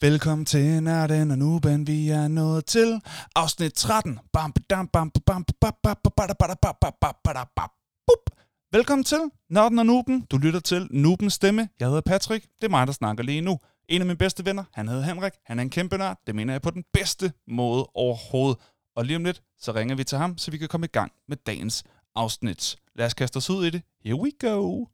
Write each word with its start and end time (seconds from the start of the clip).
Velkommen 0.00 0.44
til 0.44 0.82
Nørden 0.82 1.30
og 1.30 1.38
Nuben, 1.38 1.86
vi 1.86 2.08
er 2.08 2.28
nået 2.28 2.66
til 2.66 3.00
afsnit 3.34 3.72
13. 3.72 4.18
Bam, 4.32 4.52
bam, 4.68 4.88
bam, 4.88 5.10
bam, 5.10 5.44
bam, 5.60 5.72
bam, 5.80 7.14
bam, 7.56 7.70
Velkommen 8.72 9.04
til 9.04 9.18
Nørden 9.50 9.78
og 9.78 9.86
Nuben. 9.86 10.20
Du 10.30 10.36
lytter 10.36 10.60
til 10.60 10.88
Nubens 10.90 11.32
stemme. 11.32 11.68
Jeg 11.80 11.88
hedder 11.88 12.00
Patrick. 12.00 12.44
Det 12.44 12.66
er 12.66 12.70
mig, 12.70 12.86
der 12.86 12.92
snakker 12.92 13.24
lige 13.24 13.40
nu. 13.40 13.58
En 13.88 14.00
af 14.00 14.06
mine 14.06 14.18
bedste 14.18 14.44
venner, 14.44 14.64
han 14.74 14.88
hedder 14.88 15.02
Henrik. 15.02 15.32
Han 15.44 15.58
er 15.58 15.62
en 15.62 15.70
kæmpe 15.70 15.98
nørd. 15.98 16.18
Det 16.26 16.34
mener 16.34 16.54
jeg 16.54 16.62
på 16.62 16.70
den 16.70 16.84
bedste 16.92 17.32
måde 17.48 17.86
overhovedet. 17.94 18.58
Og 18.96 19.04
lige 19.04 19.16
om 19.16 19.24
lidt, 19.24 19.42
så 19.58 19.72
ringer 19.72 19.94
vi 19.94 20.04
til 20.04 20.18
ham, 20.18 20.38
så 20.38 20.50
vi 20.50 20.58
kan 20.58 20.68
komme 20.68 20.84
i 20.84 20.90
gang 20.92 21.12
med 21.28 21.36
dagens 21.36 21.84
afsnit. 22.14 22.76
Lad 22.96 23.06
os 23.06 23.14
kaste 23.14 23.36
os 23.36 23.50
ud 23.50 23.66
i 23.66 23.70
det. 23.70 23.82
Here 24.04 24.16
we 24.16 24.30
go. 24.40 24.84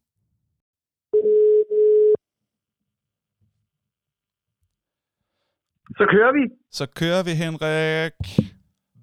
Så 6.00 6.04
kører 6.12 6.32
vi. 6.38 6.44
Så 6.78 6.84
kører 7.00 7.22
vi, 7.28 7.32
Henrik. 7.44 8.18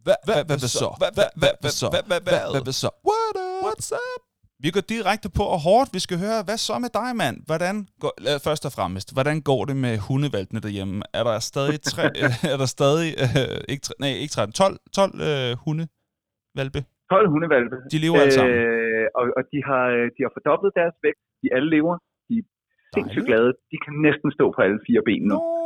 Hvad 0.06 0.20
hvad 0.28 0.42
hvad 0.50 0.60
så? 0.82 0.90
Hvad 1.02 1.12
hvad 1.18 1.30
hvad 1.42 1.54
hvad 1.62 1.74
så? 1.82 1.88
Hvad 1.94 2.04
hvad 2.10 2.22
hvad 2.54 2.62
hvad 2.68 2.76
så? 2.84 2.90
What 3.10 3.36
up? 3.46 3.64
What's 3.66 3.92
up? 4.06 4.22
Vi 4.64 4.70
går 4.76 4.84
direkte 4.96 5.28
på 5.40 5.44
og 5.56 5.60
hårdt. 5.68 5.90
Vi 5.98 6.02
skal 6.06 6.18
høre, 6.26 6.40
hvad 6.48 6.60
så 6.68 6.76
med 6.86 6.92
dig, 7.00 7.10
mand? 7.22 7.38
Hvordan 7.50 7.76
går, 8.04 8.14
først 8.48 8.64
og 8.70 8.72
fremmest, 8.78 9.08
hvordan 9.16 9.38
går 9.50 9.62
det 9.70 9.78
med 9.86 9.94
hundevalgene 10.08 10.60
derhjemme? 10.66 10.96
Er 11.20 11.24
der 11.30 11.36
stadig, 11.52 11.78
tre, 11.94 12.06
er 12.54 12.58
der 12.62 12.70
stadig 12.78 13.10
øh, 13.24 13.58
ikke, 13.74 13.84
nej, 14.04 14.14
ikke 14.24 14.34
13, 14.36 14.54
12, 14.62 14.76
12 15.00 15.12
øh, 15.30 15.52
hundevalpe? 15.64 16.80
12 17.14 17.34
hundevalpe. 17.34 17.76
De 17.94 17.98
lever 18.04 18.18
alle 18.24 18.36
sammen. 18.38 18.56
Øh, 18.56 19.06
og, 19.20 19.24
og 19.38 19.44
de, 19.52 19.60
har, 19.70 19.84
de 20.16 20.20
har 20.26 20.32
fordoblet 20.38 20.72
deres 20.80 20.96
vægt. 21.06 21.22
De 21.42 21.48
alle 21.56 21.70
lever. 21.76 21.96
De 22.28 22.34
er 22.42 22.46
sindssygt 22.96 23.26
glade. 23.30 23.50
De 23.72 23.78
kan 23.86 23.94
næsten 24.08 24.30
stå 24.38 24.46
på 24.56 24.60
alle 24.66 24.80
fire 24.88 25.02
ben 25.10 25.24
nu. 25.32 25.36
Nå. 25.36 25.59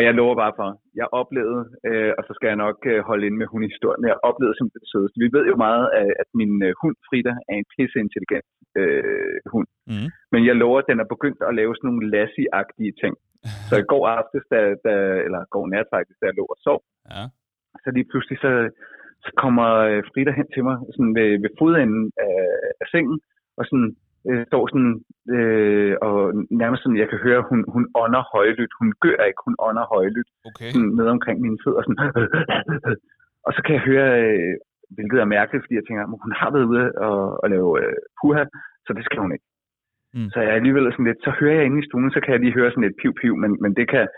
Og 0.00 0.06
jeg 0.06 0.14
lover 0.20 0.36
bare 0.44 0.54
for, 0.60 0.68
jeg 1.00 1.08
oplevede, 1.20 1.62
øh, 1.88 2.12
og 2.18 2.22
så 2.26 2.32
skal 2.36 2.48
jeg 2.52 2.62
nok 2.66 2.78
øh, 2.92 3.00
holde 3.08 3.26
ind 3.26 3.36
med 3.40 3.46
hundehistorien, 3.52 4.10
jeg 4.12 4.24
oplevede 4.30 4.56
simpelthen 4.56 4.84
det 4.84 4.92
sødeste. 4.92 5.22
Vi 5.24 5.30
ved 5.36 5.44
jo 5.52 5.56
meget, 5.66 5.84
at, 6.00 6.10
at 6.22 6.28
min 6.40 6.52
øh, 6.66 6.72
hund 6.82 6.96
Frida 7.06 7.32
er 7.50 7.56
en 7.60 7.70
pisseintelligent 7.74 8.48
øh, 8.80 9.36
hund. 9.52 9.68
Mm. 9.90 10.08
Men 10.32 10.40
jeg 10.48 10.56
lover, 10.62 10.78
at 10.80 10.90
den 10.90 11.00
er 11.04 11.08
begyndt 11.14 11.40
at 11.48 11.56
lave 11.60 11.72
sådan 11.74 11.88
nogle 11.90 12.06
lassie-agtige 12.14 12.92
ting. 13.02 13.14
Så 13.68 13.74
i 13.82 13.88
går 13.92 14.04
aftes, 14.18 14.44
da, 14.52 14.60
da, 14.86 14.94
eller 15.26 15.40
går 15.54 15.64
nat 15.74 15.88
faktisk, 15.94 16.18
da 16.20 16.26
jeg 16.28 16.36
lå 16.40 16.44
og 16.54 16.58
sov, 16.66 16.78
Ja. 17.14 17.24
så 17.82 17.88
lige 17.96 18.08
pludselig 18.10 18.38
så, 18.44 18.52
så 19.24 19.30
kommer 19.42 19.68
øh, 19.90 20.00
Frida 20.08 20.32
hen 20.38 20.48
til 20.54 20.62
mig 20.68 20.76
sådan 20.94 21.14
ved, 21.18 21.30
ved 21.44 21.50
fodenden 21.60 22.04
af, 22.28 22.40
af 22.82 22.86
sengen, 22.92 23.18
og 23.58 23.62
sådan 23.70 23.90
øh, 24.28 24.42
står 24.50 24.62
sådan, 24.72 24.94
øh, 25.36 25.94
og 26.06 26.16
nærmest 26.62 26.80
sådan, 26.82 27.02
jeg 27.02 27.08
kan 27.08 27.18
høre, 27.26 27.40
hun, 27.48 27.58
hun 27.74 27.84
ånder 28.02 28.22
højlydt. 28.34 28.72
Hun 28.80 28.88
gør 29.04 29.20
ikke, 29.28 29.42
hun 29.46 29.56
ånder 29.68 29.84
højlydt 29.94 30.30
Okay. 30.48 30.70
sådan 30.72 30.92
ned 30.98 31.06
omkring 31.16 31.36
mine 31.40 31.58
fødder. 31.64 31.82
Sådan, 31.82 32.00
og 33.46 33.50
så 33.54 33.60
kan 33.64 33.74
jeg 33.76 33.82
høre, 33.90 34.08
øh, 34.24 34.54
hvilket 34.94 35.18
er 35.20 35.34
mærkeligt, 35.36 35.64
fordi 35.64 35.74
jeg 35.78 35.86
tænker, 35.86 36.02
at 36.02 36.22
hun 36.24 36.32
har 36.40 36.50
været 36.54 36.70
ude 36.72 36.84
og, 37.08 37.20
og 37.42 37.46
lave 37.54 37.70
øh, 37.82 37.96
puha, 38.18 38.44
så 38.86 38.90
det 38.96 39.04
skal 39.04 39.20
hun 39.24 39.32
ikke. 39.32 39.46
Mm. 40.14 40.30
Så 40.32 40.38
jeg 40.40 40.52
alligevel 40.54 40.92
sådan 40.92 41.08
lidt, 41.10 41.20
så 41.26 41.32
hører 41.40 41.56
jeg 41.58 41.64
inde 41.66 41.80
i 41.82 41.86
stuen, 41.88 42.10
så 42.16 42.20
kan 42.20 42.32
jeg 42.32 42.40
lige 42.40 42.58
høre 42.58 42.70
sådan 42.70 42.88
et 42.90 42.98
piv-piv, 43.02 43.34
men, 43.42 43.50
men 43.62 43.72
det 43.78 43.86
kan 43.94 44.08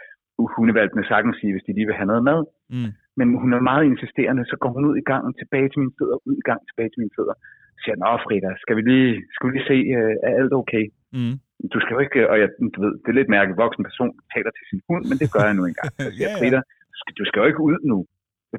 hundevalgene 0.56 1.05
sagtens 1.05 1.36
sige, 1.41 1.53
hvis 1.53 1.67
de 1.67 1.73
lige 1.73 1.86
vil 1.86 2.00
have 2.00 2.11
noget 2.12 2.25
mad. 2.30 2.41
Mm. 2.75 2.92
Men 3.18 3.27
hun 3.42 3.50
er 3.56 3.68
meget 3.70 3.84
insisterende, 3.91 4.44
så 4.50 4.56
går 4.62 4.70
hun 4.77 4.84
ud 4.91 4.96
i 5.02 5.06
gangen, 5.10 5.32
tilbage 5.41 5.68
til 5.68 5.78
mine 5.82 5.94
fødder, 5.98 6.18
ud 6.28 6.36
i 6.42 6.46
gang, 6.48 6.60
tilbage 6.68 6.91
til 6.91 7.00
mine 7.02 7.16
fødder. 7.16 7.36
Så 7.74 7.78
siger 7.82 7.94
jeg, 7.94 8.02
nå 8.02 8.10
Frida, 8.24 8.50
skal 8.64 8.77
vi 8.78 8.82
lige, 8.92 9.10
skal 9.34 9.44
vi 9.46 9.52
lige 9.52 9.68
se, 9.72 9.78
øh, 9.96 10.14
er 10.27 10.32
alt 10.41 10.55
okay? 10.60 10.84
Mm. 11.16 11.34
Du 11.72 11.78
skal 11.80 11.94
jo 11.96 12.00
ikke, 12.06 12.20
og 12.30 12.36
jeg, 12.42 12.48
du 12.74 12.78
ved, 12.84 12.92
det 13.02 13.08
er 13.10 13.18
lidt 13.20 13.34
mærkeligt, 13.36 13.62
voksen 13.64 13.84
person 13.88 14.12
taler 14.34 14.52
til 14.55 14.64
sin 14.70 14.80
hund, 14.88 15.02
men 15.10 15.16
det 15.22 15.28
gør 15.34 15.44
jeg 15.48 15.56
nu 15.58 15.64
engang. 15.70 15.90
Så 16.06 16.10
siger, 16.16 16.30
ja. 16.33 16.38
Frida, 16.38 16.60
du 16.92 16.96
skal, 17.00 17.12
du 17.20 17.24
skal 17.28 17.40
jo 17.40 17.46
ikke 17.50 17.64
ud 17.68 17.78
nu. 17.92 17.98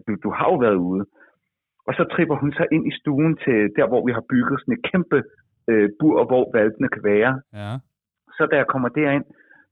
Du, 0.07 0.11
du 0.25 0.29
har 0.37 0.47
jo 0.51 0.57
været 0.65 0.79
ude. 0.91 1.03
Og 1.87 1.93
så 1.97 2.03
tripper 2.13 2.35
hun 2.41 2.51
så 2.59 2.65
ind 2.75 2.85
i 2.91 2.93
stuen 2.99 3.33
til 3.45 3.57
der, 3.77 3.85
hvor 3.91 4.01
vi 4.07 4.11
har 4.17 4.25
bygget 4.33 4.57
sådan 4.59 4.77
et 4.77 4.85
kæmpe 4.91 5.19
øh, 5.71 5.89
bur, 5.99 6.17
hvor 6.29 6.43
valpene 6.57 6.89
kan 6.95 7.03
være. 7.13 7.31
Ja. 7.59 7.71
Så 8.37 8.43
da 8.51 8.55
jeg 8.61 8.67
kommer 8.73 8.89
derind, 8.89 9.25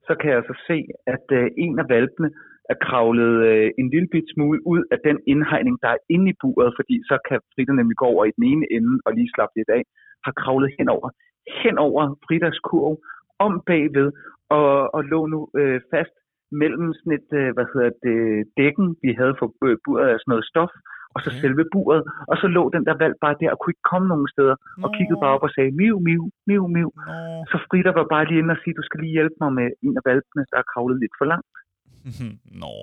så 0.08 0.14
kan 0.20 0.30
jeg 0.36 0.44
så 0.50 0.56
se, 0.68 0.78
at 1.16 1.26
øh, 1.40 1.46
en 1.58 1.80
af 1.80 1.86
valpene 1.90 2.30
er 2.72 2.78
kravlet 2.88 3.34
øh, 3.50 3.70
en 3.80 3.88
lille 3.94 4.10
bit 4.14 4.28
smule 4.34 4.60
ud 4.74 4.82
af 4.94 5.00
den 5.08 5.18
indhegning, 5.32 5.76
der 5.84 5.90
er 5.96 6.02
inde 6.16 6.28
i 6.32 6.40
buret, 6.42 6.72
fordi 6.80 6.96
så 7.10 7.16
kan 7.28 7.40
Frida 7.52 7.74
nemlig 7.74 7.98
gå 8.02 8.06
over 8.14 8.24
i 8.26 8.36
den 8.38 8.46
ene 8.52 8.66
ende 8.76 8.94
og 9.06 9.12
lige 9.18 9.34
slappe 9.36 9.54
lidt 9.60 9.72
af, 9.78 9.84
har 10.26 10.34
kravlet 10.42 10.70
henover, 10.80 11.10
henover 11.64 12.04
Fridas 12.26 12.60
kurv, 12.70 12.94
om 13.46 13.54
bagved, 13.70 14.10
og, 14.58 14.72
og 14.96 15.02
lå 15.12 15.20
nu 15.34 15.40
øh, 15.60 15.80
fast 15.94 16.16
mellem 16.62 16.88
sådan 16.98 17.18
et, 17.20 17.30
øh, 17.40 17.50
hvad 17.56 17.68
hedder 17.74 17.92
det, 18.06 18.18
dækken, 18.60 18.88
vi 19.04 19.12
havde 19.20 19.36
for 19.40 19.48
øh, 19.66 19.78
buret 19.86 20.08
af 20.12 20.18
sådan 20.20 20.32
noget 20.34 20.50
stof, 20.52 20.74
og 21.16 21.20
så 21.26 21.30
Okay. 21.32 21.42
selve 21.44 21.64
buret, 21.74 22.02
og 22.32 22.36
så 22.42 22.48
lå 22.58 22.64
den 22.76 22.84
der 22.88 22.96
valp 23.04 23.18
bare 23.26 23.40
der 23.42 23.52
og 23.54 23.58
kunne 23.60 23.74
ikke 23.76 23.90
komme 23.92 24.08
nogen 24.14 24.30
steder, 24.36 24.56
og 24.84 24.90
kiggede 24.98 25.20
bare 25.24 25.36
op 25.36 25.46
og 25.48 25.54
sagde, 25.56 25.72
miu, 25.80 25.96
miu, 26.08 26.24
miu, 26.50 26.64
miu. 26.76 26.90
Nå. 27.10 27.18
Så 27.52 27.56
Frida 27.66 27.92
var 28.00 28.08
bare 28.14 28.26
lige 28.28 28.40
inde 28.42 28.56
og 28.56 28.62
sige, 28.62 28.78
du 28.80 28.84
skal 28.88 29.00
lige 29.04 29.18
hjælpe 29.18 29.38
mig 29.44 29.52
med 29.60 29.68
en 29.86 29.96
af 30.00 30.04
valpene, 30.10 30.44
der 30.52 30.58
er 30.62 30.70
kravlet 30.72 30.98
lidt 31.04 31.16
for 31.20 31.28
langt. 31.34 31.48
Nå. 32.64 32.74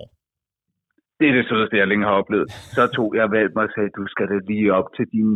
Det 1.19 1.25
er 1.29 1.35
det 1.39 1.45
sødeste, 1.49 1.77
jeg 1.81 1.87
længe 1.91 2.05
har 2.09 2.15
oplevet. 2.21 2.47
Så 2.75 2.81
tog 2.97 3.07
jeg 3.19 3.25
valgt 3.37 3.53
mig 3.55 3.63
og 3.67 3.73
sagde, 3.75 3.89
du 3.99 4.03
skal 4.13 4.25
da 4.31 4.37
lige 4.51 4.67
op 4.79 4.87
til 4.97 5.05
dine 5.15 5.35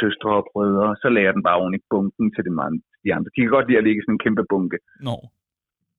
søstre 0.00 0.30
og 0.40 0.44
brødre. 0.52 0.88
Så 1.02 1.06
lagde 1.14 1.26
jeg 1.28 1.34
den 1.36 1.44
bare 1.48 1.58
oven 1.62 1.74
i 1.78 1.80
bunken 1.92 2.26
til 2.34 2.42
de 2.46 2.52
andre. 2.66 2.82
De 3.04 3.08
andre. 3.16 3.28
De 3.34 3.38
kan 3.40 3.50
godt 3.56 3.66
lide 3.68 3.80
at 3.80 3.86
ligge 3.86 4.00
i 4.00 4.04
sådan 4.04 4.16
en 4.18 4.24
kæmpe 4.26 4.44
bunke. 4.52 4.78
Nå. 5.08 5.16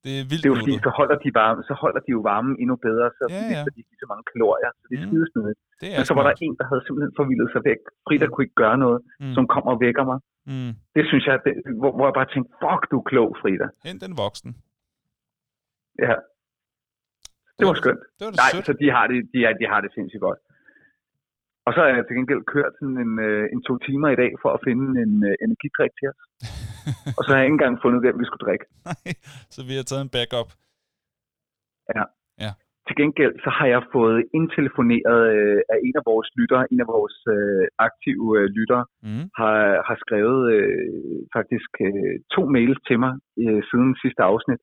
Det 0.04 0.14
er 0.20 0.24
vildt 0.30 0.42
Det 0.44 0.50
er 0.50 0.54
jo 0.56 0.62
fordi, 0.64 0.76
så 0.88 0.92
holder 1.00 1.18
de, 1.24 1.30
varme, 1.42 1.62
så 1.70 1.74
holder 1.84 2.02
de 2.06 2.12
jo 2.18 2.22
varmen 2.32 2.54
endnu 2.64 2.76
bedre, 2.88 3.08
så 3.18 3.24
Ja, 3.30 3.42
ja, 3.56 3.60
de 3.76 3.80
ikke 3.82 4.02
så 4.04 4.08
mange 4.12 4.26
kalorier. 4.32 4.70
Så 4.80 4.84
det 4.90 4.96
er 4.96 5.06
Mm. 5.06 5.54
Det 5.82 5.88
er 5.94 5.98
Men 6.00 6.06
så 6.10 6.14
var 6.18 6.24
der 6.28 6.34
en, 6.48 6.56
der 6.60 6.66
havde 6.72 6.84
simpelthen 6.86 7.14
forvildet 7.20 7.48
sig 7.54 7.62
væk. 7.70 7.82
Frida 8.06 8.26
Mm. 8.26 8.32
kunne 8.32 8.46
ikke 8.48 8.60
gøre 8.66 8.78
noget, 8.86 9.00
Mm. 9.24 9.34
som 9.38 9.44
kommer 9.54 9.70
og 9.76 9.80
vækker 9.86 10.04
mig. 10.12 10.20
Mm. 10.52 10.72
Det 10.96 11.04
synes 11.10 11.24
jeg, 11.30 11.36
det, 11.46 11.54
hvor, 11.82 11.92
hvor 11.96 12.06
jeg 12.10 12.16
bare 12.20 12.30
tænkte, 12.34 12.50
fuck, 12.64 12.82
du 12.92 12.96
er 13.02 13.06
klog, 13.12 13.30
Frida. 13.42 13.68
Hent 13.88 14.00
den 14.06 14.14
voksen. 14.24 14.52
Ja, 16.06 16.14
det 17.60 17.66
var 17.70 17.76
skønt. 17.82 18.04
Det 18.18 18.24
var 18.26 18.32
det 18.34 18.40
Nej, 18.44 18.52
sødt. 18.54 18.66
så 18.70 18.74
de 18.82 18.88
har 18.96 19.06
det, 19.12 19.18
de, 19.34 19.38
de 19.62 19.66
har 19.72 19.80
det 19.84 19.90
sindssygt 19.98 20.26
godt. 20.28 20.40
Og 21.68 21.72
så 21.74 21.80
har 21.82 21.90
jeg 21.96 22.04
til 22.08 22.16
gengæld 22.20 22.44
kørt 22.56 22.74
sådan 22.80 22.98
en, 23.06 23.14
øh, 23.28 23.44
en 23.54 23.62
to 23.68 23.74
timer 23.88 24.10
i 24.16 24.20
dag 24.24 24.32
for 24.44 24.50
at 24.56 24.64
finde 24.68 24.86
en 25.06 25.14
øh, 25.30 25.36
energidrik 25.46 25.92
til 26.00 26.08
os. 26.12 26.20
Og 27.18 27.22
så 27.24 27.30
har 27.32 27.40
jeg 27.40 27.48
ikke 27.48 27.58
engang 27.60 27.76
fundet, 27.84 28.00
hvem 28.04 28.16
vi 28.22 28.26
skulle 28.28 28.46
drikke. 28.48 28.66
Nej, 28.90 29.12
så 29.56 29.60
vi 29.70 29.74
har 29.80 29.86
taget 29.90 30.04
en 30.08 30.14
backup. 30.18 30.50
Til 32.88 32.96
gengæld 33.02 33.36
så 33.46 33.50
har 33.58 33.68
jeg 33.76 33.82
fået 33.96 34.20
indtelefoneret 34.38 35.22
øh, 35.38 35.60
af 35.74 35.78
en 35.88 35.96
af 36.00 36.04
vores 36.12 36.28
lyttere, 36.40 36.64
en 36.74 36.80
af 36.86 36.88
vores 36.96 37.18
øh, 37.36 37.66
aktive 37.88 38.28
øh, 38.40 38.46
lyttere, 38.58 38.86
Mm. 39.08 39.26
har, 39.40 39.58
har 39.88 39.98
skrevet 40.04 40.42
øh, 40.56 40.88
faktisk 41.38 41.70
øh, 41.88 42.16
to 42.36 42.42
mails 42.56 42.80
til 42.88 42.98
mig 43.04 43.14
øh, 43.44 43.62
siden 43.70 43.90
sidste 44.04 44.22
afsnit. 44.32 44.62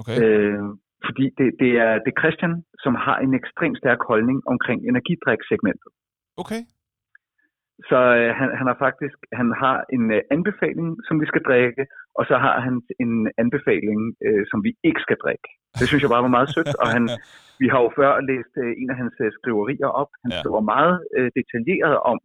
Okay. 0.00 0.16
Øh, 0.22 0.62
fordi 1.08 1.24
det, 1.38 1.48
det, 1.62 1.72
er, 1.86 1.92
det 2.04 2.10
er 2.12 2.20
Christian, 2.22 2.54
som 2.84 2.94
har 3.06 3.16
en 3.24 3.32
ekstremt 3.40 3.78
stærk 3.82 4.00
holdning 4.10 4.38
omkring 4.52 4.78
energidriksegmentet. 4.90 5.90
Okay. 6.42 6.62
Så 7.90 7.98
øh, 8.18 8.30
han, 8.38 8.48
han 8.58 8.66
har 8.70 8.76
faktisk 8.86 9.18
han 9.40 9.48
har 9.62 9.76
en 9.96 10.04
øh, 10.16 10.20
anbefaling, 10.36 10.88
som 11.06 11.14
vi 11.22 11.26
skal 11.30 11.42
drikke, 11.48 11.82
og 12.18 12.24
så 12.30 12.36
har 12.44 12.56
han 12.66 12.74
en 13.04 13.14
anbefaling, 13.42 14.00
øh, 14.26 14.42
som 14.50 14.58
vi 14.66 14.70
ikke 14.88 15.00
skal 15.06 15.18
drikke. 15.24 15.48
Det 15.78 15.86
synes 15.88 16.02
jeg 16.02 16.12
bare 16.14 16.26
var 16.28 16.36
meget 16.36 16.50
sødt, 16.54 16.74
og 16.82 16.88
han, 16.96 17.04
vi 17.62 17.66
har 17.72 17.80
jo 17.84 17.90
før 17.98 18.12
læst 18.30 18.54
øh, 18.64 18.72
en 18.80 18.88
af 18.92 18.96
hans 19.02 19.16
øh, 19.24 19.30
skriverier 19.38 19.90
op. 20.00 20.10
Han 20.22 20.30
Ja. 20.30 20.36
ja. 20.36 20.40
skriver 20.42 20.62
meget 20.74 20.96
øh, 21.16 21.28
detaljeret 21.38 21.96
om, 22.12 22.18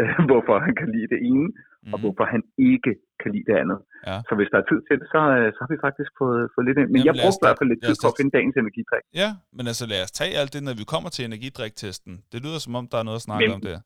øh, 0.00 0.10
hvorfor 0.30 0.54
han 0.66 0.74
kan 0.80 0.88
lide 0.96 1.08
det 1.14 1.20
ene, 1.30 1.48
mm. 1.52 1.92
og 1.94 1.96
Mm. 1.98 2.02
hvorfor 2.04 2.24
han 2.34 2.42
ikke 2.72 2.92
kan 3.22 3.30
lide 3.34 3.46
det 3.50 3.56
andet. 3.62 3.78
Ja. 4.08 4.16
Så 4.28 4.32
hvis 4.38 4.48
der 4.52 4.58
er 4.62 4.66
tid 4.70 4.80
til 4.88 4.94
det, 5.00 5.06
så, 5.14 5.20
øh, 5.36 5.46
så 5.54 5.58
har 5.64 5.70
vi 5.74 5.78
faktisk 5.86 6.10
fået, 6.20 6.42
fået 6.54 6.64
lidt 6.68 6.78
ind. 6.80 6.88
Men 6.94 6.98
Jamen, 6.98 7.06
jeg 7.08 7.14
brugte 7.24 7.40
i 7.42 7.44
hvert 7.46 7.58
fald 7.60 7.70
lidt 7.72 7.82
tid 7.88 7.96
på 8.02 8.08
at 8.12 8.16
finde 8.18 8.32
dagens 8.38 8.56
energidrik. 8.62 9.04
Ja, 9.22 9.28
men 9.56 9.64
altså 9.70 9.84
lad 9.92 10.00
os 10.06 10.12
tage 10.20 10.32
alt 10.40 10.50
det, 10.54 10.62
når 10.68 10.74
vi 10.80 10.84
kommer 10.94 11.10
til 11.16 11.22
energidriktesten. 11.30 12.12
Det 12.32 12.38
lyder 12.44 12.60
som 12.66 12.72
om, 12.80 12.84
der 12.92 12.98
er 13.00 13.06
noget 13.08 13.20
at 13.22 13.26
snakke 13.28 13.46
Men- 13.46 13.56
om 13.58 13.62
der. 13.70 13.78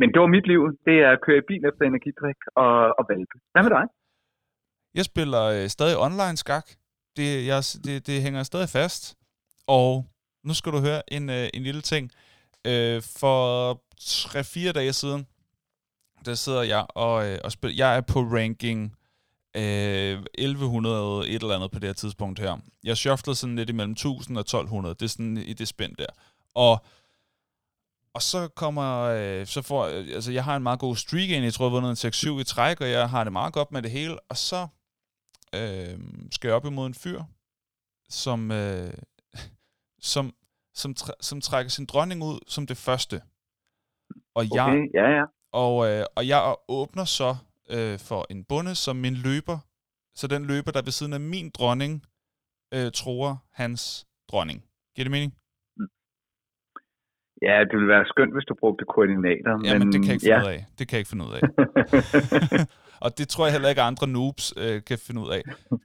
Men 0.00 0.08
det 0.12 0.18
var 0.24 0.30
mit 0.36 0.46
liv. 0.52 0.60
Det 0.88 0.96
er 1.06 1.10
at 1.16 1.20
køre 1.26 1.38
i 1.42 1.46
bil 1.50 1.62
efter 1.70 1.82
energidrik 1.92 2.40
og, 2.64 2.72
og 2.98 3.04
valpe. 3.12 3.36
Hvad 3.52 3.62
med 3.66 3.72
dig? 3.78 3.84
Jeg 4.98 5.04
spiller 5.12 5.42
øh, 5.56 5.66
stadig 5.76 5.96
online 6.06 6.36
skak. 6.44 6.66
Det, 7.18 7.28
jeg, 7.50 7.60
det, 7.86 7.94
det 8.08 8.16
hænger 8.26 8.42
stadig 8.42 8.68
fast. 8.78 9.02
Og 9.78 9.90
nu 10.46 10.52
skal 10.58 10.72
du 10.72 10.80
høre 10.88 11.00
en, 11.16 11.24
øh, 11.38 11.46
en 11.56 11.62
lille 11.68 11.80
ting. 11.92 12.04
Øh, 12.70 12.98
for 13.20 13.38
3-4 14.00 14.72
dage 14.72 14.92
siden, 14.92 15.26
der 16.24 16.34
sidder 16.34 16.62
jeg 16.62 16.86
og, 16.88 17.26
øh, 17.26 17.38
og 17.44 17.52
spiller. 17.52 17.76
Jeg 17.76 17.96
er 17.96 18.00
på 18.00 18.20
ranking 18.20 18.96
øh, 19.56 20.22
1100 20.34 21.28
et 21.28 21.42
eller 21.42 21.54
andet 21.54 21.70
på 21.70 21.78
det 21.78 21.88
her 21.88 21.94
tidspunkt 21.94 22.38
her. 22.38 22.56
Jeg 22.84 22.96
shufflede 22.96 23.36
sådan 23.36 23.56
lidt 23.56 23.70
imellem 23.70 23.92
1000 23.92 24.36
og 24.36 24.40
1200. 24.40 24.94
Det 24.94 25.02
er 25.02 25.08
sådan 25.08 25.36
i 25.36 25.52
det 25.52 25.68
spænd 25.68 25.96
der. 25.96 26.06
Og 26.54 26.84
og 28.14 28.22
så 28.22 28.48
kommer, 28.48 29.02
øh, 29.02 29.46
så 29.46 29.62
får, 29.62 29.86
øh, 29.86 30.08
altså 30.14 30.32
jeg 30.32 30.44
har 30.44 30.56
en 30.56 30.62
meget 30.62 30.78
god 30.78 30.96
streak 30.96 31.28
ind, 31.28 31.44
jeg 31.44 31.54
tror 31.54 31.64
jeg 31.64 31.70
har 31.70 31.80
vundet 31.80 32.04
en 32.04 32.36
6-7 32.38 32.40
i 32.40 32.44
træk, 32.44 32.80
og 32.80 32.90
jeg 32.90 33.10
har 33.10 33.24
det 33.24 33.32
meget 33.32 33.52
godt 33.52 33.72
med 33.72 33.82
det 33.82 33.90
hele, 33.90 34.20
og 34.20 34.36
så 34.36 34.68
øh, 35.54 35.98
skal 36.32 36.48
jeg 36.48 36.54
op 36.54 36.64
imod 36.64 36.86
en 36.86 36.94
fyr, 36.94 37.22
som, 38.08 38.50
øh, 38.50 38.94
som, 40.12 40.34
som, 40.74 40.94
tr- 41.00 41.20
som 41.20 41.40
trækker 41.40 41.70
sin 41.70 41.86
dronning 41.86 42.24
ud 42.24 42.38
som 42.46 42.66
det 42.66 42.76
første. 42.76 43.22
Og 44.38 44.44
jeg, 44.56 44.66
Okay, 44.66 44.82
ja, 44.98 45.06
ja. 45.18 45.24
og, 45.64 45.74
øh, 45.88 46.04
og 46.16 46.22
jeg 46.32 46.40
åbner 46.78 47.04
så 47.18 47.30
øh, 47.74 47.94
for 48.08 48.20
en 48.32 48.40
bonde 48.50 48.74
som 48.84 48.96
min 48.96 49.14
løber. 49.26 49.58
Så 50.20 50.24
den 50.34 50.42
løber, 50.52 50.70
der 50.76 50.82
ved 50.88 50.94
siden 50.98 51.12
af 51.18 51.20
min 51.34 51.46
dronning, 51.58 51.92
øh, 52.76 52.88
tror 53.00 53.26
hans 53.60 53.82
dronning. 54.30 54.58
Giver 54.94 55.04
det 55.08 55.14
mening? 55.16 55.32
Ja, 57.48 57.56
det 57.68 57.74
ville 57.78 57.90
være 57.94 58.04
skønt, 58.12 58.32
hvis 58.36 58.46
du 58.50 58.54
brugte 58.62 58.84
koordinater. 58.94 59.52
Ja, 59.66 59.72
men, 59.72 59.78
men 59.80 59.88
det 59.92 59.98
kan 60.02 60.08
jeg 60.10 60.16
ikke 60.16 60.26
finde 60.26 60.40
ja. 60.44 60.48
ud 60.48 60.52
af. 60.56 60.60
Det 60.78 60.84
kan 60.88 60.94
jeg 60.96 61.00
ikke 61.02 61.12
finde 61.14 61.24
ud 61.28 61.32
af. 61.38 61.42
og 63.04 63.10
det 63.18 63.26
tror 63.32 63.42
jeg 63.46 63.52
heller 63.56 63.70
ikke, 63.72 63.82
andre 63.90 64.06
noobs 64.16 64.46
øh, 64.62 64.76
kan 64.88 64.98
finde 65.06 65.20
ud 65.24 65.30
af. 65.36 65.42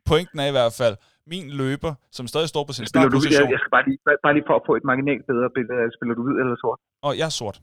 Pointen 0.10 0.38
er 0.44 0.48
i 0.52 0.56
hvert 0.58 0.74
fald, 0.82 0.96
min 1.34 1.46
løber, 1.62 1.92
som 2.18 2.26
stadig 2.32 2.50
står 2.54 2.64
på 2.70 2.74
sin 2.78 2.86
Spiller 2.86 3.10
du, 3.10 3.18
jeg, 3.18 3.22
startposition, 3.22 3.52
jeg 3.56 3.60
skal 3.62 3.72
bare 3.78 3.86
lige, 3.90 4.00
bare- 4.08 4.22
bare 4.26 4.34
lige 4.38 4.48
for 4.50 4.56
at 4.60 4.64
få 4.70 4.74
et 4.80 4.86
marginalt 4.92 5.24
bedre 5.32 5.50
billede. 5.58 5.78
af, 5.84 5.86
Spiller 5.98 6.14
du 6.18 6.22
hvid 6.28 6.38
eller 6.44 6.56
sort? 6.64 6.80
og 7.08 7.12
jeg 7.20 7.28
er 7.32 7.36
sort. 7.42 7.58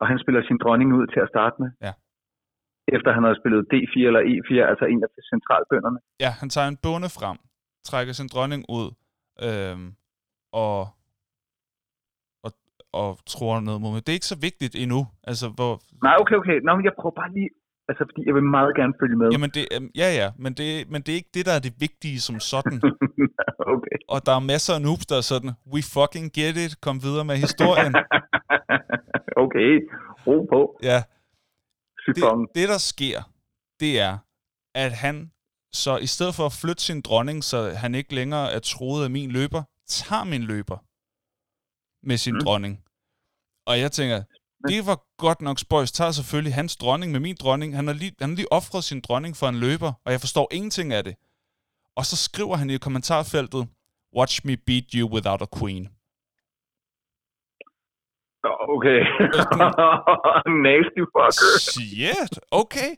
Og 0.00 0.06
han 0.10 0.18
spiller 0.22 0.42
sin 0.48 0.58
dronning 0.62 0.90
ud 0.98 1.06
til 1.12 1.20
at 1.24 1.28
starte 1.34 1.56
med? 1.62 1.70
Ja. 1.86 1.92
Efter 2.96 3.10
han 3.16 3.24
har 3.26 3.34
spillet 3.40 3.62
D4 3.72 4.06
eller 4.10 4.22
E4, 4.32 4.54
altså 4.72 4.84
en 4.92 5.02
af 5.06 5.10
centralbønderne? 5.32 5.98
Ja, 6.24 6.30
han 6.40 6.48
tager 6.54 6.68
en 6.68 6.78
bonde 6.84 7.10
frem, 7.18 7.38
trækker 7.88 8.12
sin 8.12 8.28
dronning 8.34 8.62
ud, 8.78 8.86
øhm, 9.46 9.86
og, 10.64 10.80
og, 12.44 12.50
og 13.00 13.08
tror 13.32 13.60
noget 13.60 13.80
mod 13.82 13.90
mig. 13.92 14.00
Det 14.04 14.12
er 14.12 14.18
ikke 14.20 14.34
så 14.34 14.40
vigtigt 14.48 14.74
endnu. 14.82 15.00
Altså, 15.30 15.46
hvor, 15.56 15.72
Nej, 16.06 16.16
okay, 16.22 16.36
okay. 16.42 16.56
Nå, 16.64 16.70
men 16.76 16.84
jeg 16.88 16.94
prøver 17.00 17.14
bare 17.22 17.32
lige... 17.38 17.50
Altså, 17.90 18.04
fordi 18.10 18.22
jeg 18.28 18.34
vil 18.34 18.42
meget 18.58 18.72
gerne 18.80 18.94
følge 19.00 19.16
med. 19.20 19.28
jamen 19.34 19.50
det, 19.56 19.64
øhm, 19.74 19.90
ja, 20.02 20.08
ja, 20.20 20.28
men 20.44 20.52
det, 20.58 20.68
men 20.92 20.98
det 21.02 21.10
er 21.12 21.18
ikke 21.22 21.34
det, 21.36 21.44
der 21.48 21.54
er 21.58 21.62
det 21.66 21.74
vigtige 21.86 22.18
som 22.26 22.36
sådan. 22.52 22.76
okay. 23.74 23.96
og 24.14 24.18
der 24.26 24.32
er 24.38 24.42
masser 24.52 24.72
af 24.78 24.82
noobs, 24.86 25.06
der 25.10 25.16
er 25.22 25.26
sådan, 25.32 25.50
we 25.72 25.80
fucking 25.96 26.26
get 26.38 26.54
it, 26.64 26.72
kom 26.86 26.96
videre 27.06 27.24
med 27.30 27.36
historien. 27.46 27.92
okay, 29.44 29.72
ro 30.26 30.36
på. 30.52 30.78
ja, 30.82 31.02
Syfong. 32.04 32.48
det, 32.48 32.54
det, 32.54 32.68
der 32.68 32.78
sker, 32.78 33.18
det 33.80 34.00
er, 34.00 34.18
at 34.74 34.92
han 34.92 35.32
så 35.72 35.96
i 35.96 36.06
stedet 36.06 36.34
for 36.34 36.46
at 36.46 36.52
flytte 36.52 36.82
sin 36.82 37.00
dronning, 37.00 37.44
så 37.44 37.70
han 37.70 37.94
ikke 37.94 38.14
længere 38.14 38.52
er 38.52 38.58
troet 38.58 39.04
af 39.04 39.10
min 39.10 39.30
løber, 39.30 39.62
tager 39.88 40.24
min 40.24 40.42
løber 40.42 40.78
med 42.08 42.16
sin 42.16 42.34
Mm. 42.34 42.36
mm. 42.38 42.44
dronning. 42.44 42.74
Og 43.66 43.80
jeg 43.80 43.92
tænker, 43.92 44.22
det 44.68 44.86
var 44.86 44.98
godt 45.18 45.40
nok 45.40 45.58
spøjs. 45.58 45.92
Tager 45.92 46.10
selvfølgelig 46.10 46.54
hans 46.54 46.76
dronning 46.76 47.12
med 47.12 47.20
min 47.20 47.36
dronning. 47.40 47.76
Han 47.76 47.86
har 47.86 47.94
lige, 47.94 48.12
han 48.20 48.28
har 48.30 48.36
lige 48.36 48.52
offret 48.52 48.84
sin 48.84 49.00
dronning 49.00 49.36
for 49.36 49.46
en 49.48 49.58
løber, 49.58 49.92
og 50.04 50.12
jeg 50.12 50.20
forstår 50.20 50.48
ingenting 50.52 50.92
af 50.92 51.04
det. 51.04 51.14
Og 51.96 52.04
så 52.06 52.16
skriver 52.16 52.56
han 52.56 52.70
i 52.70 52.76
kommentarfeltet, 52.78 53.68
Watch 54.16 54.46
me 54.46 54.56
beat 54.56 54.84
you 54.94 55.08
without 55.14 55.42
a 55.42 55.46
queen. 55.58 55.88
Okay. 58.74 59.00
Nasty 60.66 61.02
fucker. 61.12 61.58
Shit, 61.58 62.34
okay. 62.50 62.90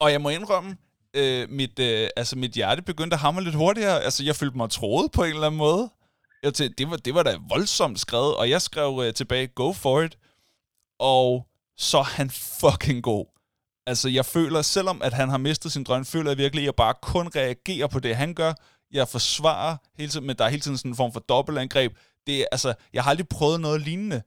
Og 0.00 0.12
jeg 0.12 0.20
må 0.20 0.28
indrømme, 0.28 0.76
øh, 1.16 1.48
mit, 1.48 1.78
øh, 1.78 2.08
altså 2.16 2.38
mit 2.38 2.52
hjerte 2.52 2.82
begyndte 2.82 3.14
at 3.14 3.20
hamre 3.20 3.44
lidt 3.44 3.54
hurtigere. 3.54 4.00
Altså, 4.00 4.24
jeg 4.24 4.36
følte 4.36 4.56
mig 4.56 4.70
troet 4.70 5.12
på 5.12 5.22
en 5.24 5.30
eller 5.30 5.46
anden 5.46 5.58
måde. 5.58 5.90
Jeg 6.42 6.54
tænkte, 6.54 6.84
det 6.84 6.90
var, 6.90 6.96
det 6.96 7.14
var 7.14 7.22
da 7.22 7.38
voldsomt 7.48 8.00
skrevet, 8.00 8.36
og 8.36 8.50
jeg 8.50 8.62
skrev 8.62 9.02
øh, 9.04 9.14
tilbage, 9.14 9.46
go 9.46 9.72
for 9.72 10.00
it. 10.00 10.18
Og 10.98 11.46
så 11.76 11.98
er 11.98 12.02
han 12.18 12.30
fucking 12.60 13.02
god. 13.02 13.26
Altså, 13.86 14.08
jeg 14.08 14.24
føler, 14.24 14.62
selvom 14.62 15.02
at 15.02 15.12
han 15.12 15.28
har 15.28 15.38
mistet 15.38 15.72
sin 15.72 15.84
drøm, 15.84 16.04
føler 16.04 16.30
jeg 16.30 16.38
virkelig, 16.38 16.62
at 16.62 16.66
jeg 16.66 16.74
bare 16.74 16.94
kun 17.02 17.26
reagerer 17.36 17.86
på 17.86 18.00
det, 18.00 18.16
han 18.16 18.34
gør. 18.34 18.52
Jeg 18.92 19.08
forsvarer 19.08 19.76
hele 19.98 20.10
tiden, 20.10 20.26
men 20.26 20.36
der 20.36 20.44
er 20.44 20.48
hele 20.48 20.60
tiden 20.60 20.76
sådan 20.76 20.90
en 20.90 20.96
form 20.96 21.12
for 21.12 21.20
dobbeltangreb. 21.20 21.92
Det 22.28 22.46
altså, 22.52 22.74
jeg 22.92 23.02
har 23.04 23.10
aldrig 23.10 23.28
prøvet 23.28 23.60
noget 23.60 23.80
lignende. 23.80 24.22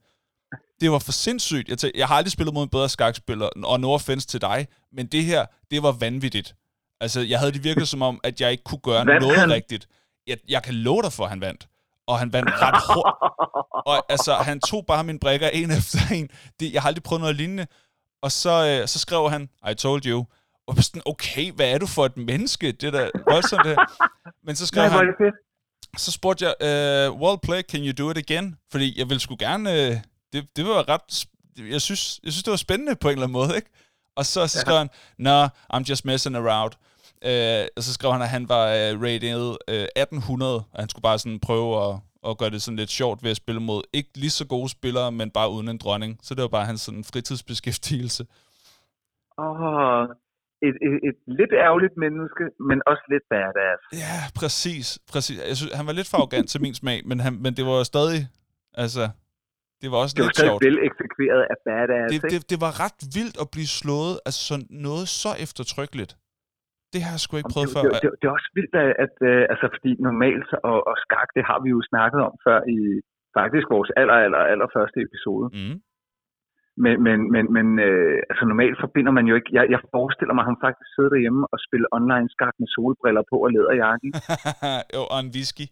Det 0.80 0.90
var 0.90 0.98
for 0.98 1.12
sindssygt. 1.12 1.68
Jeg, 1.68 1.78
tænkte, 1.78 1.98
jeg 1.98 2.08
har 2.08 2.14
aldrig 2.16 2.32
spillet 2.32 2.54
mod 2.54 2.62
en 2.62 2.68
bedre 2.68 2.88
skakspiller, 2.88 3.48
og 3.64 3.80
no 3.80 3.92
offense 3.92 4.26
til 4.28 4.40
dig, 4.40 4.66
men 4.92 5.06
det 5.06 5.24
her, 5.24 5.46
det 5.70 5.82
var 5.82 5.92
vanvittigt. 5.92 6.54
Altså, 7.00 7.20
jeg 7.20 7.38
havde 7.38 7.52
det 7.52 7.64
virkelig 7.64 7.88
som 7.88 8.02
om, 8.02 8.20
at 8.24 8.40
jeg 8.40 8.50
ikke 8.50 8.64
kunne 8.64 8.78
gøre 8.78 9.06
Vandt 9.06 9.22
noget 9.22 9.38
han? 9.38 9.50
rigtigt. 9.50 9.88
Jeg, 10.26 10.36
jeg 10.48 10.62
kan 10.62 10.74
love 10.74 11.02
dig 11.02 11.12
for, 11.12 11.24
at 11.24 11.30
han 11.30 11.40
vandt. 11.40 11.68
Og 12.06 12.18
han 12.18 12.32
vandt 12.32 12.50
ret 12.52 12.80
hurtigt. 12.94 13.86
Og 13.86 14.12
altså, 14.12 14.34
han 14.34 14.60
tog 14.60 14.86
bare 14.86 15.04
mine 15.04 15.18
brækker 15.18 15.48
en 15.48 15.70
efter 15.78 15.98
en. 16.14 16.28
Det, 16.60 16.72
jeg 16.72 16.82
har 16.82 16.88
aldrig 16.88 17.02
prøvet 17.02 17.20
noget 17.20 17.36
lignende. 17.36 17.66
Og 18.22 18.32
så, 18.32 18.78
øh, 18.80 18.88
så 18.88 18.98
skrev 18.98 19.30
han, 19.30 19.48
I 19.70 19.74
told 19.74 20.06
you. 20.06 20.26
Og 20.66 20.76
sådan, 20.76 21.02
okay, 21.06 21.52
hvad 21.52 21.70
er 21.70 21.78
du 21.78 21.86
for 21.86 22.06
et 22.06 22.16
menneske? 22.16 22.72
Det 22.72 22.86
er 22.86 22.90
da 22.90 23.10
voldsomt 23.30 23.64
det. 23.64 23.76
Men 24.46 24.56
så 24.56 24.66
skrev 24.66 24.82
Nej, 24.82 24.90
han. 24.96 25.32
Så 25.96 26.12
spurgte 26.12 26.44
jeg, 26.44 26.54
uh, 26.60 27.20
well 27.20 27.38
played, 27.42 27.62
can 27.62 27.80
you 27.84 28.04
do 28.04 28.10
it 28.10 28.18
again? 28.18 28.56
Fordi 28.70 28.98
jeg 28.98 29.08
ville 29.08 29.20
sgu 29.20 29.36
gerne, 29.38 29.70
uh, 29.70 29.96
det, 30.32 30.56
det 30.56 30.64
var 30.64 30.88
ret, 30.88 31.26
jeg 31.70 31.80
synes, 31.82 32.20
jeg 32.24 32.32
synes, 32.32 32.44
det 32.44 32.50
var 32.50 32.56
spændende 32.56 32.96
på 32.96 33.08
en 33.08 33.12
eller 33.12 33.22
anden 33.22 33.32
måde, 33.32 33.56
ikke? 33.56 33.70
Og 34.16 34.26
så, 34.26 34.46
så 34.46 34.58
skrev 34.60 34.78
han, 34.78 34.90
no, 35.18 35.46
I'm 35.74 35.84
just 35.88 36.04
messing 36.04 36.36
around. 36.36 36.72
Uh, 37.24 37.66
og 37.76 37.82
så 37.82 37.92
skrev 37.92 38.12
han, 38.12 38.22
at 38.22 38.28
han 38.28 38.48
var 38.48 38.64
uh, 38.66 39.02
rated 39.02 39.56
uh, 39.68 39.74
1800, 39.74 40.56
og 40.56 40.80
han 40.80 40.88
skulle 40.88 41.02
bare 41.02 41.18
sådan 41.18 41.40
prøve 41.40 41.88
at, 41.88 41.98
at 42.28 42.38
gøre 42.38 42.50
det 42.50 42.62
sådan 42.62 42.76
lidt 42.76 42.90
sjovt 42.90 43.22
ved 43.22 43.30
at 43.30 43.36
spille 43.36 43.60
mod 43.60 43.82
ikke 43.92 44.10
lige 44.14 44.30
så 44.30 44.44
gode 44.46 44.68
spillere, 44.68 45.12
men 45.12 45.30
bare 45.30 45.50
uden 45.50 45.68
en 45.68 45.78
dronning. 45.78 46.18
Så 46.22 46.34
det 46.34 46.42
var 46.42 46.48
bare 46.48 46.66
hans 46.66 46.80
sådan 46.80 47.04
fritidsbeskæftigelse. 47.04 48.26
Åh, 49.38 50.06
et, 50.68 50.76
et, 50.86 50.96
et 51.08 51.18
lidt 51.40 51.52
ærgerligt 51.66 51.94
menneske, 52.04 52.44
men 52.68 52.78
også 52.90 53.04
lidt 53.12 53.26
badass. 53.32 53.82
Ja, 54.04 54.16
præcis. 54.40 54.86
præcis. 55.12 55.36
Jeg 55.50 55.56
synes, 55.60 55.72
han 55.80 55.86
var 55.88 55.94
lidt 55.98 56.08
for 56.10 56.16
arrogant 56.20 56.46
til 56.52 56.60
min 56.66 56.74
smag, 56.80 56.98
men, 57.10 57.18
han, 57.24 57.32
men 57.44 57.52
det 57.58 57.64
var 57.70 57.76
stadig, 57.92 58.20
altså, 58.84 59.04
det 59.82 59.88
var 59.92 59.98
også 60.04 60.14
Det 60.16 60.22
var 60.22 60.30
lidt 60.30 60.38
stadig 60.38 60.50
sjovt. 60.50 60.64
vel 60.68 60.76
eksekveret 60.88 61.42
af 61.52 61.56
badass, 61.68 62.08
Det, 62.12 62.20
det, 62.32 62.40
det 62.52 62.58
var 62.64 62.72
ret 62.84 62.98
vildt 63.16 63.36
at 63.42 63.48
blive 63.54 63.70
slået 63.80 64.14
af 64.28 64.32
sådan 64.48 64.68
noget 64.86 65.06
så 65.22 65.30
eftertrykkeligt. 65.44 66.12
Det 66.92 67.00
har 67.04 67.12
jeg 67.16 67.22
sgu 67.24 67.32
ikke 67.40 67.54
prøvet 67.56 67.70
det, 67.70 67.76
før. 67.76 67.84
det, 67.94 68.02
det, 68.04 68.10
det 68.20 68.26
er 68.30 68.34
også 68.38 68.50
vildt, 68.58 68.74
at, 68.82 68.90
at 69.04 69.14
øh, 69.30 69.42
altså, 69.52 69.66
fordi 69.74 69.90
normalt 70.08 70.48
og, 70.70 70.78
og 70.90 70.96
skak, 71.04 71.28
det 71.36 71.44
har 71.50 71.58
vi 71.64 71.68
jo 71.76 71.80
snakket 71.92 72.20
om 72.28 72.34
før 72.46 72.58
i 72.76 72.78
faktisk 73.38 73.66
vores 73.74 73.90
aller, 74.00 74.16
aller, 74.24 74.42
aller 74.52 74.68
første 74.76 74.98
episode. 75.06 75.46
Mm. 75.58 75.76
Men, 76.84 76.94
men, 77.06 77.18
men, 77.34 77.44
men 77.56 77.66
øh, 77.86 78.16
altså 78.30 78.44
normalt 78.52 78.76
forbinder 78.84 79.12
man 79.18 79.24
jo 79.30 79.34
ikke... 79.38 79.50
Jeg, 79.56 79.64
jeg 79.74 79.80
forestiller 79.96 80.34
mig, 80.34 80.42
at 80.44 80.50
han 80.52 80.62
faktisk 80.66 80.88
sidder 80.94 81.10
derhjemme 81.14 81.42
og 81.52 81.58
spiller 81.66 81.88
online 81.98 82.26
skak 82.34 82.54
med 82.60 82.68
solbriller 82.74 83.24
på 83.30 83.36
og 83.44 83.50
læderjakke. 83.54 84.08
jo, 84.96 85.02
og 85.12 85.18
en 85.24 85.30
whisky. 85.36 85.66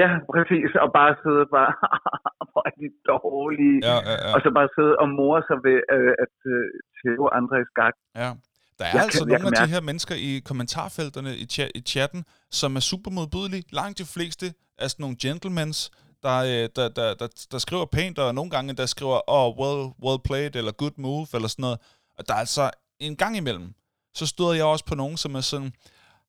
ja, 0.00 0.08
præcis. 0.34 0.70
Og 0.84 0.88
bare 0.98 1.12
sidde 1.22 1.44
bare... 1.56 1.70
Hvor 2.50 2.62
er 2.68 2.74
de 2.82 2.88
dårlige. 3.12 3.78
Ja, 3.90 3.96
ja, 4.08 4.14
ja. 4.24 4.30
Og 4.34 4.38
så 4.44 4.48
bare 4.58 4.68
sidde 4.76 4.94
og 5.02 5.08
more 5.20 5.40
sig 5.48 5.58
ved 5.68 5.78
øh, 5.96 6.12
at 6.24 6.36
øh, 6.54 6.64
tæve 7.00 7.26
andre 7.38 7.54
i 7.64 7.66
skak. 7.72 7.94
ja. 8.22 8.30
Der 8.78 8.84
er 8.84 8.94
Jeg 8.96 9.02
altså 9.06 9.18
kan- 9.24 9.28
nogle 9.32 9.46
af 9.50 9.52
de 9.52 9.60
mærke- 9.60 9.74
her 9.76 9.82
mennesker 9.90 10.14
i 10.28 10.30
kommentarfelterne 10.50 11.32
i, 11.42 11.46
cha- 11.54 11.72
i 11.78 11.80
chatten, 11.92 12.20
som 12.60 12.70
er 12.80 12.84
super 12.92 13.10
modbydelige. 13.18 13.64
Langt 13.80 13.96
de 14.02 14.06
fleste 14.14 14.46
er 14.82 14.88
sådan 14.92 15.02
nogle 15.04 15.16
gentlemans, 15.24 15.78
der, 16.24 16.36
øh, 16.38 16.68
der, 16.76 16.88
der, 16.88 17.14
der, 17.14 17.28
der 17.52 17.58
skriver 17.58 17.84
pænt, 17.84 18.18
og 18.18 18.34
nogle 18.34 18.50
gange 18.50 18.72
der 18.72 18.86
skriver, 18.86 19.20
oh, 19.26 19.58
well, 19.58 19.92
well 20.02 20.18
played, 20.24 20.56
eller 20.56 20.72
good 20.72 20.92
move, 20.96 21.26
eller 21.34 21.48
sådan 21.48 21.62
noget. 21.62 21.78
Og 22.18 22.28
der 22.28 22.34
er 22.34 22.38
altså 22.38 22.70
en 23.00 23.16
gang 23.16 23.36
imellem, 23.36 23.74
så 24.14 24.26
støder 24.26 24.52
jeg 24.52 24.64
også 24.64 24.84
på 24.84 24.94
nogen, 24.94 25.16
som 25.16 25.34
er 25.34 25.40
sådan, 25.40 25.72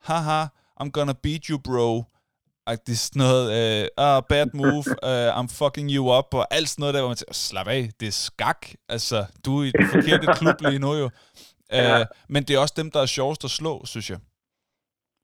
haha, 0.02 0.46
I'm 0.82 0.90
gonna 0.90 1.14
beat 1.24 1.46
you, 1.46 1.58
bro. 1.58 2.04
Det 2.68 2.90
er 2.90 2.96
sådan 2.96 3.20
noget, 3.20 3.82
uh, 3.82 4.06
ah, 4.06 4.24
bad 4.30 4.48
move, 4.54 4.86
uh, 5.04 5.38
I'm 5.40 5.48
fucking 5.48 5.92
you 5.92 6.18
up, 6.18 6.34
og 6.34 6.48
alt 6.52 6.70
sådan 6.70 6.82
noget 6.82 6.94
der, 6.94 7.02
hvor 7.02 7.10
man 7.10 7.18
tænker, 7.18 7.34
slap 7.34 7.68
af, 7.68 7.90
det 8.00 8.08
er 8.08 8.12
skak. 8.12 8.68
Altså, 8.90 9.26
du 9.46 9.60
er 9.60 9.64
i 9.64 9.72
den 9.80 9.90
forkerte 9.90 10.34
klub 10.34 10.62
lige 10.62 10.80
nu 10.80 10.94
jo. 10.94 11.10
Ja. 11.72 12.00
Uh, 12.00 12.06
men 12.30 12.44
det 12.44 12.56
er 12.56 12.60
også 12.60 12.74
dem, 12.78 12.92
der 12.92 13.02
er 13.02 13.06
sjovest 13.06 13.44
at 13.44 13.52
slå, 13.52 13.86
synes 13.86 14.10
jeg. 14.10 14.20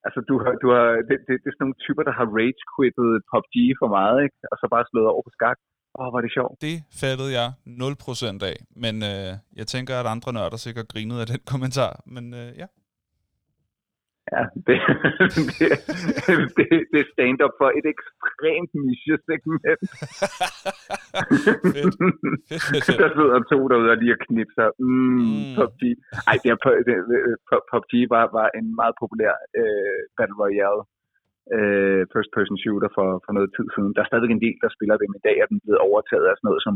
Altså, 0.05 0.20
du 0.29 0.36
har, 0.43 0.51
du 0.63 0.67
har, 0.75 0.86
det, 1.10 1.15
det, 1.27 1.34
det 1.41 1.48
er 1.50 1.55
sådan 1.55 1.65
nogle 1.65 1.81
typer, 1.86 2.03
der 2.10 2.13
har 2.20 2.27
rage-quittet 2.38 3.10
PUBG 3.29 3.55
for 3.81 3.89
meget, 3.98 4.17
ikke? 4.25 4.38
Og 4.51 4.55
så 4.60 4.65
bare 4.75 4.86
slået 4.91 5.12
over 5.13 5.24
på 5.27 5.34
skak. 5.38 5.58
Åh, 6.00 6.05
oh, 6.05 6.10
var 6.15 6.22
det 6.25 6.31
sjovt. 6.38 6.55
Det 6.67 6.75
fattede 7.01 7.31
jeg 7.39 7.48
0% 7.65 8.51
af, 8.51 8.58
men 8.84 8.96
øh, 9.12 9.29
jeg 9.60 9.67
tænker, 9.74 9.93
at 10.01 10.08
andre 10.15 10.31
nørder 10.38 10.60
sikkert 10.65 10.88
grinede 10.93 11.22
af 11.24 11.27
den 11.34 11.41
kommentar. 11.53 11.93
Men 12.15 12.25
øh, 12.41 12.50
ja. 12.62 12.67
Ja, 14.33 14.43
det, 14.67 14.77
det, 15.59 15.69
det, 16.57 16.67
det 16.91 16.99
er 17.03 17.09
stand-up 17.13 17.53
for 17.61 17.69
et 17.79 17.85
ekstremt 17.95 18.71
niche-segment. 18.85 19.63
Der 23.01 23.09
sidder 23.17 23.39
to 23.51 23.57
derude 23.71 23.91
og 23.93 23.97
lige 24.01 24.15
og 24.17 24.21
knipser. 24.25 24.67
Mm, 24.79 24.85
Mm. 24.87 25.27
mm. 25.27 25.55
PUBG. 25.55 25.81
Ej, 26.29 26.35
det 26.43 26.49
er, 26.53 26.57
det, 26.87 26.95
var, 28.13 28.23
var 28.37 28.47
en 28.59 28.67
meget 28.81 28.95
populær 29.01 29.33
øh, 29.59 29.99
Battle 30.17 30.37
Royale 30.43 30.81
øh, 31.55 32.01
first 32.13 32.31
person 32.37 32.57
shooter 32.63 32.89
for, 32.97 33.07
for 33.25 33.31
noget 33.37 33.49
tid 33.57 33.67
siden. 33.75 33.91
Der 33.95 34.01
er 34.01 34.09
stadigvæk 34.09 34.33
en 34.33 34.45
del, 34.45 34.57
der 34.63 34.69
spiller 34.77 34.95
det, 34.97 35.07
men 35.09 35.19
i 35.19 35.25
dag 35.27 35.35
er 35.39 35.47
den 35.51 35.59
blevet 35.63 35.81
overtaget 35.89 36.25
af 36.27 36.33
sådan 36.35 36.47
noget 36.49 36.63
som 36.67 36.75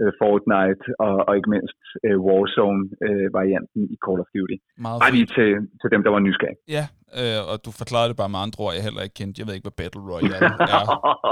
øh, 0.00 0.10
Fortnite 0.20 0.82
og, 1.06 1.14
og 1.28 1.32
ikke 1.38 1.50
mindst 1.56 1.78
øh, 2.06 2.16
Warzone-varianten 2.26 3.80
i 3.94 3.96
Call 4.04 4.18
of 4.24 4.28
Duty. 4.36 4.56
Meget 4.86 4.98
Bare 5.02 5.12
lige 5.18 5.28
til, 5.36 5.50
til 5.80 5.88
dem, 5.94 6.00
der 6.04 6.10
var 6.16 6.20
nysgerrige. 6.26 6.60
Ja, 6.76 6.84
øh, 7.20 7.40
og 7.50 7.56
du 7.64 7.70
forklarede 7.80 8.08
det 8.12 8.18
bare 8.22 8.32
med 8.34 8.40
andre 8.46 8.58
ord, 8.64 8.72
jeg 8.78 8.84
heller 8.88 9.02
ikke 9.06 9.16
kendte. 9.20 9.36
Jeg 9.40 9.46
ved 9.46 9.54
ikke, 9.56 9.68
hvad 9.68 9.78
Battle 9.82 10.02
Royale 10.12 10.36
er. 10.76 10.86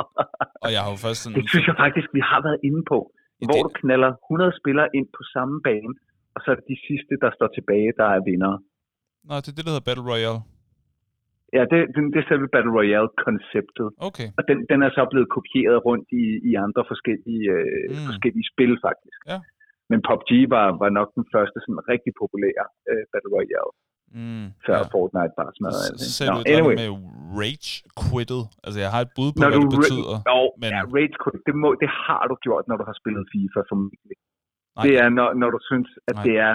Og 0.64 0.68
jeg 0.75 0.80
har 0.84 0.90
jo 0.94 0.98
først 1.06 1.18
sådan... 1.22 1.34
det 1.38 1.44
synes 1.52 1.66
jeg 1.70 1.76
faktisk, 1.84 2.08
vi 2.18 2.22
har 2.30 2.40
været 2.46 2.60
inde 2.68 2.82
på. 2.92 2.98
Ja, 3.40 3.44
Hvor 3.48 3.58
det- 3.58 3.64
du 3.66 3.70
knaller 3.82 4.10
100 4.32 4.60
spillere 4.60 4.88
ind 4.98 5.06
på 5.18 5.22
samme 5.34 5.56
bane, 5.68 5.92
og 6.34 6.38
så 6.42 6.46
er 6.52 6.56
det 6.60 6.66
de 6.75 6.78
sidste, 6.88 7.12
der 7.25 7.30
står 7.38 7.48
tilbage, 7.58 7.90
der 8.00 8.08
er 8.16 8.20
vindere. 8.30 8.56
Nå, 9.28 9.34
det 9.42 9.48
er 9.52 9.56
det, 9.56 9.64
der 9.66 9.72
hedder 9.75 9.88
Battle 9.90 10.06
Royale. 10.12 10.40
Ja, 11.57 11.62
det, 11.73 11.78
det, 11.95 12.00
det 12.12 12.19
er 12.23 12.28
selve 12.33 12.49
Battle 12.55 12.73
Royale-konceptet. 12.78 13.88
Okay. 14.09 14.28
Og 14.38 14.43
den, 14.49 14.59
den 14.71 14.78
er 14.87 14.90
så 14.99 15.02
blevet 15.12 15.28
kopieret 15.37 15.78
rundt 15.88 16.07
i, 16.23 16.25
i 16.50 16.52
andre 16.67 16.83
forskellige, 16.93 17.45
øh, 17.59 17.85
Mm. 17.93 18.05
forskellige 18.11 18.47
spil, 18.52 18.73
faktisk. 18.88 19.19
Ja. 19.33 19.38
Men 19.90 19.99
PUBG 20.07 20.31
var, 20.55 20.67
var 20.83 20.90
nok 20.99 21.09
den 21.19 21.25
første 21.35 21.57
sådan 21.64 21.83
rigtig 21.93 22.12
populære 22.23 22.64
øh, 22.90 23.02
Battle 23.12 23.33
Royale, 23.38 23.73
Mm, 24.21 24.47
før 24.67 24.78
ja. 24.83 24.87
Fortnite 24.95 25.33
bare 25.38 25.50
alt. 25.87 25.97
ikke? 26.05 26.14
Selv 26.19 26.31
Nå, 26.33 26.38
Nå, 26.38 26.43
anyway. 26.55 26.75
med 26.83 26.90
rage 27.40 27.71
quittet. 28.00 28.43
Altså, 28.64 28.78
jeg 28.85 28.90
har 28.95 29.00
et 29.07 29.12
bud 29.17 29.28
på, 29.33 29.38
Når 29.43 29.49
hvad 29.50 29.59
du 29.59 29.67
det 29.67 29.73
betyder. 29.78 30.17
Jo, 30.33 30.40
men- 30.47 30.57
men... 30.62 30.71
ja, 30.75 30.81
rage 30.97 31.14
quit, 31.23 31.40
det, 31.49 31.55
må, 31.62 31.69
det 31.83 31.90
har 32.07 32.23
du 32.31 32.35
gjort, 32.47 32.64
når 32.71 32.76
du 32.81 32.85
har 32.90 32.97
spillet 33.00 33.23
FIFA 33.33 33.61
formentlig. 33.71 34.17
Nej. 34.76 34.83
Det 34.85 34.93
er, 35.02 35.09
når, 35.19 35.28
når 35.40 35.49
du 35.55 35.59
synes, 35.71 35.88
at 36.11 36.14
Nej. 36.17 36.25
det 36.26 36.35
er 36.49 36.55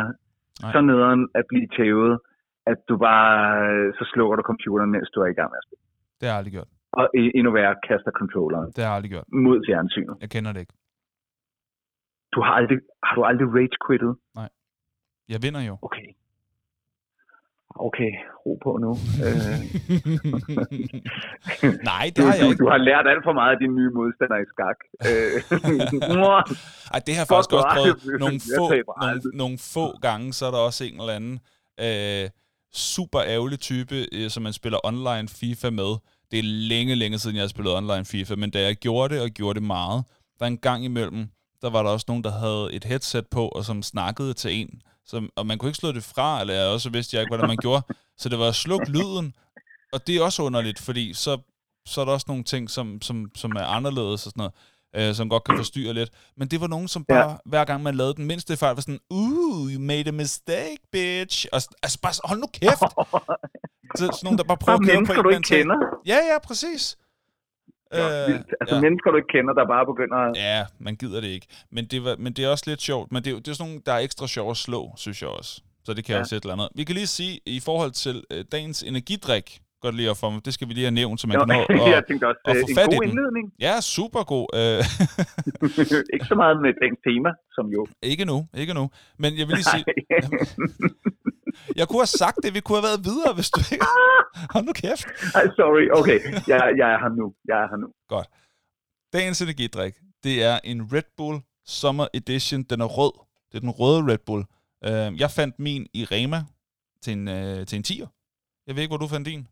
Nej. 0.63 0.71
så 0.73 0.79
nederen 0.89 1.21
at 1.39 1.45
blive 1.51 1.67
tævet, 1.77 2.13
at 2.71 2.77
du 2.89 2.93
bare, 3.07 3.33
øh, 3.69 3.87
så 3.97 4.03
slukker 4.13 4.35
du 4.39 4.43
computeren, 4.51 4.91
mens 4.95 5.09
du 5.15 5.19
er 5.25 5.29
i 5.33 5.37
gang 5.39 5.49
med 5.53 5.59
at 5.61 5.65
spille. 5.67 5.83
Det 6.19 6.23
har 6.27 6.31
jeg 6.33 6.37
aldrig 6.41 6.53
gjort. 6.57 6.69
Og 6.99 7.05
endnu 7.39 7.51
værre, 7.57 7.75
kaster 7.87 8.11
controlleren 8.21 8.67
Det 8.75 8.81
har 8.83 8.89
jeg 8.91 8.95
aldrig 8.99 9.11
gjort. 9.15 9.27
mod 9.45 9.57
fjernsynet. 9.67 10.15
Jeg 10.23 10.29
kender 10.35 10.51
det 10.53 10.59
ikke. 10.59 10.73
Du 12.33 12.39
har 12.45 12.53
aldrig, 12.59 12.77
har 13.07 13.15
du 13.15 13.23
aldrig 13.29 13.47
rage 13.57 13.77
quittet? 13.85 14.13
Jeg 15.33 15.39
vinder 15.45 15.61
jo. 15.69 15.77
Okay. 15.87 16.07
Okay, 17.75 18.11
ro 18.45 18.51
på 18.63 18.71
nu. 18.85 18.91
Øh, 19.25 19.57
Nej, 21.91 22.05
det 22.15 22.21
har 22.25 22.33
jeg 22.39 22.45
ikke. 22.49 22.61
du 22.63 22.67
har 22.73 22.79
lært 22.89 23.05
alt 23.11 23.23
for 23.27 23.33
meget 23.39 23.51
af 23.55 23.59
dine 23.63 23.75
nye 23.79 23.91
modstandere 23.99 24.41
i 24.45 24.47
skak. 24.53 24.77
Øh. 25.09 25.35
Ej, 26.93 26.99
det 27.05 27.11
har 27.15 27.21
jeg 27.23 27.29
faktisk 27.33 27.51
også 27.57 27.69
prøvet 27.75 28.19
nogle 28.23 28.39
få, 28.57 28.65
nogle, 29.03 29.21
nogle 29.41 29.57
få 29.75 29.85
gange, 30.07 30.27
så 30.37 30.41
er 30.49 30.51
der 30.55 30.61
også 30.69 30.81
en 30.89 30.97
eller 31.01 31.15
anden 31.19 31.35
øh, 31.85 32.25
super 32.73 33.21
ærgerlig 33.21 33.59
type, 33.59 34.07
øh, 34.11 34.29
som 34.29 34.43
man 34.43 34.53
spiller 34.53 34.79
online 34.83 35.27
FIFA 35.27 35.69
med. 35.69 35.95
Det 36.31 36.39
er 36.39 36.43
længe, 36.43 36.95
længe 36.95 37.19
siden, 37.19 37.35
jeg 37.35 37.43
har 37.43 37.47
spillet 37.47 37.73
online 37.73 38.05
FIFA, 38.05 38.35
men 38.35 38.51
da 38.51 38.61
jeg 38.61 38.75
gjorde 38.75 39.15
det, 39.15 39.23
og 39.23 39.29
gjorde 39.29 39.59
det 39.59 39.67
meget, 39.67 40.03
der 40.39 40.45
en 40.45 40.57
gang 40.57 40.85
imellem, 40.85 41.27
der 41.61 41.69
var 41.69 41.83
der 41.83 41.89
også 41.89 42.05
nogen, 42.07 42.23
der 42.23 42.31
havde 42.31 42.73
et 42.73 42.83
headset 42.83 43.27
på, 43.27 43.47
og 43.47 43.65
som 43.65 43.83
snakkede 43.83 44.33
til 44.33 44.53
en, 44.53 44.81
som, 45.05 45.29
og 45.35 45.45
man 45.45 45.57
kunne 45.57 45.69
ikke 45.69 45.77
slå 45.77 45.91
det 45.91 46.03
fra, 46.03 46.41
eller 46.41 46.53
jeg 46.53 46.67
også 46.67 46.89
vidste 46.89 47.15
jeg 47.15 47.21
ikke, 47.21 47.29
hvordan 47.29 47.47
man 47.47 47.57
gjorde. 47.57 47.83
Så 48.17 48.29
det 48.29 48.39
var 48.39 48.47
at 48.47 48.55
slukke 48.55 48.91
lyden, 48.91 49.35
og 49.93 50.07
det 50.07 50.15
er 50.15 50.23
også 50.23 50.43
underligt, 50.43 50.79
fordi 50.79 51.13
så, 51.13 51.37
så 51.85 52.01
er 52.01 52.05
der 52.05 52.11
også 52.11 52.25
nogle 52.27 52.43
ting, 52.43 52.69
som, 52.69 53.01
som, 53.01 53.31
som 53.35 53.51
er 53.51 53.63
anderledes 53.63 54.25
og 54.25 54.31
sådan 54.31 54.39
noget, 54.39 54.53
øh, 54.97 55.13
som 55.13 55.29
godt 55.29 55.43
kan 55.43 55.57
forstyrre 55.57 55.93
lidt. 55.93 56.09
Men 56.37 56.47
det 56.47 56.61
var 56.61 56.67
nogen, 56.67 56.87
som 56.87 57.05
bare, 57.05 57.29
ja. 57.29 57.35
hver 57.45 57.65
gang 57.65 57.83
man 57.83 57.95
lavede 57.95 58.13
den 58.13 58.25
mindste 58.25 58.57
fejl, 58.57 58.75
var 58.75 58.81
sådan, 58.81 58.99
uh, 59.09 59.71
you 59.73 59.81
made 59.81 60.07
a 60.07 60.11
mistake, 60.11 60.79
bitch. 60.91 61.47
Og, 61.53 61.61
altså 61.83 61.99
bare, 62.03 62.13
hold 62.29 62.39
nu 62.39 62.47
kæft. 62.53 62.91
så, 63.97 64.03
sådan 64.03 64.23
nogen, 64.23 64.37
der 64.37 64.43
bare 64.43 64.57
prøver 64.57 64.77
Bare 64.77 64.91
at 64.91 65.07
køre 65.07 65.15
på 65.15 65.19
en 65.19 65.23
du 65.23 65.29
ikke 65.29 65.41
kender. 65.41 65.77
Ja, 66.05 66.19
ja, 66.31 66.37
præcis. 66.47 66.97
Øh, 67.95 68.39
altså 68.61 68.75
ja. 68.75 68.81
mennesker, 68.81 69.11
du 69.11 69.17
ikke 69.17 69.33
kender, 69.37 69.53
der 69.59 69.65
bare 69.75 69.85
begynder 69.91 70.17
at... 70.27 70.31
Ja, 70.47 70.65
man 70.79 70.95
gider 70.95 71.21
det 71.21 71.27
ikke. 71.27 71.47
Men 71.71 71.85
det, 71.85 72.03
var, 72.03 72.15
men 72.19 72.33
det 72.33 72.45
er 72.45 72.49
også 72.49 72.63
lidt 72.67 72.81
sjovt. 72.81 73.11
Men 73.11 73.23
det 73.23 73.33
er, 73.33 73.35
det 73.35 73.47
er 73.47 73.53
sådan 73.53 73.69
nogle, 73.69 73.81
der 73.85 73.93
er 73.93 73.99
ekstra 73.99 74.27
sjov 74.27 74.51
at 74.51 74.57
slå, 74.57 74.93
synes 74.97 75.21
jeg 75.21 75.29
også. 75.29 75.61
Så 75.85 75.93
det 75.93 76.05
kan. 76.05 76.13
Ja. 76.15 76.19
også 76.19 76.35
et 76.35 76.43
eller 76.43 76.53
andet. 76.53 76.69
Vi 76.75 76.83
kan 76.83 76.95
lige 76.95 77.07
sige, 77.07 77.39
i 77.45 77.59
forhold 77.59 77.91
til 77.91 78.23
øh, 78.31 78.45
dagens 78.51 78.83
energidrik, 78.83 79.59
godt 79.85 79.95
lige 79.99 80.09
at 80.13 80.17
få 80.17 80.27
det 80.45 80.53
skal 80.53 80.67
vi 80.67 80.73
lige 80.73 80.87
have 80.89 80.97
nævnt, 81.01 81.17
så 81.21 81.25
man 81.27 81.35
kan 81.39 81.47
nå 81.55 81.61
at, 81.85 81.91
jeg 81.97 82.03
tænkte 82.09 82.25
også, 82.29 82.41
at 82.45 82.55
øh, 82.55 82.61
få 82.63 82.67
en 82.69 82.75
fat 82.79 82.87
i 82.87 82.95
god 82.95 83.01
den. 83.01 83.09
indledning. 83.09 83.45
Ja, 83.67 83.75
super 83.95 84.21
god. 84.33 84.45
Øh, 84.59 84.79
ikke 86.15 86.27
så 86.31 86.35
meget 86.41 86.55
med 86.65 86.71
dagens 86.81 87.01
tema, 87.07 87.31
som 87.55 87.65
jo... 87.75 87.81
ikke 88.11 88.25
nu, 88.31 88.37
ikke 88.61 88.73
nu. 88.79 88.83
Men 89.21 89.29
jeg 89.39 89.45
vil 89.47 89.53
lige 89.59 89.69
sige, 89.75 89.85
jeg 91.79 91.85
kunne 91.87 92.03
have 92.05 92.17
sagt 92.23 92.37
det, 92.43 92.49
vi 92.57 92.59
kunne 92.59 92.77
have 92.79 92.87
været 92.89 93.01
videre, 93.09 93.31
hvis 93.37 93.49
du 93.55 93.59
ikke... 93.73 93.85
Hold 94.53 94.65
nu 94.69 94.73
kæft. 94.83 95.05
Ej, 95.39 95.45
sorry, 95.59 95.85
okay. 95.99 96.17
Jeg, 96.51 96.61
jeg 96.79 96.87
er 96.95 96.99
her 97.03 97.11
nu. 97.21 97.25
Jeg 97.49 97.57
er 97.63 97.67
her 97.71 97.79
nu. 97.83 97.87
Godt. 98.13 98.27
Dagens 99.13 99.41
energidrik, 99.41 99.93
det 100.25 100.35
er 100.49 100.55
en 100.71 100.79
Red 100.93 101.09
Bull 101.17 101.37
Summer 101.65 102.07
Edition. 102.19 102.59
Den 102.71 102.81
er 102.81 102.89
rød. 102.97 103.13
Det 103.49 103.55
er 103.59 103.63
den 103.67 103.73
røde 103.79 104.01
Red 104.11 104.23
Bull. 104.27 104.43
Øh, 104.87 105.09
jeg 105.23 105.29
fandt 105.39 105.55
min 105.59 105.87
i 105.93 106.01
Rema 106.11 106.39
til 107.03 107.13
en, 107.17 107.25
til 107.69 107.75
en 107.79 107.85
10'er. 107.89 108.09
Jeg 108.67 108.75
ved 108.75 108.81
ikke, 108.83 108.91
hvor 108.91 109.03
du 109.05 109.07
fandt 109.07 109.27
din. 109.31 109.47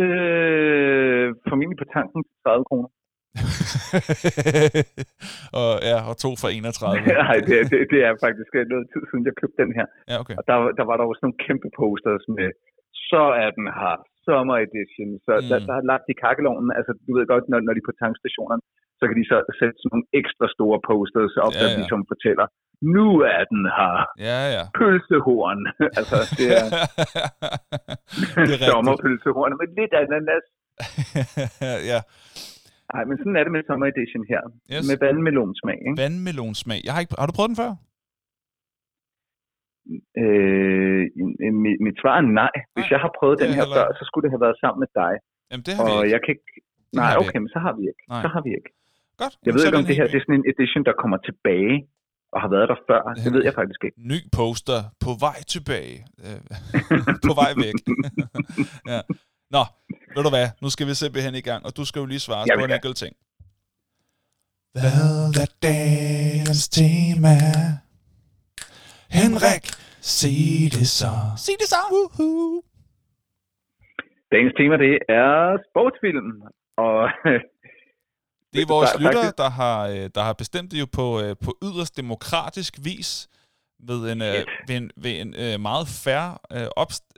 Øh, 0.00 1.26
formentlig 1.48 1.78
på 1.82 1.86
tanken 1.96 2.20
til 2.28 2.36
30 2.44 2.64
kroner. 2.70 2.88
og, 5.60 5.70
ja, 5.90 5.98
og 6.10 6.14
to 6.24 6.30
for 6.40 6.48
31. 6.48 7.00
Nej, 7.26 7.36
det, 7.48 7.56
det, 7.72 7.80
det 7.92 8.00
er 8.08 8.12
faktisk 8.26 8.50
noget 8.72 8.86
tid 8.92 9.02
siden, 9.08 9.24
jeg 9.28 9.34
købte 9.40 9.58
den 9.62 9.72
her. 9.78 9.86
Ja, 10.10 10.16
okay. 10.22 10.34
Og 10.38 10.42
der, 10.48 10.56
der 10.78 10.84
var 10.90 10.96
der 10.96 11.04
også 11.10 11.22
nogle 11.24 11.40
kæmpe 11.46 11.68
posters 11.80 12.24
med, 12.38 12.50
så 13.12 13.22
er 13.42 13.48
den 13.58 13.68
her 13.80 13.94
Summer 14.24 14.56
Edition. 14.66 15.10
Så 15.26 15.32
mm. 15.34 15.46
der, 15.50 15.58
der 15.68 15.74
er 15.80 15.84
lagt 15.92 16.06
i 16.12 16.16
kakkelovnen. 16.24 16.70
Altså, 16.78 16.92
du 17.06 17.10
ved 17.16 17.24
godt, 17.32 17.44
når, 17.50 17.58
når 17.66 17.72
de 17.74 17.82
er 17.84 17.88
på 17.90 17.96
tankstationerne, 18.02 18.62
så 18.98 19.04
kan 19.08 19.16
de 19.20 19.24
så 19.32 19.38
sætte 19.60 19.76
sådan 19.78 19.90
nogle 19.92 20.06
ekstra 20.20 20.46
store 20.56 20.78
posters 20.90 21.34
op, 21.44 21.52
Ja, 21.54 21.58
der 21.60 21.68
ja. 21.72 21.78
ligesom 21.80 22.00
fortæller, 22.12 22.46
nu 22.96 23.06
er 23.36 23.42
den 23.54 23.64
her. 23.78 23.94
Ja, 24.28 24.40
ja. 24.56 24.64
Pølsehorn. 24.78 25.60
altså, 25.98 26.18
det 26.38 26.48
er 26.60 26.66
det 28.46 28.54
er 28.56 28.60
sommerpølsehorn 28.70 29.52
med 29.60 29.68
lidt 29.78 29.92
ananas. 30.02 30.46
ja, 31.92 32.00
Nej, 32.94 33.04
men 33.08 33.14
sådan 33.18 33.36
er 33.38 33.44
det 33.46 33.52
med 33.56 33.62
Summer 33.68 33.86
Edition 33.92 34.22
her. 34.32 34.42
Yes. 34.72 34.82
Med 34.90 34.96
vandmelonsmag, 35.04 35.78
ikke? 35.86 36.02
vandmelonsmag. 36.02 36.80
Jeg 36.86 36.92
har, 36.94 37.00
ikke, 37.02 37.14
har 37.22 37.28
du 37.30 37.34
prøvet 37.38 37.50
den 37.52 37.60
før? 37.62 37.70
Øh, 40.22 41.02
mit, 41.64 41.76
mit 41.86 41.96
svar 42.02 42.14
er 42.20 42.24
nej. 42.42 42.54
Hvis 42.74 42.86
Nej, 42.86 42.92
jeg 42.94 43.00
har 43.04 43.12
prøvet 43.18 43.36
det 43.38 43.42
den 43.42 43.50
er 43.52 43.56
her 43.58 43.62
heller 43.62 43.78
før, 43.78 43.86
så 43.98 44.02
skulle 44.08 44.24
det 44.26 44.32
have 44.34 44.44
været 44.46 44.56
sammen 44.62 44.80
med 44.84 44.90
dig. 45.02 45.12
Jamen, 45.50 45.64
det 45.66 45.72
har 45.76 45.82
vi 45.88 45.90
Og 45.92 45.98
ikke. 46.00 46.12
jeg 46.14 46.20
kan 46.24 46.30
ikke... 46.36 46.48
Det 46.90 46.96
Nej, 47.02 47.12
vi 47.12 47.18
okay, 47.22 47.38
men 47.44 47.50
så 47.56 47.60
har 47.66 47.72
vi 47.78 47.82
ikke. 47.90 48.02
Nej. 48.12 48.22
Så 48.24 48.28
har 48.34 48.42
vi 48.46 48.50
ikke. 48.58 48.70
Godt. 49.22 49.34
Jeg 49.46 49.52
ved 49.54 49.62
ikke, 49.66 49.78
om 49.82 49.86
det 49.90 49.96
her 50.00 50.06
det 50.12 50.18
er 50.20 50.24
sådan 50.26 50.38
en 50.40 50.46
edition, 50.52 50.82
der 50.88 50.94
kommer 51.02 51.18
tilbage 51.28 51.76
og 52.34 52.38
har 52.44 52.50
været 52.56 52.66
der 52.72 52.78
før. 52.88 53.00
Det 53.24 53.30
ved 53.34 53.42
jeg 53.48 53.54
faktisk 53.60 53.80
ikke. 53.86 53.96
ny 54.12 54.18
poster 54.38 54.80
på 55.04 55.10
vej 55.26 55.38
tilbage. 55.54 55.96
Øh, 56.24 56.40
på 57.28 57.32
vej 57.40 57.50
væk. 57.64 57.76
ja. 58.92 59.00
Nå, 59.56 59.62
ved 60.14 60.22
du 60.26 60.30
hvad? 60.36 60.46
Nu 60.62 60.68
skal 60.74 60.84
vi 60.88 60.94
simpelthen 61.02 61.34
i 61.42 61.44
gang, 61.50 61.60
og 61.66 61.72
du 61.78 61.82
skal 61.88 61.98
jo 62.02 62.06
lige 62.12 62.22
svare 62.28 62.44
Ja, 62.48 62.54
på 62.54 62.58
vi 62.60 62.64
en 62.70 62.76
enkelt 62.78 62.96
ting. 63.04 63.14
Hvad 64.76 65.42
er 65.44 65.48
dagens 65.68 66.64
tema? 66.78 67.34
Henrik, 69.20 69.64
sig 70.00 70.38
det 70.76 70.88
så. 71.00 71.12
Sig 71.44 71.54
det 71.60 71.68
så. 71.74 71.80
Woohoo. 71.92 72.62
Dagens 74.32 74.54
tema, 74.58 74.74
det 74.86 74.94
er 75.22 75.32
sportsfilm. 75.68 76.28
Og 76.86 76.96
Det 78.52 78.60
er 78.62 78.68
vores 78.74 78.90
Der 78.92 78.98
er 78.98 79.02
lyttere, 79.04 79.32
der 79.42 79.50
har, 79.60 79.78
øh, 79.88 80.04
der 80.14 80.22
har 80.28 80.32
bestemt 80.32 80.70
det 80.72 80.80
jo 80.80 80.86
på, 80.92 81.06
øh, 81.22 81.36
på 81.44 81.50
yderst 81.66 81.96
demokratisk 81.96 82.72
vis 82.84 83.28
ved 83.88 84.12
en, 84.12 84.22
øh, 84.22 84.34
Fedt. 84.34 84.50
ved 84.68 84.76
en, 84.76 84.90
ved 84.96 85.14
en 85.20 85.34
øh, 85.44 85.60
meget 85.60 85.86
færre 86.04 86.30
øh, 86.56 86.66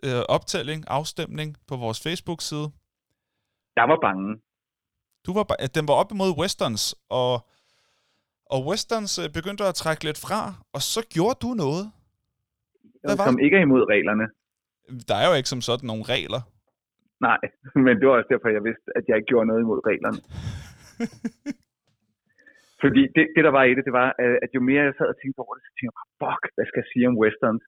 øh, 0.09 0.23
optælling, 0.29 0.85
afstemning 0.89 1.57
på 1.69 1.77
vores 1.77 1.99
Facebook-side. 2.07 2.69
jeg 3.77 3.85
var 3.93 3.99
bange. 4.07 4.29
Du 5.27 5.31
var, 5.39 5.45
ba- 5.53 5.67
den 5.67 5.89
var 5.89 5.95
op 5.95 6.11
imod 6.13 6.31
westerns, 6.41 6.95
og, 7.11 7.33
og 8.55 8.61
westerns 8.69 9.13
øh, 9.23 9.27
begyndte 9.39 9.63
at 9.71 9.75
trække 9.83 10.03
lidt 10.09 10.21
fra, 10.27 10.41
og 10.77 10.81
så 10.93 11.01
gjorde 11.15 11.39
du 11.45 11.51
noget. 11.65 11.85
Hvad 13.05 13.15
var 13.19 13.27
Som 13.27 13.37
det? 13.37 13.45
ikke 13.45 13.57
er 13.61 13.65
imod 13.69 13.83
reglerne. 13.95 14.27
Der 15.09 15.17
er 15.23 15.27
jo 15.31 15.35
ikke 15.39 15.53
som 15.53 15.63
sådan 15.69 15.87
nogle 15.91 16.05
regler. 16.15 16.41
Nej, 17.29 17.41
men 17.85 17.93
det 17.99 18.05
var 18.09 18.15
også 18.19 18.31
derfor, 18.35 18.49
jeg 18.59 18.65
vidste, 18.69 18.89
at 18.99 19.05
jeg 19.09 19.15
ikke 19.17 19.31
gjorde 19.33 19.47
noget 19.51 19.63
imod 19.65 19.81
reglerne. 19.91 20.19
Fordi 22.83 23.03
det, 23.17 23.25
det, 23.35 23.43
der 23.49 23.53
var 23.59 23.65
i 23.71 23.73
det, 23.77 23.85
det 23.89 23.95
var, 24.01 24.09
at 24.45 24.51
jo 24.57 24.61
mere 24.71 24.83
jeg 24.89 24.95
sad 24.99 25.09
og 25.15 25.19
tænkte 25.19 25.39
over 25.45 25.53
det, 25.57 25.63
så 25.67 25.71
tænkte 25.73 25.91
jeg 25.91 25.99
bare, 26.01 26.11
fuck, 26.23 26.43
hvad 26.55 26.67
skal 26.69 26.81
jeg 26.83 26.91
sige 26.93 27.05
om 27.11 27.17
westerns? 27.23 27.65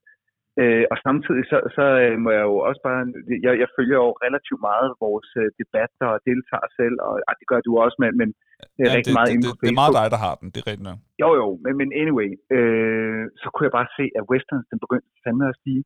Øh, 0.63 0.85
og 0.93 0.97
samtidig 1.07 1.45
så, 1.51 1.59
så 1.77 1.85
øh, 2.05 2.15
må 2.25 2.31
jeg 2.39 2.45
jo 2.51 2.57
også 2.69 2.81
bare, 2.89 3.01
jeg, 3.45 3.53
jeg 3.63 3.69
følger 3.77 3.99
jo 4.05 4.11
relativt 4.27 4.63
meget 4.71 4.89
vores 5.07 5.31
øh, 5.43 5.49
debatter 5.61 6.07
og 6.15 6.21
deltager 6.31 6.69
selv, 6.79 6.97
og 7.07 7.15
ah, 7.29 7.35
det 7.41 7.47
gør 7.51 7.61
du 7.67 7.71
også, 7.85 7.97
men, 8.03 8.11
men 8.21 8.29
det 8.77 8.83
er 8.83 8.91
Ja, 8.91 8.97
rigtig 8.99 9.13
det, 9.13 9.19
meget 9.19 9.31
det, 9.33 9.45
det, 9.45 9.61
det 9.63 9.69
er 9.75 9.81
meget 9.83 9.97
dig, 10.01 10.07
der 10.15 10.21
har 10.27 10.35
den. 10.41 10.47
Det 10.53 10.59
er 10.63 10.67
rigtigt 10.71 10.89
nok. 10.91 10.99
Jo, 11.23 11.29
jo, 11.41 11.47
men, 11.65 11.73
men 11.81 11.89
anyway, 12.03 12.29
øh, 12.57 13.23
så 13.41 13.47
kunne 13.53 13.67
jeg 13.69 13.75
bare 13.79 13.91
se, 13.99 14.05
at 14.19 14.25
westerns, 14.33 14.67
den 14.73 14.79
begyndte 14.85 15.09
fandme 15.25 15.45
at 15.53 15.59
stige. 15.61 15.83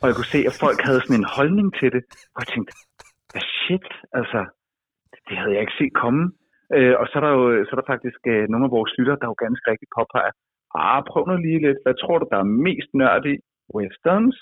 Og 0.00 0.04
jeg 0.08 0.14
kunne 0.16 0.32
se, 0.34 0.40
at 0.50 0.54
folk 0.64 0.78
havde 0.88 1.00
sådan 1.04 1.20
en 1.22 1.30
holdning 1.36 1.68
til 1.80 1.88
det. 1.96 2.02
Og 2.34 2.38
jeg 2.42 2.48
tænkte, 2.54 2.72
hvad 3.32 3.44
shit, 3.60 3.88
altså, 4.20 4.40
det 5.26 5.34
havde 5.40 5.54
jeg 5.54 5.62
ikke 5.64 5.78
set 5.80 5.94
komme. 6.04 6.22
Øh, 6.76 6.94
og 7.00 7.04
så 7.08 7.14
er, 7.18 7.22
der 7.26 7.32
jo 7.38 7.44
så 7.66 7.70
er 7.74 7.80
der 7.80 7.92
faktisk 7.94 8.20
øh, 8.32 8.44
nogle 8.52 8.66
af 8.68 8.74
vores 8.76 8.92
lytter, 8.98 9.16
der 9.20 9.26
jo 9.30 9.36
ganske 9.44 9.64
rigtigt 9.70 9.94
påpeger, 9.96 10.32
ah, 10.82 11.00
prøv 11.10 11.22
nu 11.26 11.34
lige 11.46 11.64
lidt, 11.66 11.80
hvad 11.84 11.96
tror 12.02 12.16
du, 12.18 12.26
der 12.32 12.38
er 12.44 12.54
mest 12.68 12.90
nørd 13.00 13.24
i? 13.34 13.36
Westerns 13.74 14.36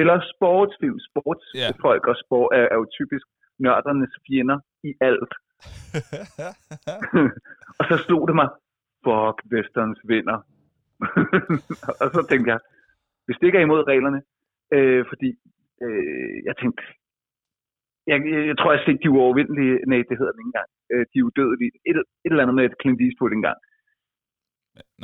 eller 0.00 0.16
sportsfilm? 0.32 0.98
Sportsfolk 1.08 2.02
Ja. 2.06 2.10
og 2.12 2.16
sport 2.24 2.50
er, 2.58 2.66
er 2.72 2.76
jo 2.80 2.86
typisk 2.98 3.26
nørdernes 3.64 4.14
fjender 4.26 4.58
i 4.88 4.90
alt. 5.08 5.32
og 7.78 7.84
så 7.90 7.96
slog 8.06 8.22
det 8.28 8.34
mig, 8.40 8.48
fuck, 9.04 9.36
westerns 9.52 10.00
vinder. 10.10 10.38
og 12.02 12.08
så 12.14 12.20
tænkte 12.30 12.50
jeg, 12.52 12.60
hvis 13.24 13.36
det 13.38 13.46
ikke 13.46 13.58
er 13.58 13.66
imod 13.68 13.82
reglerne, 13.92 14.20
øh, 14.76 15.02
fordi 15.10 15.30
øh, 15.84 16.36
jeg 16.48 16.54
tænkte, 16.60 16.82
jeg, 18.10 18.18
jeg, 18.50 18.56
tror, 18.58 18.72
jeg 18.72 18.82
set 18.86 19.02
de 19.02 19.10
uovervindelige, 19.10 19.74
nej, 19.90 20.02
det 20.08 20.18
hedder 20.18 20.32
det 20.32 20.40
ikke 20.42 20.52
engang, 20.52 20.70
øh, 20.92 21.04
de 21.12 21.24
udødelige, 21.26 21.72
et, 21.90 21.96
et 22.24 22.30
eller 22.32 22.42
andet 22.44 22.56
med 22.58 22.64
et 22.64 22.78
Clint 22.80 23.00
Eastwood 23.04 23.32
engang. 23.32 23.58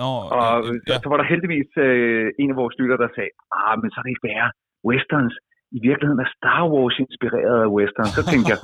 Nå, 0.00 0.08
Og 0.40 0.56
øh, 0.68 0.74
så, 0.86 0.92
ja. 0.92 0.96
så 1.02 1.06
var 1.12 1.18
der 1.20 1.26
heldigvis 1.32 1.70
øh, 1.86 2.26
en 2.42 2.48
af 2.52 2.56
vores 2.62 2.74
lytter, 2.80 2.96
der 3.04 3.08
sagde, 3.16 3.32
ah, 3.60 3.74
men 3.80 3.88
så 3.90 3.96
er 3.98 4.04
det 4.04 4.12
ikke 4.14 4.26
værre. 4.30 4.48
Westerns 4.90 5.34
i 5.78 5.80
virkeligheden 5.88 6.20
er 6.26 6.30
Star 6.38 6.62
Wars 6.74 6.96
inspireret 7.04 7.58
af 7.66 7.70
westerns. 7.78 8.12
Så 8.18 8.22
tænkte 8.32 8.48
jeg, 8.52 8.58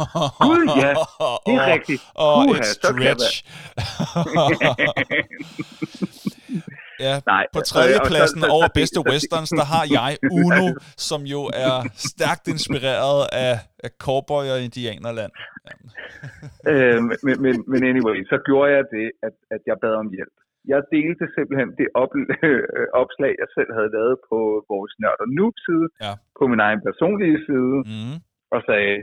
Gud, 0.47 0.63
ja, 0.85 0.91
det 1.47 1.55
er 1.61 1.67
rigtigt. 1.75 2.01
Åh, 2.25 2.35
Puha, 2.47 2.61
et 2.61 2.67
så 2.85 2.91
kan 2.97 3.05
jeg 3.11 3.17
ja, 7.07 7.15
nej. 7.35 7.45
på 7.57 7.61
tredje 7.73 7.95
og- 7.97 8.01
og 8.01 8.07
så- 8.07 8.11
pladsen 8.13 8.41
så- 8.41 8.47
så- 8.47 8.53
over 8.57 8.67
så- 8.71 8.77
bedste 8.81 8.99
så- 9.01 9.09
westerns, 9.11 9.51
der 9.61 9.67
har 9.75 9.85
jeg 9.99 10.11
Uno, 10.41 10.67
som 11.09 11.21
jo 11.35 11.41
er 11.67 11.75
stærkt 12.13 12.45
inspireret 12.55 13.21
af, 13.47 13.55
af 13.85 13.91
cowboy 14.05 14.45
og 14.55 14.59
indianerland. 14.67 15.33
øh, 16.73 16.99
men, 17.27 17.35
men, 17.45 17.55
men 17.73 17.81
anyway, 17.93 18.19
så 18.31 18.37
gjorde 18.47 18.69
jeg 18.77 18.85
det, 18.97 19.07
at, 19.27 19.35
at 19.55 19.61
jeg 19.69 19.77
bad 19.85 19.95
om 20.05 20.09
hjælp. 20.19 20.37
Jeg 20.73 20.81
delte 20.95 21.25
simpelthen 21.37 21.71
det 21.81 21.89
op, 22.03 22.13
øh, 22.47 22.87
opslag, 23.03 23.33
jeg 23.43 23.49
selv 23.57 23.71
havde 23.79 23.91
lavet 23.97 24.17
på 24.31 24.39
vores 24.73 24.93
Nørd 25.03 25.19
og 25.25 25.29
Noob-side, 25.37 25.87
Ja. 26.07 26.13
på 26.39 26.45
min 26.53 26.61
egen 26.67 26.81
personlige 26.89 27.39
side, 27.49 27.77
Mm, 27.91 28.17
og 28.55 28.61
sagde, 28.69 28.95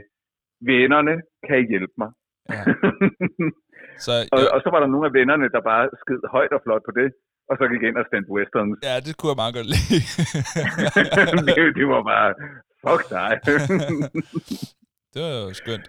vennerne, 0.70 1.14
kan 1.46 1.56
I 1.62 1.64
hjælpe 1.72 1.94
mig? 2.02 2.10
ja. 2.54 2.62
Så 4.04 4.12
og, 4.34 4.40
og 4.54 4.58
så 4.64 4.68
var 4.74 4.80
der 4.80 4.88
nogle 4.92 5.06
af 5.10 5.14
vennerne, 5.18 5.46
der 5.54 5.60
bare 5.72 5.84
sked 6.02 6.20
højt 6.36 6.52
og 6.56 6.60
flot 6.66 6.82
på 6.88 6.92
det, 7.00 7.08
og 7.50 7.54
så 7.58 7.64
gik 7.72 7.82
ind 7.88 7.96
og 8.02 8.06
stemte 8.10 8.30
westerns. 8.36 8.76
ja, 8.88 8.94
det 9.06 9.12
kunne 9.16 9.30
jeg 9.32 9.40
meget 9.42 9.54
godt 9.58 9.68
lide. 9.74 9.98
det, 11.48 11.64
det 11.78 11.86
var 11.94 12.02
bare, 12.12 12.28
fuck 12.84 13.02
dig. 13.16 13.30
det 15.12 15.20
var 15.26 15.32
jo 15.44 15.52
skønt. 15.62 15.86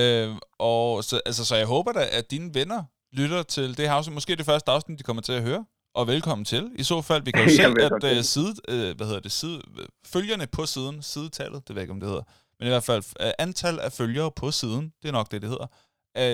Øh, 0.00 0.28
og 0.72 0.84
så, 1.08 1.14
altså, 1.28 1.42
så 1.48 1.54
jeg 1.62 1.68
håber 1.74 1.92
da, 1.98 2.04
at 2.18 2.24
dine 2.34 2.48
venner 2.58 2.80
lytter 3.14 3.42
til 3.42 3.76
det 3.76 3.88
her 3.88 3.92
afsnit. 3.92 4.14
Måske 4.14 4.36
det 4.36 4.46
første 4.46 4.70
afsnit, 4.70 4.98
de 4.98 5.02
kommer 5.04 5.22
til 5.22 5.32
at 5.32 5.42
høre. 5.42 5.64
Og 5.94 6.06
velkommen 6.06 6.44
til. 6.44 6.70
I 6.76 6.82
så 6.82 7.02
fald, 7.02 7.22
vi 7.22 7.30
kan 7.30 7.42
jo 7.48 7.50
Ja, 7.58 7.74
se, 7.74 8.06
at 8.06 8.18
uh, 8.18 8.22
side, 8.24 8.54
uh, 8.68 8.96
hvad 8.96 9.06
hedder 9.06 9.20
det, 9.20 9.32
side, 9.32 9.62
følgerne 10.06 10.46
på 10.46 10.66
siden, 10.66 11.02
sidetallet, 11.02 11.68
det 11.68 11.74
ved 11.74 11.80
jeg 11.80 11.82
ikke, 11.82 11.92
om 11.92 12.00
det 12.00 12.08
hedder, 12.08 12.22
men 12.58 12.66
i 12.66 12.70
hvert 12.70 12.84
fald 12.84 13.02
uh, 13.20 13.26
antal 13.38 13.80
af 13.80 13.92
følgere 13.92 14.30
på 14.30 14.50
siden, 14.50 14.92
det 15.02 15.08
er 15.08 15.12
nok 15.12 15.30
det, 15.30 15.42
det 15.42 15.50
hedder, 15.50 15.66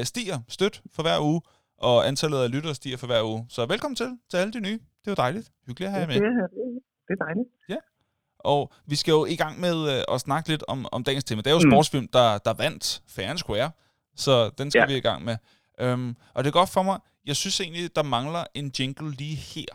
uh, 0.00 0.04
stiger 0.04 0.38
stødt 0.48 0.82
for 0.94 1.02
hver 1.02 1.20
uge, 1.20 1.40
og 1.78 2.08
antallet 2.08 2.38
af 2.38 2.50
lyttere 2.50 2.74
stiger 2.74 2.96
for 2.96 3.06
hver 3.06 3.22
uge. 3.22 3.46
Så 3.48 3.66
velkommen 3.66 3.96
til, 3.96 4.18
til 4.30 4.36
alle 4.36 4.52
de 4.52 4.60
nye. 4.60 4.72
Det 4.78 5.06
er 5.06 5.10
jo 5.10 5.14
dejligt. 5.14 5.50
Hyggeligt 5.66 5.86
at 5.88 5.92
have 5.92 6.00
jer 6.00 6.06
med. 6.08 6.14
det, 6.14 6.22
er- 7.20 7.24
dejligt. 7.24 7.48
Og 8.44 8.72
vi 8.86 8.96
skal 8.96 9.12
jo 9.12 9.24
i 9.24 9.36
gang 9.36 9.60
med 9.60 10.04
at 10.12 10.20
snakke 10.20 10.48
lidt 10.48 10.64
om, 10.68 10.86
om 10.92 11.04
dagens 11.04 11.24
tema. 11.24 11.40
Det 11.42 11.46
er 11.46 11.54
jo 11.54 11.60
Mm. 11.64 11.70
sportsfilm, 11.70 12.08
der, 12.12 12.38
der 12.38 12.52
vandt 12.52 13.02
Fair 13.08 13.36
Square, 13.36 13.70
så 14.16 14.50
den 14.58 14.70
skal 14.70 14.80
Ja. 14.80 14.86
vi 14.86 14.96
i 14.96 15.00
gang 15.00 15.24
med. 15.24 15.36
Um, 15.82 16.16
og 16.34 16.44
det 16.44 16.50
er 16.50 16.58
godt 16.60 16.72
for 16.76 16.82
mig, 16.82 17.00
jeg 17.26 17.36
synes 17.36 17.60
egentlig, 17.60 17.96
der 17.96 18.02
mangler 18.02 18.44
en 18.54 18.72
jingle 18.78 19.10
lige 19.10 19.36
her. 19.36 19.70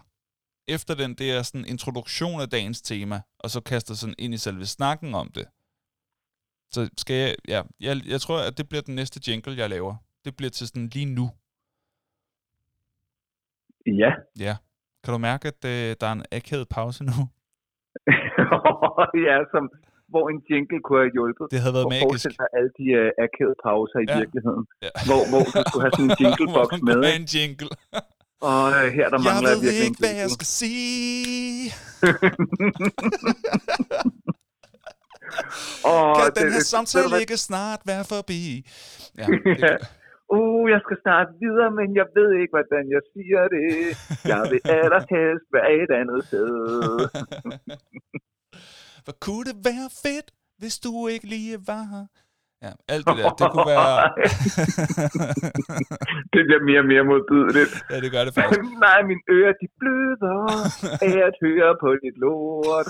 Efter 0.67 0.95
den 0.95 1.13
der 1.13 1.41
sådan, 1.41 1.65
introduktion 1.65 2.41
af 2.41 2.49
dagens 2.49 2.81
tema, 2.81 3.21
og 3.39 3.49
så 3.49 3.61
kaster 3.61 3.93
sådan 3.93 4.15
ind 4.17 4.33
i 4.33 4.37
selve 4.37 4.65
snakken 4.65 5.15
om 5.15 5.27
det. 5.35 5.47
Så 6.71 6.89
skal 6.97 7.15
jeg, 7.15 7.35
ja, 7.47 7.61
jeg, 7.79 7.95
jeg 8.07 8.21
tror, 8.21 8.39
at 8.47 8.57
det 8.57 8.69
bliver 8.69 8.81
den 8.81 8.95
næste 8.95 9.31
jingle, 9.31 9.57
jeg 9.57 9.69
laver. 9.69 9.95
Det 10.25 10.37
bliver 10.37 10.49
til 10.49 10.67
sådan 10.67 10.87
lige 10.87 11.05
nu. 11.05 11.29
Ja. 13.85 14.11
Ja. 14.39 14.55
Kan 15.03 15.11
du 15.13 15.17
mærke, 15.17 15.47
at 15.47 15.65
øh, 15.65 15.95
der 15.99 16.07
er 16.07 16.11
en 16.11 16.25
akavet 16.31 16.67
pause 16.69 17.03
nu? 17.03 17.19
ja, 19.27 19.37
som, 19.51 19.63
hvor 20.13 20.25
en 20.31 20.39
jingle 20.49 20.79
kunne 20.85 20.99
have 21.03 21.13
hjulpet. 21.17 21.45
Det 21.53 21.59
havde 21.63 21.75
været 21.77 21.87
og 21.89 21.93
magisk. 21.95 22.25
dig 22.41 22.47
alle 22.57 22.71
de 22.79 22.85
uh, 23.01 23.23
akavede 23.25 23.57
pauser 23.65 23.99
i 24.05 24.07
Ja. 24.09 24.13
virkeligheden, 24.19 24.63
Ja. 24.85 24.91
hvor, 25.09 25.21
hvor 25.31 25.43
du 25.55 25.59
skulle 25.69 25.83
have 25.85 25.93
sådan 25.97 26.09
en 26.11 26.15
jinglebox 26.21 26.67
Hvor 26.71 26.85
med. 26.89 26.99
ikke? 27.07 27.19
en 27.21 27.27
jingle. 27.35 27.69
Og 28.51 28.63
øh, 28.77 28.85
her 28.97 29.05
der 29.13 29.19
Jeg 29.19 29.25
mangler 29.29 29.51
ved 29.53 29.61
virkelig 29.65 29.85
ikke, 29.87 30.01
hvad 30.03 30.15
jeg 30.23 30.29
skal 30.37 30.49
sige. 30.61 31.65
Og 35.93 36.05
Kan 36.17 36.25
det- 36.27 36.35
den 36.39 36.47
her 36.55 36.61
det- 36.63 36.73
samtale 36.75 37.07
hvad? 37.11 37.19
ikke 37.23 37.37
snart 37.49 37.79
være 37.91 38.03
forbi? 38.13 38.41
Ja, 39.19 39.27
Ja. 39.65 39.73
Uh, 40.37 40.65
jeg 40.73 40.79
skal 40.85 40.97
snart 41.05 41.27
videre, 41.43 41.71
men 41.79 41.87
jeg 42.01 42.07
ved 42.17 42.29
ikke, 42.41 42.53
hvordan 42.57 42.83
jeg 42.95 43.03
siger 43.13 43.41
det. 43.55 43.67
Jeg 44.33 44.41
vil 44.51 44.61
allerhelst 44.79 45.47
være 45.57 45.69
et 45.83 45.91
andet 46.01 46.19
sted. 46.27 46.49
Hvor 49.05 49.15
kunne 49.25 49.45
det 49.49 49.57
være 49.69 49.89
fedt, 50.03 50.27
hvis 50.61 50.75
du 50.85 50.91
ikke 51.07 51.27
lige 51.35 51.57
var 51.67 51.83
her? 51.93 52.05
Ja, 52.65 52.71
alt 52.93 53.03
det 53.07 53.17
der, 53.17 53.29
det 53.41 53.47
kunne 53.53 53.69
være... 53.75 53.95
det 56.33 56.41
bliver 56.47 56.61
mere 56.69 56.81
og 56.83 56.87
mere 56.93 57.03
modbydeligt. 57.11 57.71
ja, 57.91 57.97
det 58.03 58.09
gør 58.15 58.23
det 58.25 58.33
faktisk. 58.37 58.61
Nej, 58.87 58.99
mine 59.09 59.23
ører, 59.35 59.53
de 59.61 59.67
bløder 59.79 60.37
af 61.07 61.17
at 61.29 61.35
høre 61.45 61.71
på 61.83 61.87
dit 62.03 62.17
lort. 62.23 62.89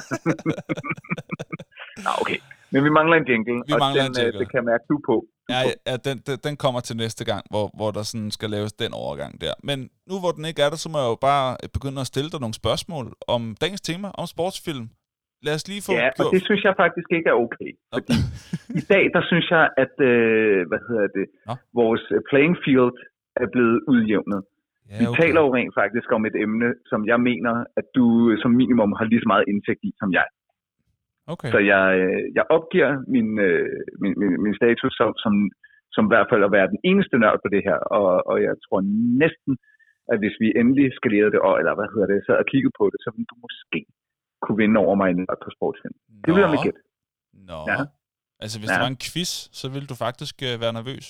Nå, 2.06 2.12
okay. 2.21 2.39
Men 2.71 2.80
vi 2.84 2.89
mangler 2.89 3.15
en 3.21 3.25
jingle, 3.30 3.63
Vi 3.67 3.73
og 3.73 3.80
mangler 3.86 4.04
den, 4.04 4.12
en 4.12 4.17
øh, 4.19 4.23
jingle. 4.23 4.39
det 4.39 4.47
kan 4.51 4.58
jeg 4.62 4.67
mærke, 4.71 4.86
du 4.91 4.97
på. 5.10 5.15
Ja, 5.54 5.60
ja 5.89 5.95
den, 6.08 6.17
den, 6.28 6.38
den 6.47 6.56
kommer 6.63 6.80
til 6.88 6.95
næste 7.04 7.23
gang, 7.32 7.43
hvor, 7.51 7.65
hvor 7.78 7.91
der 7.91 8.04
sådan 8.04 8.32
skal 8.32 8.49
laves 8.49 8.73
den 8.73 8.91
overgang 8.93 9.41
der. 9.41 9.54
Men 9.63 9.78
nu 10.10 10.15
hvor 10.19 10.32
den 10.38 10.45
ikke 10.45 10.62
er 10.62 10.69
der, 10.69 10.80
så 10.84 10.89
må 10.89 10.97
jeg 11.04 11.10
jo 11.13 11.17
bare 11.30 11.47
begynde 11.73 12.01
at 12.01 12.08
stille 12.08 12.30
dig 12.34 12.39
nogle 12.39 12.54
spørgsmål 12.54 13.06
om 13.28 13.41
dagens 13.62 13.82
tema, 13.82 14.08
om 14.21 14.28
sportsfilm. 14.28 14.88
Lad 15.45 15.53
os 15.60 15.65
lige 15.71 15.81
få... 15.88 15.91
Ja, 16.01 16.08
og 16.21 16.25
det 16.34 16.41
synes 16.47 16.62
jeg 16.67 16.73
faktisk 16.84 17.10
ikke 17.17 17.29
er 17.34 17.38
okay. 17.45 17.71
Fordi 17.93 18.17
i 18.81 18.84
dag, 18.93 19.03
der 19.15 19.23
synes 19.31 19.47
jeg, 19.55 19.63
at 19.84 19.93
øh, 20.10 20.60
hvad 20.69 20.81
hedder 20.88 21.08
det, 21.17 21.25
Nå. 21.47 21.53
vores 21.81 22.03
øh, 22.15 22.19
playing 22.29 22.55
field 22.63 22.97
er 23.43 23.47
blevet 23.53 23.79
udjævnet. 23.93 24.41
ja, 24.45 24.97
Vi 25.01 25.05
taler 25.21 25.39
jo 25.45 25.49
rent 25.58 25.73
faktisk 25.81 26.08
om 26.17 26.23
et 26.29 26.36
emne, 26.45 26.69
som 26.91 26.99
jeg 27.12 27.19
mener, 27.29 27.53
at 27.79 27.88
du 27.97 28.05
som 28.41 28.51
minimum 28.62 28.91
har 28.99 29.05
lige 29.12 29.23
så 29.23 29.29
meget 29.34 29.45
indsigt 29.51 29.81
i 29.89 29.91
som 30.01 30.10
jeg. 30.19 30.27
Okay. 31.34 31.49
Så 31.53 31.60
jeg, 31.71 31.86
øh, 32.01 32.21
jeg 32.38 32.45
opgiver 32.58 32.91
min, 33.15 33.29
øh, 33.47 33.79
min, 34.01 34.13
min, 34.19 34.31
min 34.43 34.55
status 34.62 34.93
som, 34.99 35.10
som, 35.23 35.34
som 35.95 36.03
i 36.05 36.12
hvert 36.13 36.29
fald 36.31 36.43
at 36.47 36.55
være 36.58 36.71
den 36.73 36.79
eneste 36.89 37.15
nørd 37.23 37.39
på 37.43 37.49
det 37.53 37.62
her, 37.67 37.79
og, 37.97 38.08
og 38.29 38.38
jeg 38.47 38.55
tror 38.65 38.79
næsten, 39.23 39.53
at 40.12 40.17
hvis 40.21 40.36
vi 40.43 40.47
endelig 40.62 40.88
skalerede 40.99 41.34
det, 41.36 41.41
eller 41.60 41.73
hvad 41.77 41.89
hedder 41.93 42.08
det, 42.13 42.19
så 42.25 42.31
og 42.41 42.45
kigge 42.53 42.71
på 42.79 42.86
det, 42.91 42.99
så 43.03 43.10
ville 43.13 43.29
du 43.31 43.38
måske 43.45 43.79
kunne 44.45 44.58
vinde 44.63 44.77
over 44.86 44.95
mig 44.95 45.08
i 45.12 45.13
nørd 45.13 45.38
på 45.43 45.49
sportsfilm. 45.55 45.95
Det 46.25 46.34
vil 46.34 46.41
jeg 46.41 46.49
med 46.49 46.63
gæt. 46.63 46.77
Nå. 47.34 47.60
Ja. 47.71 47.77
Altså, 48.39 48.60
hvis 48.60 48.69
Ja. 48.69 48.73
der 48.73 48.79
var 48.79 48.88
en 48.88 48.97
quiz, 49.05 49.31
så 49.60 49.65
ville 49.73 49.88
du 49.88 49.95
faktisk 50.05 50.36
øh, 50.47 50.62
være 50.63 50.73
nervøs. 50.73 51.08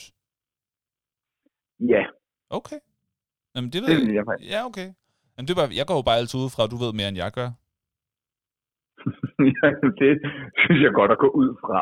Ja, 1.79 2.03
Okay. 2.49 2.79
Jamen, 3.55 3.69
det 3.73 3.81
ved 3.81 4.07
det 4.07 4.13
jeg. 4.15 4.23
faktisk. 4.29 4.51
Ja, 4.51 4.65
okay. 4.65 4.87
Jamen, 5.33 5.47
det 5.47 5.49
er 5.49 5.59
bare, 5.61 5.75
jeg 5.75 5.87
går 5.87 5.95
jo 5.95 6.01
bare 6.01 6.17
altid 6.17 6.39
ud 6.39 6.49
fra, 6.55 6.63
at 6.63 6.71
du 6.71 6.77
ved 6.83 6.93
mere, 6.93 7.07
end 7.07 7.17
jeg 7.17 7.31
gør. 7.31 7.49
Ja, 9.59 9.67
det 10.01 10.13
synes 10.61 10.79
jeg 10.85 10.91
godt 10.93 11.11
at 11.11 11.17
gå 11.25 11.27
ud 11.41 11.49
fra. 11.63 11.79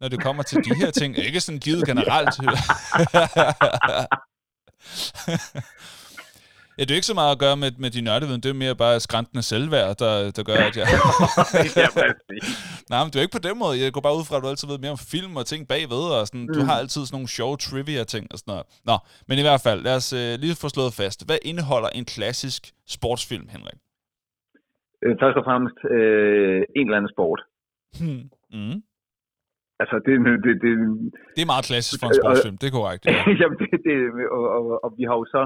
Når 0.00 0.08
det 0.08 0.22
kommer 0.22 0.42
til 0.42 0.58
de 0.64 0.74
her 0.74 0.90
ting. 0.90 1.18
Ikke 1.18 1.40
sådan 1.40 1.58
givet 1.60 1.82
generelt. 1.90 2.34
ja, 6.78 6.80
det 6.84 6.90
er 6.90 6.94
jo 6.94 7.00
ikke 7.02 7.12
så 7.12 7.18
meget 7.20 7.32
at 7.36 7.40
gøre 7.44 7.56
med, 7.62 7.70
med 7.84 7.90
din 7.96 8.04
nørdeviden. 8.08 8.40
Det 8.44 8.50
er 8.50 8.54
mere 8.64 8.76
bare 8.84 9.00
skræntende 9.06 9.42
selvværd, 9.52 9.90
der, 10.04 10.12
der 10.36 10.42
gør, 10.50 10.58
at 10.68 10.76
jeg... 10.80 10.86
ja. 11.82 11.88
Nej, 12.92 13.00
men 13.02 13.08
det 13.10 13.16
er 13.16 13.20
jo 13.22 13.26
ikke 13.28 13.38
på 13.40 13.46
den 13.48 13.56
måde. 13.62 13.74
Jeg 13.82 13.92
går 13.96 14.02
bare 14.08 14.16
ud 14.20 14.24
fra, 14.28 14.36
at 14.36 14.42
du 14.42 14.48
altid 14.52 14.68
ved 14.72 14.78
mere 14.84 14.94
om 14.98 15.02
film 15.14 15.32
og 15.40 15.44
ting 15.52 15.60
bagved, 15.72 16.04
og 16.16 16.20
sådan, 16.28 16.46
mm. 16.46 16.54
du 16.56 16.60
har 16.68 16.76
altid 16.82 17.00
sådan 17.04 17.14
nogle 17.18 17.28
sjove 17.38 17.56
trivia-ting 17.66 18.24
og 18.32 18.36
sådan 18.40 18.50
noget. 18.52 18.66
Nå, 18.90 18.96
men 19.28 19.36
i 19.42 19.44
hvert 19.48 19.62
fald, 19.66 19.78
lad 19.88 19.94
os 20.00 20.08
øh, 20.20 20.30
lige 20.42 20.54
få 20.62 20.68
slået 20.74 20.92
fast. 21.02 21.18
Hvad 21.28 21.38
indeholder 21.50 21.90
en 21.98 22.04
klassisk 22.14 22.62
sportsfilm, 22.96 23.46
Henrik? 23.54 23.78
Øh, 25.04 25.14
Først 25.22 25.36
og 25.40 25.44
fremmest 25.48 25.78
øh, 25.96 26.60
en 26.78 26.84
eller 26.86 26.98
anden 27.00 27.12
sport. 27.16 27.40
Hmm. 28.00 28.24
Mm. 28.58 28.78
Altså, 29.82 29.96
det, 30.06 30.12
det, 30.46 30.52
det, 30.64 30.72
Det 31.36 31.40
er 31.44 31.50
meget 31.54 31.66
klassisk 31.70 31.96
for 32.00 32.06
en 32.08 32.12
Øh, 32.12 32.18
og- 32.18 32.22
sportsfilm, 32.22 32.56
det 32.60 32.66
er 32.68 32.74
korrekt. 32.78 33.02
Ja. 33.06 33.14
Jamen, 33.40 33.56
det, 33.60 33.68
det 33.86 33.96
og, 34.36 34.44
og, 34.56 34.64
og 34.84 34.90
vi 34.98 35.04
har 35.08 35.16
jo 35.20 35.24
så, 35.34 35.42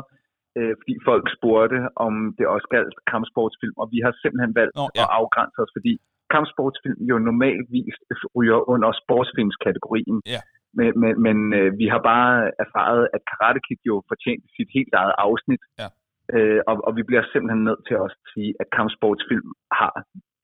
øh, 0.59 0.73
fordi 0.81 0.94
folk 1.11 1.25
spurgte, 1.37 1.79
om 2.07 2.12
det 2.38 2.47
også 2.55 2.68
galt 2.77 2.94
kampsportsfilm, 3.12 3.77
og 3.83 3.87
vi 3.94 3.99
har 4.05 4.12
simpelthen 4.23 4.53
valgt 4.61 4.77
Nå, 4.81 4.87
ja. 4.88 5.03
at 5.03 5.09
afgrænse 5.18 5.59
os, 5.64 5.73
fordi 5.77 5.92
kampsportsfilm 6.35 7.01
jo 7.11 7.16
normalvis 7.29 7.97
ryger 8.37 8.61
under 8.73 8.90
sportsfilmskategorien. 9.03 10.16
Ja. 10.35 10.40
Men, 10.79 10.90
men, 11.03 11.12
men 11.27 11.38
øh, 11.59 11.71
vi 11.81 11.87
har 11.92 12.03
bare 12.12 12.33
erfaret, 12.64 13.03
at 13.14 13.21
Karate 13.31 13.61
Kid 13.66 13.81
jo 13.90 13.97
fortjente 14.11 14.47
sit 14.57 14.71
helt 14.77 14.94
eget 15.03 15.14
afsnit. 15.27 15.62
Ja. 15.83 15.88
Øh, 16.35 16.61
og, 16.71 16.75
og 16.87 16.92
vi 16.99 17.03
bliver 17.09 17.25
simpelthen 17.33 17.62
nødt 17.68 17.83
til 17.88 17.97
også 18.05 18.18
at 18.25 18.29
sige, 18.35 18.51
at 18.61 18.66
kampsportsfilm 18.79 19.49
har 19.81 19.92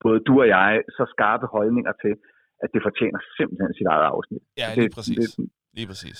både 0.04 0.18
du 0.28 0.34
og 0.44 0.48
jeg 0.56 0.72
så 0.96 1.04
skarpe 1.14 1.46
holdninger 1.56 1.92
til, 2.04 2.14
at 2.64 2.68
det 2.74 2.80
fortjener 2.88 3.20
simpelthen 3.38 3.72
sit 3.78 3.88
eget 3.94 4.06
afsnit. 4.14 4.42
Ja, 4.62 4.68
lige 4.80 4.92
præcis. 4.96 5.28
Det, 5.36 5.48
Lige 5.78 5.88
præcis. 5.92 6.18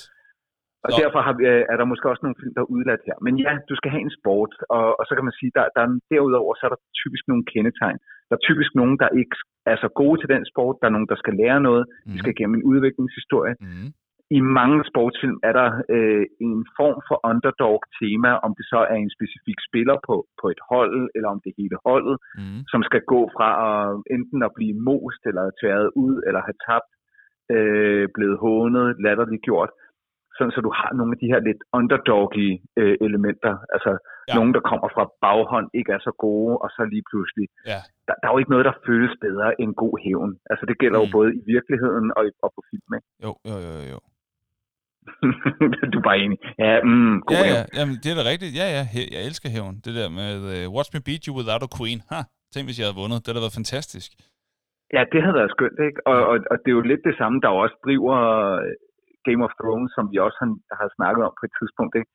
Og 0.84 0.90
Nå. 0.92 0.96
derfor 1.02 1.20
har 1.26 1.34
øh, 1.50 1.62
er 1.72 1.76
der 1.80 1.90
måske 1.92 2.10
også 2.12 2.22
nogle 2.24 2.38
film, 2.40 2.54
der 2.56 2.62
er 2.64 2.72
udladt 2.76 3.02
her. 3.08 3.16
Men 3.26 3.34
ja, 3.44 3.52
du 3.70 3.74
skal 3.78 3.90
have 3.94 4.04
en 4.08 4.16
sport, 4.20 4.52
og, 4.76 4.86
og 4.98 5.04
så 5.08 5.12
kan 5.16 5.24
man 5.28 5.38
sige, 5.40 5.52
der, 5.58 5.64
der 5.76 5.80
er, 5.86 5.90
derudover 6.12 6.52
så 6.54 6.62
er 6.66 6.72
der 6.74 6.80
typisk 7.02 7.24
nogle 7.30 7.44
kendetegn. 7.52 7.98
Der 8.28 8.34
er 8.36 8.42
typisk 8.48 8.70
nogen, 8.80 8.96
der 9.02 9.08
ikke 9.20 9.36
er 9.72 9.76
så 9.84 9.88
gode 10.00 10.16
til 10.20 10.28
den 10.34 10.42
sport. 10.52 10.76
Der 10.80 10.86
er 10.88 10.94
nogen, 10.96 11.10
der 11.12 11.18
skal 11.22 11.34
lære 11.42 11.60
noget. 11.68 11.84
De 11.88 11.94
Mhm. 12.10 12.18
skal 12.20 12.32
igennem 12.34 12.56
en 12.58 12.64
udviklingshistorie. 12.70 13.54
Mm. 13.60 13.88
I 14.38 14.40
mange 14.60 14.78
sportsfilm 14.90 15.38
er 15.48 15.54
der 15.60 15.68
øh, 15.94 16.24
en 16.46 16.58
form 16.78 16.98
for 17.08 17.16
underdog-tema, 17.30 18.30
om 18.46 18.50
det 18.58 18.66
så 18.72 18.80
er 18.92 18.96
en 19.04 19.10
specifik 19.16 19.58
spiller 19.68 19.96
på, 20.08 20.14
på 20.40 20.46
et 20.54 20.60
hold, 20.70 20.98
eller 21.16 21.28
om 21.34 21.40
det 21.42 21.50
er 21.50 21.60
hele 21.62 21.78
holdet, 21.88 22.16
Mm. 22.40 22.60
som 22.72 22.80
skal 22.88 23.02
gå 23.14 23.20
fra 23.36 23.48
at, 23.68 24.02
enten 24.16 24.40
at 24.48 24.52
blive 24.58 24.74
most, 24.90 25.22
eller 25.30 25.44
tværet 25.60 25.88
ud, 26.04 26.14
eller 26.26 26.40
have 26.48 26.58
tabt, 26.68 26.90
øh, 27.54 28.04
blevet 28.16 28.36
hånet, 28.44 28.86
latterligt 29.06 29.42
gjort, 29.48 29.70
sådan 30.36 30.52
så 30.54 30.60
du 30.66 30.72
har 30.80 30.90
nogle 30.98 31.12
af 31.14 31.18
de 31.22 31.30
her 31.32 31.40
lidt 31.48 31.60
underdoggy 31.78 32.48
øh, 32.80 32.94
elementer, 33.06 33.54
altså 33.76 33.92
Ja. 34.28 34.34
nogen, 34.38 34.52
der 34.56 34.62
kommer 34.70 34.88
fra 34.96 35.04
baghånd, 35.24 35.68
ikke 35.78 35.90
er 35.96 36.02
så 36.08 36.12
gode, 36.26 36.52
og 36.64 36.68
så 36.76 36.82
lige 36.94 37.04
pludselig, 37.10 37.46
Ja. 37.72 37.80
der, 38.06 38.14
der 38.20 38.26
er 38.28 38.32
jo 38.34 38.40
ikke 38.42 38.54
noget, 38.54 38.68
der 38.70 38.80
føles 38.88 39.12
bedre 39.26 39.48
end 39.62 39.70
god 39.84 39.94
hævn. 40.04 40.30
Altså 40.50 40.64
det 40.70 40.76
gælder 40.82 40.98
Mm. 40.98 41.04
jo 41.04 41.08
både 41.18 41.30
i 41.40 41.42
virkeligheden 41.54 42.06
og, 42.18 42.22
og 42.44 42.50
på 42.56 42.60
film, 42.70 42.90
ikke? 42.98 43.08
Jo, 43.24 43.30
jo, 43.50 43.56
jo, 43.68 43.74
jo. 43.92 43.98
du 45.92 45.96
er 46.00 46.06
bare 46.10 46.18
enig. 46.24 46.38
Ja, 46.64 46.72
mm, 46.88 47.16
god 47.28 47.36
Ja, 47.36 47.42
hævn. 47.48 47.56
ja, 47.56 47.62
jamen, 47.78 47.94
det 48.02 48.08
er 48.12 48.16
da 48.20 48.24
rigtigt. 48.32 48.52
Ja, 48.60 48.66
ja, 48.76 48.82
jeg 49.14 49.20
elsker 49.28 49.48
hævn. 49.56 49.74
Det 49.84 49.92
der 49.98 50.08
med, 50.20 50.32
uh, 50.52 50.64
watch 50.76 50.90
me 50.94 51.00
beat 51.08 51.22
you 51.26 51.32
without 51.38 51.62
a 51.68 51.70
queen. 51.78 52.00
Ha, 52.12 52.20
tænk, 52.52 52.64
hvis 52.66 52.78
jeg 52.78 52.86
havde 52.88 53.00
vundet. 53.02 53.18
Det 53.24 53.30
havde 53.32 53.44
været 53.46 53.58
fantastisk. 53.62 54.10
Ja, 54.96 55.02
det 55.12 55.20
havde 55.24 55.38
været 55.40 55.54
skønt, 55.56 55.78
ikke? 55.88 55.98
Og, 56.10 56.18
og, 56.30 56.36
og 56.52 56.56
det 56.62 56.68
er 56.70 56.78
jo 56.80 56.84
lidt 56.92 57.02
det 57.08 57.14
samme, 57.20 57.36
der 57.44 57.50
også 57.62 57.76
driver 57.86 58.16
Game 59.28 59.42
of 59.46 59.52
Thrones, 59.60 59.90
som 59.96 60.04
vi 60.12 60.16
også 60.26 60.38
har, 60.42 60.48
har 60.80 60.88
snakket 60.98 61.22
om 61.28 61.32
på 61.40 61.44
et 61.48 61.54
tidspunkt, 61.58 61.94
ikke? 62.00 62.10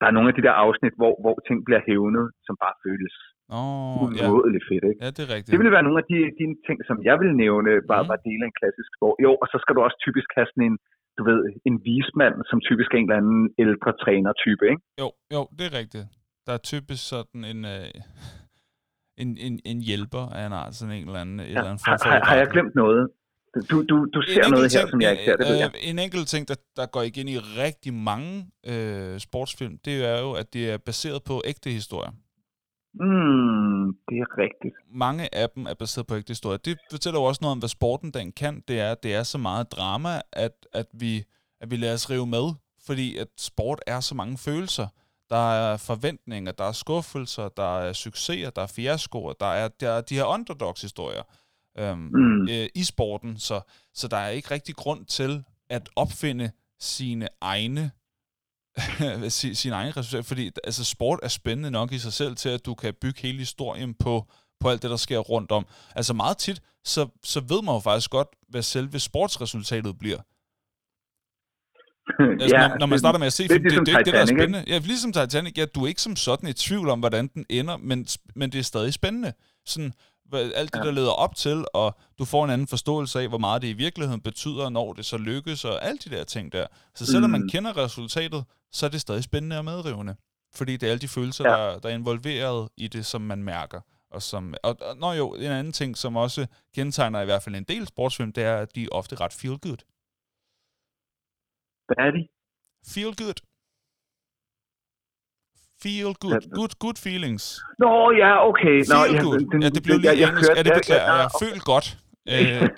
Der 0.00 0.06
er 0.08 0.14
nogle 0.16 0.28
af 0.30 0.34
de 0.38 0.44
der 0.46 0.54
afsnit, 0.64 0.94
hvor, 1.00 1.12
hvor 1.24 1.36
ting 1.48 1.58
bliver 1.66 1.82
hævnet, 1.88 2.26
som 2.46 2.54
bare 2.64 2.74
føles 2.84 3.14
oh, 3.58 4.02
ja. 4.18 4.24
umådeligt 4.26 4.64
fedt, 4.70 4.84
ikke? 4.90 5.00
ja, 5.04 5.08
det 5.16 5.22
er 5.26 5.30
rigtigt. 5.34 5.52
Det 5.52 5.58
ville 5.60 5.74
være 5.76 5.86
nogle 5.88 6.00
af 6.02 6.06
de, 6.12 6.18
de 6.40 6.46
ting, 6.66 6.78
som 6.88 6.96
jeg 7.08 7.16
vil 7.22 7.30
nævne, 7.44 7.70
bare, 7.92 8.02
Mhm. 8.02 8.10
bare 8.12 8.22
dele 8.28 8.42
af 8.44 8.48
en 8.50 8.56
klassisk 8.60 8.90
sport. 8.96 9.16
Jo, 9.26 9.30
og 9.42 9.46
så 9.52 9.56
skal 9.62 9.72
du 9.76 9.80
også 9.86 9.98
typisk 10.06 10.28
have 10.36 10.48
sådan 10.52 10.66
en, 10.70 10.76
du 11.18 11.22
ved, 11.30 11.38
en 11.68 11.76
vismand, 11.88 12.36
som 12.50 12.58
typisk 12.68 12.88
er 12.92 12.98
en 12.98 13.06
eller 13.08 13.20
anden 13.22 13.42
ældre 13.64 13.90
træner-type, 14.02 14.62
ikke? 14.72 14.82
Jo, 15.02 15.08
jo, 15.34 15.40
det 15.58 15.64
er 15.70 15.74
rigtigt. 15.80 16.06
Der 16.46 16.52
er 16.58 16.62
typisk 16.72 17.02
sådan 17.14 17.40
en, 17.52 17.60
øh, 17.74 17.88
en, 19.22 19.28
en, 19.46 19.54
en 19.70 19.78
hjælper 19.88 20.24
af 20.36 20.42
en 20.48 20.54
art, 20.62 20.72
sådan 20.78 20.94
en 20.98 21.06
eller 21.08 21.20
anden, 21.24 21.38
Ja. 21.40 21.46
eller 21.46 21.68
andet 21.70 21.82
Har, 21.88 21.96
har, 22.10 22.20
har 22.30 22.36
jeg 22.42 22.48
glemt 22.54 22.74
noget? 22.82 23.02
Du, 23.70 23.82
du, 23.82 24.06
du 24.14 24.20
En 24.20 24.26
ser 24.28 24.48
noget 24.48 24.64
enkelt 24.64 24.72
her, 24.80 24.90
som 24.90 25.00
jeg 25.00 25.10
ikke 25.12 25.24
ser, 25.24 25.36
det 25.36 25.46
ved 25.46 25.56
jeg. 25.56 25.70
øh, 25.74 25.88
En 25.90 25.98
enkelt 25.98 26.28
ting, 26.28 26.48
der, 26.48 26.54
der 26.76 26.86
går 26.86 27.02
igen 27.02 27.28
i 27.28 27.38
rigtig 27.38 27.94
mange 27.94 28.46
øh, 28.66 29.20
sportsfilm, 29.20 29.78
det 29.84 30.04
er 30.04 30.20
jo, 30.20 30.32
at 30.32 30.52
det 30.52 30.70
er 30.70 30.78
baseret 30.78 31.22
på 31.24 31.42
ægte 31.44 31.70
historier. 31.70 32.10
Mm, 32.94 33.96
det 34.08 34.16
er 34.18 34.38
rigtigt. 34.38 34.74
Mange 34.94 35.34
af 35.34 35.50
dem 35.54 35.66
er 35.66 35.74
baseret 35.74 36.06
på 36.06 36.16
ægte 36.16 36.30
historier. 36.30 36.58
Det 36.58 36.78
fortæller 36.90 37.20
jo 37.20 37.24
også 37.24 37.38
noget 37.42 37.52
om, 37.52 37.58
hvad 37.58 37.68
sporten 37.68 38.10
den 38.10 38.32
kan. 38.32 38.62
Det 38.68 38.80
er, 38.80 38.90
at 38.92 39.02
det 39.02 39.14
er 39.14 39.22
så 39.22 39.38
meget 39.38 39.72
drama, 39.72 40.20
at, 40.32 40.52
at, 40.72 40.86
vi, 40.92 41.24
at 41.60 41.70
vi 41.70 41.76
lader 41.76 41.94
os 41.94 42.10
rive 42.10 42.26
med. 42.26 42.52
Fordi 42.86 43.16
at 43.16 43.28
sport 43.38 43.80
er 43.86 44.00
så 44.00 44.14
mange 44.14 44.38
følelser. 44.38 44.86
Der 45.30 45.52
er 45.52 45.76
forventninger, 45.76 46.52
der 46.52 46.64
er 46.64 46.72
skuffelser, 46.72 47.48
der 47.48 47.78
er 47.78 47.92
succeser, 47.92 48.50
der 48.50 48.62
er 48.62 48.66
fiaskoer, 48.66 49.32
der 49.32 49.46
er, 49.46 49.68
der 49.68 49.90
er 49.90 50.00
de 50.00 50.14
her 50.14 50.24
underdogs-historier 50.24 51.22
øhm, 51.78 51.98
Mm. 52.14 52.48
øh, 52.48 52.68
i 52.74 52.84
sporten. 52.84 53.38
Så, 53.38 53.60
så 53.94 54.08
der 54.08 54.16
er 54.16 54.28
ikke 54.28 54.50
rigtig 54.50 54.74
grund 54.76 55.06
til 55.06 55.44
at 55.70 55.88
opfinde 55.96 56.50
sine 56.80 57.28
egne 57.40 57.90
si- 59.30 59.54
sine 59.54 59.74
egne 59.74 59.90
resultater, 59.90 60.22
fordi 60.22 60.50
altså, 60.64 60.84
sport 60.84 61.20
er 61.22 61.28
spændende 61.28 61.70
nok 61.70 61.92
i 61.92 61.98
sig 61.98 62.12
selv 62.12 62.36
til, 62.36 62.48
at 62.48 62.66
du 62.66 62.74
kan 62.74 62.94
bygge 63.00 63.20
hele 63.22 63.38
historien 63.38 63.94
på, 63.94 64.26
på 64.60 64.68
alt 64.70 64.82
det, 64.82 64.90
der 64.90 64.96
sker 64.96 65.18
rundt 65.18 65.52
om. 65.52 65.66
Altså 65.96 66.14
meget 66.14 66.38
tit, 66.38 66.62
så, 66.84 67.08
så 67.24 67.40
ved 67.40 67.62
man 67.62 67.74
jo 67.74 67.78
faktisk 67.80 68.10
godt, 68.10 68.28
hvad 68.48 68.62
selve 68.62 68.98
sportsresultatet 69.00 69.98
bliver. 69.98 70.18
Altså, 72.42 72.56
ja, 72.56 72.68
når, 72.68 72.78
når 72.78 72.86
man 72.86 72.98
starter 72.98 73.18
med 73.18 73.26
at 73.26 73.32
se 73.32 73.42
det 73.42 73.50
film, 73.50 73.62
det, 73.62 73.70
ligesom 73.72 73.84
det, 73.84 73.94
det, 73.94 74.00
er 74.00 74.04
det, 74.04 74.12
der 74.12 74.18
er 74.18 74.22
ikke? 74.22 74.40
spændende. 74.42 74.64
Ja, 74.66 74.78
ligesom 74.78 75.12
Titanic, 75.12 75.58
ja, 75.58 75.64
du 75.64 75.84
er 75.84 75.88
ikke 75.88 76.02
som 76.02 76.16
sådan 76.16 76.48
i 76.48 76.52
tvivl 76.52 76.88
om, 76.88 76.98
hvordan 76.98 77.26
den 77.26 77.46
ender, 77.48 77.76
men, 77.76 78.06
men 78.34 78.52
det 78.52 78.58
er 78.58 78.62
stadig 78.62 78.94
spændende. 78.94 79.32
Sådan, 79.66 79.92
alt 80.38 80.72
det, 80.72 80.78
Ja. 80.78 80.84
der 80.84 80.90
leder 80.90 81.10
op 81.10 81.34
til, 81.36 81.64
og 81.74 81.96
du 82.18 82.24
får 82.24 82.44
en 82.44 82.50
anden 82.50 82.66
forståelse 82.66 83.20
af, 83.20 83.28
hvor 83.28 83.38
meget 83.38 83.62
det 83.62 83.68
i 83.68 83.72
virkeligheden 83.72 84.20
betyder, 84.20 84.68
når 84.68 84.92
det 84.92 85.06
så 85.06 85.16
lykkes, 85.18 85.64
og 85.64 85.84
alle 85.84 85.98
de 85.98 86.10
der 86.10 86.24
ting 86.24 86.52
der. 86.52 86.66
Så 86.94 87.06
selvom 87.06 87.30
man 87.30 87.40
Mm. 87.42 87.48
kender 87.48 87.76
resultatet, 87.76 88.44
så 88.72 88.86
er 88.86 88.90
det 88.90 89.00
stadig 89.00 89.24
spændende 89.24 89.58
og 89.58 89.64
medrivende. 89.64 90.16
Fordi 90.54 90.76
det 90.76 90.86
er 90.86 90.90
alle 90.90 91.00
de 91.00 91.08
følelser, 91.08 91.50
Ja. 91.50 91.56
der, 91.56 91.78
der 91.78 91.88
er 91.88 91.94
involveret 91.94 92.68
i 92.76 92.88
det, 92.88 93.06
som 93.06 93.20
man 93.20 93.42
mærker. 93.42 93.80
Og, 94.10 94.22
som, 94.22 94.54
og, 94.62 94.76
og 94.80 94.96
nå 94.96 95.12
jo, 95.12 95.34
en 95.34 95.42
anden 95.42 95.72
ting, 95.72 95.96
som 95.96 96.16
også 96.16 96.46
kendetegner 96.74 97.20
i 97.20 97.24
hvert 97.24 97.42
fald 97.42 97.54
en 97.54 97.64
del 97.64 97.86
sportsfilm, 97.86 98.32
det 98.32 98.44
er, 98.44 98.56
at 98.56 98.74
de 98.74 98.82
er 98.84 98.88
ofte 98.92 99.16
ret 99.16 99.32
feel 99.32 99.58
good. 99.58 99.78
Hvad 101.86 101.96
er 102.06 102.10
de? 102.10 102.28
Feel 102.94 103.16
good. 103.16 103.38
Feel 105.82 106.10
good. 106.24 106.40
Ja. 106.42 106.48
Good, 106.58 106.72
good 106.84 106.98
feelings. 107.06 107.42
Nå, 107.84 107.92
ja, 108.22 108.32
okay. 108.50 108.76
Feel 108.92 109.14
ja, 109.14 109.20
good. 109.26 109.40
den, 109.52 109.58
Ja, 109.64 109.68
det 109.76 109.82
blev 109.86 109.96
lige 109.98 110.10
jeg, 110.10 110.18
jeg 110.20 110.28
engelsk. 110.28 110.48
hørte- 110.50 110.58
Ja, 110.60 110.64
det 110.66 110.72
jeg- 110.74 110.80
beklager 110.82 111.06
jeg- 111.14 111.22
jeg. 111.22 111.30
Føl 111.42 111.58
godt. 111.72 111.86
Øh, 112.34 112.62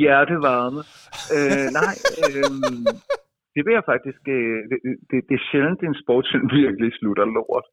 Hjertevarme. 0.00 0.80
øh, 1.36 1.66
nej, 1.80 1.94
øh, 2.22 2.50
det 3.54 3.60
vil 3.66 3.72
jeg 3.78 3.84
faktisk... 3.92 4.22
Øh, 4.36 4.58
det, 4.70 4.78
det, 5.10 5.18
det 5.28 5.34
er 5.40 5.44
sjældent, 5.50 5.80
at 5.82 5.88
en 5.90 5.96
sportsfilm 6.04 6.46
virkelig 6.60 6.88
slutter 6.98 7.24
lort. 7.36 7.66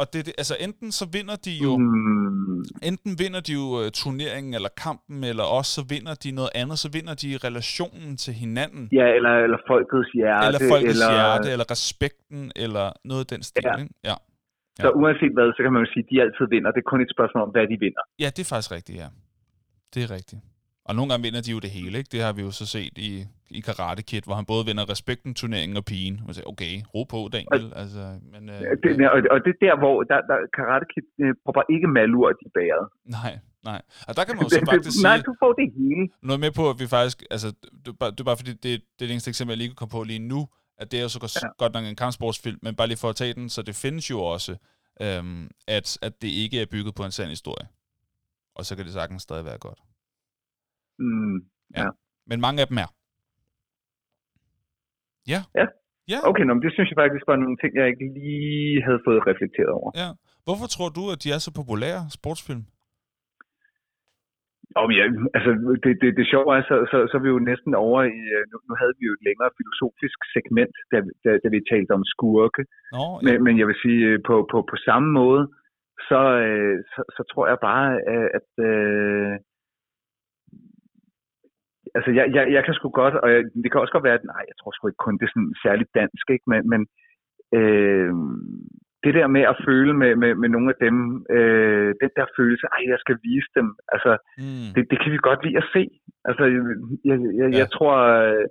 Og 0.00 0.04
det, 0.12 0.20
det, 0.26 0.32
altså 0.42 0.56
enten 0.66 0.88
så 1.00 1.04
vinder 1.16 1.36
de 1.46 1.52
jo, 1.64 1.72
Mm, 1.78 2.64
enten 2.90 3.12
vinder 3.22 3.40
de 3.48 3.52
jo 3.60 3.66
uh, 3.80 3.86
turneringen 4.00 4.52
eller 4.58 4.68
kampen, 4.86 5.18
eller 5.30 5.44
også 5.58 5.70
så 5.78 5.82
vinder 5.94 6.14
de 6.24 6.30
noget 6.40 6.52
andet, 6.62 6.76
så 6.84 6.88
vinder 6.96 7.14
de 7.22 7.28
relationen 7.48 8.10
til 8.24 8.34
hinanden. 8.42 8.84
ja, 8.98 9.06
eller, 9.16 9.32
eller 9.46 9.60
folkets 9.70 10.10
hjerte. 10.20 10.46
eller 10.46 10.60
folkets 10.72 10.94
eller, 10.94 11.10
hjerte, 11.18 11.48
eller 11.54 11.66
respekten, 11.74 12.42
eller 12.64 12.86
noget 13.10 13.22
af 13.24 13.28
den 13.34 13.42
stil. 13.50 13.64
Ja. 13.66 13.74
Ikke? 13.82 13.94
Ja. 14.10 14.16
Så 14.84 14.88
uanset 15.00 15.32
hvad, 15.36 15.46
så 15.56 15.60
kan 15.64 15.72
man 15.74 15.80
jo 15.84 15.88
sige, 15.94 16.04
at 16.04 16.10
de 16.12 16.16
altid 16.24 16.44
vinder. 16.54 16.70
Det 16.74 16.80
er 16.84 16.88
kun 16.92 17.00
et 17.06 17.10
spørgsmål 17.16 17.42
om, 17.46 17.50
hvad 17.54 17.66
de 17.72 17.76
vinder. 17.84 18.02
ja, 18.22 18.28
det 18.36 18.40
er 18.46 18.48
faktisk 18.54 18.72
rigtigt, 18.78 18.96
ja. 19.02 19.08
Det 19.94 20.00
er 20.06 20.10
rigtigt. 20.18 20.40
Og 20.90 20.96
nogle 20.96 21.08
gange 21.10 21.22
vinder 21.26 21.42
de 21.46 21.50
jo 21.56 21.58
det 21.64 21.70
hele, 21.78 21.94
ikke? 22.00 22.10
Det 22.14 22.20
har 22.26 22.32
vi 22.38 22.42
jo 22.46 22.50
så 22.60 22.66
set 22.74 22.94
i, 23.08 23.10
i 23.58 23.60
Karate 23.60 24.02
Kid, 24.10 24.22
hvor 24.26 24.34
han 24.40 24.44
både 24.52 24.62
vinder 24.68 24.84
respekten, 24.94 25.30
turneringen 25.40 25.76
og 25.80 25.84
pigen. 25.90 26.16
Og 26.28 26.34
siger, 26.34 26.46
okay, 26.52 26.74
ro 26.94 27.02
på, 27.14 27.18
Daniel. 27.36 27.66
Altså, 27.82 28.02
men, 28.32 28.42
øh, 28.54 28.60
Det, 28.82 29.10
og, 29.14 29.20
og 29.34 29.38
det 29.44 29.50
er 29.56 29.60
der, 29.66 29.74
hvor 29.82 29.96
der, 30.10 30.18
der, 30.30 30.38
Karate 30.56 30.86
Kid 30.92 31.06
øh, 31.24 31.34
propper 31.44 31.62
ikke 31.74 31.88
malurt 31.98 32.36
i 32.46 32.48
bæret. 32.56 32.84
nej, 33.18 33.32
nej. 33.70 33.80
Og 34.08 34.12
der 34.16 34.22
kan 34.24 34.32
man 34.36 34.42
jo 34.44 34.48
så 34.56 34.62
faktisk 34.72 35.02
Nej, 35.02 35.16
sige, 35.16 35.24
du 35.30 35.34
får 35.42 35.52
det 35.60 35.66
hele. 35.78 36.04
noget 36.28 36.40
med 36.44 36.50
på, 36.58 36.64
at 36.72 36.76
vi 36.82 36.86
faktisk, 36.96 37.18
altså, 37.34 37.48
det, 37.84 37.88
er 37.94 37.98
bare- 38.00 38.10
det 38.10 38.20
er 38.20 38.28
bare 38.30 38.40
fordi, 38.42 38.52
det, 38.52 38.62
det 38.64 38.74
er 39.04 39.06
det 39.08 39.10
eneste 39.10 39.28
eksempel, 39.32 39.52
jeg 39.52 39.58
lige 39.58 39.68
kan 39.72 39.80
komme 39.80 39.94
på 39.98 40.02
lige 40.12 40.22
nu, 40.32 40.40
at 40.80 40.86
det 40.90 40.98
er 40.98 41.02
jo 41.06 41.08
så 41.16 41.20
godt, 41.24 41.34
Ja. 41.42 41.48
godt 41.62 41.72
nok 41.76 41.84
en 41.84 41.96
kampsportsfilm, 42.04 42.58
men 42.62 42.72
bare 42.78 42.88
lige 42.90 42.98
for 43.04 43.08
at 43.08 43.16
tage 43.16 43.34
den, 43.38 43.48
så 43.54 43.62
det 43.62 43.74
findes 43.84 44.10
jo 44.10 44.18
også, 44.34 44.52
øhm, 45.04 45.50
at, 45.76 45.98
at 46.06 46.12
det 46.22 46.28
ikke 46.42 46.56
er 46.62 46.66
bygget 46.74 46.94
på 46.94 47.02
en 47.08 47.10
sand 47.18 47.28
historie. 47.38 47.66
Og 48.56 48.62
så 48.66 48.76
kan 48.76 48.84
det 48.84 48.92
sagtens 48.92 49.22
stadig 49.22 49.44
være 49.44 49.58
godt. 49.58 49.78
Mm, 51.04 51.36
Men 52.30 52.38
mange 52.46 52.58
af 52.62 52.68
dem 52.70 52.78
er. 52.84 52.90
Ja. 55.32 55.40
Ja. 55.60 55.66
Ja. 56.12 56.18
okay, 56.30 56.44
nå, 56.44 56.52
men 56.54 56.62
det 56.66 56.72
synes 56.72 56.88
jeg 56.90 56.98
faktisk 57.02 57.24
var 57.30 57.36
nogle 57.44 57.56
ting, 57.62 57.70
jeg 57.78 57.86
ikke 57.92 58.06
lige 58.20 58.82
havde 58.86 59.00
fået 59.06 59.20
reflekteret 59.30 59.72
over. 59.80 59.90
ja. 60.02 60.10
Hvorfor 60.46 60.66
tror 60.74 60.88
du, 60.98 61.02
at 61.14 61.18
de 61.24 61.28
er 61.36 61.40
så 61.46 61.52
populære, 61.60 62.00
sportsfilm? 62.18 62.64
Om 64.82 64.88
ja, 64.98 65.04
altså, 65.36 65.50
det, 65.84 65.92
det, 66.02 66.10
det 66.18 66.24
sjove 66.32 66.48
er, 66.56 66.62
så, 66.70 66.76
så, 66.90 66.96
så 67.10 67.14
er 67.18 67.22
vi 67.24 67.30
jo 67.34 67.40
næsten 67.50 67.72
over 67.86 68.00
i, 68.16 68.20
øh, 68.36 68.42
nu, 68.50 68.56
nu 68.68 68.74
havde 68.80 68.94
vi 68.98 69.04
jo 69.08 69.12
et 69.18 69.24
længere 69.28 69.50
filosofisk 69.58 70.18
segment, 70.34 70.74
da, 70.92 70.98
da, 71.24 71.30
da 71.42 71.46
vi 71.54 71.68
talte 71.72 71.92
om 71.98 72.04
skurke, 72.14 72.62
Nå, 72.96 73.06
ja. 73.14 73.22
men, 73.26 73.34
men 73.44 73.54
jeg 73.60 73.66
vil 73.70 73.78
sige, 73.84 74.00
øh, 74.10 74.18
på, 74.28 74.34
på, 74.52 74.58
på 74.70 74.76
samme 74.88 75.08
måde, 75.20 75.42
så, 76.08 76.20
øh, 76.46 76.76
så, 76.92 77.00
så 77.16 77.22
tror 77.30 77.44
jeg 77.50 77.58
bare, 77.68 77.86
at 78.38 78.50
øh, 78.70 79.32
altså 81.96 82.10
jeg, 82.18 82.26
jeg, 82.36 82.44
jeg 82.56 82.62
kan 82.64 82.74
sgu 82.74 82.88
godt, 83.02 83.14
og 83.22 83.28
jeg, 83.32 83.40
det 83.62 83.68
kan 83.70 83.80
også 83.80 83.94
godt 83.94 84.08
være, 84.08 84.18
at 84.20 84.28
nej, 84.32 84.42
jeg 84.50 84.56
tror 84.56 84.72
sgu 84.72 84.88
ikke 84.88 85.04
kun, 85.06 85.18
det 85.18 85.26
er 85.26 85.34
sådan 85.34 85.54
særligt 85.64 85.90
dansk, 86.00 86.26
ikke? 86.34 86.46
men, 86.52 86.60
men 86.72 86.80
øh, 87.58 88.12
det 89.04 89.12
der 89.18 89.26
med 89.36 89.44
at 89.52 89.60
føle 89.68 89.92
med, 90.02 90.12
med, 90.22 90.32
med 90.42 90.48
nogle 90.54 90.68
af 90.74 90.78
dem, 90.86 90.96
øh, 91.36 91.90
den 92.02 92.10
der 92.18 92.26
følelse, 92.38 92.66
ej, 92.76 92.82
jeg 92.92 92.98
skal 93.04 93.16
vise 93.28 93.50
dem, 93.58 93.68
altså 93.94 94.12
Mm. 94.38 94.68
det, 94.74 94.82
det 94.90 94.98
kan 95.02 95.12
vi 95.12 95.18
godt 95.28 95.44
lide 95.44 95.60
at 95.62 95.70
se. 95.74 95.82
Altså, 96.28 96.44
jeg, 97.08 97.16
jeg, 97.40 97.48
ja. 97.52 97.58
jeg 97.60 97.68
tror, 97.76 97.94
øh, 98.18 98.46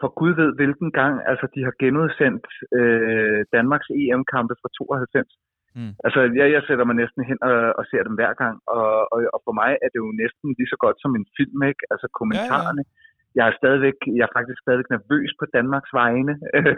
for 0.00 0.10
Gud 0.20 0.32
ved 0.40 0.50
hvilken 0.58 0.90
gang, 1.00 1.14
altså 1.30 1.46
de 1.54 1.60
har 1.66 1.74
genudsendt 1.82 2.46
øh, 2.78 3.40
Danmarks 3.56 3.88
EM-kampe 4.00 4.54
fra 4.60 4.68
92. 4.78 5.32
Mm. 5.78 5.92
Altså, 6.06 6.20
jeg, 6.38 6.46
jeg 6.54 6.62
sætter 6.68 6.84
mig 6.88 6.96
næsten 7.02 7.22
hen 7.28 7.38
og, 7.50 7.56
og 7.78 7.84
ser 7.90 8.02
dem 8.08 8.16
hver 8.18 8.32
gang, 8.42 8.56
og, 8.76 8.88
og, 9.12 9.18
og 9.34 9.40
for 9.46 9.54
mig 9.60 9.70
er 9.84 9.88
det 9.92 9.98
jo 10.04 10.10
næsten 10.22 10.46
lige 10.58 10.72
så 10.72 10.78
godt 10.84 10.96
som 11.02 11.12
en 11.18 11.26
film, 11.38 11.58
ikke? 11.70 11.82
Altså 11.92 12.06
kommentarerne. 12.18 12.84
Ja, 12.86 12.92
ja. 12.92 13.02
Jeg 13.38 13.44
er 13.48 13.54
stadigvæk, 13.60 13.98
jeg 14.18 14.24
er 14.28 14.36
faktisk 14.38 14.58
stadigvæk 14.60 14.90
nervøs 14.96 15.30
på 15.40 15.44
Danmarks 15.56 15.92
vegne. 16.00 16.34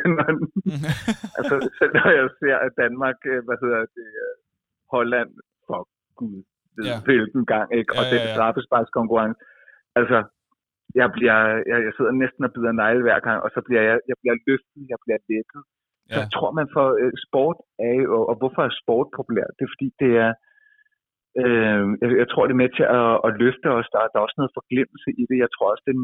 altså, 1.39 1.55
selv 1.79 1.93
når 1.99 2.11
jeg 2.19 2.29
ser, 2.41 2.57
at 2.67 2.73
Danmark, 2.85 3.19
øh, 3.33 3.41
hvad 3.47 3.59
hedder 3.63 3.81
det, 3.97 4.09
øh, 4.25 4.35
Holland, 4.95 5.31
for 5.67 5.81
Gud, 6.19 6.39
ja. 6.89 6.97
hvilken 7.07 7.45
gang, 7.53 7.67
ikke? 7.79 7.91
Og 7.99 8.05
ja, 8.05 8.09
ja, 8.09 8.15
ja. 8.15 8.17
den 8.17 8.35
straffesparkskonkurrence. 8.37 9.41
Altså, 10.01 10.19
jeg, 11.01 11.09
bliver, 11.17 11.39
jeg, 11.71 11.79
jeg 11.87 11.93
sidder 11.97 12.13
næsten 12.23 12.43
og 12.47 12.53
bider 12.55 12.73
negle 12.83 13.03
hver 13.07 13.21
gang, 13.27 13.39
og 13.45 13.51
så 13.55 13.61
bliver 13.67 13.83
jeg, 13.89 13.97
jeg 14.11 14.17
bliver 14.21 14.37
løftet, 14.49 14.83
jeg 14.93 14.99
bliver 15.05 15.21
lettet. 15.31 15.63
Ja. 16.11 16.15
Så 16.15 16.19
jeg 16.25 16.31
tror, 16.37 16.51
man 16.61 16.69
får 16.77 16.89
øh, 17.03 17.13
sport 17.27 17.59
af, 17.91 17.99
og, 18.15 18.23
og 18.31 18.35
hvorfor 18.41 18.63
er 18.63 18.81
sport 18.83 19.09
populært? 19.19 19.53
Det 19.57 19.65
er 19.65 19.75
fordi, 19.75 19.89
det 20.03 20.13
er, 20.25 20.33
øh, 21.43 21.85
jeg, 22.01 22.09
jeg 22.23 22.29
tror, 22.29 22.43
det 22.45 22.55
er 22.55 22.65
med 22.65 22.73
til 22.79 22.87
at, 23.01 23.13
at 23.27 23.31
løfte 23.43 23.69
os. 23.79 23.89
Der, 23.93 24.01
der 24.11 24.17
er 24.19 24.27
også 24.27 24.39
noget 24.41 24.57
forglemmelse 24.59 25.09
i 25.21 25.23
det. 25.31 25.37
Jeg 25.45 25.51
tror 25.55 25.67
også, 25.73 25.85
den, 25.93 26.01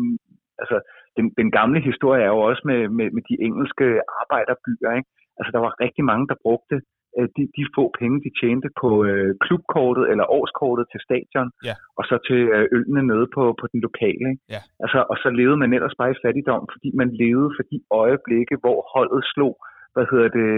altså, 0.62 0.76
den, 1.16 1.24
den 1.40 1.48
gamle 1.58 1.80
historie 1.90 2.22
er 2.26 2.32
jo 2.36 2.40
også 2.50 2.62
med, 2.70 2.80
med, 2.98 3.06
med 3.16 3.22
de 3.30 3.36
engelske 3.46 3.86
arbejderbyer. 4.20 4.90
Ikke? 4.98 5.10
Altså, 5.38 5.50
der 5.54 5.60
var 5.66 5.80
rigtig 5.84 6.04
mange, 6.10 6.24
der 6.30 6.42
brugte 6.46 6.76
øh, 7.18 7.28
de, 7.36 7.42
de 7.56 7.64
få 7.76 7.84
penge, 8.00 8.16
de 8.26 8.30
tjente 8.40 8.68
på 8.82 8.90
øh, 9.08 9.30
klubkortet 9.44 10.04
eller 10.12 10.26
årskortet 10.38 10.84
til 10.92 11.00
stadion, 11.06 11.50
ja. 11.68 11.74
og 11.98 12.04
så 12.10 12.16
til 12.28 12.40
øh, 12.56 12.66
ølene 12.76 13.02
nede 13.12 13.26
på, 13.36 13.42
på 13.60 13.64
den 13.72 13.80
lokale. 13.86 14.26
Ikke? 14.32 14.42
Ja. 14.54 14.60
Altså, 14.84 14.98
og 15.10 15.16
så 15.22 15.28
levede 15.40 15.60
man 15.62 15.72
ellers 15.76 15.98
bare 16.00 16.12
i 16.14 16.22
fattigdom, 16.24 16.64
fordi 16.74 16.88
man 17.00 17.10
levede 17.22 17.50
for 17.56 17.64
de 17.72 17.78
øjeblikke, 18.02 18.56
hvor 18.62 18.78
holdet 18.94 19.22
slog 19.34 19.54
hvad 19.94 20.06
hedder 20.12 20.30
det, 20.38 20.50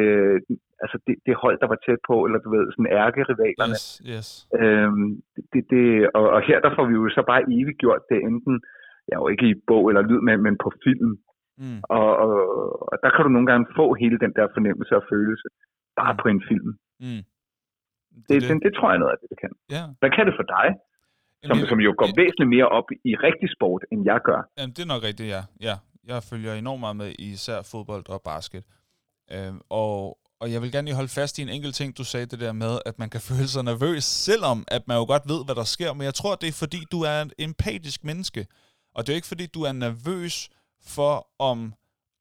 altså 0.82 0.96
det, 1.06 1.14
det 1.26 1.34
hold, 1.42 1.56
der 1.62 1.68
var 1.72 1.78
tæt 1.86 2.00
på, 2.10 2.16
eller 2.26 2.38
du 2.44 2.48
ved, 2.56 2.64
sådan 2.72 2.92
ærkerivalerne. 3.02 3.78
Yes, 3.78 4.02
yes. 4.12 4.28
Øhm, 4.60 5.08
det, 5.52 5.62
det, 5.72 5.84
og, 6.18 6.24
og 6.36 6.40
her 6.48 6.58
der 6.64 6.70
får 6.76 6.84
vi 6.88 6.94
jo 6.98 7.04
så 7.16 7.22
bare 7.30 7.42
evigt 7.56 7.78
gjort 7.84 8.02
det, 8.10 8.18
enten, 8.30 8.54
ja 9.10 9.16
jo 9.20 9.28
ikke 9.32 9.46
i 9.52 9.54
bog 9.70 9.84
eller 9.90 10.02
lyd, 10.08 10.20
men, 10.28 10.36
men 10.46 10.54
på 10.64 10.68
film. 10.86 11.10
Mm. 11.62 11.80
Og, 11.96 12.10
og, 12.24 12.32
og 12.90 12.96
der 13.02 13.10
kan 13.14 13.22
du 13.26 13.30
nogle 13.36 13.48
gange 13.50 13.66
få 13.78 13.86
hele 14.02 14.16
den 14.24 14.32
der 14.38 14.46
fornemmelse 14.56 14.92
og 15.00 15.04
følelse, 15.12 15.48
bare 16.00 16.12
mm. 16.12 16.20
på 16.22 16.26
en 16.34 16.42
film. 16.50 16.70
Mm. 17.04 17.22
Det, 18.28 18.36
det, 18.40 18.48
det, 18.48 18.62
det 18.66 18.72
tror 18.76 18.88
jeg 18.90 18.98
noget 19.02 19.12
af 19.14 19.18
det, 19.20 19.28
det 19.32 19.38
kan. 19.44 19.52
Yeah. 19.74 19.86
Hvad 20.00 20.10
kan 20.16 20.24
det 20.28 20.34
for 20.40 20.46
dig? 20.56 20.68
Som, 21.48 21.56
som 21.72 21.80
jo 21.86 21.92
går 22.00 22.08
væsentligt 22.22 22.50
mere 22.56 22.68
op 22.78 22.88
i 23.10 23.12
rigtig 23.26 23.48
sport, 23.56 23.82
end 23.92 24.00
jeg 24.10 24.20
gør. 24.28 24.40
Jamen, 24.58 24.72
det 24.76 24.82
er 24.86 24.90
nok 24.94 25.02
rigtigt, 25.08 25.28
ja. 25.36 25.42
ja. 25.68 25.76
Jeg 26.12 26.18
følger 26.30 26.52
enormt 26.52 26.82
meget 26.84 26.96
med 27.02 27.10
i 27.24 27.26
især 27.36 27.58
fodbold 27.72 28.04
og 28.14 28.20
basket. 28.32 28.62
Øh, 29.30 29.54
og, 29.70 30.18
og 30.40 30.52
jeg 30.52 30.62
vil 30.62 30.72
gerne 30.72 30.84
lige 30.84 30.94
holde 30.94 31.08
fast 31.08 31.38
i 31.38 31.42
en 31.42 31.48
enkelt 31.48 31.74
ting, 31.74 31.98
du 31.98 32.04
sagde 32.04 32.26
det 32.26 32.40
der 32.40 32.52
med, 32.52 32.78
at 32.86 32.98
man 32.98 33.10
kan 33.10 33.20
føle 33.30 33.48
sig 33.48 33.64
nervøs, 33.64 34.04
selvom 34.04 34.64
at 34.68 34.88
man 34.88 34.96
jo 34.96 35.04
godt 35.04 35.22
ved, 35.28 35.44
hvad 35.44 35.54
der 35.54 35.64
sker. 35.64 35.92
Men 35.92 36.04
jeg 36.04 36.14
tror, 36.14 36.34
det 36.34 36.48
er 36.48 36.52
fordi, 36.52 36.84
du 36.90 37.02
er 37.02 37.22
et 37.22 37.32
empatisk 37.38 38.04
menneske. 38.04 38.46
Og 38.94 39.06
det 39.06 39.12
er 39.12 39.16
ikke 39.16 39.28
fordi, 39.28 39.46
du 39.46 39.62
er 39.62 39.72
nervøs 39.72 40.48
for, 40.86 41.26
om, 41.38 41.74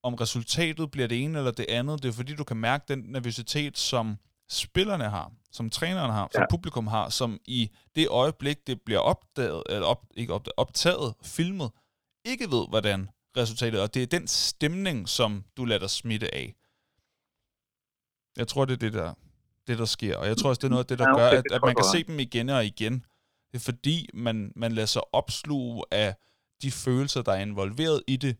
om 0.04 0.13
resultatet 0.13 0.92
bliver 0.92 1.08
det 1.08 1.24
ene 1.24 1.38
eller 1.38 1.52
det 1.52 1.66
andet. 1.70 2.04
Det 2.04 2.10
er 2.10 2.13
fordi, 2.13 2.36
du 2.36 2.44
kan 2.44 2.58
mærke 2.58 2.86
den 2.88 3.00
nervøsitet, 3.00 3.78
som 3.78 4.18
spillerne 4.50 5.10
har, 5.10 5.32
som 5.52 5.70
trænerne 5.70 6.13
har, 6.13 6.30
som 6.32 6.42
ja. 6.42 6.46
publikum 6.50 6.88
har, 6.88 7.10
som 7.10 7.39
i 7.46 7.70
det 7.96 8.08
øjeblik, 8.08 8.68
det 8.68 8.82
bliver 8.82 9.00
opdaget, 9.00 9.63
eller 9.70 9.88
op, 9.88 10.06
ikke 10.18 10.34
opdaget, 10.34 10.54
optaget, 10.58 11.13
filmet, 11.24 11.72
ikke 12.26 12.52
ved, 12.52 12.68
hvordan 12.70 13.10
resultatet 13.38 13.80
er. 13.80 13.84
Og 13.84 13.94
det 13.94 14.04
er 14.04 14.08
den 14.08 14.28
stemning, 14.28 15.10
som 15.10 15.44
du 15.58 15.66
lader 15.66 15.80
dig 15.80 15.89
smitte 15.89 16.36
af. 16.36 16.54
Jeg 18.38 18.48
tror, 18.48 18.65
det 18.65 18.74
er 18.74 18.78
det, 18.78 18.93
der, 18.93 19.13
det, 19.67 19.78
der 19.78 19.86
sker. 19.86 20.17
Og 20.17 20.28
jeg 20.28 20.38
tror 20.38 20.50
også, 20.50 20.60
det 20.60 20.65
er 20.65 20.69
noget 20.69 20.84
af 20.84 20.88
det, 20.88 21.00
der 21.00 21.17
gør, 21.17 21.28
at, 21.28 21.43
at 21.52 21.62
man 21.62 21.76
kan 21.76 21.86
se 21.93 22.04
dem 22.04 22.19
igen 22.19 22.50
og 22.50 22.65
igen. 22.65 22.93
Det 23.52 23.60
er 23.60 23.63
fordi, 23.63 24.10
man, 24.13 24.54
man 24.56 24.72
lader 24.72 24.86
sig 24.86 25.02
opsluge 25.13 25.84
af 25.91 26.15
de 26.62 26.72
følelser, 26.72 27.22
der 27.22 27.32
er 27.32 27.41
involveret 27.41 28.04
i 28.08 28.17
det. 28.17 28.38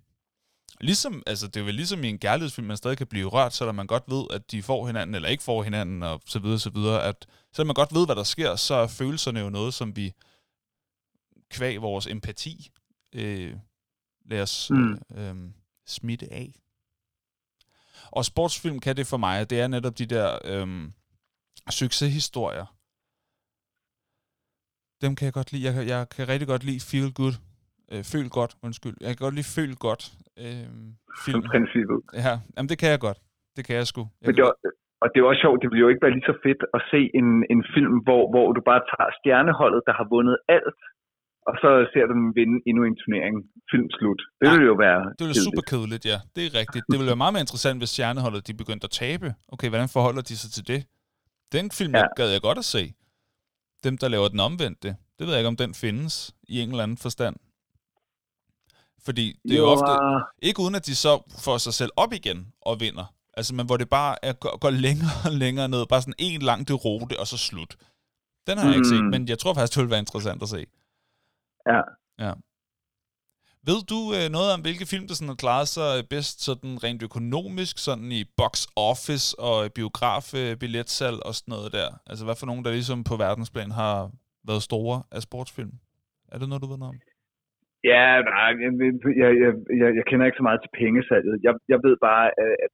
Ligesom, 0.82 1.24
altså 1.28 1.48
det 1.48 1.60
er 1.60 1.64
vel 1.64 1.76
ligesom 1.76 2.04
i 2.04 2.10
en 2.10 2.20
kærlighedsfilm, 2.20 2.68
man 2.68 2.78
stadig 2.78 2.98
kan 2.98 3.08
blive 3.08 3.28
rørt, 3.28 3.54
selvom 3.54 3.76
man 3.76 3.88
godt 3.88 4.04
ved, 4.08 4.26
at 4.32 4.52
de 4.52 4.64
får 4.64 4.88
hinanden, 4.88 5.16
eller 5.16 5.30
ikke 5.30 5.44
får 5.44 5.64
hinanden, 5.64 6.04
og 6.04 6.22
så 6.26 6.40
videre, 6.40 6.60
så 6.60 6.70
videre. 6.70 7.04
At, 7.04 7.28
selvom 7.54 7.68
man 7.68 7.74
godt 7.74 7.94
ved, 7.94 8.06
hvad 8.06 8.16
der 8.16 8.24
sker, 8.24 8.56
så 8.56 8.74
er 8.74 8.88
følelserne 8.88 9.40
jo 9.40 9.50
noget, 9.50 9.74
som 9.74 9.96
vi 9.96 10.14
kvæg 11.50 11.82
vores 11.82 12.08
empati 12.08 12.72
øh, 13.16 13.56
lader 14.26 14.44
os 14.44 14.70
mm. 14.70 15.00
øh, 15.16 15.30
øh, 15.30 15.36
smitte 15.88 16.34
af. 16.34 16.63
Og 18.18 18.24
sportsfilm 18.32 18.80
kan 18.86 18.96
det 19.00 19.06
for 19.14 19.20
mig, 19.26 19.36
det 19.52 19.58
er 19.64 19.68
netop 19.76 19.96
de 20.02 20.08
der 20.16 20.28
øhm, 20.52 20.86
succeshistorier. 21.80 22.68
Dem 25.04 25.12
kan 25.18 25.26
jeg 25.28 25.36
godt 25.40 25.50
lide. 25.52 25.64
Jeg 25.68 25.74
kan, 25.76 25.84
jeg 25.94 26.02
kan 26.16 26.24
rigtig 26.34 26.48
godt 26.54 26.64
lide 26.70 26.82
Feel 26.90 27.10
Good. 27.20 27.36
Øh, 27.92 28.04
føl 28.14 28.28
godt, 28.40 28.52
undskyld. 28.66 28.96
Jeg 29.04 29.10
kan 29.12 29.22
godt 29.26 29.36
lide 29.38 29.50
Føl 29.58 29.74
godt. 29.88 30.04
Øh, 30.44 30.68
film. 31.26 31.42
Som 31.42 31.42
princippet. 31.54 32.00
Ja, 32.26 32.34
jamen 32.54 32.70
det 32.72 32.78
kan 32.82 32.90
jeg 32.94 33.00
godt. 33.08 33.20
Det 33.56 33.62
kan 33.68 33.76
jeg 33.80 33.86
sgu. 33.92 34.02
Jeg 34.22 34.28
Men 34.28 34.36
det 34.38 34.44
var, 34.48 34.56
og 35.04 35.08
det 35.12 35.18
er 35.20 35.26
også 35.32 35.44
sjovt, 35.46 35.60
det 35.62 35.68
ville 35.70 35.84
jo 35.86 35.90
ikke 35.92 36.04
være 36.06 36.16
lige 36.18 36.30
så 36.32 36.38
fedt 36.46 36.62
at 36.78 36.82
se 36.92 37.02
en, 37.20 37.30
en 37.54 37.62
film, 37.76 37.96
hvor, 38.06 38.24
hvor 38.34 38.48
du 38.58 38.62
bare 38.72 38.84
tager 38.92 39.10
stjerneholdet, 39.20 39.82
der 39.88 39.94
har 40.00 40.08
vundet 40.16 40.38
alt, 40.58 40.80
og 41.48 41.54
så 41.62 41.70
ser 41.94 42.04
du 42.08 42.14
dem 42.20 42.28
vinde 42.40 42.58
endnu 42.70 42.82
en 42.90 42.96
turnering. 43.02 43.36
Film 43.72 43.88
slut. 43.98 44.22
Det 44.42 44.48
ja, 44.48 44.54
vil 44.56 44.66
jo 44.72 44.76
være 44.86 45.00
Det 45.18 45.24
ville 45.28 45.42
super 45.48 45.64
kedeligt, 45.72 46.04
ja. 46.12 46.18
Det 46.36 46.42
er 46.48 46.52
rigtigt. 46.62 46.84
Det 46.90 46.96
ville 47.00 47.12
være 47.14 47.22
meget 47.24 47.34
mere 47.34 47.44
interessant, 47.48 47.78
hvis 47.80 47.90
stjerneholdet 47.90 48.48
de 48.48 48.54
begyndte 48.62 48.86
at 48.90 48.94
tabe. 49.04 49.28
Okay, 49.54 49.70
hvordan 49.70 49.90
forholder 49.90 50.22
de 50.22 50.36
sig 50.42 50.52
til 50.52 50.68
det? 50.68 50.82
Den 51.56 51.72
film 51.72 51.96
ja. 51.96 52.04
gad 52.16 52.30
jeg 52.32 52.42
godt 52.42 52.58
at 52.58 52.66
se. 52.66 52.84
Dem, 53.84 53.98
der 53.98 54.08
laver 54.08 54.28
den 54.28 54.40
omvendte. 54.40 54.90
Det 55.18 55.24
ved 55.26 55.30
jeg 55.34 55.40
ikke, 55.40 55.48
om 55.48 55.62
den 55.64 55.74
findes 55.74 56.14
i 56.48 56.62
en 56.62 56.70
eller 56.70 56.84
anden 56.84 56.98
forstand. 56.98 57.36
Fordi 59.06 59.40
det 59.44 59.52
er 59.52 59.58
jo, 59.58 59.64
jo 59.64 59.70
ofte... 59.70 59.92
Ikke 60.42 60.60
uden, 60.64 60.76
at 60.76 60.86
de 60.86 60.96
så 60.96 61.14
får 61.46 61.58
sig 61.58 61.74
selv 61.74 61.92
op 61.96 62.14
igen 62.14 62.40
og 62.62 62.80
vinder. 62.80 63.06
Altså, 63.38 63.56
men 63.56 63.66
hvor 63.66 63.78
det 63.78 63.90
bare 63.90 64.26
er, 64.26 64.34
går, 64.34 64.58
går 64.58 64.70
længere 64.70 65.16
og 65.26 65.32
længere 65.32 65.68
ned. 65.70 65.86
Bare 65.86 66.02
sådan 66.02 66.14
en 66.20 66.42
lang 66.42 66.68
derote, 66.68 67.20
og 67.20 67.28
så 67.28 67.38
slut. 67.38 67.76
Den 68.48 68.58
har 68.58 68.66
jeg 68.66 68.76
mm. 68.76 68.80
ikke 68.80 68.90
set, 68.90 69.04
men 69.04 69.28
jeg 69.28 69.40
tror 69.40 69.54
faktisk, 69.54 69.74
det 69.74 69.82
ville 69.82 69.92
være 69.92 70.00
interessant 70.00 70.42
at 70.44 70.50
se. 70.50 70.66
Ja. 71.72 71.82
ja. 72.24 72.34
Ved 73.70 73.80
du 73.92 74.00
øh, 74.18 74.28
noget 74.36 74.50
om, 74.56 74.62
hvilke 74.66 74.86
film, 74.92 75.06
der 75.08 75.16
sådan 75.16 75.34
har 75.34 75.44
klaret 75.46 75.70
sig 75.78 75.90
bedst 76.14 76.38
sådan 76.48 76.74
rent 76.86 77.02
økonomisk, 77.10 77.76
sådan 77.88 78.10
i 78.20 78.22
box 78.40 78.54
office 78.92 79.26
og 79.48 79.58
biograf, 79.78 80.26
øh, 80.42 80.52
billetsalg 80.62 81.20
og 81.28 81.34
sådan 81.36 81.54
noget 81.56 81.70
der? 81.78 81.90
Altså 82.10 82.24
hvad 82.26 82.38
for 82.40 82.48
nogen, 82.50 82.64
der 82.66 82.78
ligesom 82.80 83.00
på 83.10 83.16
verdensplan 83.26 83.72
har 83.82 83.96
været 84.50 84.68
store 84.70 84.98
af 85.16 85.22
sportsfilm? 85.28 85.74
Er 86.32 86.38
det 86.38 86.48
noget, 86.50 86.64
du 86.64 86.70
ved 86.72 86.80
noget 86.82 86.94
om? 86.96 87.00
Ja, 87.92 88.06
nej, 88.34 88.50
jeg, 89.24 89.32
jeg, 89.44 89.52
jeg, 89.82 89.90
jeg 89.98 90.06
kender 90.10 90.26
ikke 90.26 90.42
så 90.42 90.48
meget 90.50 90.62
til 90.62 90.76
pengesalget. 90.82 91.36
Jeg, 91.48 91.54
jeg 91.74 91.80
ved 91.86 91.96
bare, 92.10 92.26
at 92.66 92.74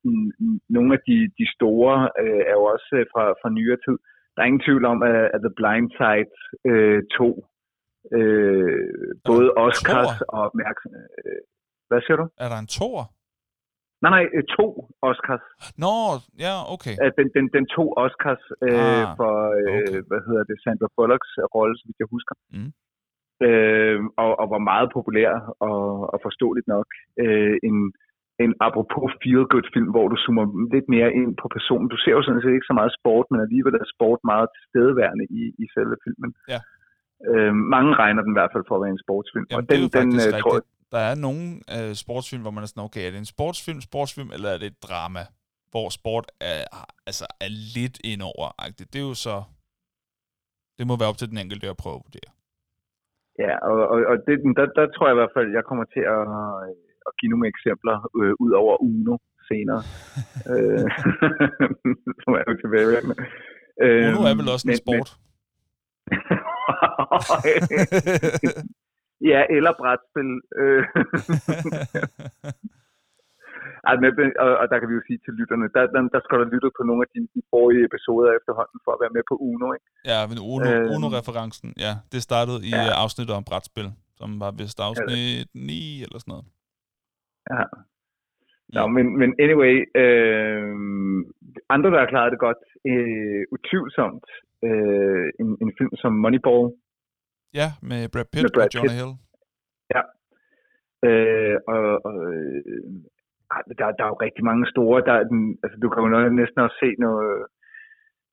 nogle 0.75 0.91
af 0.95 1.01
de, 1.07 1.17
de 1.39 1.45
store 1.55 1.95
øh, 2.23 2.41
er 2.51 2.55
jo 2.59 2.63
også 2.73 2.89
øh, 2.99 3.05
fra, 3.13 3.23
fra 3.41 3.49
nyere 3.57 3.79
tid. 3.85 3.97
Der 4.33 4.39
er 4.41 4.49
ingen 4.49 4.65
tvivl 4.67 4.85
om, 4.93 4.99
at, 5.11 5.19
at 5.35 5.39
The 5.45 5.53
Blind 5.59 5.89
Side 5.99 6.31
øh, 6.69 7.01
2 7.17 7.45
Øh, 8.17 9.09
både 9.29 9.47
Oscars 9.65 10.13
tor? 10.17 10.25
og 10.33 10.39
opmærksomhed. 10.47 11.07
Øh, 11.25 11.41
hvad 11.89 11.99
siger 12.05 12.17
du? 12.21 12.25
Er 12.43 12.47
der 12.53 12.59
en 12.65 12.71
tor? 12.79 12.99
Nej, 14.03 14.11
nej, 14.15 14.25
øh, 14.35 14.43
to 14.57 14.65
Oscars. 15.09 15.45
Nå, 15.83 15.95
ja, 16.45 16.53
okay. 16.75 16.95
Den, 17.17 17.27
den, 17.35 17.45
den 17.55 17.65
to 17.75 17.83
Oscars 18.03 18.43
øh, 18.67 19.01
ah, 19.01 19.05
for, 19.19 19.33
øh, 19.59 19.67
okay. 19.67 20.01
hvad 20.09 20.21
hedder 20.27 20.43
det, 20.49 20.57
Sandra 20.63 20.89
Bullocks 20.95 21.31
rolle, 21.55 21.75
vidt 21.85 21.99
jeg 22.03 22.09
husker. 22.15 22.35
Mm. 22.55 22.71
Øh, 23.47 23.99
og, 24.23 24.31
og 24.41 24.47
var 24.53 24.61
meget 24.71 24.89
populær 24.97 25.31
og, 25.67 25.79
og 26.13 26.17
forståeligt 26.25 26.67
nok. 26.75 26.87
Øh, 27.23 27.55
en, 27.69 27.77
en 28.43 28.51
apropos 28.67 29.09
feel-good 29.21 29.67
film, 29.73 29.89
hvor 29.95 30.05
du 30.11 30.15
zoomer 30.23 30.45
lidt 30.75 30.87
mere 30.95 31.09
ind 31.21 31.31
på 31.41 31.47
personen. 31.57 31.87
Du 31.93 31.97
ser 32.03 32.13
jo 32.17 32.23
sådan 32.23 32.41
set 32.41 32.53
ikke 32.55 32.71
så 32.71 32.77
meget 32.79 32.93
sport, 32.99 33.25
men 33.31 33.39
alligevel 33.45 33.73
er 33.75 33.93
sport 33.95 34.19
meget 34.31 34.47
tilstedeværende 34.55 35.25
i, 35.39 35.43
i 35.63 35.65
selve 35.75 35.95
filmen. 36.05 36.31
Ja. 36.53 36.59
Øh, 37.27 37.53
mange 37.75 37.91
regner 38.01 38.21
den 38.21 38.31
i 38.33 38.37
hvert 38.39 38.51
fald 38.53 38.63
for 38.67 38.75
at 38.75 38.81
være 38.83 38.93
en 38.97 39.03
sportsfilm. 39.05 39.45
Jamen, 39.49 39.59
og 39.59 39.69
den, 39.71 39.79
det 39.81 39.95
er 39.95 40.01
den, 40.01 40.11
øh, 40.27 40.41
tror 40.41 40.53
jeg, 40.55 40.63
Der 40.95 41.03
er 41.11 41.15
nogle 41.27 41.43
øh, 41.75 41.91
sportsfilm, 42.03 42.41
hvor 42.45 42.53
man 42.55 42.63
er 42.63 42.69
sådan, 42.71 42.87
okay, 42.87 43.03
er 43.07 43.11
det 43.13 43.19
en 43.25 43.33
sportsfilm, 43.35 43.81
sportsfilm, 43.89 44.29
eller 44.35 44.49
er 44.49 44.59
det 44.61 44.67
et 44.73 44.83
drama, 44.87 45.23
hvor 45.71 45.87
sport 45.99 46.25
er, 46.51 46.61
altså, 47.09 47.25
er 47.45 47.51
lidt 47.77 47.97
indover 48.11 48.47
-agtigt. 48.61 48.89
Det 48.91 48.99
er 49.03 49.07
jo 49.11 49.17
så... 49.27 49.35
Det 50.77 50.87
må 50.87 50.93
være 51.01 51.11
op 51.11 51.19
til 51.19 51.29
den 51.31 51.39
enkelte 51.43 51.73
at 51.73 51.81
prøve 51.83 51.97
at 51.99 52.05
vurdere. 52.07 52.31
Ja, 53.43 53.53
og, 53.69 53.77
og, 53.93 53.97
og 54.11 54.15
det, 54.27 54.35
der, 54.57 54.65
der 54.77 54.85
tror 54.93 55.05
jeg 55.07 55.15
i 55.15 55.21
hvert 55.21 55.35
fald, 55.37 55.47
jeg 55.57 55.63
kommer 55.69 55.85
til 55.95 56.03
at, 56.17 56.23
at 57.07 57.11
give 57.19 57.31
nogle 57.33 57.47
eksempler 57.53 57.97
øh, 58.19 58.33
ud 58.43 58.51
over 58.61 58.73
Uno 58.87 59.15
senere. 59.49 59.81
øh, 60.51 60.87
som 62.21 62.31
er 62.39 62.43
jo 62.49 62.53
tilbage. 62.63 62.87
Uno 64.07 64.21
er 64.29 64.35
vel 64.39 64.53
også 64.55 64.67
men, 64.67 64.75
en 64.75 64.81
sport? 64.83 65.09
Men, 66.11 66.19
Ja, 69.31 69.41
eller 69.55 69.73
brætspil. 69.81 70.29
Ej, 73.87 73.95
men, 74.01 74.11
og, 74.43 74.51
og, 74.61 74.65
der 74.71 74.77
kan 74.79 74.89
vi 74.89 74.95
jo 74.99 75.03
sige 75.07 75.19
til 75.25 75.33
lytterne, 75.39 75.65
der, 75.75 75.83
der, 75.93 76.01
der 76.15 76.21
skal 76.25 76.37
du 76.39 76.45
lytte 76.53 76.69
på 76.77 76.83
nogle 76.89 77.01
af 77.05 77.09
de, 77.13 77.19
de 77.35 77.41
forrige 77.51 77.83
episoder 77.89 78.29
efterhånden 78.39 78.79
for 78.85 78.91
at 78.95 79.01
være 79.03 79.15
med 79.17 79.23
på 79.29 79.35
Uno. 79.49 79.67
Ikke? 79.77 79.87
Ja, 80.11 80.19
men 80.29 80.37
Uno, 80.53 80.67
øh, 80.71 80.93
Uno-referencen, 80.93 81.69
ja, 81.85 81.93
det 82.13 82.21
startede 82.29 82.59
i 82.69 82.71
ja. 82.75 82.93
afsnittet 83.03 83.33
om 83.39 83.43
brætspil, 83.49 83.87
som 84.19 84.29
var 84.43 84.51
vist 84.59 84.79
afsnit 84.87 85.47
ja. 85.55 85.63
9 85.73 86.03
eller 86.05 86.19
sådan 86.19 86.31
noget. 86.33 86.45
Ja. 87.53 87.63
Nå, 88.75 88.87
men, 88.95 89.05
men 89.21 89.29
anyway, 89.43 89.75
øh, 90.01 90.73
andre, 91.73 91.89
der 91.91 91.99
har 91.99 92.11
klaret 92.13 92.31
det 92.33 92.39
godt, 92.47 92.63
øh, 92.91 93.43
utvivlsomt, 93.55 94.27
øh, 94.67 95.27
en, 95.41 95.49
en 95.63 95.71
film 95.77 95.93
som 96.01 96.13
Moneyball. 96.23 96.65
Ja, 97.59 97.67
med 97.89 98.01
Brad 98.13 98.27
Pitt 98.31 98.45
med 98.45 98.53
Brad 98.55 98.69
og 98.69 98.73
Jonah 98.75 98.85
Pitt. 98.85 98.97
Hill. 98.97 99.13
Ja. 99.95 100.01
Øh, 101.07 101.57
og, 101.73 101.81
og 102.09 102.17
øh, 102.33 102.61
der, 103.79 103.85
der 103.97 104.03
er 104.05 104.11
jo 104.13 104.23
rigtig 104.25 104.43
mange 104.49 104.65
store. 104.73 104.97
Der 105.07 105.15
er 105.19 105.25
den, 105.31 105.41
altså, 105.63 105.77
du 105.83 105.87
kan 105.89 105.99
jo 106.03 106.09
næsten 106.41 106.59
også 106.65 106.77
se 106.83 106.89
noget... 107.07 107.33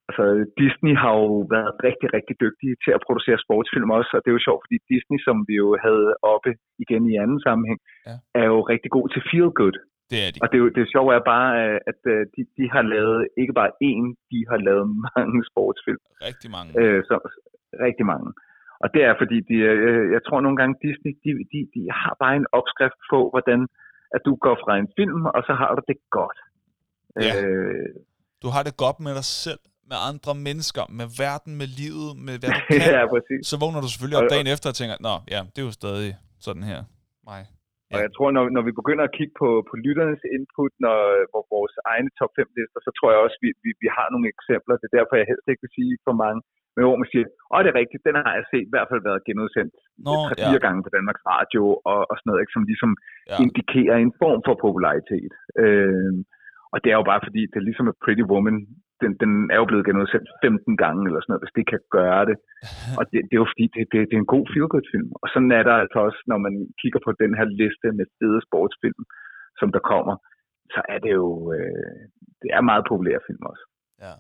Altså, 0.09 0.25
Disney 0.63 0.95
har 1.03 1.13
jo 1.23 1.33
været 1.55 1.73
rigtig, 1.89 2.09
rigtig 2.17 2.35
dygtige 2.45 2.77
til 2.85 2.93
at 2.97 3.05
producere 3.07 3.39
sportsfilm 3.45 3.91
også, 3.99 4.11
og 4.17 4.21
det 4.21 4.29
er 4.31 4.37
jo 4.39 4.47
sjovt, 4.47 4.63
fordi 4.65 4.79
Disney, 4.93 5.19
som 5.27 5.37
vi 5.49 5.55
jo 5.63 5.69
havde 5.87 6.09
oppe 6.33 6.51
igen 6.85 7.03
i 7.13 7.15
anden 7.23 7.41
sammenhæng, 7.47 7.81
ja. 8.09 8.15
er 8.41 8.47
jo 8.53 8.59
rigtig 8.73 8.91
god 8.97 9.07
til 9.09 9.23
feel 9.31 9.51
good. 9.61 9.77
Det 10.11 10.19
er 10.25 10.29
de. 10.33 10.39
Og 10.43 10.49
det, 10.53 10.59
det 10.77 10.85
sjove 10.95 11.11
er 11.19 11.25
bare, 11.35 11.51
at 11.91 12.01
øh, 12.15 12.21
de, 12.35 12.41
de 12.59 12.65
har 12.75 12.85
lavet 12.95 13.21
ikke 13.41 13.55
bare 13.61 13.73
én, 13.91 14.07
de 14.33 14.39
har 14.51 14.59
lavet 14.69 14.87
mange 15.17 15.39
sportsfilm. 15.51 16.03
Rigtig 16.29 16.49
mange. 16.57 16.71
Øh, 16.81 17.01
så, 17.09 17.17
rigtig 17.87 18.07
mange. 18.13 18.29
Og 18.83 18.89
det 18.95 19.03
er 19.09 19.15
fordi, 19.23 19.39
de, 19.51 19.57
øh, 19.71 20.05
jeg 20.15 20.23
tror 20.27 20.41
nogle 20.41 20.59
gange, 20.61 20.75
Disney, 20.87 21.13
de, 21.25 21.31
de, 21.53 21.59
de 21.75 21.83
har 22.01 22.15
bare 22.23 22.35
en 22.43 22.49
opskrift 22.59 23.01
på, 23.13 23.19
hvordan 23.33 23.61
at 24.15 24.21
du 24.27 24.33
går 24.45 24.57
fra 24.65 24.73
en 24.83 24.89
film, 24.99 25.21
og 25.37 25.41
så 25.49 25.53
har 25.61 25.71
du 25.77 25.83
det 25.91 25.99
godt. 26.19 26.39
Ja. 27.27 27.33
Øh, 27.41 27.89
du 28.43 28.49
har 28.55 28.63
det 28.69 28.75
godt 28.85 28.99
med 29.07 29.13
dig 29.21 29.25
selv, 29.25 29.63
med 29.91 29.99
andre 30.11 30.33
mennesker, 30.49 30.83
med 30.99 31.07
verden, 31.25 31.53
med 31.61 31.69
livet, 31.81 32.11
med 32.27 32.35
hvad 32.41 32.51
du 32.57 32.61
kan. 32.71 32.91
ja, 32.97 33.03
præcis. 33.15 33.41
Så 33.51 33.55
vågner 33.63 33.81
du 33.85 33.89
selvfølgelig 33.93 34.19
op 34.21 34.31
dagen 34.35 34.49
efter 34.55 34.69
og 34.73 34.77
tænker, 34.81 34.97
nå, 35.09 35.15
ja, 35.35 35.41
det 35.53 35.59
er 35.63 35.67
jo 35.71 35.75
stadig 35.83 36.11
sådan 36.47 36.65
her. 36.73 36.81
Nej. 37.33 37.43
Ja. 37.89 37.95
Og 37.95 37.99
jeg 38.05 38.11
tror, 38.17 38.29
når, 38.37 38.45
når 38.57 38.63
vi 38.69 38.73
begynder 38.81 39.05
at 39.07 39.17
kigge 39.19 39.35
på, 39.43 39.49
på 39.69 39.75
lytternes 39.85 40.23
input, 40.37 40.73
når 40.85 40.99
hvor 41.31 41.45
vores 41.57 41.75
egne 41.93 42.11
top 42.19 42.33
5 42.39 42.57
lister, 42.57 42.81
så 42.87 42.91
tror 42.99 43.09
jeg 43.13 43.21
også, 43.25 43.39
vi, 43.45 43.51
vi, 43.65 43.71
vi 43.85 43.89
har 43.97 44.07
nogle 44.11 44.27
eksempler. 44.35 44.75
Det 44.81 44.87
er 44.89 44.99
derfor, 44.99 45.15
jeg 45.17 45.31
helst 45.33 45.47
ikke 45.49 45.65
vil 45.65 45.77
sige 45.79 45.95
for 46.07 46.15
mange. 46.25 46.41
Men 46.75 46.83
hvor 46.87 47.01
man 47.01 47.11
siger, 47.13 47.27
åh, 47.53 47.61
det 47.63 47.71
er 47.71 47.81
rigtigt, 47.83 48.07
den 48.09 48.17
har 48.27 48.35
jeg 48.39 48.47
set 48.53 48.67
i 48.67 48.73
hvert 48.75 48.89
fald 48.91 49.03
været 49.09 49.25
genudsendt 49.29 49.75
Nå, 50.07 50.15
tre-fire 50.27 50.61
ja. 50.61 50.65
gange 50.67 50.81
på 50.85 50.91
Danmarks 50.97 51.25
Radio 51.35 51.63
og, 51.91 52.01
og 52.11 52.15
sådan 52.17 52.29
noget, 52.29 52.43
ikke, 52.43 52.57
som 52.57 52.65
ligesom 52.71 52.93
ja. 53.31 53.37
indikerer 53.45 53.97
en 54.07 54.13
form 54.23 54.41
for 54.47 54.57
popularitet. 54.67 55.33
Øh, 55.63 56.13
og 56.73 56.79
det 56.83 56.91
er 56.91 56.99
jo 57.01 57.07
bare 57.13 57.23
fordi, 57.27 57.43
det 57.53 57.61
ligesom 57.61 57.61
er 57.61 57.67
ligesom 57.69 57.87
et 57.93 58.01
Pretty 58.05 58.25
Woman, 58.33 58.59
den, 59.03 59.11
den 59.23 59.33
er 59.55 59.59
jo 59.63 59.67
blevet 59.71 59.87
genudsendt 59.89 60.29
15 60.45 60.77
gange 60.83 61.03
eller 61.09 61.21
sådan 61.21 61.33
noget, 61.33 61.45
hvis 61.45 61.57
det 61.59 61.67
kan 61.73 61.83
gøre 61.99 62.25
det. 62.31 62.37
Og 62.99 63.03
det, 63.11 63.19
det 63.29 63.35
er 63.37 63.43
jo 63.45 63.53
fordi, 63.53 63.67
det, 63.75 63.83
det, 63.91 63.99
det 64.09 64.15
er 64.17 64.25
en 64.25 64.35
god 64.37 64.47
feel 64.53 64.69
film. 64.93 65.11
Og 65.23 65.27
sådan 65.33 65.53
er 65.59 65.65
der 65.69 65.75
altså 65.83 65.99
også, 66.07 66.21
når 66.31 66.39
man 66.47 66.55
kigger 66.81 67.01
på 67.07 67.11
den 67.23 67.33
her 67.39 67.47
liste 67.61 67.87
med 67.99 68.07
fede 68.19 68.41
sportsfilm, 68.47 69.03
som 69.61 69.69
der 69.77 69.83
kommer, 69.93 70.15
så 70.75 70.81
er 70.95 70.99
det 71.05 71.13
jo, 71.21 71.29
øh, 71.57 72.01
det 72.43 72.51
er 72.57 72.69
meget 72.71 72.85
populære 72.91 73.27
film 73.29 73.43
også. 73.53 73.65
Ja. 74.05 74.15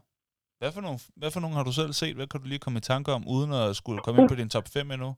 Hvad 0.60 0.70
for, 0.76 0.82
nogle, 0.86 0.98
hvad 1.20 1.30
for 1.34 1.40
nogle 1.42 1.56
har 1.58 1.64
du 1.68 1.74
selv 1.80 1.92
set? 2.00 2.16
Hvad 2.18 2.28
kan 2.28 2.40
du 2.40 2.46
lige 2.48 2.64
komme 2.64 2.78
i 2.82 2.88
tanke 2.92 3.10
om, 3.16 3.22
uden 3.36 3.50
at 3.62 3.68
skulle 3.80 4.00
komme 4.04 4.18
ind 4.20 4.30
på 4.32 4.38
din 4.40 4.52
top 4.54 4.66
5 4.76 4.90
endnu? 4.94 5.10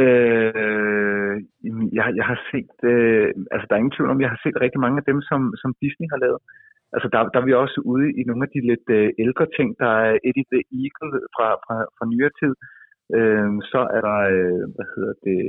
Øh, 0.00 1.34
jeg, 1.98 2.06
jeg 2.18 2.26
har 2.30 2.38
set, 2.50 2.76
øh, 2.92 3.28
altså 3.52 3.64
der 3.66 3.74
er 3.74 3.82
ingen 3.82 3.96
tvivl 3.96 4.10
om, 4.14 4.24
jeg 4.24 4.32
har 4.34 4.40
set 4.42 4.56
rigtig 4.64 4.80
mange 4.84 4.98
af 5.00 5.06
dem, 5.10 5.18
som, 5.30 5.40
som 5.62 5.70
Disney 5.82 6.08
har 6.12 6.20
lavet. 6.24 6.40
Altså 6.94 7.08
der, 7.12 7.18
der 7.32 7.38
er 7.40 7.48
vi 7.48 7.54
også 7.64 7.78
ude 7.92 8.08
i 8.20 8.22
nogle 8.28 8.44
af 8.46 8.50
de 8.54 8.60
lidt 8.70 8.86
øh, 8.98 9.08
ældre 9.24 9.46
ting. 9.56 9.68
Der 9.82 9.92
er 10.06 10.12
Eddie 10.28 10.48
the 10.52 10.62
Eagle 10.82 11.12
fra, 11.34 11.48
fra, 11.64 11.76
fra 11.96 12.04
nyere 12.12 12.32
tid. 12.40 12.52
Øh, 13.16 13.50
så 13.72 13.80
er 13.96 14.00
der, 14.08 14.20
øh, 14.36 14.64
hvad 14.76 14.88
hedder 14.94 15.14
det, 15.26 15.40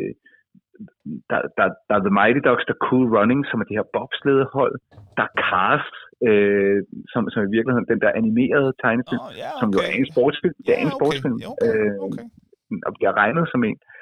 der, 1.29 1.39
der, 1.57 1.65
der 1.87 1.95
er 1.97 2.03
The 2.07 2.17
Mighty 2.19 2.41
Ducks, 2.47 2.65
der 2.69 2.77
Cool 2.87 3.07
Running, 3.17 3.41
som 3.49 3.57
er 3.61 3.65
det 3.67 3.77
her 3.79 3.91
bobsledehold. 3.97 4.75
Der 5.17 5.23
er 5.27 5.33
Cars, 5.47 5.87
øh, 6.27 6.79
som, 7.13 7.21
som 7.33 7.41
i 7.43 7.53
virkeligheden 7.55 7.91
den 7.93 8.01
der 8.03 8.11
animerede 8.19 8.71
tegnefilm, 8.83 9.25
oh, 9.25 9.31
yeah, 9.39 9.51
okay. 9.51 9.59
som 9.59 9.67
jo 9.73 9.79
er 9.87 9.91
en 9.99 10.07
sportsfilm. 10.11 10.57
Det 10.65 10.71
er 10.77 10.81
en 10.85 10.87
okay. 10.87 10.97
sportsfilm. 10.97 11.37
Okay. 11.51 11.73
Okay. 12.05 12.23
Øh, 12.23 12.79
og 12.87 12.91
bliver 12.97 13.13
regnet 13.21 13.45
som 13.53 13.61
en. 13.69 13.77
Øh, 13.85 13.98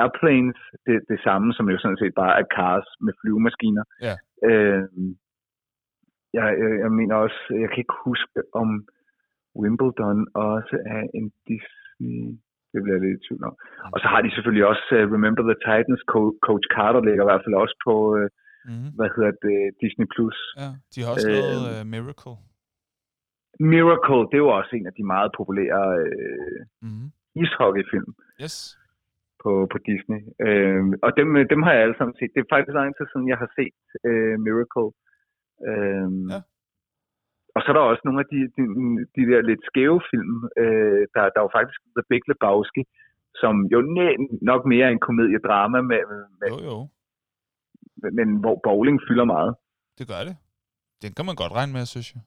Airplanes, 0.00 0.60
det, 0.86 0.96
det 1.10 1.18
samme, 1.26 1.48
som 1.54 1.70
jo 1.72 1.78
sådan 1.78 2.00
set 2.02 2.14
bare 2.14 2.34
er 2.40 2.46
Cars 2.56 2.88
med 3.00 3.12
flyvemaskiner. 3.20 3.84
Yeah. 4.06 4.18
Øh, 4.48 4.84
jeg, 6.38 6.46
jeg, 6.62 6.70
jeg 6.84 6.92
mener 6.92 7.14
også, 7.14 7.40
jeg 7.62 7.68
kan 7.68 7.78
ikke 7.78 7.98
huske 8.04 8.40
om 8.52 8.68
Wimbledon 9.60 10.20
også 10.34 10.76
er 10.94 11.02
en 11.18 11.32
Disney 11.48 12.38
det 12.72 12.78
bliver 12.82 12.96
jeg 12.96 13.04
lidt 13.04 13.20
i 13.20 13.24
tvivl 13.26 13.44
om. 13.50 13.56
Og 13.94 13.98
så 14.02 14.06
har 14.12 14.20
de 14.24 14.30
selvfølgelig 14.34 14.66
også 14.72 14.86
uh, 14.96 15.04
Remember 15.16 15.44
the 15.50 15.58
Titans, 15.66 16.02
Co- 16.12 16.38
Coach 16.46 16.66
Carter 16.74 17.02
ligger 17.08 17.22
i 17.24 17.28
hvert 17.30 17.44
fald 17.44 17.56
også 17.64 17.76
på, 17.86 17.94
uh, 18.18 18.26
mm-hmm. 18.68 18.90
hvad 18.98 19.08
hedder 19.16 19.32
det, 19.46 19.58
Disney+. 19.82 20.06
Plus. 20.14 20.38
Ja, 20.62 20.70
de 20.92 20.98
har 21.04 21.10
også 21.14 21.30
lavet 21.36 21.64
uh, 21.72 21.80
Miracle. 21.94 22.36
Miracle, 23.72 24.24
det 24.30 24.38
jo 24.44 24.48
også 24.58 24.72
en 24.78 24.86
af 24.90 24.94
de 24.98 25.04
meget 25.14 25.30
populære 25.38 25.84
uh, 26.06 26.58
mm-hmm. 26.86 27.08
ishockeyfilm. 27.42 28.12
Yes. 28.42 28.56
På, 29.42 29.50
på 29.72 29.78
Disney. 29.88 30.20
Uh, 30.46 30.82
og 31.06 31.10
dem, 31.18 31.28
dem 31.52 31.60
har 31.64 31.72
jeg 31.72 31.82
alle 31.82 31.98
sammen 31.98 32.16
set. 32.18 32.30
Det 32.34 32.40
er 32.40 32.54
faktisk 32.54 32.74
lang 32.74 32.90
tid 32.96 33.06
siden, 33.08 33.28
jeg 33.32 33.38
har 33.42 33.50
set 33.58 33.80
uh, 34.08 34.34
Miracle. 34.46 34.90
Uh, 35.68 36.08
ja. 36.32 36.40
Og 37.58 37.62
så 37.62 37.68
er 37.70 37.76
der 37.76 37.90
også 37.92 38.04
nogle 38.04 38.20
af 38.24 38.28
de, 38.32 38.40
de, 38.56 38.62
de 39.16 39.22
der 39.30 39.40
lidt 39.50 39.62
skæve 39.70 40.00
film. 40.12 40.34
Øh, 40.62 41.02
der, 41.14 41.20
der 41.32 41.38
er 41.40 41.46
jo 41.46 41.56
faktisk 41.58 41.80
The 41.96 42.04
Big 42.10 42.24
Lebowski, 42.30 42.82
som 43.42 43.54
jo 43.72 43.78
nok 44.50 44.62
mere 44.72 44.86
er 44.88 44.92
en 44.96 45.06
komediedrama, 45.08 45.78
med, 45.90 46.00
med, 46.40 46.48
jo, 46.52 46.58
jo. 46.68 46.76
men 48.18 48.28
hvor 48.42 48.56
bowling 48.66 48.98
fylder 49.08 49.24
meget. 49.24 49.52
Det 49.98 50.06
gør 50.12 50.22
det. 50.28 50.36
Den 51.02 51.10
kan 51.16 51.24
man 51.28 51.36
godt 51.42 51.52
regne 51.58 51.72
med, 51.72 51.84
synes 51.86 52.08
jeg. 52.14 52.22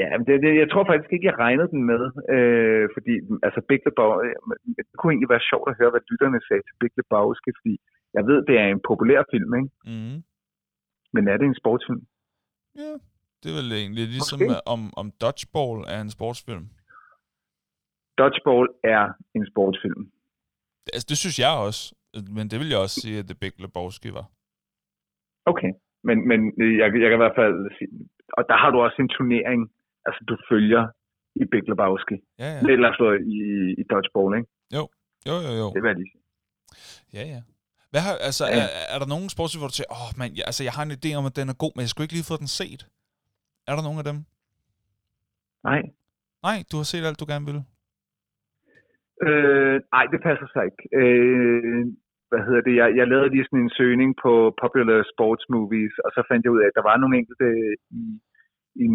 Ja, 0.00 0.08
det, 0.26 0.34
det, 0.44 0.50
jeg 0.62 0.68
tror 0.70 0.84
faktisk 0.90 1.12
ikke, 1.12 1.28
jeg 1.30 1.38
regnede 1.46 1.70
den 1.74 1.82
med, 1.92 2.02
øh, 2.34 2.84
fordi 2.94 3.14
altså 3.46 3.60
Big 3.68 3.82
Lebowski, 3.86 4.28
det 4.76 4.84
kunne 4.98 5.12
egentlig 5.12 5.34
være 5.34 5.48
sjovt 5.50 5.68
at 5.70 5.78
høre, 5.80 5.92
hvad 5.92 6.04
lytterne 6.10 6.40
sagde 6.48 6.62
til 6.64 6.80
Big 6.82 6.94
Lebowski, 6.98 7.50
fordi 7.58 7.74
jeg 8.16 8.22
ved, 8.28 8.38
det 8.48 8.56
er 8.62 8.68
en 8.68 8.86
populær 8.90 9.20
film, 9.32 9.50
ikke? 9.60 9.70
Mm. 9.92 10.16
Men 11.14 11.22
er 11.32 11.36
det 11.36 11.46
en 11.46 11.60
sportsfilm? 11.62 12.02
Ja, 12.80 12.92
det 13.40 13.48
er 13.50 13.56
vel 13.60 13.72
egentlig 13.82 14.06
ligesom, 14.16 14.38
okay. 14.40 14.60
om, 14.74 14.80
om 15.00 15.06
Dodgeball 15.22 15.78
er 15.94 16.00
en 16.06 16.12
sportsfilm. 16.16 16.66
Dodgeball 18.18 18.68
er 18.84 19.04
en 19.34 19.46
sportsfilm. 19.50 20.02
Altså, 20.94 21.06
det 21.10 21.18
synes 21.18 21.38
jeg 21.44 21.54
også. 21.66 21.82
Men 22.36 22.44
det 22.50 22.56
vil 22.60 22.68
jeg 22.72 22.78
også 22.78 23.00
sige, 23.00 23.18
at 23.18 23.26
The 23.30 23.40
Big 23.42 23.54
Lebowski 23.64 24.10
var. 24.18 24.26
Okay. 25.52 25.72
Men, 26.08 26.16
men 26.28 26.40
jeg, 26.80 26.88
jeg 27.02 27.08
kan 27.08 27.18
i 27.18 27.24
hvert 27.24 27.38
fald 27.42 27.58
sige, 27.78 27.90
og 28.38 28.42
der 28.48 28.56
har 28.62 28.70
du 28.70 28.78
også 28.86 28.98
en 29.02 29.08
turnering, 29.08 29.60
altså 30.06 30.20
du 30.28 30.34
følger 30.50 30.82
i 31.42 31.44
Big 31.52 31.64
Lebowski. 31.70 32.16
Ja, 32.42 32.48
ja. 32.54 32.60
Eller 32.74 32.90
så 33.00 33.06
i, 33.36 33.38
i 33.80 33.82
Dodgeball, 33.90 34.32
ikke? 34.38 34.48
Jo, 34.76 34.82
jo, 35.28 35.34
jo. 35.46 35.52
jo. 35.62 35.66
Det 35.74 35.82
jeg 35.90 35.96
lige 36.00 36.12
sige. 36.12 36.24
Ja, 37.16 37.24
ja. 37.34 37.40
Hvad 37.92 38.02
har, 38.06 38.14
altså, 38.28 38.44
ja. 38.46 38.52
er, 38.58 38.66
er, 38.94 38.98
der 39.02 39.08
nogen 39.14 39.28
sportsfilm, 39.34 39.62
hvor 39.62 39.72
du 39.72 39.78
siger, 39.78 39.90
åh, 39.96 40.02
oh, 40.04 40.10
man, 40.20 40.28
ja, 40.38 40.44
altså, 40.50 40.62
jeg 40.68 40.74
har 40.76 40.84
en 40.84 40.96
idé 40.98 41.10
om, 41.18 41.24
at 41.30 41.38
den 41.38 41.48
er 41.52 41.56
god, 41.64 41.72
men 41.74 41.82
jeg 41.84 41.90
skulle 41.90 42.06
ikke 42.06 42.18
lige 42.18 42.30
få 42.32 42.36
den 42.42 42.50
set? 42.60 42.82
Er 43.68 43.74
der 43.74 43.84
nogen 43.86 44.02
af 44.02 44.06
dem? 44.10 44.18
Nej. 45.68 45.80
Nej, 46.46 46.58
du 46.70 46.74
har 46.80 46.86
set 46.88 47.06
alt, 47.08 47.20
du 47.22 47.26
gerne 47.32 47.46
vil? 47.50 47.58
Øh, 49.26 49.76
nej, 49.94 50.04
det 50.12 50.20
passer 50.28 50.48
sig 50.54 50.62
ikke. 50.68 50.82
Øh, 51.00 51.82
hvad 52.30 52.42
hedder 52.46 52.62
det? 52.66 52.74
Jeg, 52.80 52.88
jeg 52.98 53.06
lavede 53.12 53.32
lige 53.34 53.46
sådan 53.46 53.64
en 53.64 53.76
søgning 53.80 54.10
på 54.24 54.32
popular 54.62 55.00
sports 55.12 55.44
movies, 55.54 55.94
og 56.04 56.10
så 56.16 56.20
fandt 56.28 56.42
jeg 56.44 56.54
ud 56.54 56.62
af, 56.62 56.68
at 56.68 56.76
der 56.78 56.88
var 56.90 56.96
nogle 56.98 57.18
enkelte 57.20 57.48
i, 58.00 58.02
i 58.84 58.86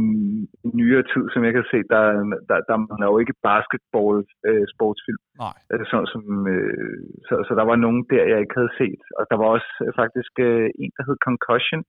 nyere 0.79 1.03
tid, 1.13 1.23
som 1.33 1.41
jeg 1.45 1.53
kan 1.53 1.65
se, 1.71 1.77
der, 1.93 2.03
der, 2.49 2.57
der 2.69 2.75
er 3.05 3.11
jo 3.13 3.17
ikke 3.23 3.41
basketball 3.49 4.15
øh, 4.49 4.65
sportsfilm. 4.73 5.23
Nej. 5.43 5.55
Altså, 5.71 5.85
sådan, 5.91 6.09
som, 6.13 6.23
øh, 6.53 6.99
så, 7.27 7.33
så 7.47 7.51
der 7.59 7.65
var 7.71 7.77
nogen 7.85 8.01
der, 8.11 8.23
jeg 8.31 8.39
ikke 8.41 8.59
havde 8.59 8.77
set. 8.81 9.01
Og 9.19 9.23
der 9.31 9.37
var 9.41 9.47
også 9.55 9.71
øh, 9.83 9.91
faktisk 10.01 10.33
øh, 10.47 10.67
en, 10.81 10.91
der 10.97 11.03
hed 11.07 11.17
Concussion, 11.27 11.81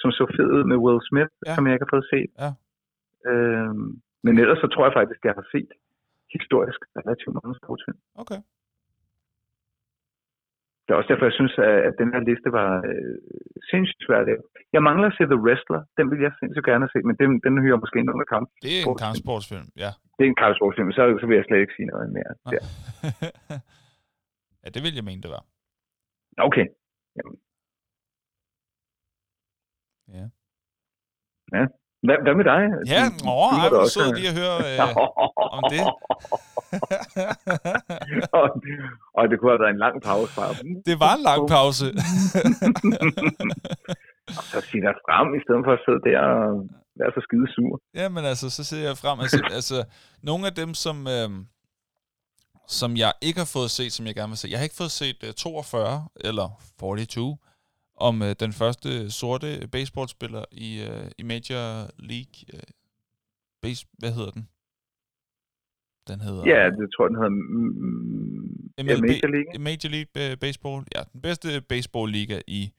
som 0.00 0.10
så 0.18 0.24
fed 0.36 0.48
ud 0.56 0.64
med 0.70 0.76
Will 0.84 1.00
Smith, 1.08 1.32
ja. 1.46 1.54
som 1.54 1.62
jeg 1.64 1.74
ikke 1.74 1.86
har 1.86 1.94
fået 1.96 2.10
set. 2.14 2.30
Ja. 2.42 2.50
Øhm, 3.30 3.88
men 4.24 4.34
ellers 4.42 4.60
så 4.64 4.68
tror 4.70 4.84
jeg 4.86 4.98
faktisk, 5.00 5.20
at 5.22 5.28
jeg 5.30 5.36
har 5.40 5.46
set 5.54 5.70
historisk 6.36 6.80
relativt 6.98 7.34
mange 7.38 7.54
sportsfilm. 7.60 8.00
Okay. 8.22 8.40
Det 10.84 10.90
er 10.90 10.98
også 11.00 11.10
derfor, 11.12 11.26
jeg 11.30 11.38
synes, 11.40 11.54
at 11.88 11.94
den 12.02 12.08
her 12.14 12.22
liste 12.30 12.48
var 12.60 12.70
øh, 12.90 13.14
sindssygt 13.70 14.02
svær 14.06 14.20
at 14.22 14.28
Jeg 14.76 14.82
mangler 14.88 15.06
at 15.08 15.16
se 15.18 15.24
The 15.34 15.42
Wrestler. 15.46 15.80
Den 15.98 16.06
vil 16.10 16.20
jeg 16.26 16.32
sindssygt 16.40 16.66
gerne 16.70 16.86
se, 16.92 16.98
men 17.08 17.14
den, 17.20 17.30
den 17.46 17.54
hører 17.64 17.78
måske 17.82 17.98
ind 18.00 18.10
under 18.14 18.28
kamp. 18.34 18.46
Det 18.64 18.70
er 18.78 18.82
en 18.92 18.98
kampsportsfilm, 19.04 19.68
ja. 19.84 19.90
Det 20.16 20.22
er 20.26 20.30
en 20.34 20.40
kampsportsfilm, 20.44 20.90
så, 20.98 21.02
så 21.20 21.24
vil 21.28 21.36
jeg 21.38 21.46
slet 21.48 21.60
ikke 21.64 21.76
sige 21.78 21.88
noget 21.92 22.08
mere. 22.18 22.32
Ja. 22.54 22.60
Ja, 24.64 24.68
det 24.74 24.82
vil 24.82 24.94
jeg 24.94 25.04
mene, 25.04 25.22
det 25.22 25.30
var. 25.30 25.42
Okay. 26.48 26.66
Jamen. 27.16 27.36
Ja. 30.16 30.24
Ja. 31.56 31.64
Hvad, 32.06 32.16
hvad 32.24 32.34
med 32.40 32.46
dig? 32.52 32.62
Ja, 32.94 33.02
åh, 33.32 33.50
ej, 33.60 33.66
hvor 33.72 33.86
sød 33.94 34.08
lige 34.18 34.30
at 34.32 34.36
høre 34.40 34.56
øh, 34.68 34.78
om 35.56 35.62
det. 35.72 35.82
og, 38.38 38.46
og 39.18 39.22
det 39.28 39.34
kunne 39.36 39.52
have 39.54 39.62
været 39.64 39.74
en 39.78 39.82
lang 39.86 39.96
pause 40.08 40.30
dem. 40.58 40.68
det 40.88 40.96
var 41.04 41.12
en 41.18 41.24
lang 41.30 41.42
pause. 41.56 41.86
Og 44.38 44.44
så 44.52 44.58
sig 44.68 44.82
dig 44.88 44.96
frem, 45.06 45.26
i 45.38 45.40
stedet 45.44 45.62
for 45.66 45.72
at 45.78 45.82
sidde 45.86 46.02
der 46.08 46.18
og 46.34 46.44
være 47.00 47.10
så 47.16 47.20
skide 47.26 47.46
sur. 47.54 47.72
Ja, 48.00 48.06
men 48.14 48.22
altså, 48.30 48.46
så 48.56 48.62
ser 48.70 48.82
jeg 48.88 48.96
frem. 49.04 49.16
Altså, 49.24 49.40
altså 49.58 49.78
nogle 50.28 50.42
af 50.50 50.54
dem, 50.60 50.70
som, 50.84 50.96
øhm, 51.16 51.40
som 52.80 52.90
jeg 53.02 53.12
ikke 53.26 53.38
har 53.44 53.50
fået 53.56 53.70
set, 53.78 53.92
som 53.96 54.06
jeg 54.06 54.14
gerne 54.14 54.32
vil 54.32 54.40
se. 54.42 54.48
Jeg 54.50 54.58
har 54.58 54.66
ikke 54.68 54.80
fået 54.82 54.94
set 55.00 55.18
uh, 55.28 55.32
42 55.34 56.08
eller 56.28 56.46
42 56.80 57.36
om 57.96 58.22
uh, 58.22 58.30
den 58.40 58.52
første 58.52 59.10
sorte 59.10 59.68
baseballspiller 59.72 60.44
i, 60.52 60.82
uh, 60.82 61.10
i 61.18 61.22
Major 61.22 61.90
League. 61.98 62.34
Uh, 62.54 62.60
base, 63.62 63.86
hvad 63.98 64.12
hedder 64.12 64.30
den? 64.30 64.48
Den 66.08 66.20
hedder... 66.20 66.42
Ja, 66.46 66.70
det 66.70 66.88
tror 66.96 67.08
den 67.08 67.16
hedder 67.16 67.28
mm, 67.28 68.44
MLB, 68.86 69.04
Major 69.10 69.30
League. 69.36 69.58
Major 69.58 69.88
League 69.88 70.30
øh, 70.30 70.36
Baseball. 70.36 70.84
Ja, 70.96 71.02
den 71.12 71.20
bedste 71.20 71.60
baseballliga 71.68 72.40
i, 72.46 72.72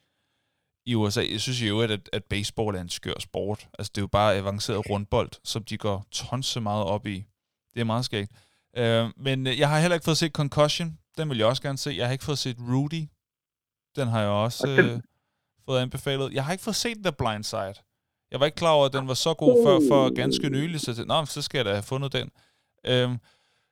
i 0.85 0.95
USA. 0.95 1.21
Jeg 1.31 1.39
synes 1.39 1.61
jo, 1.61 1.81
at, 1.81 2.09
at 2.13 2.23
baseball 2.23 2.75
er 2.75 2.81
en 2.81 2.89
skør 2.89 3.19
sport. 3.19 3.67
Altså, 3.79 3.91
det 3.95 4.01
er 4.01 4.03
jo 4.03 4.07
bare 4.07 4.35
avanceret 4.35 4.89
rundbold, 4.89 5.29
som 5.43 5.63
de 5.63 5.77
går 5.77 6.05
tonse 6.11 6.61
meget 6.61 6.85
op 6.85 7.07
i. 7.07 7.25
Det 7.73 7.79
er 7.81 7.85
meget 7.85 8.05
skægt. 8.05 8.31
Øh, 8.77 9.05
men 9.17 9.47
øh, 9.47 9.59
jeg 9.59 9.69
har 9.69 9.79
heller 9.79 9.95
ikke 9.95 10.05
fået 10.05 10.17
set 10.17 10.31
Concussion. 10.31 10.97
Den 11.17 11.29
vil 11.29 11.37
jeg 11.37 11.47
også 11.47 11.61
gerne 11.61 11.77
se. 11.77 11.93
Jeg 11.97 12.05
har 12.05 12.11
ikke 12.11 12.23
fået 12.23 12.37
set 12.37 12.57
Rudy. 12.59 13.03
Den 13.95 14.07
har 14.07 14.21
jeg 14.21 14.29
også 14.29 14.63
Og 14.63 14.69
den- 14.77 14.85
øh, 14.89 15.01
fået 15.65 15.79
anbefalet. 15.79 16.33
Jeg 16.33 16.45
har 16.45 16.51
ikke 16.51 16.63
fået 16.63 16.75
set 16.75 16.97
The 17.03 17.11
Blind 17.11 17.43
Side. 17.43 17.73
Jeg 18.31 18.39
var 18.39 18.45
ikke 18.45 18.55
klar 18.55 18.71
over, 18.71 18.85
at 18.85 18.93
den 18.93 19.07
var 19.07 19.13
så 19.13 19.33
god 19.33 19.65
før 19.65 19.79
for 19.89 20.15
ganske 20.15 20.49
nylig, 20.49 20.79
så 20.79 20.93
jeg 20.97 21.05
Nå, 21.05 21.25
så 21.25 21.41
skal 21.41 21.57
jeg 21.57 21.65
da 21.65 21.71
have 21.71 21.83
fundet 21.83 22.13
den. 22.13 22.31
Øhm, 22.85 23.17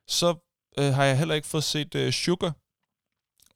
så 0.08 0.34
øh, 0.78 0.84
har 0.94 1.04
jeg 1.04 1.18
heller 1.18 1.34
ikke 1.34 1.46
fået 1.46 1.64
set 1.64 1.94
øh, 1.94 2.12
Sugar, 2.12 2.52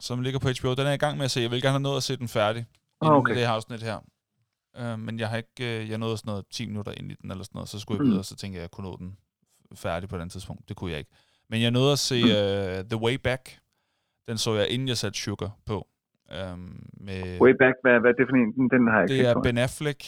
som 0.01 0.21
ligger 0.23 0.41
på 0.41 0.49
HBO. 0.61 0.71
Den 0.75 0.79
er 0.81 0.85
jeg 0.85 0.95
i 0.95 0.99
gang 0.99 1.17
med 1.17 1.25
at 1.25 1.31
se. 1.31 1.41
Jeg 1.41 1.51
vil 1.51 1.63
gerne 1.63 1.73
have 1.73 1.81
nået 1.81 1.97
at 1.97 2.03
se 2.03 2.17
den 2.17 2.29
færdig, 2.29 2.67
inden 3.03 3.15
Okay. 3.17 3.33
det 3.35 3.41
her 3.43 3.51
afsnit 3.51 3.83
her. 3.83 3.99
Øh, 4.77 4.99
men 4.99 5.19
jeg 5.21 5.29
har 5.29 5.37
ikke, 5.37 5.81
øh, 5.83 5.91
jeg 5.91 5.99
nåede 5.99 6.17
sådan 6.19 6.31
noget 6.31 6.45
10 6.51 6.67
minutter 6.67 6.93
ind 6.93 7.13
i 7.13 7.15
den, 7.23 7.31
eller 7.31 7.45
sådan 7.45 7.57
noget, 7.57 7.69
så 7.69 7.79
skulle 7.79 7.99
jeg 7.99 8.05
Mm. 8.05 8.11
videre, 8.11 8.25
så 8.25 8.37
tænkte 8.37 8.57
jeg, 8.57 8.61
at 8.61 8.63
jeg 8.63 8.71
kunne 8.71 8.91
nå 8.91 8.97
den 8.97 9.19
færdig 9.75 10.09
på 10.09 10.19
den 10.19 10.31
tidspunkt. 10.31 10.69
Det 10.69 10.77
kunne 10.77 10.91
jeg 10.91 10.99
ikke. 10.99 11.11
Men 11.51 11.63
jeg 11.63 11.71
nåede 11.71 11.93
at 11.93 11.99
se 11.99 12.23
Mm. 12.25 12.29
uh, 12.31 12.89
The 12.91 12.97
Way 12.97 13.15
Back. 13.15 13.59
Den 14.29 14.39
så 14.39 14.55
jeg, 14.55 14.69
inden 14.69 14.89
jeg 14.89 14.99
satte 14.99 15.19
Sugar 15.19 15.51
på. 15.67 15.89
Um, 16.37 16.87
med, 17.07 17.41
Way 17.41 17.55
back, 17.63 17.75
hvad, 17.83 18.01
hvad 18.01 18.11
er 18.11 18.17
det 18.19 18.27
for 18.29 18.37
en? 18.37 18.53
Den, 18.53 18.71
den 18.71 18.87
har 18.89 19.01
jeg 19.01 19.11
ikke 19.11 19.23
det 19.23 19.29
er 19.29 19.35
jeg. 19.35 19.43
Ben 19.43 19.59
Affleck, 19.59 20.01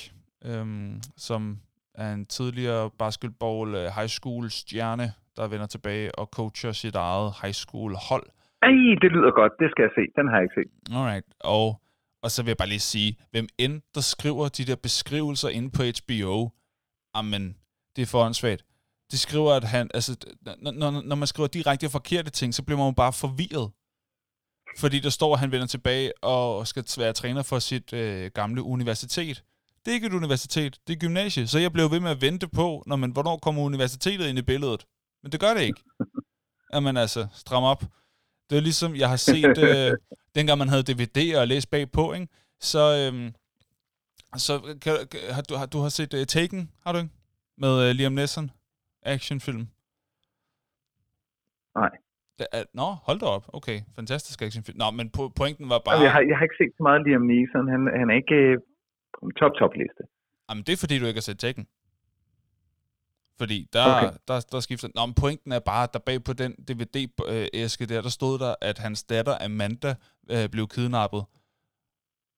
øhm, 0.49 1.01
som 1.17 1.59
er 1.95 2.13
en 2.13 2.27
tidligere 2.27 2.91
basketball 2.99 3.75
øh, 3.75 3.87
high 3.97 4.09
school 4.09 4.51
stjerne, 4.51 5.13
der 5.37 5.49
vender 5.49 5.67
tilbage 5.67 6.19
og 6.19 6.27
coacher 6.27 6.73
sit 6.73 6.95
eget 6.95 7.33
high 7.43 7.55
school 7.55 7.95
hold. 8.09 8.27
Ej, 8.63 8.77
det 9.03 9.11
lyder 9.13 9.33
godt. 9.41 9.53
Det 9.59 9.71
skal 9.71 9.83
jeg 9.83 9.93
se. 9.99 10.03
Den 10.19 10.29
har 10.29 10.37
jeg 10.37 10.43
ikke 10.43 10.55
set. 10.61 10.71
Alright. 10.97 11.27
Og, 11.41 11.81
og 12.23 12.31
så 12.31 12.43
vil 12.43 12.51
jeg 12.51 12.57
bare 12.57 12.69
lige 12.69 12.89
sige, 12.95 13.17
hvem 13.31 13.47
end 13.59 13.83
der 13.95 14.01
skriver 14.01 14.49
de 14.49 14.65
der 14.71 14.77
beskrivelser 14.77 15.49
inde 15.49 15.71
på 15.71 15.83
HBO, 15.99 16.49
amen, 17.15 17.57
det 17.97 18.03
er 18.03 18.11
for 18.13 18.25
åndssvagt. 18.27 18.63
De 19.11 19.19
skriver, 19.19 19.53
at 19.61 19.65
han, 19.65 19.91
altså, 19.95 20.13
når, 20.63 20.73
når, 20.73 20.91
når 21.09 21.17
man 21.17 21.27
skriver 21.27 21.49
direkte 21.49 21.87
forkerte 21.99 22.31
ting, 22.31 22.55
så 22.55 22.65
bliver 22.65 22.79
man 22.79 22.87
jo 22.87 22.95
bare 23.05 23.13
forvirret. 23.25 23.67
Fordi 24.79 25.01
der 25.01 25.11
står, 25.11 25.33
at 25.33 25.41
han 25.41 25.53
vender 25.53 25.67
tilbage 25.67 26.25
og 26.25 26.67
skal 26.67 26.85
være 26.99 27.13
træner 27.13 27.43
for 27.43 27.59
sit 27.59 27.93
øh, 27.93 28.31
gamle 28.35 28.63
universitet. 28.63 29.45
Det 29.85 29.91
er 29.91 29.95
ikke 29.95 30.07
et 30.07 30.13
universitet, 30.13 30.81
det 30.87 30.93
er 30.93 30.99
gymnasie. 30.99 31.47
Så 31.47 31.59
jeg 31.59 31.73
blev 31.73 31.91
ved 31.91 32.01
med 32.01 32.11
at 32.11 32.21
vente 32.21 32.49
på, 32.49 32.83
når 32.87 32.97
man, 32.97 33.11
hvornår 33.11 33.37
kommer 33.39 33.63
universitetet 33.63 34.27
ind 34.27 34.39
i 34.39 34.43
billedet. 34.43 34.87
Men 35.23 35.33
det 35.33 35.41
gør 35.41 35.55
det 35.55 35.61
ikke. 35.61 35.83
Jamen 36.75 36.97
altså, 36.97 37.27
stram 37.33 37.63
op. 37.63 37.85
Det 38.51 38.57
er 38.57 38.61
ligesom, 38.61 38.97
jeg 38.97 39.09
har 39.09 39.17
set, 39.17 39.59
øh, 39.59 39.93
dengang 40.35 40.59
man 40.59 40.69
havde 40.69 40.93
DVD'er 40.93 41.39
og 41.39 41.49
læst 41.49 41.71
bagpå, 41.71 42.13
ikke? 42.13 42.29
Så, 42.61 43.11
øhm, 43.13 43.35
så 44.37 44.77
kan, 44.81 45.07
kan, 45.11 45.21
har, 45.31 45.43
du, 45.43 45.55
har, 45.55 45.67
du 45.67 45.79
har 45.79 45.89
set 45.89 46.15
uh, 46.15 46.25
Taken, 46.25 46.71
har 46.85 46.93
du 46.93 46.99
ikke? 46.99 47.11
Med 47.59 47.91
uh, 47.91 47.97
Liam 47.97 48.13
Neeson. 48.13 48.51
Actionfilm. 49.03 49.69
Nej. 51.75 51.91
Nå, 52.75 52.89
hold 53.07 53.19
da 53.21 53.27
op. 53.27 53.45
Okay, 53.53 53.81
fantastisk 53.97 54.43
actionfilm. 54.43 54.79
Nå, 54.79 54.91
men 54.91 55.11
po- 55.19 55.33
pointen 55.41 55.69
var 55.69 55.79
bare... 55.85 55.99
Jeg, 56.01 56.13
har, 56.13 56.21
jeg 56.21 56.37
har 56.37 56.45
ikke 56.45 56.55
set 56.59 56.73
så 56.77 56.83
meget 56.83 57.01
Liam 57.07 57.23
Neeson. 57.31 57.69
Han, 57.75 57.81
han 58.01 58.11
er 58.11 58.17
ikke 58.23 58.35
øh, 58.35 58.59
top-top-liste. 59.41 60.03
Jamen, 60.51 60.63
det 60.67 60.73
er 60.73 60.77
fordi, 60.77 60.99
du 60.99 61.07
ikke 61.07 61.19
har 61.19 61.29
set 61.31 61.39
Taken. 61.39 61.67
Fordi 63.39 63.69
der, 63.73 63.97
Okay. 63.97 64.07
okay. 64.07 64.17
der, 64.29 64.41
der 64.53 64.61
skifter... 64.61 64.89
Nå, 64.95 65.07
men 65.07 65.15
pointen 65.15 65.53
er 65.53 65.59
bare, 65.59 65.83
at 65.83 65.93
der 65.93 65.99
bag 65.99 66.25
på 66.25 66.33
den 66.33 66.53
DVD-æske 66.69 67.87
der, 67.87 68.01
der 68.03 68.09
stod 68.09 68.39
der, 68.39 68.55
at 68.61 68.79
hans 68.79 69.03
datter 69.05 69.35
Amanda 69.45 69.95
øh, 70.31 70.49
blev 70.49 70.69
kidnappet. 70.69 71.25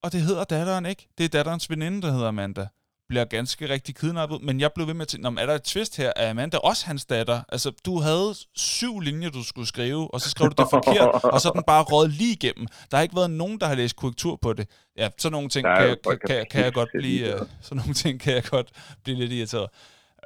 Og 0.03 0.13
det 0.13 0.21
hedder 0.21 0.45
datteren 0.45 0.87
ikke. 0.87 1.09
Det 1.19 1.25
er 1.25 1.29
datterens 1.29 1.71
veninde, 1.71 2.03
der 2.03 2.11
hedder 2.13 2.29
Amanda. 2.29 2.67
Bliver 3.13 3.25
ganske 3.25 3.69
rigtig 3.69 3.97
kidnappet. 3.97 4.43
Men 4.43 4.61
jeg 4.61 4.73
blev 4.73 4.87
ved 4.87 4.95
med 4.95 5.03
at 5.03 5.09
tænke, 5.09 5.23
"Nå, 5.23 5.31
men 5.31 5.39
er 5.39 5.47
der 5.47 5.55
et 5.55 5.63
twist 5.63 5.97
her? 5.97 6.13
Er 6.17 6.31
Amanda 6.31 6.57
også 6.57 6.87
hans 6.87 7.05
datter? 7.05 7.43
Altså, 7.49 7.71
du 7.87 7.99
havde 7.99 8.35
syv 8.55 9.01
linjer, 9.01 9.31
du 9.31 9.43
skulle 9.43 9.69
skrive, 9.69 10.15
og 10.15 10.21
så 10.21 10.31
skrev 10.31 10.51
du 10.51 10.63
det 10.63 10.71
forkert, 10.71 11.25
og 11.25 11.41
så 11.41 11.49
er 11.49 11.53
den 11.53 11.63
bare 11.67 11.83
røget 11.83 12.11
lige 12.11 12.33
igennem. 12.33 12.67
Der 12.91 12.97
har 12.97 13.03
ikke 13.03 13.17
været 13.17 13.31
nogen, 13.31 13.61
der 13.61 13.67
har 13.67 13.75
læst 13.75 13.97
korrektur 13.97 14.37
på 14.43 14.53
det. 14.53 14.69
Ja, 14.97 15.09
sådan 15.19 15.33
nogle 15.33 15.49
ting 15.49 15.67
kan, 15.67 15.97
kan, 16.05 16.19
kan, 16.27 16.47
kan 16.51 16.65
jeg 16.65 16.73
godt 16.73 16.89
blive... 16.99 17.35
Øh, 17.35 17.41
sådan 17.61 17.77
nogle 17.77 17.95
ting 17.95 18.21
kan 18.21 18.35
jeg 18.35 18.45
godt 18.45 18.71
blive 19.05 19.19
lidt 19.19 19.33
irriteret. 19.33 19.69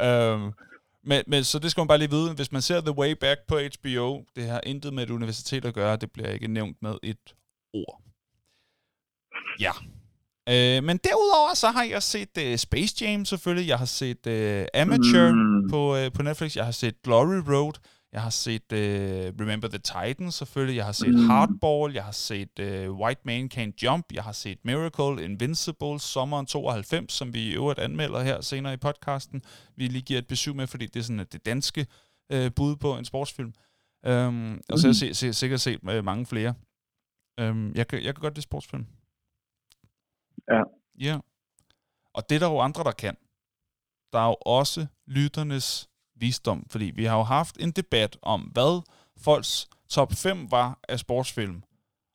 Øhm, 0.01 0.53
men, 1.05 1.23
men 1.27 1.45
så 1.45 1.59
det 1.59 1.71
skal 1.71 1.81
man 1.81 1.89
bare 1.89 1.99
lige 1.99 2.11
vide. 2.11 2.33
Hvis 2.35 2.53
man 2.53 2.63
ser 2.63 2.81
The 2.81 2.99
Way 2.99 3.13
Back 3.21 3.41
på 3.49 3.59
HBO, 3.59 4.25
det 4.37 4.49
har 4.49 4.61
intet 4.67 4.93
med 4.95 5.03
et 5.03 5.11
universitet 5.11 5.65
at 5.65 5.75
gøre. 5.75 5.97
Det 5.97 6.11
bliver 6.13 6.31
ikke 6.31 6.49
nævnt 6.49 6.77
med 6.83 6.95
et 7.03 7.35
ord. 7.75 8.03
Ja. 9.61 9.73
Øh, 10.49 10.85
men 10.85 10.97
derudover 11.05 11.55
så 11.55 11.69
har 11.71 11.83
jeg 11.83 12.03
set 12.03 12.29
uh, 12.53 12.57
Space 12.57 13.05
Jam 13.05 13.25
selvfølgelig. 13.25 13.69
Jeg 13.69 13.79
har 13.79 13.85
set 13.85 14.27
uh, 14.27 14.81
Amateur 14.83 15.33
Mm. 15.33 15.69
på, 15.71 15.97
uh, 15.97 16.13
på 16.13 16.23
Netflix. 16.23 16.57
Jeg 16.57 16.65
har 16.65 16.73
set 16.73 17.03
Glory 17.03 17.43
Road. 17.55 17.73
Jeg 18.13 18.23
har 18.23 18.31
set 18.31 18.63
uh, 18.73 18.79
Remember 19.41 19.69
the 19.69 19.79
Titans 19.79 20.35
selvfølgelig. 20.35 20.77
Jeg 20.77 20.85
har 20.85 20.93
set 20.93 21.15
Mm. 21.15 21.29
Hardball. 21.29 21.95
Jeg 21.95 22.05
har 22.05 22.13
set 22.13 22.49
uh, 22.61 23.01
White 23.01 23.21
Man 23.25 23.51
Can't 23.55 23.73
Jump. 23.83 24.07
Jeg 24.13 24.23
har 24.25 24.33
set 24.33 24.59
Miracle, 24.65 25.25
Invincible, 25.25 26.01
Sommeren 26.01 26.47
92, 26.47 27.13
som 27.13 27.35
vi 27.35 27.41
i 27.43 27.53
øvrigt 27.55 27.79
anmelder 27.79 28.23
her 28.23 28.41
senere 28.41 28.75
i 28.75 28.77
podcasten. 28.77 29.43
Vi 29.77 29.87
lige 29.89 30.03
giver 30.03 30.19
et 30.19 30.27
besøg 30.27 30.57
med, 30.57 30.67
fordi 30.67 30.87
det 30.87 31.01
er 31.01 31.05
sådan 31.05 31.27
det 31.33 31.47
danske 31.47 31.87
uh, 32.35 32.47
bud 32.57 32.77
på 32.77 32.97
en 32.97 33.05
sportsfilm. 33.05 33.53
Um, 34.09 34.61
og 34.69 34.79
så 34.79 34.87
har 34.87 34.89
jeg 34.89 34.97
se, 34.97 35.15
se, 35.15 35.33
sikkert 35.33 35.61
set 35.61 35.79
uh, 35.83 36.05
mange 36.05 36.27
flere. 36.27 36.55
Um, 37.41 37.73
jeg, 37.75 37.89
kan, 37.89 38.05
jeg 38.05 38.15
kan 38.15 38.21
godt 38.23 38.35
lide 38.35 38.43
sportsfilm. 38.43 38.87
Ja. 40.53 40.63
Ja. 41.07 41.17
Og 42.17 42.23
det 42.29 42.35
er 42.37 42.43
der 42.45 42.51
jo 42.55 42.59
andre, 42.69 42.83
der 42.85 42.97
kan. 43.05 43.17
Der 44.13 44.19
er 44.25 44.29
jo 44.33 44.39
også 44.59 44.81
lytternes 45.07 45.69
visdom, 46.21 46.61
fordi 46.73 46.93
vi 46.99 47.05
har 47.05 47.17
jo 47.23 47.27
haft 47.39 47.55
en 47.65 47.73
debat 47.81 48.13
om, 48.35 48.41
hvad 48.57 48.73
folks 49.27 49.53
top 49.97 50.11
5 50.25 50.37
var 50.57 50.69
af 50.93 50.99
sportsfilm. 50.99 51.59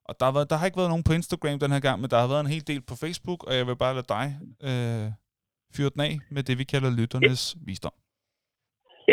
Og 0.07 0.13
der 0.19 0.25
har, 0.27 0.34
været, 0.38 0.49
der 0.49 0.57
har 0.59 0.65
ikke 0.65 0.82
været 0.82 0.93
nogen 0.93 1.07
på 1.09 1.13
Instagram 1.19 1.59
den 1.63 1.71
her 1.75 1.84
gang, 1.88 1.97
men 2.01 2.09
der 2.11 2.19
har 2.21 2.29
været 2.34 2.43
en 2.45 2.53
hel 2.55 2.65
del 2.71 2.82
på 2.89 2.95
Facebook, 3.03 3.39
og 3.47 3.51
jeg 3.57 3.65
vil 3.67 3.84
bare 3.84 3.97
lade 3.97 4.09
dig 4.17 4.25
øh, 4.69 5.07
fyre 5.75 5.91
den 5.93 6.01
af 6.09 6.13
med 6.36 6.43
det, 6.47 6.55
vi 6.61 6.65
kalder 6.73 6.89
lytternes 6.99 7.43
visdom. 7.67 7.95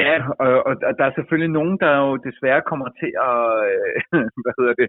Ja, 0.01 0.13
og, 0.45 0.51
og 0.69 0.93
der 0.99 1.05
er 1.07 1.15
selvfølgelig 1.19 1.53
nogen, 1.59 1.77
der 1.85 1.93
jo 2.05 2.11
desværre 2.29 2.63
kommer 2.71 2.89
til 3.01 3.13
at, 3.31 3.41
øh, 3.73 3.89
hvad 4.45 4.55
hedder 4.59 4.75
det, 4.81 4.89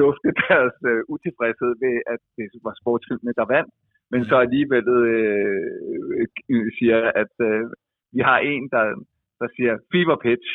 lufte 0.00 0.28
deres 0.44 0.76
øh, 0.90 1.00
utilfredshed 1.14 1.72
ved, 1.84 1.96
at 2.14 2.22
det 2.36 2.46
var 2.66 2.74
sportsfilmene, 2.80 3.38
der 3.40 3.52
vandt, 3.54 3.72
men 4.12 4.20
så 4.30 4.36
alligevel 4.46 4.86
øh, 5.12 6.26
øh, 6.54 6.66
siger, 6.78 6.98
at 7.22 7.34
øh, 7.48 7.62
vi 8.16 8.20
har 8.28 8.38
en, 8.52 8.64
der, 8.74 8.84
der 9.40 9.48
siger 9.56 9.72
Fever 9.92 10.16
Pitch, 10.24 10.50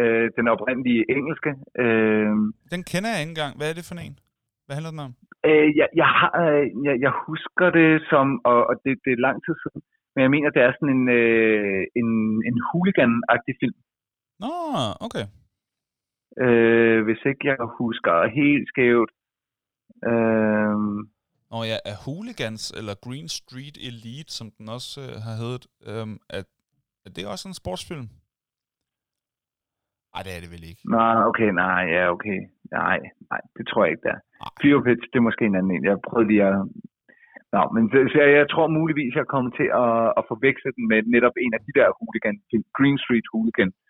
øh, 0.00 0.26
den 0.38 0.46
oprindelige 0.54 1.04
engelske. 1.16 1.50
Øh, 1.82 2.34
Den 2.74 2.82
kender 2.90 3.10
jeg 3.12 3.20
ikke 3.22 3.34
engang. 3.34 3.52
Hvad 3.58 3.68
er 3.70 3.76
det 3.78 3.88
for 3.88 3.94
en? 4.06 4.16
Hvad 4.66 4.74
handler 4.76 4.94
den 4.94 5.06
om? 5.08 5.12
øh, 5.46 5.68
jeg, 5.80 5.88
jeg, 6.00 6.10
har, 6.18 6.32
øh, 6.44 6.66
jeg, 6.86 6.94
jeg 7.04 7.12
husker 7.26 7.66
det 7.78 7.90
som, 8.10 8.26
og, 8.50 8.58
og 8.68 8.74
det, 8.84 8.92
det 9.04 9.12
er 9.12 9.24
lang 9.26 9.38
tid 9.44 9.54
siden, 9.62 9.80
men 10.14 10.20
jeg 10.24 10.30
mener, 10.34 10.50
det 10.50 10.62
er 10.62 10.72
sådan 10.74 10.94
en, 10.98 11.06
øh, 11.20 11.82
en, 12.00 12.10
en 12.48 12.56
hooligan-agtig 12.68 13.54
film. 13.62 13.78
Nå, 14.42 14.52
okay. 15.06 15.24
Øh, 16.44 17.04
hvis 17.06 17.22
ikke 17.30 17.44
jeg 17.50 17.56
husker 17.80 18.14
helt 18.40 18.68
skævt. 18.68 19.10
Øh, 20.10 20.76
Nå 21.52 21.58
ja, 21.70 21.78
er 21.90 21.96
Hooligans, 22.06 22.62
eller 22.78 22.94
Green 23.06 23.28
Street 23.38 23.76
Elite, 23.88 24.32
som 24.38 24.46
den 24.56 24.66
også 24.76 24.90
øh, 25.04 25.14
har 25.26 25.34
heddet, 25.42 25.64
øhm, 25.88 26.16
at, 26.38 26.46
er 27.06 27.10
det 27.16 27.24
også 27.32 27.46
en 27.48 27.60
sportsfilm? 27.62 28.08
Nej, 30.12 30.22
det 30.26 30.32
er 30.36 30.40
det 30.44 30.50
vel 30.54 30.64
ikke. 30.70 30.82
Nej, 30.98 31.16
okay, 31.30 31.50
nej, 31.64 31.80
ja, 31.96 32.02
okay. 32.14 32.38
Nej, 32.78 32.98
nej, 33.30 33.40
det 33.56 33.64
tror 33.66 33.84
jeg 33.84 33.92
ikke, 33.92 34.06
der. 34.08 34.18
Fever 34.62 34.82
Pitch, 34.86 35.04
det 35.10 35.18
er 35.18 35.28
måske 35.28 35.44
en 35.44 35.58
anden 35.58 35.74
en. 35.74 35.88
Jeg 35.90 36.06
prøvede 36.08 36.28
lige 36.30 36.44
at... 36.50 36.58
Nå, 37.54 37.62
men 37.74 37.82
så, 37.92 37.98
så 38.12 38.16
jeg, 38.24 38.30
jeg 38.40 38.48
tror 38.52 38.76
muligvis, 38.80 39.14
jeg 39.20 39.26
kommer 39.34 39.50
til 39.60 39.68
at, 39.84 39.96
at 40.18 40.22
forveksle 40.30 40.70
den 40.76 40.84
med 40.90 41.00
netop 41.14 41.36
en 41.44 41.54
af 41.56 41.60
de 41.66 41.72
der 41.78 41.88
hooligan, 41.98 42.36
Green 42.76 42.98
Street 43.04 43.26
Hooligan. 43.32 43.70
Mm. 43.74 43.87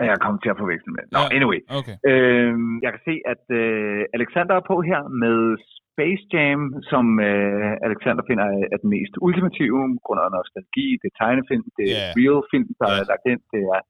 Ja, 0.00 0.04
jeg 0.12 0.18
kommer 0.24 0.38
til 0.40 0.52
at 0.54 0.58
forveksle 0.62 0.92
med. 0.96 1.04
Nå, 1.14 1.20
Ja, 1.24 1.34
anyway. 1.36 1.60
Okay. 1.78 1.96
Øhm, 2.10 2.72
jeg 2.84 2.90
kan 2.94 3.02
se, 3.08 3.14
at 3.32 3.44
øh, 3.60 4.00
Alexander 4.16 4.54
er 4.60 4.64
på 4.72 4.76
her 4.90 5.00
med 5.24 5.36
Space 5.80 6.24
Jam, 6.32 6.60
som 6.90 7.04
øh, 7.30 7.72
Alexander 7.88 8.22
finder 8.30 8.44
er, 8.54 8.62
er 8.72 8.78
den 8.82 8.90
mest 8.96 9.14
ultimative, 9.26 9.80
grund 10.06 10.20
af 10.24 10.28
nostalgi, 10.38 10.86
det 11.00 11.08
er 11.10 11.16
tegnefilm, 11.22 11.66
det 11.78 11.86
er 11.98 12.04
Ja. 12.06 12.12
real 12.20 12.40
film, 12.52 12.68
der 12.80 12.88
Ja. 12.90 12.98
er 13.00 13.06
lagt 13.12 13.24
ind, 13.32 13.42
det 13.52 13.60
er 13.74 13.80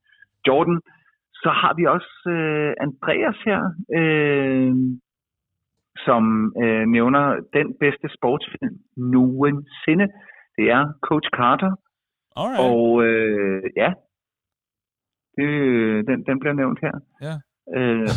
Jordan. 0.47 0.77
Så 1.43 1.49
har 1.61 1.73
vi 1.79 1.83
også 1.95 2.13
øh, 2.37 2.71
Andreas 2.85 3.37
her, 3.49 3.61
øh, 3.99 4.73
som 6.05 6.23
øh, 6.63 6.83
nævner 6.95 7.23
den 7.57 7.67
bedste 7.83 8.07
sportsfilm 8.17 8.75
nogensinde. 9.15 10.07
Det 10.57 10.65
er 10.77 10.83
Coach 11.07 11.29
Carter, 11.39 11.71
Alright. 12.41 12.59
og 12.67 13.03
øh, 13.07 13.63
ja, 13.81 13.89
det, 15.41 16.07
den, 16.07 16.17
den 16.29 16.39
bliver 16.39 16.53
nævnt 16.61 16.79
her. 16.85 16.95
Ja. 17.27 17.35
Øh, 17.79 18.01
og 18.01 18.09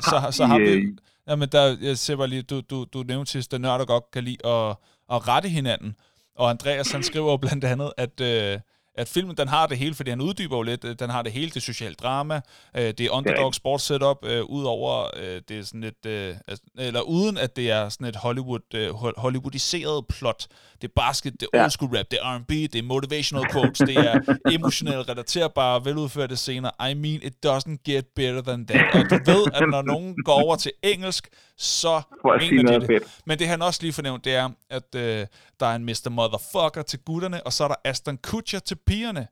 så 0.10 0.16
har, 0.18 0.30
så, 0.30 0.36
så 0.36 0.44
har 0.46 0.58
vi... 0.58 0.64
øh, 0.64 0.84
Jamen, 1.28 1.48
der, 1.52 1.76
jeg 1.82 1.96
ser 1.98 2.16
bare 2.16 2.26
lige, 2.26 2.42
du, 2.42 2.60
du, 2.60 2.84
du 2.92 3.02
nævnte 3.02 3.30
sidst, 3.30 3.54
at 3.54 3.60
nørder 3.60 3.84
godt 3.84 4.04
kan 4.12 4.24
lide 4.24 4.46
at, 4.46 4.68
at 5.12 5.28
rette 5.28 5.48
hinanden. 5.48 5.96
Og 6.36 6.50
Andreas, 6.50 6.92
han 6.92 7.02
skriver 7.02 7.36
blandt 7.36 7.64
andet, 7.64 7.92
at, 7.96 8.20
øh, 8.20 8.58
at 8.94 9.08
filmen, 9.08 9.36
den 9.36 9.48
har 9.48 9.66
det 9.66 9.78
hele, 9.78 9.94
fordi 9.94 10.10
han 10.10 10.20
uddyber 10.20 10.56
jo 10.56 10.62
lidt, 10.62 10.84
øh, 10.84 10.94
den 10.98 11.10
har 11.10 11.22
det 11.22 11.32
hele, 11.32 11.46
det 11.48 11.56
er 11.56 11.60
social 11.60 11.94
drama, 11.94 12.40
øh, 12.76 12.82
det 12.82 13.00
er 13.00 13.10
underdog 13.10 13.54
sports 13.54 13.84
setup, 13.84 14.16
øh, 14.24 14.44
udover, 14.44 15.04
øh, 15.22 15.40
det 15.48 15.58
er 15.58 15.62
sådan 15.62 15.84
et, 15.84 16.06
øh, 16.06 16.34
altså, 16.48 16.64
eller 16.78 17.00
uden 17.00 17.38
at 17.38 17.56
det 17.56 17.70
er 17.70 17.88
sådan 17.88 18.06
et 18.06 18.16
Hollywood, 18.16 18.74
øh, 18.74 18.88
hol- 18.90 19.20
Hollywoodiseret 19.20 20.06
plot. 20.06 20.46
Det 20.82 20.88
er 20.88 20.92
basket, 20.96 21.40
det 21.40 21.48
er 21.52 21.62
old 21.62 21.70
school 21.70 21.96
rap, 21.96 22.06
det 22.10 22.18
er 22.22 22.36
R&B, 22.36 22.50
det 22.50 22.74
er 22.74 22.82
motivational 22.82 23.52
quotes, 23.52 23.78
det 23.78 23.96
er 23.96 24.36
emotionelt 24.50 25.08
relaterbare, 25.08 25.84
veludførte 25.84 26.36
scener. 26.36 26.70
I 26.90 26.94
mean, 26.94 27.20
it 27.22 27.34
doesn't 27.46 27.76
get 27.86 28.04
better 28.16 28.42
than 28.42 28.66
that. 28.66 28.94
Og 28.94 29.10
du 29.10 29.30
ved, 29.30 29.46
at 29.54 29.68
når 29.70 29.82
nogen 29.82 30.16
går 30.24 30.32
over 30.32 30.56
til 30.56 30.72
engelsk, 30.82 31.28
så 31.56 32.02
mener 32.40 32.72
de 32.72 32.80
det. 32.80 32.86
fedt. 32.86 33.02
Men 33.26 33.38
det 33.38 33.48
han 33.48 33.62
også 33.62 33.82
lige 33.82 33.92
fornævnt, 33.92 34.24
det 34.24 34.34
er, 34.34 34.50
at 34.70 34.94
øh, 34.94 35.26
der 35.60 35.66
er 35.66 35.74
en 35.74 35.84
Mr. 35.84 36.10
Motherfucker 36.10 36.82
til 36.82 36.98
gutterne, 36.98 37.46
og 37.46 37.52
så 37.52 37.64
er 37.64 37.68
der 37.68 37.76
Aston 37.84 38.16
Kutcher 38.16 38.58
til 38.58 38.76
pigerne. 38.86 39.26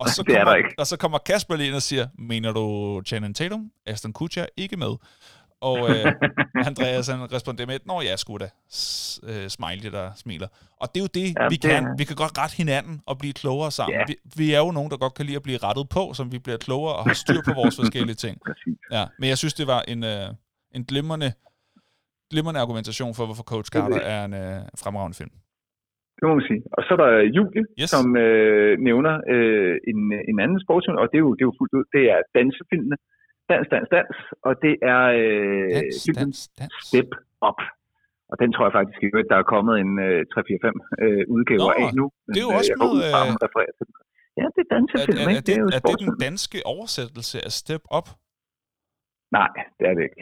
Og 0.00 0.08
så, 0.08 0.22
er 0.28 0.44
kommer, 0.44 0.62
og 0.78 0.86
så 0.86 0.96
kommer 0.96 1.18
Kasper 1.18 1.56
lige 1.56 1.66
ind 1.66 1.74
og 1.74 1.82
siger, 1.82 2.08
mener 2.18 2.52
du 2.52 3.02
Channing 3.06 3.36
Tatum? 3.36 3.70
Aston 3.86 4.12
Kutcher 4.12 4.42
er 4.42 4.48
ikke 4.56 4.76
med. 4.76 4.94
Og 5.60 5.78
øh, 5.90 6.04
Andreas 6.70 7.08
han 7.08 7.32
responderer 7.36 7.66
med, 7.66 7.78
Nå 7.86 7.96
ja, 8.08 8.16
sgu 8.16 8.36
da. 8.44 8.48
S- 8.80 9.20
øh, 9.30 9.46
smiley, 9.56 9.90
der 9.96 10.06
smiler. 10.22 10.48
Og 10.82 10.86
det 10.90 10.96
er 11.00 11.04
jo 11.06 11.12
det, 11.20 11.26
Ja, 11.40 11.48
vi 11.52 11.56
det 11.64 11.70
kan. 11.70 11.84
er- 11.86 11.94
Vi 12.00 12.04
kan 12.08 12.16
godt 12.22 12.34
rette 12.42 12.56
hinanden 12.62 12.94
og 13.10 13.14
blive 13.22 13.34
klogere 13.42 13.70
sammen. 13.78 13.94
Ja. 13.98 14.04
Vi, 14.10 14.14
vi 14.40 14.46
er 14.56 14.60
jo 14.66 14.70
nogen, 14.78 14.90
der 14.92 14.96
godt 15.04 15.14
kan 15.18 15.24
lide 15.28 15.36
at 15.42 15.46
blive 15.48 15.58
rettet 15.66 15.86
på, 15.96 16.02
som 16.18 16.26
vi 16.34 16.38
bliver 16.44 16.58
klogere 16.66 16.94
og 16.98 17.04
har 17.10 17.16
styr 17.24 17.40
på 17.48 17.52
vores 17.60 17.74
forskellige 17.82 18.18
ting. 18.24 18.34
Præcis. 18.48 18.78
Ja, 18.96 19.04
men 19.20 19.26
jeg 19.32 19.38
synes, 19.42 19.54
det 19.60 19.66
var 19.74 19.80
en, 19.92 20.00
øh, 20.12 20.26
en 20.76 20.82
glimrende, 20.90 21.30
glimrende 22.32 22.60
argumentation 22.64 23.12
for, 23.16 23.24
hvorfor 23.28 23.46
Coach 23.52 23.68
Carter 23.74 24.00
er 24.14 24.20
en 24.28 24.34
øh, 24.44 24.58
fremragende 24.82 25.16
film. 25.20 25.34
Det 26.18 26.24
må 26.28 26.32
man 26.38 26.46
sige. 26.50 26.62
Og 26.76 26.80
så 26.86 26.90
er 26.96 27.00
der 27.04 27.10
Julie, 27.36 27.62
Yes. 27.64 27.80
yes. 27.80 27.90
som 27.94 28.06
øh, 28.26 28.72
nævner 28.88 29.14
øh, 29.34 29.74
en, 29.90 29.98
en 30.30 30.36
anden 30.44 30.58
sportsfilm, 30.64 30.98
og 31.02 31.06
det 31.10 31.16
er, 31.20 31.24
jo, 31.26 31.30
det 31.36 31.42
er 31.44 31.48
jo 31.50 31.54
fuldt 31.60 31.72
ud, 31.78 31.84
det 31.96 32.02
er 32.14 32.18
dansefilmene. 32.38 32.96
Dans, 33.50 33.64
dans, 33.72 33.86
dans, 33.96 34.10
og 34.48 34.52
det 34.64 34.74
er 34.94 35.02
øh, 35.20 35.68
Dans, 35.76 35.96
dans, 36.18 36.38
dans. 36.58 36.72
Step 36.88 37.10
Up. 37.48 37.60
Og 38.30 38.36
den 38.42 38.48
tror 38.54 38.64
jeg 38.68 38.74
faktisk 38.78 39.00
ikke, 39.06 39.18
at 39.24 39.28
der 39.32 39.38
er 39.42 39.46
kommet 39.54 39.74
en 39.84 39.92
øh, 40.08 40.18
3-4-5 40.34 41.04
øh, 41.04 41.22
udgaver 41.36 41.70
Nå, 41.72 41.82
af 41.82 41.88
nu. 42.00 42.04
det 42.34 42.40
er 42.42 42.46
jo 42.48 42.52
øh, 42.54 42.58
også 42.60 42.72
øh, 42.74 43.12
hun 43.30 43.38
refererer 43.46 43.74
til 43.78 43.84
den. 43.88 43.94
Ja, 44.40 44.46
det 44.56 44.62
er 44.64 44.68
Er, 44.68 44.74
dansefilm, 44.76 45.18
er, 45.20 45.24
er, 45.24 45.30
ikke? 45.30 45.46
det, 45.50 45.56
jo 45.62 45.66
er 45.76 45.80
det 45.90 45.96
den 46.06 46.14
danske 46.26 46.58
oversættelse 46.74 47.36
af 47.46 47.52
Step 47.60 47.84
Up? 47.98 48.08
Nej, 49.38 49.50
det 49.78 49.84
er 49.90 49.94
det 49.98 50.02
ikke. 50.08 50.20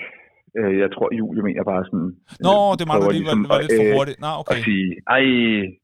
Øh, 0.61 0.73
Jeg 0.83 0.89
tror, 0.95 1.09
Julie 1.19 1.43
mener 1.49 1.63
bare 1.73 1.83
sådan... 1.89 2.09
Nå, 2.47 2.55
øh, 2.67 2.73
det 2.79 2.85
prøver 2.91 3.11
lige, 3.17 3.27
var, 3.29 3.35
ligesom 3.35 3.41
var 3.53 3.59
at, 3.59 3.63
lidt 3.65 3.73
for 3.79 3.85
øh, 3.89 3.95
hurtigt. 3.97 4.19
Nå, 4.25 4.31
At 4.35 4.39
okay. 4.43 4.61
sige, 4.69 4.87
ej, 5.17 5.23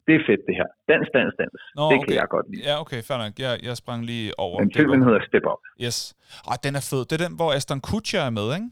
det 0.07 0.13
er 0.19 0.23
fedt 0.29 0.41
det 0.47 0.55
her. 0.59 0.67
Dans, 0.91 1.07
dans, 1.15 1.31
dans. 1.41 1.53
Nå, 1.79 1.83
det 1.91 1.97
okay. 1.97 2.05
kan 2.07 2.15
jeg 2.21 2.27
godt 2.35 2.45
lide. 2.51 2.61
Ja, 2.69 2.73
okay, 2.83 2.99
fair 3.07 3.17
nok. 3.23 3.33
Jeg, 3.45 3.53
jeg 3.67 3.75
sprang 3.81 3.99
lige 4.11 4.27
over. 4.45 4.55
Men 4.61 4.69
filmen 4.79 4.99
hedder 5.07 5.21
Step 5.29 5.45
Up. 5.51 5.61
Yes. 5.85 5.97
Ej, 6.51 6.57
den 6.65 6.73
er 6.79 6.83
fed. 6.91 7.01
Det 7.09 7.13
er 7.17 7.23
den, 7.27 7.33
hvor 7.39 7.49
Aston 7.57 7.81
Kutcher 7.89 8.23
er 8.29 8.33
med, 8.39 8.47
ikke? 8.57 8.69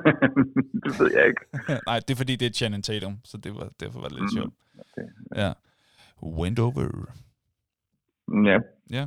det 0.84 0.92
ved 1.00 1.08
jeg 1.18 1.24
ikke. 1.30 1.42
Nej, 1.90 1.98
det 2.04 2.10
er 2.14 2.18
fordi, 2.22 2.34
det 2.40 2.46
er 2.50 2.54
Channing 2.60 2.84
Tatum, 2.88 3.14
så 3.30 3.34
det 3.44 3.52
var, 3.58 3.66
derfor 3.82 3.98
var 4.02 4.08
det 4.10 4.16
lidt 4.20 4.30
Mm, 4.32 4.36
sjovt. 4.36 4.52
okay. 4.84 5.06
Ja. 5.42 5.50
Wendover. 6.38 6.82
Ja. 8.50 8.58
Ja. 8.98 9.04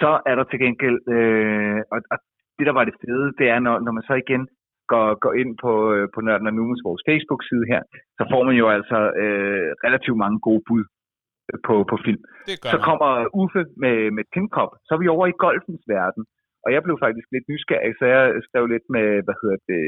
Så 0.00 0.10
er 0.30 0.34
der 0.38 0.44
til 0.50 0.58
gengæld, 0.64 0.98
øh, 1.16 1.78
og, 1.94 1.98
og 2.12 2.18
det 2.60 2.68
der 2.70 2.78
var 2.78 2.84
det 2.86 3.00
fede, 3.02 3.26
det 3.38 3.46
er, 3.54 3.58
når, 3.66 3.76
når 3.84 3.92
man 3.96 4.04
så 4.08 4.14
igen 4.24 4.42
går, 4.92 5.06
går 5.24 5.34
ind 5.42 5.52
på, 5.64 5.72
øh, 5.94 6.04
på 6.14 6.18
Nørden 6.26 6.50
og 6.50 6.54
Numens 6.58 6.82
vores 6.88 7.02
Facebook-side 7.08 7.64
her, 7.72 7.82
så 8.18 8.22
får 8.32 8.42
man 8.48 8.56
jo 8.62 8.66
altså 8.76 8.98
øh, 9.22 9.68
relativt 9.86 10.18
mange 10.24 10.38
gode 10.46 10.62
bud 10.68 10.84
øh, 11.50 11.58
på, 11.66 11.74
på 11.90 11.96
film. 12.06 12.22
Så 12.72 12.78
kommer 12.88 13.10
Uffe 13.42 13.62
med, 13.82 13.96
med 14.16 14.24
Tin 14.32 14.48
Cup. 14.56 14.70
Så 14.86 14.90
er 14.94 15.00
vi 15.02 15.14
over 15.16 15.26
i 15.26 15.40
golfens 15.44 15.84
verden. 15.96 16.22
Og 16.64 16.68
jeg 16.74 16.82
blev 16.84 16.96
faktisk 17.04 17.28
lidt 17.34 17.46
nysgerrig, 17.52 17.92
så 17.98 18.04
jeg 18.14 18.22
skrev 18.46 18.64
lidt 18.74 18.86
med, 18.96 19.06
hvad 19.26 19.36
hedder 19.42 19.58
det, 19.70 19.82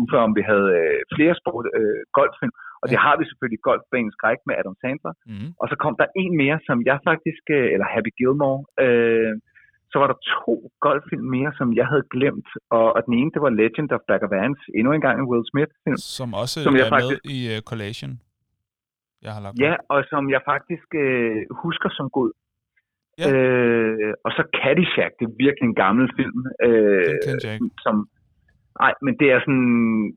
Uffe, 0.00 0.16
om 0.26 0.32
vi 0.38 0.42
havde 0.50 0.68
øh, 0.80 1.00
flere 1.16 1.34
sport, 1.40 1.64
øh, 1.80 2.00
golffilm. 2.18 2.54
Og 2.82 2.86
det 2.90 2.98
har 3.04 3.14
vi 3.18 3.24
selvfølgelig 3.26 3.62
Golfbanens 3.68 4.14
Skræk 4.16 4.40
med 4.46 4.54
Adam 4.60 4.76
Sandler. 4.80 5.14
Mm. 5.30 5.50
Og 5.60 5.66
så 5.70 5.76
kom 5.82 5.94
der 6.00 6.08
en 6.22 6.32
mere, 6.42 6.58
som 6.68 6.78
jeg 6.90 6.98
faktisk, 7.10 7.44
øh, 7.58 7.66
eller 7.74 7.86
Happy 7.94 8.12
Gilmore, 8.18 8.60
øh, 8.84 9.32
så 9.90 9.96
var 10.00 10.06
der 10.12 10.18
to 10.36 10.52
golffilm 10.86 11.26
mere, 11.36 11.52
som 11.58 11.68
jeg 11.80 11.86
havde 11.92 12.04
glemt. 12.14 12.48
Og, 12.70 12.86
og 12.96 13.00
den 13.06 13.14
ene, 13.20 13.30
det 13.34 13.40
var 13.42 13.50
Legend 13.60 13.92
of 13.92 14.00
Bagger 14.08 14.28
Vance, 14.36 14.62
endnu 14.78 14.90
en 14.92 15.00
gang 15.06 15.16
en 15.20 15.28
Will 15.30 15.44
Smith-film. 15.50 15.96
Som 15.96 16.28
også 16.42 16.56
Som 16.66 16.74
jeg 16.76 16.86
er 16.86 16.92
faktisk- 16.96 17.20
med 17.24 17.32
i 17.36 17.38
uh, 17.56 17.58
Collation. 17.70 18.12
Jeg 19.24 19.32
har 19.34 19.40
lagt 19.46 19.58
Ja, 19.66 19.72
op. 19.72 19.78
og 19.92 19.98
som 20.12 20.22
jeg 20.34 20.40
faktisk 20.52 20.88
øh, 21.04 21.36
husker 21.64 21.88
som 21.98 22.06
god. 22.18 22.30
Ja. 23.18 23.26
Øh, 23.32 24.14
og 24.24 24.30
så 24.36 24.42
Caddyshack, 24.58 25.12
det 25.18 25.24
er 25.28 25.34
virkelig 25.44 25.66
en 25.68 25.74
gammel 25.84 26.06
film. 26.18 26.38
Øh, 26.66 27.12
Den 27.26 27.36
jeg 27.44 27.54
ikke. 27.54 27.70
Som, 27.86 27.96
nej, 28.82 28.92
men 29.04 29.12
det 29.20 29.28
er 29.34 29.40
sådan, 29.46 30.16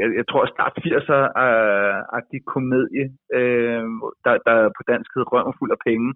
jeg, 0.00 0.08
jeg 0.18 0.24
tror 0.30 0.42
start 0.54 0.72
80'er-agtig 0.86 2.40
komedie, 2.54 3.04
øh, 3.38 3.84
der, 4.24 4.34
der 4.48 4.56
på 4.76 4.82
dansk 4.92 5.08
hedder 5.14 5.28
Rømmer 5.32 5.54
fuld 5.60 5.70
af 5.76 5.80
penge. 5.88 6.08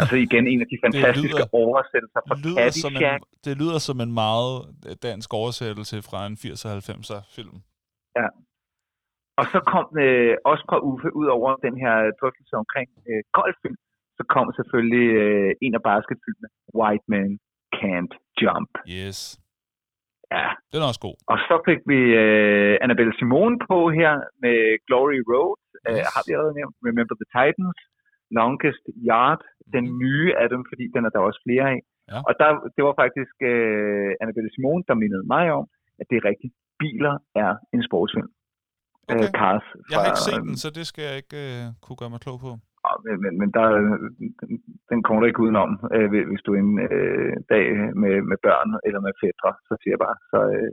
Altså 0.00 0.16
igen 0.26 0.44
en 0.52 0.60
af 0.64 0.68
de 0.72 0.78
fantastiske 0.84 1.42
lyder- 1.42 1.60
oversættelser 1.62 2.20
fra 2.28 2.34
lyder 2.44 2.70
som 2.84 2.92
en, 2.96 3.20
det 3.46 3.54
lyder 3.62 3.78
som 3.88 3.96
en 4.06 4.12
meget 4.24 4.54
øh, 4.88 4.94
dansk 5.08 5.28
oversættelse 5.40 5.96
fra 6.08 6.18
en 6.28 6.34
80'er 6.44 6.70
90'er 6.88 7.20
film. 7.36 7.56
Og 9.40 9.44
så 9.52 9.58
kom 9.72 9.86
øh, 10.06 10.34
også 10.50 10.64
fra 10.70 10.78
Uffe, 10.90 11.08
ud 11.20 11.26
over 11.36 11.50
den 11.66 11.74
her 11.82 11.94
drøftelse 12.20 12.54
omkring 12.62 12.88
øh, 13.10 13.22
golffilm, 13.38 13.78
så 14.18 14.22
kom 14.34 14.46
selvfølgelig 14.58 15.08
øh, 15.22 15.50
en 15.64 15.74
af 15.78 15.82
basketfilmene, 15.90 16.48
White 16.78 17.06
Man 17.14 17.30
Can't 17.78 18.12
Jump. 18.42 18.70
Yes. 19.00 19.18
Ja, 20.38 20.48
Den 20.72 20.78
er 20.82 20.88
også 20.92 21.02
god. 21.08 21.16
og 21.32 21.36
så 21.48 21.54
fik 21.68 21.80
vi 21.92 21.98
øh, 22.24 22.74
Annabelle 22.84 23.14
Simone 23.18 23.56
på 23.70 23.78
her 23.98 24.12
med 24.44 24.56
Glory 24.88 25.20
Road, 25.32 25.56
yes. 25.62 25.84
øh, 25.88 25.98
Yes. 25.98 26.06
har 26.14 26.22
vi 26.26 26.30
allerede 26.34 26.56
nævnt, 26.60 26.74
Remember 26.88 27.14
the 27.20 27.28
Titans, 27.36 27.78
Longest 28.38 28.84
Yard, 29.10 29.40
den 29.74 29.84
Mhm. 29.88 29.98
nye 30.04 30.28
af 30.42 30.46
dem, 30.54 30.60
fordi 30.70 30.84
den 30.94 31.02
er 31.08 31.12
der 31.14 31.20
også 31.28 31.40
flere 31.46 31.66
af. 31.74 31.80
Ja. 32.12 32.18
Og 32.28 32.32
der, 32.40 32.48
det 32.76 32.82
var 32.88 32.94
faktisk 33.02 33.34
øh, 33.52 34.10
Annabelle 34.22 34.50
Simone, 34.54 34.82
der 34.88 34.94
mindede 35.02 35.24
mig 35.34 35.44
om, 35.58 35.64
at 36.00 36.06
det 36.10 36.16
er 36.20 36.24
rigtigt. 36.30 36.52
Biler 36.82 37.14
er 37.44 37.50
en 37.74 37.82
sportsfilm. 37.88 38.30
Okay. 39.10 39.24
Øh, 39.24 39.30
Cars 39.40 39.64
Jeg 39.90 39.96
har 39.98 40.06
ikke 40.10 40.22
fra- 40.22 40.28
set 40.30 40.42
den, 40.48 40.56
så 40.64 40.68
det 40.78 40.84
skal 40.90 41.02
jeg 41.08 41.16
ikke 41.22 41.38
øh, 41.46 41.62
kunne 41.84 41.98
gøre 42.00 42.10
mig 42.14 42.20
klog 42.26 42.38
på. 42.46 42.50
Men, 43.06 43.14
men, 43.24 43.32
men 43.40 43.48
der, 43.56 43.66
den- 44.90 45.02
kommer 45.04 45.20
du 45.20 45.26
ikke 45.28 45.44
udenom, 45.44 45.70
øh, 45.94 46.06
hvis- 46.10 46.44
du 46.46 46.50
er 46.56 46.60
en 46.66 46.74
øh, 46.88 47.32
dag 47.52 47.64
med, 48.02 48.14
med 48.30 48.38
børn 48.46 48.70
eller 48.86 49.00
med 49.06 49.12
fædre, 49.22 49.50
så 49.68 49.72
siger 49.80 49.92
jeg 49.94 50.02
bare, 50.06 50.16
så 50.32 50.38
øh, 50.56 50.70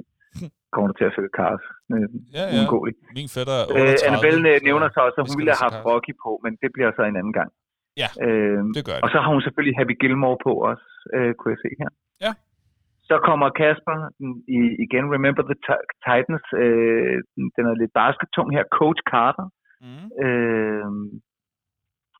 kommer 0.73 0.87
du 0.89 0.95
til 0.97 1.07
at 1.09 1.15
følge 1.17 1.33
Cars. 1.39 1.63
Øh, 1.95 2.07
Ja, 2.37 2.43
ja. 2.45 2.53
uundgåeligt. 2.55 2.97
Min 3.19 3.29
fætter 3.35 3.55
er 3.61 3.65
Øh, 3.75 3.81
38. 3.81 4.07
Annabelle 4.09 4.41
øh, 4.51 4.57
så 4.59 4.65
nævner 4.69 4.87
så 4.95 4.99
også, 5.07 5.17
at 5.21 5.27
hun 5.29 5.37
ville 5.39 5.53
have 5.61 5.65
haft. 5.67 5.79
Rocky 5.89 6.13
på, 6.23 6.31
men 6.43 6.51
det 6.61 6.69
bliver 6.75 6.91
så 6.97 7.01
en 7.11 7.19
anden 7.21 7.35
gang. 7.39 7.49
Ja, 8.03 8.09
Øh, 8.27 8.61
Det 8.77 8.83
gør 8.87 8.97
og 9.03 9.07
det. 9.07 9.13
så 9.13 9.19
har 9.23 9.29
hun 9.35 9.41
selvfølgelig 9.45 9.75
Happy 9.79 9.95
Gilmore 10.01 10.37
på 10.45 10.51
også, 10.71 10.87
øh, 11.15 11.31
kunne 11.37 11.51
jeg 11.55 11.61
se 11.65 11.71
her. 11.81 11.91
Ja. 12.25 12.31
Så 13.09 13.15
kommer 13.27 13.47
Kasper 13.61 13.97
i, 14.59 14.59
igen, 14.85 15.05
Remember 15.15 15.43
the 15.49 15.57
Ti- 15.65 15.89
Titans, 16.05 16.45
øh, 16.63 17.15
den 17.55 17.63
er 17.71 17.75
lidt 17.81 17.93
baskettung 18.01 18.47
her, 18.55 18.63
Coach 18.79 19.01
Carter. 19.13 19.47
Mm. 19.85 20.05
Øh, 20.25 20.85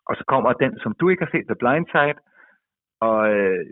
Og 0.09 0.13
så 0.19 0.23
kommer 0.27 0.53
den, 0.53 0.73
som 0.83 0.95
du 0.99 1.09
ikke 1.09 1.23
har 1.25 1.31
set, 1.31 1.47
The 1.51 1.61
Blind 1.61 1.87
Side. 1.93 2.19
Og 3.07 3.19
øh, 3.33 3.65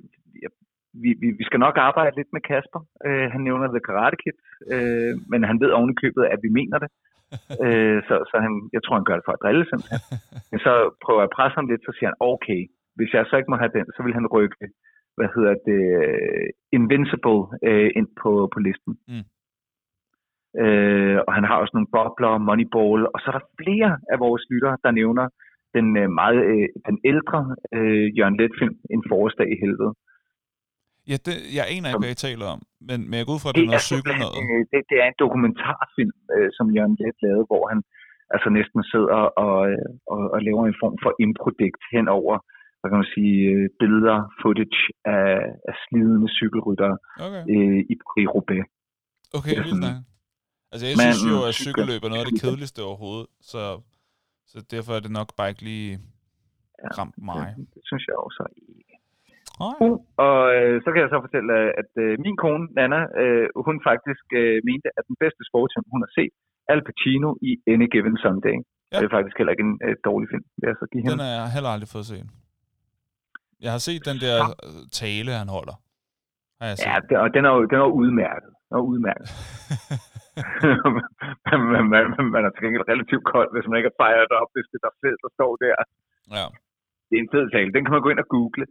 vi, 1.03 1.09
vi, 1.21 1.27
vi 1.39 1.43
skal 1.43 1.59
nok 1.65 1.77
arbejde 1.77 2.15
lidt 2.15 2.31
med 2.33 2.41
Kasper. 2.49 2.81
Øh, 3.07 3.27
han 3.33 3.41
nævner 3.47 3.67
The 3.67 3.85
Karate 3.87 4.17
Kid, 4.23 4.37
øh, 4.73 5.13
men 5.31 5.39
han 5.49 5.59
ved 5.63 5.71
oven 5.77 5.91
i 5.93 5.99
købet, 6.03 6.23
at 6.33 6.39
vi 6.45 6.49
mener 6.59 6.77
det. 6.83 6.89
øh, 7.65 7.99
så 8.07 8.15
så 8.29 8.35
han, 8.45 8.53
jeg 8.75 8.81
tror, 8.83 8.95
han 8.99 9.07
gør 9.09 9.17
det 9.17 9.27
for 9.27 9.35
at 9.35 9.43
drille 9.43 9.65
simpelthen. 9.65 10.01
Men 10.51 10.59
så 10.65 10.73
prøver 11.03 11.21
jeg 11.21 11.29
at 11.29 11.35
presse 11.37 11.55
ham 11.59 11.69
lidt, 11.69 11.83
så 11.85 11.91
siger 11.93 12.09
han, 12.11 12.21
okay, 12.33 12.61
hvis 12.97 13.13
jeg 13.13 13.25
så 13.25 13.35
ikke 13.37 13.51
må 13.51 13.57
have 13.63 13.75
den, 13.77 13.87
så 13.95 13.99
vil 14.03 14.17
han 14.19 14.27
rykke, 14.35 14.65
hvad 15.17 15.29
hedder 15.35 15.55
det, 15.69 15.81
Invincible 16.77 17.41
øh, 17.67 17.89
ind 17.99 18.09
på, 18.21 18.31
på 18.53 18.59
listen. 18.67 18.93
Mm. 19.11 19.25
Øh, 20.63 21.19
og 21.27 21.31
han 21.37 21.45
har 21.49 21.55
også 21.61 21.73
nogle 21.73 21.93
bobler, 21.95 22.33
Moneyball, 22.47 23.01
og 23.13 23.17
så 23.19 23.25
er 23.31 23.35
der 23.37 23.51
flere 23.61 23.91
af 24.13 24.17
vores 24.25 24.43
lyttere, 24.51 24.77
der 24.83 24.91
nævner 24.91 25.25
den 25.75 25.87
øh, 26.01 26.07
meget 26.21 26.39
øh, 26.51 26.67
den 26.89 26.97
ældre 27.11 27.39
øh, 27.77 28.05
Jørgen 28.17 28.37
Let-film, 28.39 28.75
En 28.95 29.03
forårsdag 29.09 29.47
i 29.55 29.57
helvede. 29.63 29.93
Ja, 31.09 31.15
det, 31.25 31.35
jeg 31.57 31.65
aner 31.73 31.87
ikke, 31.89 32.03
hvad 32.03 32.15
I 32.17 32.23
taler 32.27 32.47
om, 32.55 32.61
men, 32.87 32.99
men 33.09 33.15
jeg 33.19 33.25
går 33.27 33.35
ud 33.37 33.43
fra, 33.43 33.51
at 33.51 33.55
det, 33.55 33.61
det 33.61 33.67
er 33.67 33.75
noget 33.75 33.91
cykel 33.93 34.13
noget. 34.25 34.41
Det, 34.71 34.79
det 34.91 34.97
er 35.03 35.07
en 35.11 35.19
dokumentarfilm, 35.25 36.17
øh, 36.35 36.49
som 36.57 36.65
Jørgen 36.75 36.95
Let 37.01 37.17
lavede, 37.25 37.45
hvor 37.49 37.63
han 37.71 37.79
altså 38.35 38.49
næsten 38.57 38.79
sidder 38.93 39.21
og, 39.45 39.57
øh, 39.71 39.89
og, 40.13 40.21
og 40.33 40.39
laver 40.47 40.63
en 40.65 40.79
form 40.81 40.95
for 41.03 41.11
improdigt 41.25 41.83
hen 41.95 42.07
over 42.19 42.35
hvad 42.79 42.89
kan 42.91 42.99
man 43.03 43.13
sige, 43.17 43.35
øh, 43.51 43.65
billeder, 43.81 44.17
footage 44.41 44.81
af, 45.15 45.29
af 45.69 45.75
slidende 45.83 46.29
cykelryttere 46.39 46.95
okay. 47.25 47.43
øh, 47.53 47.79
i, 47.91 47.95
i 48.21 48.23
Roubaix. 48.33 48.63
Okay, 49.37 49.55
vildt 49.65 49.81
nok. 49.87 49.97
Altså, 50.71 50.85
jeg 50.89 50.95
synes 51.03 51.23
jo, 51.33 51.37
at 51.49 51.53
cykelløb 51.63 52.01
er 52.03 52.09
noget 52.11 52.23
af 52.25 52.29
det 52.31 52.41
kedeligste 52.43 52.79
overhovedet, 52.89 53.27
så, 53.51 53.61
så 54.51 54.57
derfor 54.75 54.91
er 54.97 55.01
det 55.05 55.13
nok 55.19 55.29
bare 55.37 55.49
ikke 55.53 55.65
lige 55.71 55.91
ramt 56.97 57.17
mig. 57.29 57.45
Det, 57.57 57.67
det 57.75 57.83
synes 57.89 58.03
jeg 58.09 58.15
også 58.25 58.41
ikke. 58.57 58.95
Uh, 59.65 59.95
og 60.25 60.39
øh, 60.55 60.75
så 60.83 60.87
kan 60.91 60.99
jeg 61.03 61.09
så 61.13 61.19
fortælle, 61.25 61.53
at 61.81 61.91
øh, 62.03 62.13
min 62.25 62.37
kone, 62.43 62.65
Nana, 62.77 62.99
øh, 63.21 63.47
hun 63.67 63.77
faktisk 63.89 64.25
øh, 64.41 64.57
mente, 64.69 64.87
at 64.97 65.03
den 65.09 65.17
bedste 65.23 65.41
sportsfilm, 65.49 65.87
hun 65.93 66.01
har 66.05 66.11
set, 66.19 66.33
Al 66.71 66.81
Pacino 66.87 67.29
i 67.49 67.51
Any 67.73 67.87
Given 67.93 68.17
Sunday. 68.25 68.57
Ja. 68.91 68.95
Det 68.99 69.05
er 69.07 69.13
faktisk 69.17 69.35
heller 69.39 69.53
ikke 69.55 69.67
en 69.69 69.77
øh, 69.87 69.95
dårlig 70.09 70.27
film, 70.33 70.45
vil 70.59 70.67
jeg 70.71 70.77
så 70.81 70.87
give 70.91 71.01
Den 71.11 71.19
har 71.25 71.31
jeg 71.39 71.47
heller 71.55 71.71
aldrig 71.75 71.89
fået 71.95 72.07
set. 72.11 72.27
Jeg 73.65 73.71
har 73.75 73.81
set 73.87 74.01
den 74.09 74.17
der 74.25 74.37
øh, 74.67 74.81
tale, 75.01 75.31
han 75.41 75.49
holder. 75.57 75.75
Har 76.59 76.67
jeg 76.71 76.77
set. 76.77 76.87
Ja, 77.11 77.17
og 77.23 77.29
den 77.35 77.43
er 77.47 77.51
jo 77.57 77.61
den 77.71 77.79
er 77.85 77.89
udmærket. 78.01 78.51
Den 78.67 78.73
er 78.79 78.83
udmærket. 78.91 79.27
man, 81.47 81.83
man, 81.93 82.05
man, 82.13 82.25
man 82.35 82.43
er 82.45 82.51
til 82.51 82.63
gengæld 82.63 82.91
relativt 82.93 83.25
kold, 83.33 83.49
hvis 83.53 83.67
man 83.67 83.77
ikke 83.77 83.91
har 83.91 84.01
fejret 84.03 84.31
op, 84.41 84.49
hvis 84.55 84.71
det 84.71 84.79
der 84.85 84.93
fed, 85.03 85.15
der 85.23 85.31
står 85.37 85.51
der. 85.65 85.77
Ja. 86.37 86.45
Det 87.07 87.15
er 87.17 87.23
en 87.25 87.33
fed 87.35 87.45
tale. 87.55 87.73
Den 87.75 87.83
kan 87.83 87.95
man 87.95 88.05
gå 88.05 88.11
ind 88.13 88.23
og 88.25 88.29
google. 88.35 88.65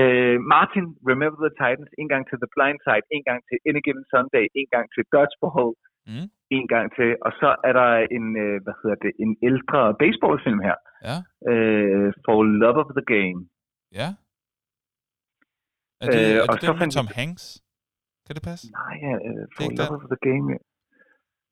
Uh, 0.00 0.36
Martin, 0.54 0.86
Remember 1.10 1.38
the 1.46 1.54
Titans, 1.60 1.90
en 2.02 2.08
gang 2.12 2.22
til 2.28 2.36
The 2.42 2.50
Blind 2.54 2.78
Side, 2.86 3.06
en 3.16 3.24
gang 3.28 3.40
til 3.48 3.56
Any 3.68 3.80
Given 3.86 4.06
Sunday, 4.12 4.44
en 4.60 4.68
gang 4.74 4.86
til 4.94 5.02
Dodgeball, 5.14 5.72
mm. 6.10 6.26
en 6.56 6.66
gang 6.74 6.86
til, 6.96 7.08
og 7.26 7.32
så 7.40 7.50
er 7.68 7.74
der 7.80 7.90
en, 8.16 8.26
uh, 8.44 8.56
hvad 8.64 8.76
hedder 8.80 8.98
det, 9.04 9.12
en 9.24 9.32
ældre 9.48 9.80
baseballfilm 10.02 10.60
her. 10.68 10.76
Ja. 11.08 11.16
Uh, 11.50 12.08
For 12.24 12.38
Love 12.62 12.78
of 12.84 12.90
the 12.98 13.06
Game. 13.14 13.38
Ja. 14.00 14.08
Er 16.02 16.06
det, 16.14 16.24
uh, 16.30 16.48
er 16.48 16.54
det 16.60 16.68
den 16.68 16.78
med 16.82 16.90
Tom 16.96 17.08
Hanks? 17.18 17.44
Kan 18.26 18.32
det 18.36 18.42
passe? 18.50 18.64
Nej, 18.80 18.96
uh, 19.28 19.42
For 19.54 19.62
Love 19.80 19.94
den. 19.94 19.98
of 19.98 20.04
the 20.14 20.20
Game. 20.28 20.46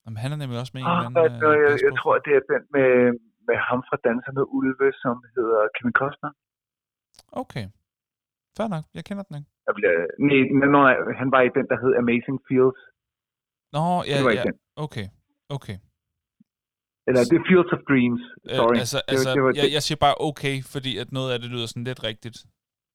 Jamen, 0.03 0.19
han 0.23 0.31
er 0.35 0.39
nemlig 0.43 0.59
også 0.63 0.73
med 0.75 0.81
i 0.83 0.85
en 0.85 0.91
eller 0.91 1.09
anden... 1.09 1.43
Jeg, 1.67 1.79
jeg 1.89 1.95
tror, 2.01 2.15
det 2.27 2.33
er 2.39 2.43
den 2.53 2.63
med, 2.77 2.89
med 3.49 3.57
ham 3.69 3.81
fra 3.89 3.97
Danser 4.07 4.33
med 4.39 4.45
Ulve, 4.57 4.89
som 5.03 5.15
hedder 5.37 5.61
Kevin 5.75 5.95
Costner. 6.01 6.33
Okay. 7.43 7.65
Fair 8.57 8.69
nok, 8.75 8.85
jeg 8.97 9.05
kender 9.09 9.25
den 9.29 9.35
ikke. 9.39 9.51
Jeg 9.67 9.75
bliver, 9.79 9.95
nej, 10.29 10.69
nej, 10.79 10.95
han 11.21 11.29
var 11.35 11.43
i 11.49 11.51
den, 11.57 11.67
der 11.71 11.77
hed 11.83 11.93
Amazing 12.03 12.39
Fields. 12.49 12.81
Nå, 13.77 13.85
ja, 14.11 14.17
ja. 14.39 14.45
Okay, 14.87 15.07
okay. 15.57 15.77
Eller 17.09 17.23
det 17.31 17.37
er 17.41 17.45
Fields 17.49 17.73
of 17.77 17.81
Dreams, 17.91 18.23
øh, 18.51 18.57
sorry. 18.59 18.75
Øh, 18.75 18.83
altså, 18.85 18.99
det, 19.01 19.13
altså 19.13 19.31
det 19.35 19.43
var, 19.45 19.53
jeg, 19.61 19.69
jeg 19.77 19.83
siger 19.87 19.99
bare 20.07 20.17
okay, 20.29 20.57
fordi 20.75 20.93
at 21.03 21.09
noget 21.19 21.29
af 21.33 21.39
det 21.43 21.49
lyder 21.55 21.67
sådan 21.73 21.89
lidt 21.91 22.03
rigtigt. 22.11 22.39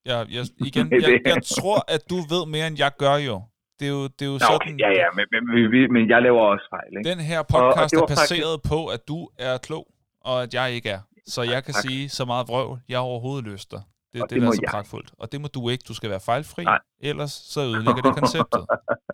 Jeg, 0.10 0.18
jeg, 0.36 0.44
igen, 0.70 0.86
jeg, 1.04 1.22
jeg 1.34 1.40
tror, 1.58 1.80
at 1.96 2.02
du 2.12 2.18
ved 2.34 2.44
mere, 2.54 2.68
end 2.70 2.78
jeg 2.86 2.92
gør 3.04 3.18
jo. 3.30 3.38
Det 3.80 3.86
er 3.90 3.94
jo, 3.98 4.04
det 4.18 4.24
er 4.28 4.32
jo 4.36 4.40
Nå, 4.44 4.48
sådan... 4.52 4.76
Ja, 4.84 4.90
ja, 5.02 5.08
men, 5.18 5.26
men, 5.34 5.42
men, 5.72 5.94
men 5.94 6.04
jeg 6.14 6.20
laver 6.28 6.42
også 6.54 6.68
fejl, 6.76 6.92
ikke? 6.98 7.10
Den 7.14 7.22
her 7.32 7.42
podcast 7.56 7.94
og, 7.94 8.02
og 8.02 8.04
er 8.04 8.10
baseret 8.16 8.56
faktisk... 8.58 8.72
på, 8.74 8.80
at 8.96 9.02
du 9.12 9.20
er 9.48 9.56
klog, 9.68 9.86
og 10.30 10.36
at 10.46 10.52
jeg 10.60 10.68
ikke 10.78 10.90
er. 10.98 11.02
Så 11.34 11.42
jeg 11.54 11.62
kan 11.66 11.74
tak. 11.76 11.84
sige 11.86 12.04
så 12.18 12.24
meget 12.32 12.46
vrøvl, 12.52 12.76
jeg 12.94 13.00
overhovedet 13.10 13.46
lyster. 13.54 13.80
Det, 14.14 14.18
det, 14.22 14.30
det, 14.30 14.36
det 14.42 14.48
er 14.48 14.60
så 14.60 14.66
jeg. 14.66 14.74
pragtfuldt. 14.76 15.10
Og 15.22 15.26
det 15.32 15.38
må 15.44 15.48
du 15.56 15.62
ikke. 15.74 15.84
Du 15.90 15.96
skal 16.00 16.10
være 16.14 16.24
fejlfri, 16.30 16.64
Nej. 16.64 16.82
ellers 17.12 17.34
så 17.54 17.60
ødelægger 17.70 18.04
det 18.08 18.14
konceptet. 18.22 18.64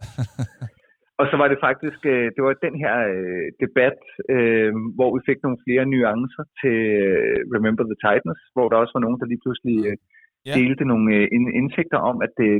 og 1.20 1.26
så 1.30 1.36
var 1.41 1.47
det 1.51 1.59
faktisk, 1.68 1.99
øh, 2.14 2.26
det 2.36 2.41
var 2.45 2.66
den 2.68 2.76
her 2.84 2.95
øh, 3.14 3.47
debat, 3.64 3.99
øh, 4.36 4.72
hvor 4.97 5.09
vi 5.16 5.20
fik 5.30 5.39
nogle 5.45 5.59
flere 5.66 5.84
nuancer 5.93 6.45
til 6.61 6.80
Remember 7.55 7.84
the 7.91 7.99
Titans, 8.05 8.41
hvor 8.55 8.68
der 8.68 8.78
også 8.82 8.93
var 8.97 9.03
nogen, 9.05 9.20
der 9.22 9.28
lige 9.32 9.43
pludselig 9.45 9.78
ja. 10.49 10.53
delte 10.59 10.84
nogle 10.91 11.11
indsigter 11.59 11.99
om, 12.09 12.18
at 12.26 12.32
det, 12.39 12.51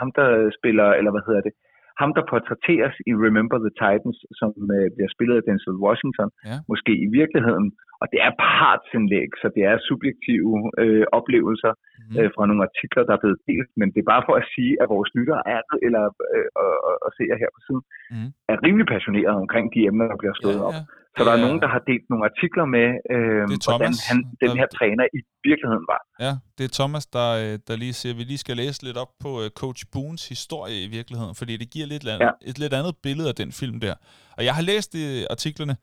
ham, 0.00 0.10
der 0.18 0.28
spiller, 0.58 0.88
eller 0.98 1.10
hvad 1.14 1.24
hedder 1.28 1.44
det, 1.48 1.54
ham, 2.00 2.10
der 2.16 2.24
portrætteres 2.32 2.96
i 3.10 3.12
Remember 3.24 3.58
the 3.64 3.72
Titans, 3.82 4.18
som 4.40 4.50
øh, 4.76 4.86
bliver 4.94 5.10
spillet 5.14 5.36
af 5.38 5.44
Denzel 5.46 5.82
Washington, 5.86 6.28
ja. 6.48 6.56
måske 6.72 6.92
i 7.06 7.08
virkeligheden, 7.20 7.66
og 8.02 8.06
det 8.12 8.20
er 8.26 8.32
partsindlæg, 8.46 9.30
så 9.42 9.46
det 9.56 9.62
er 9.70 9.84
subjektive 9.88 10.54
øh, 10.82 11.04
oplevelser 11.18 11.72
mm. 11.76 12.16
øh, 12.18 12.28
fra 12.34 12.44
nogle 12.48 12.66
artikler, 12.68 13.02
der 13.06 13.14
er 13.14 13.22
blevet 13.22 13.40
delt, 13.50 13.70
men 13.80 13.88
det 13.92 14.00
er 14.00 14.12
bare 14.14 14.26
for 14.28 14.34
at 14.40 14.48
sige, 14.54 14.72
at 14.82 14.86
vores 14.94 15.10
lyttere 15.18 15.42
er, 15.56 15.62
eller 15.86 16.04
øh, 16.34 16.48
og, 16.62 16.72
og, 16.88 16.94
og 17.04 17.10
ser 17.18 17.32
her 17.42 17.50
på 17.56 17.60
siden, 17.66 17.82
mm. 18.14 18.28
er 18.52 18.56
rimelig 18.66 18.86
passionerede 18.94 19.42
omkring 19.44 19.66
de 19.74 19.80
emner, 19.88 20.06
der 20.12 20.18
bliver 20.22 20.36
slået 20.40 20.60
ja, 20.62 20.66
op. 20.68 20.78
Ja. 20.78 20.84
Så 21.16 21.24
der 21.24 21.32
er 21.32 21.40
nogen, 21.46 21.60
der 21.64 21.68
har 21.74 21.82
delt 21.90 22.06
nogle 22.10 22.24
artikler 22.30 22.64
med, 22.76 22.88
øh, 23.14 23.42
hvordan 23.68 23.94
han, 24.08 24.18
den 24.44 24.50
her 24.60 24.68
træner 24.78 25.04
i 25.18 25.20
virkeligheden 25.48 25.84
var. 25.92 26.00
Ja, 26.24 26.32
det 26.56 26.64
er 26.64 26.72
Thomas, 26.78 27.06
der, 27.06 27.28
øh, 27.42 27.58
der 27.68 27.76
lige 27.76 27.92
siger, 27.92 28.12
at 28.12 28.18
vi 28.18 28.24
lige 28.24 28.38
skal 28.38 28.56
læse 28.56 28.82
lidt 28.86 28.96
op 28.96 29.12
på 29.20 29.30
uh, 29.42 29.48
Coach 29.60 29.82
Boons 29.92 30.28
historie 30.28 30.84
i 30.86 30.88
virkeligheden, 30.98 31.34
fordi 31.34 31.56
det 31.56 31.68
giver 31.70 31.86
lidt, 31.86 32.04
ja. 32.04 32.30
et 32.50 32.58
lidt 32.58 32.74
andet 32.78 32.94
billede 33.02 33.28
af 33.28 33.34
den 33.34 33.52
film 33.52 33.80
der. 33.80 33.94
Og 34.36 34.44
jeg 34.44 34.54
har 34.54 34.62
læst 34.62 34.92
de 34.92 35.26
artiklerne, 35.30 35.76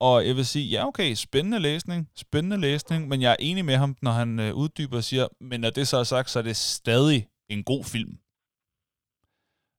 og 0.00 0.26
jeg 0.28 0.34
vil 0.36 0.46
sige, 0.46 0.66
ja 0.74 0.86
okay, 0.86 1.14
spændende 1.14 1.58
læsning, 1.58 2.08
spændende 2.16 2.58
læsning, 2.66 3.08
men 3.08 3.22
jeg 3.22 3.30
er 3.30 3.40
enig 3.40 3.64
med 3.64 3.76
ham, 3.76 3.96
når 4.02 4.10
han 4.10 4.52
uddyber 4.62 4.96
og 4.96 5.04
siger, 5.04 5.26
men 5.40 5.60
når 5.60 5.70
det 5.70 5.88
så 5.88 5.96
er 5.96 6.02
sagt, 6.02 6.30
så 6.30 6.38
er 6.38 6.42
det 6.42 6.56
stadig 6.56 7.26
en 7.48 7.64
god 7.64 7.84
film. 7.84 8.14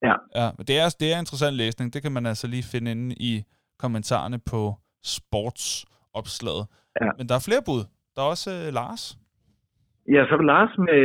Ja. 0.08 0.16
ja 0.36 0.48
det, 0.68 0.76
er, 0.84 0.96
det 1.00 1.14
er 1.14 1.20
interessant 1.20 1.56
læsning, 1.56 1.94
det 1.94 2.02
kan 2.02 2.12
man 2.12 2.26
altså 2.26 2.48
lige 2.48 2.64
finde 2.64 2.92
inde 2.92 3.16
i 3.16 3.44
kommentarerne 3.80 4.40
på 4.40 4.76
sportsopslaget. 5.18 6.66
Ja. 7.02 7.10
Men 7.18 7.26
der 7.30 7.36
er 7.38 7.48
flere 7.48 7.64
bud. 7.68 7.82
Der 8.14 8.22
er 8.22 8.30
også 8.36 8.52
uh, 8.68 8.74
Lars. 8.80 9.04
Ja, 10.14 10.22
så 10.28 10.34
er 10.36 10.50
Lars 10.54 10.74
med, 10.88 11.02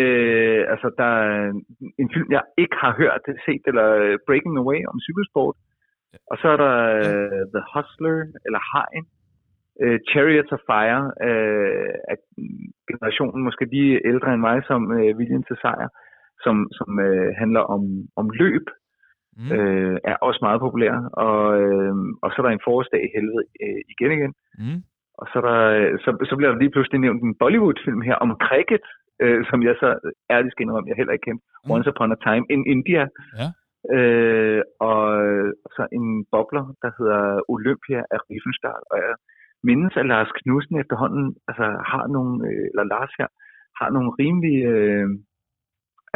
altså 0.72 0.88
der 1.00 1.10
er 1.26 1.36
en 2.02 2.08
film, 2.14 2.28
jeg 2.36 2.42
ikke 2.62 2.76
har 2.84 2.92
hørt, 3.02 3.24
set, 3.46 3.62
eller 3.70 3.86
øh, 4.02 4.18
Breaking 4.26 4.56
Away 4.62 4.80
om 4.90 4.96
cykelsport. 5.06 5.56
Ja. 6.12 6.18
Og 6.30 6.36
så 6.40 6.46
er 6.54 6.58
der 6.64 6.74
ja. 6.86 7.00
uh, 7.26 7.42
The 7.54 7.62
Hustler, 7.72 8.18
eller 8.46 8.60
Hein. 8.72 9.06
Uh, 9.84 9.98
Chariots 10.10 10.52
of 10.56 10.62
Fire, 10.70 11.02
uh, 11.28 11.92
af 12.12 12.16
generationen 12.90 13.40
måske 13.48 13.64
lige 13.74 14.00
ældre 14.10 14.30
end 14.34 14.42
mig, 14.48 14.58
som 14.70 14.80
uh, 14.96 15.18
Viljen 15.18 15.44
til 15.48 15.56
Sejr, 15.62 15.88
som, 16.44 16.54
som 16.78 16.90
uh, 17.06 17.28
handler 17.40 17.62
om, 17.74 17.82
om 18.20 18.26
løb, 18.42 18.66
mm. 19.40 19.52
øh, 19.56 19.96
er 20.10 20.16
også 20.26 20.40
meget 20.46 20.60
populær. 20.66 20.94
Og, 21.26 21.42
øh, 21.62 21.94
og 22.22 22.28
så 22.30 22.36
er 22.38 22.44
der 22.44 22.52
en 22.54 22.66
forårsdag 22.66 23.00
i 23.04 23.12
helvede 23.14 23.44
øh, 23.64 23.80
igen 23.92 24.12
igen. 24.18 24.32
Mm. 24.62 24.80
Og 25.20 25.26
så, 25.32 25.38
der, 25.46 25.56
så, 26.04 26.08
så 26.28 26.34
bliver 26.36 26.50
der 26.52 26.58
lige 26.62 26.74
pludselig 26.74 27.00
nævnt 27.00 27.22
en 27.22 27.38
Bollywood-film 27.40 28.00
her 28.08 28.16
om 28.24 28.30
cricket, 28.46 28.86
øh, 29.22 29.40
som 29.50 29.58
jeg 29.68 29.74
så 29.82 29.88
ærligt 30.34 30.52
skal 30.52 30.64
indrømme, 30.64 30.88
jeg 30.90 31.00
heller 31.00 31.16
ikke 31.16 31.26
kendte. 31.28 31.44
Mm. 31.64 31.70
Once 31.72 31.90
Upon 31.90 32.16
a 32.16 32.18
Time 32.26 32.44
in 32.54 32.62
India. 32.74 33.04
Ja. 33.40 33.48
Øh, 33.96 34.62
og 34.88 35.02
så 35.76 35.82
en 35.98 36.06
bobler, 36.32 36.64
der 36.82 36.90
hedder 36.98 37.22
Olympia 37.54 38.00
af 38.14 38.18
Riefenstahl. 38.26 38.82
Og 38.92 38.96
jeg 39.04 39.14
mindes, 39.68 39.94
at 39.96 40.06
Lars 40.12 40.30
Knudsen 40.38 40.74
efterhånden 40.82 41.26
altså, 41.48 41.66
har 41.92 42.04
nogle, 42.16 42.34
øh, 42.48 42.64
eller 42.70 42.84
Lars 42.94 43.12
her, 43.18 43.28
har 43.80 43.88
nogle 43.96 44.10
rimelig 44.20 44.56
øh, 44.72 45.08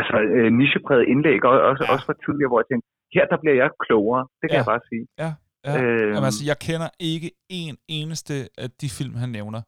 altså, 0.00 0.16
øh, 0.36 0.50
nichepræget 0.60 1.08
indlæg, 1.12 1.44
og 1.44 1.52
også, 1.70 1.84
ja. 1.86 1.92
også 1.92 2.06
fra 2.06 2.20
tidligere, 2.24 2.50
hvor 2.50 2.60
jeg 2.60 2.68
tænkte, 2.70 2.88
her 3.14 3.24
der 3.32 3.38
bliver 3.42 3.56
jeg 3.62 3.70
klogere, 3.84 4.22
det 4.40 4.46
kan 4.50 4.56
ja. 4.56 4.62
jeg 4.62 4.70
bare 4.72 4.84
sige. 4.90 5.04
Ja, 5.22 5.30
ja. 5.66 5.72
Øhm, 5.76 6.12
Jamen, 6.14 6.28
altså, 6.30 6.44
jeg 6.50 6.58
kender 6.66 6.88
ikke 7.12 7.28
en 7.62 7.76
eneste 7.98 8.34
af 8.62 8.68
de 8.80 8.88
film, 8.98 9.14
han 9.22 9.30
nævner. 9.38 9.60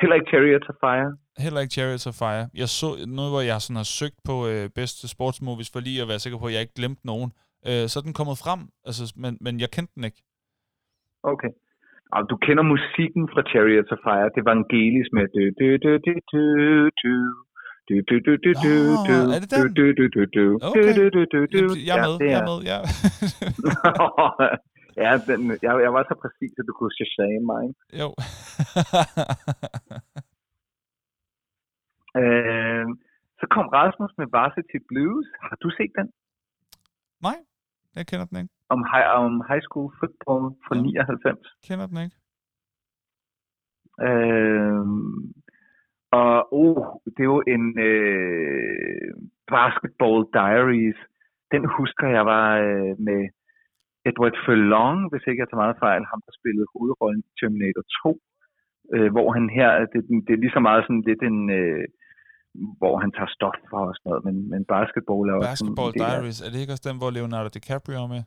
Heller 0.00 0.16
ikke 0.18 0.30
Chariots 0.32 0.68
of 0.72 0.76
Fire? 0.84 1.08
Heller 1.44 1.60
ikke 1.62 1.74
Chariots 1.78 2.06
of 2.10 2.16
Fire. 2.22 2.44
Jeg 2.60 2.68
så 2.80 2.88
noget, 3.18 3.30
hvor 3.32 3.42
jeg 3.50 3.58
sådan 3.60 3.80
har 3.82 3.90
søgt 4.00 4.18
på 4.28 4.34
øh, 4.50 4.64
bedste 4.80 5.04
sportsmovies, 5.14 5.70
for 5.72 5.80
lige 5.88 6.02
at 6.02 6.08
være 6.12 6.22
sikker 6.24 6.38
på, 6.38 6.46
at 6.48 6.54
jeg 6.54 6.62
ikke 6.64 6.78
glemte 6.80 7.04
nogen. 7.12 7.30
Øh, 7.68 7.84
så 7.90 7.94
er 7.98 8.04
den 8.08 8.18
kommet 8.20 8.36
frem, 8.44 8.60
altså, 8.88 9.04
men, 9.22 9.32
men 9.44 9.54
jeg 9.62 9.70
kendte 9.76 9.94
den 9.96 10.04
ikke. 10.08 10.20
Okay. 11.32 11.52
Og 12.16 12.22
du 12.30 12.36
kender 12.46 12.64
musikken 12.74 13.24
fra 13.32 13.42
Chariots 13.50 13.92
of 13.94 14.00
Fire. 14.06 14.28
Det 14.36 14.42
var 14.46 14.52
Angelis 14.58 15.08
med... 15.16 15.24
Du, 15.34 15.42
du, 15.58 15.66
du, 15.84 15.90
du, 16.06 16.12
du, 16.32 16.42
du. 17.02 17.12
Du, 17.88 17.94
du, 18.08 18.14
du, 18.26 18.32
du, 18.44 18.50
du, 18.66 18.72
du, 19.08 19.16
er 19.34 19.38
det 19.42 19.48
den? 19.52 19.74
du, 19.78 19.84
du, 19.98 20.04
du, 20.14 20.20
du, 20.36 20.44
Okay. 20.68 20.90
du, 20.98 21.04
du, 21.16 21.20
du, 21.32 21.38
du. 21.54 21.62
Jeg 21.88 21.94
er 21.96 22.00
Ja, 22.00 22.06
med, 22.08 22.14
det 22.22 22.28
jeg 22.34 22.40
er 22.42 22.46
med, 22.50 22.58
ja. 22.72 22.78
ja, 25.04 25.10
den, 25.28 25.40
jeg, 25.66 25.72
jeg 25.84 25.92
var 25.96 26.02
så 26.10 26.14
præcis, 26.24 26.52
at 26.60 26.64
du 26.68 26.72
kunne 26.78 26.94
shazame 26.98 27.44
mig. 27.52 27.64
jo. 28.00 28.08
Øh, 32.22 32.86
så 33.40 33.44
kom 33.54 33.66
Rasmus 33.78 34.12
med 34.20 34.26
Varsity 34.36 34.78
Blues. 34.88 35.26
Har 35.48 35.56
du 35.62 35.68
set 35.78 35.92
den? 35.98 36.08
Nej, 37.26 37.38
jeg 37.96 38.06
kender 38.06 38.26
den 38.30 38.36
ikke. 38.40 38.52
Om 38.74 38.80
high, 38.92 39.06
om 39.24 39.32
high 39.50 39.62
school 39.66 39.88
football 40.00 40.42
fra 40.64 40.74
Ja. 40.76 40.82
99. 40.82 41.46
Kender 41.66 41.86
den 41.90 41.98
ikke. 42.04 42.16
Øh, 44.08 44.84
og 46.18 46.30
oh, 46.60 46.82
det 47.14 47.22
er 47.24 47.30
jo 47.34 47.40
en 47.54 47.64
øh, 47.90 49.10
Basketball 49.54 50.18
Diaries. 50.38 50.98
Den 51.52 51.62
husker 51.78 52.06
jeg 52.16 52.24
var 52.34 52.48
øh, 52.66 52.92
med 53.08 53.20
Edward 54.08 54.36
Furlong, 54.44 54.98
hvis 55.10 55.24
ikke 55.28 55.40
jeg 55.42 55.48
tager 55.48 55.64
meget 55.64 55.82
fejl, 55.86 56.02
ham 56.12 56.20
der 56.26 56.32
spillede 56.40 56.66
hovedrollen 56.74 57.22
i 57.28 57.32
Terminator 57.38 57.84
2. 58.02 58.18
Øh, 58.94 59.08
hvor 59.14 59.28
han 59.36 59.44
her, 59.58 59.70
det, 59.92 60.00
det 60.26 60.32
er 60.34 60.42
lige 60.44 60.56
så 60.58 60.62
meget 60.68 60.82
sådan 60.86 61.04
lidt 61.10 61.22
en, 61.30 61.38
øh, 61.60 61.84
hvor 62.80 62.94
han 63.02 63.10
tager 63.16 63.30
stof 63.36 63.58
for 63.70 63.80
og 63.90 63.94
sådan 63.96 64.08
noget, 64.10 64.22
men, 64.26 64.36
men 64.52 64.60
basketball 64.74 65.24
er 65.30 65.34
også 65.34 65.46
sådan 65.48 65.74
Basketball 65.80 65.92
af- 65.94 66.00
Diaries, 66.02 66.38
er 66.44 66.50
det 66.52 66.58
ikke 66.62 66.74
også 66.74 66.86
den, 66.90 66.98
hvor 67.00 67.10
Leonardo 67.16 67.48
DiCaprio 67.56 67.98
er 68.06 68.10
med? 68.16 68.22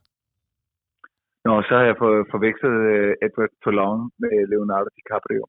Nå, 1.46 1.54
så 1.68 1.74
har 1.80 1.86
jeg 1.90 1.98
for, 2.02 2.12
forvekslet 2.34 2.76
øh, 2.96 3.12
Edward 3.26 3.54
Furlong 3.64 4.00
med 4.22 4.34
Leonardo 4.52 4.90
DiCaprio. 4.98 5.44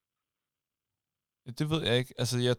Det 1.59 1.71
ved 1.71 1.83
jeg 1.87 1.99
ikke. 1.99 2.15
Altså, 2.19 2.39
jeg, 2.39 2.57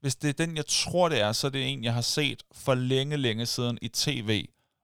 hvis 0.00 0.16
det 0.16 0.28
er 0.28 0.46
den, 0.46 0.56
jeg 0.56 0.66
tror, 0.66 1.08
det 1.08 1.20
er, 1.20 1.32
så 1.32 1.46
er 1.46 1.50
det 1.50 1.72
en, 1.72 1.84
jeg 1.84 1.94
har 1.94 2.00
set 2.00 2.42
for 2.64 2.74
længe, 2.74 3.16
længe 3.16 3.46
siden 3.46 3.78
i 3.82 3.88
tv. 3.88 4.30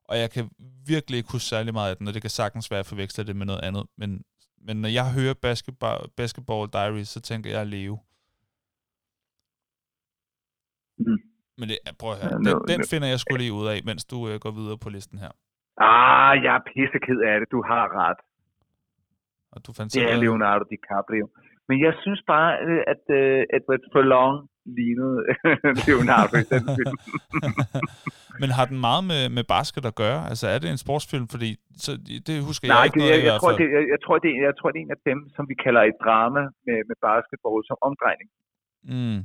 Og 0.05 0.19
jeg 0.19 0.31
kan 0.31 0.51
virkelig 0.87 1.17
ikke 1.19 1.33
huske 1.33 1.49
særlig 1.49 1.73
meget 1.73 1.91
af 1.91 1.97
den, 1.97 2.09
og 2.09 2.15
det 2.15 2.23
kan 2.23 2.31
sagtens 2.31 2.71
være, 2.71 2.79
at 2.81 2.85
jeg 2.85 2.87
forveksler 2.87 3.25
det 3.25 3.37
med 3.37 3.47
noget 3.47 3.61
andet. 3.61 3.87
Men, 3.97 4.25
men 4.67 4.77
når 4.83 4.89
jeg 4.89 5.13
hører 5.13 5.35
Basketball, 5.35 6.01
basketball 6.17 6.69
Diaries, 6.73 7.09
så 7.09 7.21
tænker 7.21 7.51
jeg 7.51 7.61
at 7.61 7.67
leve. 7.67 7.99
Mm. 10.99 11.19
Men 11.59 11.69
det, 11.69 11.79
prøv 11.99 12.13
at 12.13 12.19
høre, 12.23 12.39
den, 12.39 12.69
den 12.69 12.81
finder 12.91 13.09
jeg 13.09 13.21
skulle 13.21 13.39
lige 13.39 13.53
ud 13.53 13.67
af, 13.67 13.81
mens 13.85 14.05
du 14.05 14.29
øh, 14.29 14.41
går 14.41 14.51
videre 14.51 14.79
på 14.79 14.89
listen 14.91 15.19
her. 15.19 15.33
Ah, 15.77 16.33
jeg 16.45 16.55
er 16.59 16.63
pisseked 16.73 17.19
af 17.31 17.41
det. 17.41 17.49
Du 17.51 17.63
har 17.71 17.85
ret. 18.03 18.21
Og 19.53 19.67
du 19.67 19.73
fandt 19.73 19.95
Det 19.95 20.13
er 20.13 20.17
Leonardo 20.17 20.65
DiCaprio. 20.71 21.29
Men 21.69 21.77
jeg 21.87 21.93
synes 22.03 22.21
bare, 22.33 22.51
øh, 22.67 22.81
at 22.93 23.03
uh, 23.19 23.41
Edward 23.57 23.85
Furlong 23.93 24.35
lignede 24.79 25.19
Leonardo 25.87 26.35
i 26.45 26.47
den 26.55 26.65
film. 26.79 26.97
Men 28.43 28.49
har 28.59 28.67
den 28.73 28.79
meget 28.89 29.05
med, 29.13 29.23
med 29.37 29.45
basket 29.57 29.85
at 29.91 29.95
gøre? 30.05 30.21
Altså 30.31 30.47
er 30.55 30.59
det 30.63 30.69
en 30.77 30.83
sportsfilm? 30.87 31.27
Fordi 31.35 31.51
så, 31.85 31.91
det 32.29 32.35
husker 32.49 32.65
jeg 32.67 32.75
Nej, 32.77 32.85
ikke 32.87 32.99
det, 32.99 33.03
noget 33.05 33.15
jeg, 33.15 33.23
jeg, 33.31 33.37
tror, 33.41 33.53
det, 33.61 33.67
jeg, 33.77 33.85
jeg, 33.95 34.01
tror, 34.05 34.17
det, 34.25 34.31
jeg 34.49 34.55
tror, 34.59 34.69
det 34.73 34.79
er 34.81 34.85
en 34.87 34.95
af 34.97 35.03
dem, 35.11 35.19
som 35.37 35.43
vi 35.51 35.55
kalder 35.65 35.83
et 35.91 35.99
drama 36.05 36.43
med, 36.67 36.79
med 36.91 36.97
basketball 37.09 37.59
som 37.69 37.77
omdrejning. 37.89 38.29
Mm, 38.93 39.19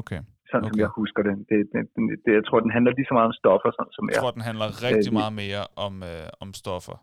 okay. 0.00 0.20
Sådan 0.50 0.64
som 0.64 0.72
Okay. 0.74 0.82
jeg 0.84 0.90
husker 1.00 1.22
det. 1.28 1.34
Det, 1.50 1.58
det, 1.72 1.80
det, 1.94 2.02
det. 2.24 2.32
Jeg 2.38 2.44
tror, 2.48 2.58
den 2.66 2.72
handler 2.76 2.92
lige 2.98 3.08
så 3.10 3.14
meget 3.18 3.30
om 3.32 3.36
stoffer, 3.42 3.70
sådan 3.78 3.92
som 3.96 4.02
Jeg 4.04 4.12
jeg. 4.14 4.20
tror, 4.22 4.30
den 4.38 4.44
handler 4.48 4.66
rigtig 4.88 5.10
Øh, 5.12 5.18
meget 5.20 5.34
mere 5.42 5.62
om, 5.86 5.94
øh, 6.12 6.26
om 6.44 6.48
stoffer. 6.62 6.96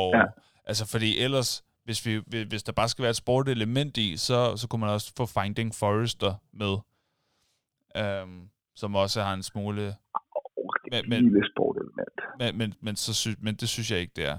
Og 0.00 0.08
Ja. 0.18 0.24
altså, 0.70 0.84
fordi 0.94 1.10
ellers, 1.26 1.50
hvis, 1.84 2.06
vi, 2.06 2.22
hvis- 2.50 2.62
der 2.62 2.72
bare 2.72 2.88
skal 2.88 3.02
være 3.02 3.10
et 3.10 3.16
sportelement 3.16 3.96
i, 3.96 4.16
så, 4.16 4.56
så 4.56 4.68
kunne 4.68 4.80
man 4.80 4.90
også 4.90 5.12
få 5.16 5.24
Finding 5.26 5.70
Forrester 5.80 6.32
med. 6.52 6.74
Øhm, 8.00 8.40
som 8.74 8.94
også 8.96 9.20
har 9.22 9.34
en 9.34 9.42
smule... 9.42 9.84
Men- 10.92 11.08
men- 11.08 11.22
lille 11.24 11.48
sportelement. 11.52 12.16
Men, 12.40 12.58
men, 12.58 12.74
men, 12.80 12.96
så 12.96 13.14
sy, 13.14 13.28
men 13.44 13.54
det 13.54 13.68
synes 13.68 13.90
jeg 13.90 14.00
ikke, 14.00 14.12
det 14.16 14.26
er. 14.28 14.38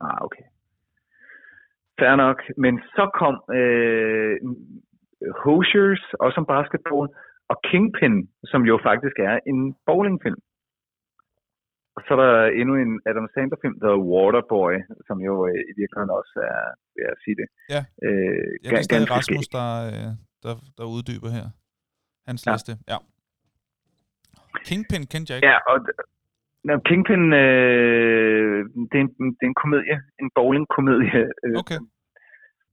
Ah, 0.00 0.18
okay. 0.26 0.44
Fair 1.98 2.16
nok. 2.16 2.38
Men 2.56 2.74
så 2.96 3.04
kom 3.20 3.34
øh, 3.58 4.36
Hoosiers, 5.42 6.02
også 6.24 6.36
om 6.40 6.46
basketball, 6.46 7.06
og 7.50 7.56
Kingpin, 7.70 8.28
som 8.44 8.62
jo 8.70 8.80
faktisk 8.82 9.16
er 9.18 9.38
en 9.46 9.74
bowlingfilm. 9.86 10.40
Og 11.96 12.00
så 12.06 12.10
er 12.14 12.18
der 12.24 12.34
endnu 12.60 12.74
en 12.84 12.92
Adam 13.10 13.26
Sandler-film, 13.34 13.76
der 13.80 13.86
hedder 13.88 14.04
Waterboy, 14.14 14.72
som 15.06 15.16
jo 15.28 15.34
øh, 15.50 15.60
i 15.70 15.72
virkeligheden 15.80 16.12
også 16.20 16.36
er, 16.52 16.62
vil 16.94 17.02
jeg 17.08 17.16
sige 17.24 17.36
det, 17.40 17.48
Ja. 17.74 17.82
øh, 18.06 18.50
Jeg 18.62 18.68
kan 18.72 18.84
stadig 18.90 19.10
Rasmus, 19.16 19.46
der, 19.56 19.68
øh, 19.92 20.10
der, 20.44 20.52
der 20.78 20.84
uddyber 20.94 21.30
her. 21.38 21.46
Hans 22.28 22.40
Ja. 22.46 22.52
liste, 22.52 22.72
ja. 22.92 22.98
Kingpin 24.68 25.02
kendte 25.12 25.28
jeg 25.30 25.36
ikke. 25.38 25.48
Ja, 25.52 25.56
og 25.72 25.76
Nå, 26.66 26.72
Kingpin, 26.88 27.22
øh, 27.44 28.58
det, 28.90 28.96
er 29.00 29.04
en, 29.06 29.12
det 29.38 29.44
er 29.46 29.50
en 29.54 29.60
komedie, 29.64 29.96
en 30.22 30.28
bowling-komedie. 30.38 31.22
Øh, 31.46 31.56
Okay. 31.62 31.80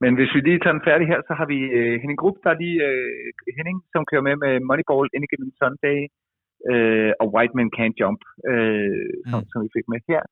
Men 0.02 0.10
hvis 0.18 0.30
vi 0.34 0.40
lige 0.40 0.60
tager 0.62 0.76
den 0.78 0.86
færdig 0.90 1.06
her, 1.12 1.20
så 1.28 1.32
har 1.38 1.46
vi 1.52 1.58
øh, 1.78 1.94
Henning 2.00 2.18
Grupp, 2.22 2.36
der 2.44 2.50
er 2.54 2.58
lige 2.64 2.78
øh, 2.88 3.28
Henning, 3.58 3.76
som 3.92 4.02
kører 4.10 4.24
med 4.28 4.34
med 4.44 4.52
Moneyball, 4.68 5.06
Any 5.16 5.26
Given 5.32 5.52
Sunday 5.60 5.98
øh, 6.72 7.10
og 7.20 7.26
White 7.34 7.54
Man 7.58 7.68
Can't 7.78 7.96
Jump, 8.02 8.20
øh, 8.52 9.12
som, 9.30 9.40
Mm. 9.40 9.48
som 9.52 9.58
vi 9.64 9.68
fik 9.76 9.86
med 9.92 10.00
her. 10.10 10.22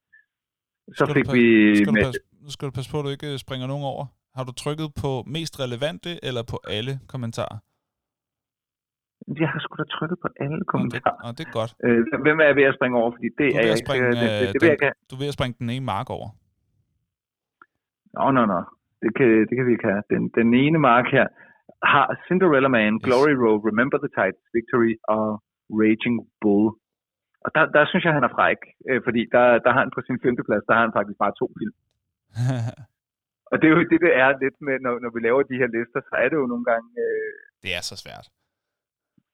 Så 0.97 1.03
Skal 1.05 1.13
fik 1.17 1.27
vi 1.37 1.45
Skal 1.75 1.87
du 1.87 1.91
med, 1.97 2.03
passe, 2.07 2.19
nu 2.45 2.49
skal 2.55 2.63
du 2.69 2.73
passe 2.77 2.89
på, 2.91 2.97
at 2.99 3.05
du 3.07 3.11
ikke 3.17 3.29
øh, 3.33 3.37
springer 3.45 3.67
nogen 3.73 3.85
over. 3.93 4.03
Har 4.37 4.43
du 4.49 4.53
trykket 4.63 4.87
på 5.03 5.11
mest 5.35 5.53
relevante, 5.63 6.09
eller 6.27 6.43
på 6.51 6.57
alle 6.77 6.93
kommentarer? 7.13 7.57
jeg 9.43 9.49
har 9.53 9.59
sgu 9.63 9.73
da 9.81 9.87
trykket 9.97 10.17
på 10.25 10.29
alle 10.43 10.57
Nå, 10.57 10.63
det, 10.63 10.67
kommentarer. 10.73 11.17
nå, 11.23 11.29
det 11.37 11.43
er 11.49 11.53
godt. 11.59 11.71
Øh, 11.85 11.99
hvem 12.25 12.37
er 12.43 12.45
jeg 12.51 12.55
ved 12.59 12.65
at 12.71 12.75
springe 12.77 12.95
over? 13.01 13.11
Fordi 13.15 13.29
det 13.39 13.47
Du 13.51 13.57
er 13.57 13.59
er 13.61 13.65
jeg 13.69 13.75
ikke. 13.77 13.85
springe, 13.87 14.05
Det, 14.07 14.15
det, 14.21 14.61
det, 14.61 14.67
øh, 14.67 14.71
det 14.77 14.81
jeg. 14.87 14.93
Du 15.09 15.11
er 15.15 15.19
ved 15.23 15.29
at 15.33 15.37
springe 15.37 15.55
den 15.61 15.69
ene 15.75 15.85
mark 15.93 16.07
over. 16.17 16.27
Nå, 18.17 18.25
nå, 18.37 18.41
nå. 18.53 18.59
Det 19.03 19.11
kan, 19.17 19.27
det 19.47 19.53
kan 19.57 19.65
vi 19.67 19.73
ikke 19.77 19.89
have. 19.93 20.03
Den, 20.13 20.21
den 20.39 20.49
ene 20.63 20.79
mark 20.89 21.05
her 21.17 21.27
har 21.93 22.05
Cinderella 22.27 22.69
Man, 22.77 22.93
Yes. 22.95 23.03
Glory 23.07 23.35
Road, 23.43 23.59
Remember 23.69 23.97
the 24.05 24.11
Titans, 24.17 24.47
Victory 24.57 24.93
og 25.15 25.25
Raging 25.81 26.17
Bull. 26.41 26.67
Og 27.45 27.49
der, 27.55 27.63
der 27.75 27.83
synes 27.85 28.03
jeg, 28.05 28.13
han 28.17 28.27
er 28.27 28.35
fræk, 28.37 28.61
øh, 28.89 28.99
fordi 29.05 29.21
der, 29.35 29.45
der 29.65 29.71
har 29.73 29.81
han 29.83 29.95
på 29.95 30.01
sin 30.07 30.19
femteplads, 30.23 30.63
der 30.67 30.73
har 30.77 30.83
han 30.85 30.95
faktisk 30.97 31.19
bare 31.23 31.37
to 31.41 31.47
film. 31.59 31.75
Og 33.51 33.55
det 33.59 33.65
er 33.67 33.73
jo 33.75 33.79
det, 33.91 33.99
det 34.07 34.13
er 34.23 34.29
lidt 34.43 34.57
med, 34.67 34.75
når, 34.85 34.93
når 35.03 35.11
vi 35.15 35.19
laver 35.27 35.41
de 35.51 35.59
her 35.61 35.69
lister, 35.75 36.01
så 36.09 36.15
er 36.23 36.27
det 36.29 36.37
jo 36.41 36.47
nogle 36.53 36.65
gange, 36.71 36.89
øh, 37.05 37.33
det 37.63 37.71
er 37.77 37.83
så 37.91 37.95
svært. 38.03 38.25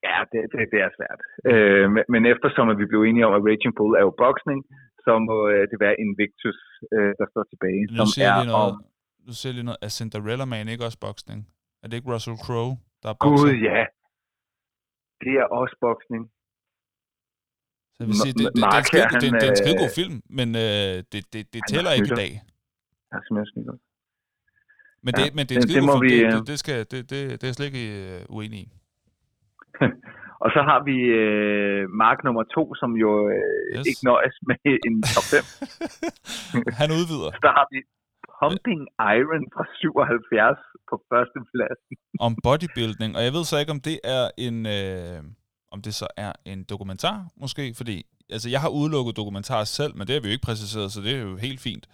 ja, 0.07 0.17
det, 0.31 0.39
det, 0.51 0.59
det 0.73 0.79
er 0.86 0.91
svært. 0.97 1.19
Øh, 1.51 1.86
men, 1.95 2.03
men 2.13 2.21
eftersom 2.34 2.65
at 2.73 2.77
vi 2.81 2.86
blev 2.91 3.01
enige 3.09 3.25
om, 3.27 3.34
at 3.38 3.43
Raging 3.49 3.73
Bull 3.77 3.93
er 3.99 4.03
jo 4.07 4.13
boksning, 4.25 4.59
så 5.05 5.13
må 5.27 5.38
øh, 5.53 5.63
det 5.71 5.77
være 5.86 5.95
Invictus, 6.05 6.59
øh, 6.95 7.11
der 7.19 7.25
står 7.31 7.43
tilbage, 7.51 7.81
Nu 7.99 8.05
som 8.13 8.21
jeg 8.23 8.31
er 8.31 8.39
lige 8.39 8.51
noget, 8.53 8.71
om... 8.71 8.84
nu 9.27 9.31
jeg 9.45 9.53
lige 9.57 9.67
noget. 9.69 9.79
Er 9.86 9.91
Cinderella 9.97 10.45
Man 10.53 10.67
ikke 10.73 10.86
også 10.88 10.99
boksning? 11.07 11.39
Er 11.81 11.86
det 11.88 11.95
ikke 11.97 12.09
Russell 12.13 12.38
Crowe, 12.45 12.73
der 13.01 13.09
er 13.13 13.17
Gud, 13.25 13.29
bokser? 13.31 13.55
ja. 13.69 13.81
Det 15.22 15.34
er 15.41 15.45
også 15.59 15.76
boksning. 15.86 16.24
Så 17.93 17.97
jeg 18.03 18.07
vil 18.07 18.16
sige, 18.26 18.34
det, 18.34 18.39
det, 18.45 18.55
det, 18.55 18.61
er 18.64 18.68
Mark 18.68 18.82
en 18.84 18.86
skide, 18.89 19.01
her, 19.01 19.09
det, 19.09 19.28
er 19.28 19.28
en- 19.28 19.34
han, 19.34 19.41
det 19.41 19.47
er 19.47 19.51
en 19.51 19.57
øh, 19.57 19.61
skidegod 19.64 19.91
film, 19.99 20.16
men 20.39 20.47
øh, 20.66 20.95
det, 21.11 21.22
det, 21.34 21.41
det 21.53 21.61
tæller 21.72 21.91
ikke 21.97 22.09
i 22.14 22.20
dag. 22.24 22.32
Simpelthen 23.26 23.47
snydt. 23.53 23.82
Men 25.05 25.11
Ja, 25.18 25.24
det, 25.24 25.28
men 25.38 25.43
det 25.47 25.53
er 25.53 25.59
en 25.59 25.61
det- 25.61 25.70
det 25.70 25.76
skidegod 25.76 25.99
film. 26.03 26.05
vi, 26.05 26.09
Det, 26.20 26.26
øh, 26.26 26.32
det, 26.39 26.47
det, 26.51 26.57
skal, 26.64 26.78
det, 26.91 26.99
det, 27.11 27.20
det 27.39 27.43
er 27.43 27.47
jeg 27.51 27.55
slet 27.57 27.70
ikke 27.74 27.86
øh, 28.01 28.20
uenig 28.38 28.59
i. 28.66 28.68
Og 30.43 30.49
så 30.55 30.61
har 30.70 30.80
vi 30.89 30.97
øh, 31.24 31.84
mark 32.03 32.18
nummer 32.26 32.43
to, 32.55 32.64
som 32.82 32.89
jo 33.03 33.11
øh, 33.30 33.78
Yes. 33.78 33.86
ikke 33.89 34.03
nøjes 34.11 34.36
med 34.49 34.57
en 34.88 34.95
top 35.16 35.26
5. 35.34 35.43
Han 36.82 36.89
udvider 36.99 37.30
Så 37.36 37.39
der 37.47 37.53
har 37.59 37.68
vi 37.74 37.80
Pumping 38.39 38.84
Iron 39.17 39.45
fra 39.53 39.63
77 39.79 40.59
på 40.89 40.95
første 41.09 41.39
plads. 41.51 41.79
om 42.25 42.31
bodybuilding, 42.45 43.11
og 43.17 43.21
jeg 43.27 43.34
ved 43.38 43.43
så 43.45 43.55
ikke, 43.61 43.75
om 43.77 43.81
det 43.89 43.97
er 44.17 44.23
en... 44.47 44.57
Øh, 44.77 45.19
om 45.73 45.81
det 45.81 45.93
så 46.01 46.07
er 46.17 46.31
en 46.45 46.63
dokumentar, 46.73 47.17
måske, 47.41 47.63
fordi 47.79 47.95
altså, 48.36 48.47
jeg 48.53 48.61
har 48.63 48.71
udelukket 48.79 49.17
dokumentarer 49.21 49.67
selv, 49.79 49.93
men 49.97 50.03
det 50.07 50.13
har 50.13 50.21
vi 50.21 50.29
jo 50.29 50.36
ikke 50.36 50.49
præciseret, 50.49 50.91
så 50.91 50.99
det 51.05 51.11
er 51.17 51.21
jo 51.29 51.36
helt 51.47 51.61
fint. 51.67 51.86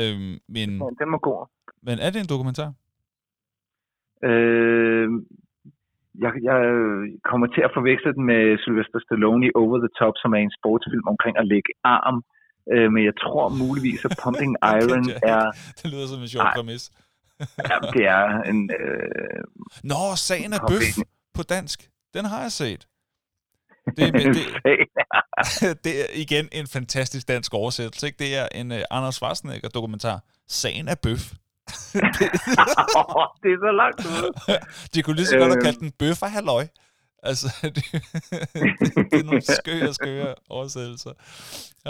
Øhm, 0.00 0.34
men, 0.54 0.68
Ja, 0.82 0.88
den 1.00 1.08
må 1.14 1.18
gå. 1.28 1.34
men 1.86 1.96
er 2.04 2.10
det 2.10 2.20
en 2.20 2.32
dokumentar? 2.34 2.68
Øh, 4.28 5.08
jeg, 6.24 6.32
jeg 6.48 6.58
kommer 7.30 7.46
til 7.54 7.62
at 7.66 7.74
forveksle 7.76 8.14
den 8.16 8.24
med 8.32 8.42
Sylvester 8.62 9.00
Stallone 9.04 9.46
i 9.46 9.50
Over 9.62 9.78
the 9.84 9.92
Top, 10.00 10.14
som 10.22 10.30
er 10.36 10.42
en 10.42 10.56
sportsfilm 10.58 11.06
omkring 11.12 11.34
at 11.42 11.46
lægge 11.52 11.70
arm. 11.84 12.18
Øh, 12.72 12.92
men 12.92 13.04
jeg 13.04 13.12
tror 13.22 13.48
muligvis, 13.48 14.04
at 14.04 14.12
Pumping 14.22 14.56
Iron 14.78 15.08
Jack. 15.08 15.20
er, 15.22 15.50
Det 15.82 15.90
lyder 15.92 16.06
som 16.06 16.20
en 16.20 16.28
sjov 16.28 16.46
præmis. 16.54 16.90
ja, 17.70 17.76
det 17.92 18.04
er 18.06 18.42
en... 18.42 18.70
Øh, 18.80 19.44
Nå, 19.84 20.16
sagen 20.16 20.52
er 20.52 20.58
bøf 20.68 20.84
på 21.34 21.42
dansk. 21.42 21.88
Den 22.14 22.24
har 22.24 22.40
jeg 22.42 22.52
set. 22.52 22.86
Det, 23.96 24.12
men 24.12 24.26
en 24.26 24.34
det, 24.34 24.46
det 25.84 26.00
er 26.00 26.04
igen 26.14 26.48
en 26.52 26.66
fantastisk 26.66 27.28
dansk 27.28 27.54
oversættelse. 27.54 28.06
Ikke? 28.06 28.18
Det 28.18 28.36
er 28.36 28.48
en 28.54 28.72
uh, 28.72 28.78
Anders 28.90 29.14
Schwarzenegger 29.14 29.68
dokumentar. 29.68 30.20
Sagen 30.48 30.88
er 30.88 30.94
bøf. 31.02 31.32
det 33.42 33.50
er 33.54 33.58
så 33.66 33.72
langt 33.76 34.00
ude. 34.06 34.58
De 34.94 35.02
kunne 35.02 35.16
lige 35.16 35.26
så 35.26 35.36
godt 35.38 35.44
have 35.48 35.56
Øhm. 35.56 35.64
kaldt 35.64 35.80
den 35.80 35.90
bøffer 35.98 36.26
halløj. 36.26 36.66
Altså, 37.30 37.48
det, 37.76 37.84
det 39.10 39.18
er 39.22 39.26
nogle 39.30 39.44
skøre, 39.58 39.90
skøre 40.00 40.30
oversættelser. 40.56 41.14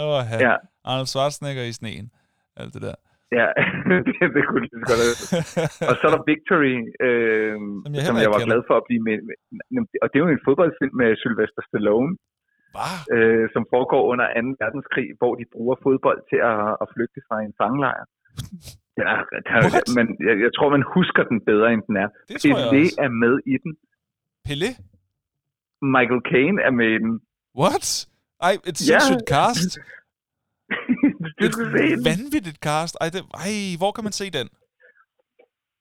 Åh, 0.03 0.21
ja. 0.31 0.37
Ja, 0.47 0.55
Arnold 0.89 1.09
Schwarzenegger 1.13 1.63
i 1.71 1.73
sneen. 1.79 2.05
Alt 2.61 2.71
det 2.75 2.81
der. 2.87 2.95
ja. 3.39 3.47
det, 4.07 4.13
det 4.35 4.41
kunne 4.47 4.61
det 4.63 4.69
lige 4.73 4.87
godt 4.91 5.01
have. 5.05 5.15
Og 5.89 5.93
så 5.99 6.03
er 6.07 6.11
der 6.15 6.23
Victory, 6.31 6.75
øh, 7.05 7.55
Som 7.85 7.91
jeg 7.95 8.03
som 8.09 8.15
jeg 8.23 8.31
var 8.35 8.41
glad 8.49 8.61
for 8.69 8.75
at 8.81 8.85
blive 8.89 9.03
med. 9.07 9.17
med. 9.27 9.83
Og 10.03 10.07
det 10.09 10.15
er 10.17 10.23
jo 10.25 10.31
en 10.39 10.45
fodboldfilm 10.47 10.95
med 11.01 11.09
Sylvester 11.21 11.61
Stallone, 11.69 12.11
Hvad? 12.75 12.93
øh, 13.15 13.45
som 13.55 13.63
foregår 13.73 14.01
under 14.11 14.25
2. 14.27 14.63
verdenskrig, 14.63 15.07
hvor 15.19 15.33
de 15.39 15.45
bruger 15.55 15.75
fodbold 15.85 16.19
til 16.31 16.39
at, 16.51 16.59
at 16.83 16.87
flygte 16.93 17.19
fra 17.27 17.35
en 17.47 17.53
fangelejr. 17.61 18.03
Ja, 19.03 19.13
der, 19.47 19.57
men 19.97 20.05
jeg, 20.27 20.35
jeg 20.45 20.51
tror, 20.57 20.69
man 20.77 20.83
husker 20.97 21.23
den 21.31 21.39
bedre, 21.49 21.67
end 21.73 21.83
den 21.89 21.95
er. 22.03 22.09
Det 22.29 22.35
Pelé 22.45 22.83
er 23.05 23.11
med 23.23 23.35
i 23.53 23.55
den. 23.63 23.71
Pelé? 24.49 24.69
Michael 25.81 26.21
Caine 26.31 26.57
er 26.67 26.71
med 26.79 26.89
i 26.97 26.99
den. 27.05 27.13
What? 27.61 27.85
Ej, 28.47 28.53
et 28.69 28.77
sindssygt 28.77 29.25
cast. 29.35 29.71
du 31.39 31.45
skal 31.51 31.65
se 31.75 31.83
Et 31.83 31.97
den. 31.97 32.05
vanvittigt 32.11 32.57
cast. 32.67 32.93
Ej, 33.01 33.07
det, 33.15 33.21
ej, 33.43 33.53
hvor 33.81 33.91
kan 33.95 34.03
man 34.07 34.13
se 34.21 34.25
den? 34.39 34.47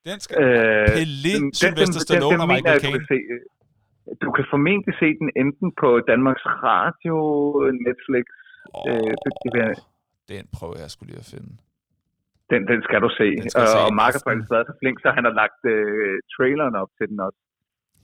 Den 0.08 0.18
skal... 0.24 0.34
Øh, 0.42 0.86
Pelé, 0.98 1.32
den- 1.34 1.42
den- 1.42 1.54
Sylvester 1.60 1.98
den- 2.00 2.06
Stallone 2.06 2.32
den 2.34 2.40
og 2.44 2.48
mener 2.48 2.60
Michael 2.62 2.78
du 2.78 2.84
Caine. 2.84 2.98
kan 2.98 3.06
se. 3.12 3.18
Du 4.24 4.28
kan 4.36 4.44
formentlig 4.54 4.94
se 5.02 5.08
den 5.20 5.28
enten 5.42 5.68
på 5.82 5.88
Danmarks 6.10 6.44
Radio, 6.70 7.16
Netflix. 7.86 8.24
Åh, 8.74 8.84
øh, 8.88 9.10
det- 9.20 9.54
det 9.54 9.78
den 10.32 10.44
prøver 10.56 10.76
jeg 10.84 10.90
skulle 10.94 11.08
lige 11.12 11.22
at 11.24 11.30
finde. 11.34 11.52
Den, 12.52 12.60
den 12.72 12.80
skal 12.86 12.98
du 13.06 13.10
se. 13.20 13.26
Den 13.42 13.50
skal 13.50 13.66
se 13.74 13.78
og 13.84 13.94
Mark 14.00 14.12
er 14.14 14.18
aften. 14.18 14.28
faktisk 14.30 14.50
været 14.54 14.66
så 14.70 14.74
flink, 14.80 14.96
så 15.04 15.08
han 15.16 15.24
har 15.28 15.34
lagt 15.42 15.60
øh, 15.74 16.14
traileren 16.34 16.74
op 16.82 16.90
til 16.98 17.06
den 17.10 17.18
også. 17.26 17.40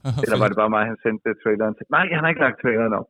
Eller 0.23 0.37
var 0.41 0.47
det 0.49 0.59
bare 0.61 0.75
mig, 0.77 0.83
han 0.91 0.99
sendte 1.05 1.29
traileren 1.43 1.75
til? 1.77 1.85
Nej, 1.95 2.05
han 2.15 2.21
har 2.23 2.29
ikke 2.31 2.45
lagt 2.47 2.61
traileren 2.63 2.93
op. 2.99 3.09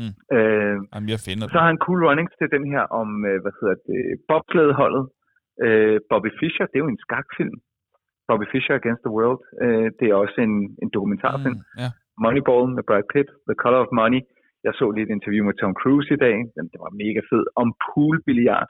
Mm. 0.00 0.14
Øh, 0.36 0.76
Jamen, 0.92 1.08
jeg 1.14 1.20
finder 1.26 1.44
så 1.54 1.58
har 1.62 1.70
han 1.72 1.84
cool 1.86 2.00
runnings 2.06 2.34
til 2.40 2.48
den 2.56 2.64
her 2.72 2.82
om, 3.00 3.08
øh, 3.30 3.38
hvad 3.42 3.54
hedder 3.60 3.76
det, 3.88 4.00
bobslædeholdet. 4.30 5.04
Øh, 5.64 5.96
Bobby 6.10 6.30
Fischer, 6.40 6.66
det 6.66 6.76
er 6.76 6.84
jo 6.84 6.94
en 6.94 7.04
skakfilm. 7.06 7.56
Bobby 8.28 8.46
Fischer 8.52 8.74
Against 8.80 9.02
the 9.06 9.14
World. 9.18 9.42
Øh, 9.64 9.88
det 9.98 10.06
er 10.08 10.16
også 10.24 10.38
en, 10.48 10.54
en 10.82 10.90
dokumentarfilm. 10.96 11.60
Mm, 11.60 11.80
ja. 11.82 11.88
Moneyball 12.24 12.64
med 12.76 12.84
Brad 12.88 13.06
Pitt, 13.12 13.28
The 13.48 13.56
Color 13.62 13.80
of 13.84 13.90
Money. 14.00 14.20
Jeg 14.66 14.72
så 14.78 14.84
lige 14.90 15.06
et 15.06 15.16
interview 15.16 15.42
med 15.48 15.56
Tom 15.60 15.74
Cruise 15.80 16.10
i 16.16 16.20
dag. 16.26 16.36
Den, 16.54 16.64
det 16.72 16.78
var 16.84 16.90
mega 17.02 17.20
fed. 17.30 17.44
Om 17.62 17.68
poolbilliard. 17.84 18.68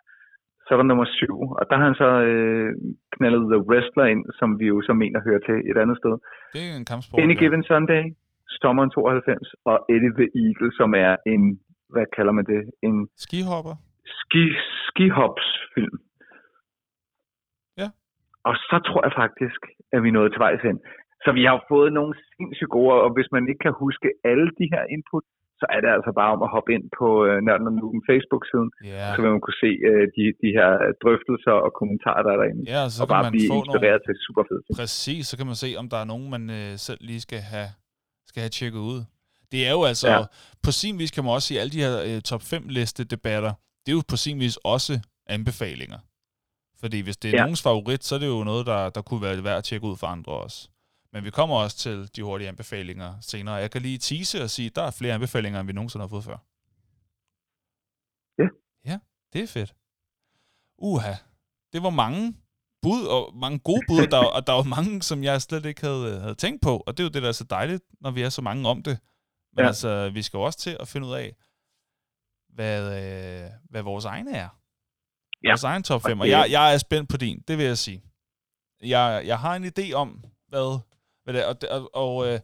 Så 0.68 0.74
er 0.74 0.78
der 0.78 0.90
nummer 0.92 1.08
syv, 1.18 1.36
og 1.58 1.64
der 1.70 1.76
har 1.76 1.84
han 1.84 1.94
så 2.04 2.10
øh, 2.30 2.70
knaldet 3.14 3.44
The 3.52 3.60
Wrestler 3.68 4.06
ind, 4.14 4.22
som 4.38 4.48
vi 4.60 4.66
jo 4.72 4.82
så 4.88 4.92
mener 5.02 5.20
hører 5.28 5.42
til 5.48 5.56
et 5.70 5.78
andet 5.82 5.96
sted. 6.02 6.14
Det 6.54 6.62
er 6.70 6.76
en 6.80 6.88
kampsport. 6.92 7.20
Any 7.22 7.34
ja. 7.34 7.40
Given 7.42 7.62
Sunday, 7.70 8.02
Stormeren 8.56 8.90
92, 8.90 9.54
og 9.70 9.76
Eddie 9.94 10.14
the 10.20 10.28
Eagle, 10.44 10.70
som 10.78 10.90
er 11.06 11.12
en, 11.32 11.42
hvad 11.92 12.06
kalder 12.16 12.32
man 12.38 12.44
det, 12.52 12.60
en 12.86 12.96
Skihopper. 13.24 13.74
ski, 14.20 14.44
skihops-film. 14.86 15.96
Ja. 17.80 17.88
Og 18.48 18.54
så 18.68 18.76
tror 18.86 19.00
jeg 19.06 19.12
faktisk, 19.22 19.60
at 19.94 20.02
vi 20.04 20.10
nået 20.10 20.32
til 20.32 20.40
vejs 20.46 20.62
hen. 20.68 20.78
Så 21.24 21.30
vi 21.38 21.44
har 21.44 21.64
fået 21.72 21.90
nogle 21.98 22.14
sindssygt 22.36 22.70
gode, 22.76 22.92
og 23.04 23.10
hvis 23.16 23.28
man 23.32 23.48
ikke 23.50 23.62
kan 23.66 23.74
huske 23.84 24.08
alle 24.30 24.48
de 24.60 24.66
her 24.72 24.84
input, 24.94 25.24
så 25.60 25.64
er 25.74 25.80
det 25.84 25.90
altså 25.96 26.10
bare 26.20 26.30
om 26.36 26.40
at 26.46 26.50
hoppe 26.56 26.70
ind 26.76 26.84
på 27.00 27.08
øh, 27.28 27.36
Nørden 27.46 27.66
og 27.70 27.74
Nuben 27.80 28.02
Facebook-siden, 28.10 28.68
Ja. 28.94 29.06
så 29.14 29.18
vil 29.22 29.30
man 29.36 29.42
kunne 29.46 29.60
se 29.64 29.70
øh, 29.90 30.04
de, 30.16 30.22
de 30.42 30.50
her 30.58 30.70
drøftelser 31.02 31.54
og 31.66 31.70
kommentarer, 31.80 32.22
der 32.26 32.32
er 32.34 32.38
derinde. 32.42 32.62
Ja, 32.74 32.80
og 32.86 32.90
så 32.94 33.00
og 33.04 33.08
bare 33.14 33.22
man 33.26 33.32
blive 33.36 33.50
inspireret 33.60 34.00
nogle... 34.02 34.06
til 34.06 34.14
super 34.26 34.42
fede 34.48 34.62
ting. 34.64 34.74
Præcis, 34.80 35.22
så 35.30 35.34
kan 35.38 35.46
man 35.50 35.56
se, 35.64 35.68
om 35.80 35.86
der 35.92 35.98
er 36.02 36.08
nogen, 36.12 36.26
man 36.34 36.44
øh, 36.58 36.70
selv 36.86 37.00
lige 37.10 37.22
skal 37.28 37.40
have, 37.52 37.68
skal 38.30 38.40
have 38.44 38.54
tjekket 38.58 38.82
ud. 38.92 39.00
Det 39.52 39.60
er 39.68 39.72
jo 39.78 39.82
altså, 39.92 40.08
Ja. 40.14 40.18
på 40.66 40.70
sin 40.80 40.94
vis 41.00 41.10
kan 41.14 41.22
man 41.24 41.32
også 41.36 41.46
sige, 41.48 41.58
alle 41.62 41.72
de 41.76 41.82
her 41.86 41.94
øh, 42.08 42.18
top 42.30 42.42
5 42.42 42.62
liste 42.78 43.02
debatter, 43.14 43.52
det 43.82 43.88
er 43.92 43.96
jo 43.98 44.02
på 44.14 44.16
sin 44.24 44.36
vis 44.44 44.56
også 44.74 44.92
anbefalinger. 45.36 46.00
Fordi 46.80 46.98
hvis 47.06 47.16
det 47.16 47.28
er 47.28 47.36
ja. 47.38 47.42
nogens 47.42 47.62
favorit, 47.62 48.04
så 48.04 48.14
er 48.14 48.18
det 48.18 48.26
jo 48.36 48.44
noget, 48.44 48.66
der, 48.66 48.80
der 48.96 49.02
kunne 49.02 49.22
være 49.22 49.44
værd 49.44 49.58
at 49.58 49.64
tjekke 49.64 49.86
ud 49.86 49.96
for 50.00 50.06
andre 50.06 50.32
også. 50.32 50.58
Men 51.12 51.24
vi 51.24 51.30
kommer 51.30 51.56
også 51.56 51.76
til 51.76 52.16
de 52.16 52.22
hurtige 52.22 52.48
anbefalinger 52.48 53.20
senere. 53.20 53.54
Jeg 53.54 53.70
kan 53.70 53.82
lige 53.82 53.98
tease 53.98 54.42
og 54.42 54.50
sige, 54.50 54.66
at 54.66 54.76
der 54.76 54.82
er 54.82 54.90
flere 54.90 55.14
anbefalinger, 55.14 55.60
end 55.60 55.66
vi 55.66 55.72
nogensinde 55.72 56.02
har 56.02 56.08
fået 56.08 56.24
før. 56.24 56.38
Ja. 58.38 58.48
Ja, 58.92 58.98
det 59.32 59.42
er 59.42 59.46
fedt. 59.46 59.74
Uha, 60.78 61.14
det 61.72 61.82
var 61.82 61.90
mange 61.90 62.34
bud, 62.82 63.06
og 63.06 63.36
mange 63.36 63.58
gode 63.58 63.80
bud, 63.88 64.00
og 64.04 64.10
der, 64.10 64.24
og 64.24 64.46
der 64.46 64.52
var 64.52 64.62
mange, 64.62 65.02
som 65.02 65.24
jeg 65.24 65.42
slet 65.42 65.64
ikke 65.66 65.80
havde, 65.80 66.20
havde 66.20 66.34
tænkt 66.34 66.62
på, 66.62 66.82
og 66.86 66.96
det 66.96 67.02
er 67.02 67.04
jo 67.04 67.10
det, 67.10 67.22
der 67.22 67.28
er 67.28 67.32
så 67.32 67.44
dejligt, 67.44 67.84
når 68.00 68.10
vi 68.10 68.22
er 68.22 68.28
så 68.28 68.42
mange 68.42 68.68
om 68.68 68.82
det. 68.82 68.98
Men 69.52 69.62
Ja. 69.62 69.66
altså, 69.66 70.10
vi 70.10 70.22
skal 70.22 70.38
jo 70.38 70.42
også 70.42 70.58
til 70.58 70.76
at 70.80 70.88
finde 70.88 71.06
ud 71.06 71.14
af, 71.14 71.36
hvad, 72.48 72.82
øh, 72.82 73.50
hvad 73.70 73.82
vores 73.82 74.04
egne 74.04 74.30
er. 74.36 74.48
Ja. 75.44 75.50
Vores 75.50 75.64
egen 75.64 75.82
top 75.82 76.02
5, 76.02 76.20
og 76.20 76.28
jeg, 76.28 76.46
jeg 76.50 76.74
er 76.74 76.78
spændt 76.78 77.10
på 77.10 77.16
din, 77.16 77.40
det 77.48 77.58
vil 77.58 77.66
jeg 77.66 77.78
sige. 77.78 78.02
Jeg, 78.82 79.22
jeg 79.26 79.38
har 79.40 79.56
en 79.56 79.64
idé 79.64 79.92
om, 79.92 80.24
hvad, 80.48 80.80
det 81.34 81.40
er, 81.42 81.46
og, 81.52 81.56
og, 81.76 81.80
og 82.04 82.12
øh, 82.28 82.38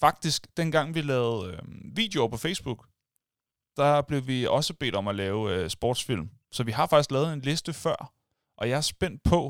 faktisk, 0.00 0.40
dengang 0.56 0.94
vi 0.94 1.00
lavede 1.12 1.38
øh, 1.52 1.58
videoer 1.96 2.28
på 2.28 2.36
Facebook, 2.46 2.80
der 3.76 4.02
blev 4.08 4.20
vi 4.26 4.38
også 4.58 4.72
bedt 4.80 4.94
om 5.00 5.08
at 5.08 5.14
lave 5.14 5.40
øh, 5.54 5.68
sportsfilm. 5.76 6.26
Så 6.56 6.60
vi 6.64 6.72
har 6.78 6.86
faktisk 6.92 7.10
lavet 7.16 7.32
en 7.32 7.40
liste 7.50 7.72
før, 7.84 7.98
og 8.58 8.64
jeg 8.68 8.76
er 8.82 8.86
spændt 8.94 9.20
på, 9.32 9.40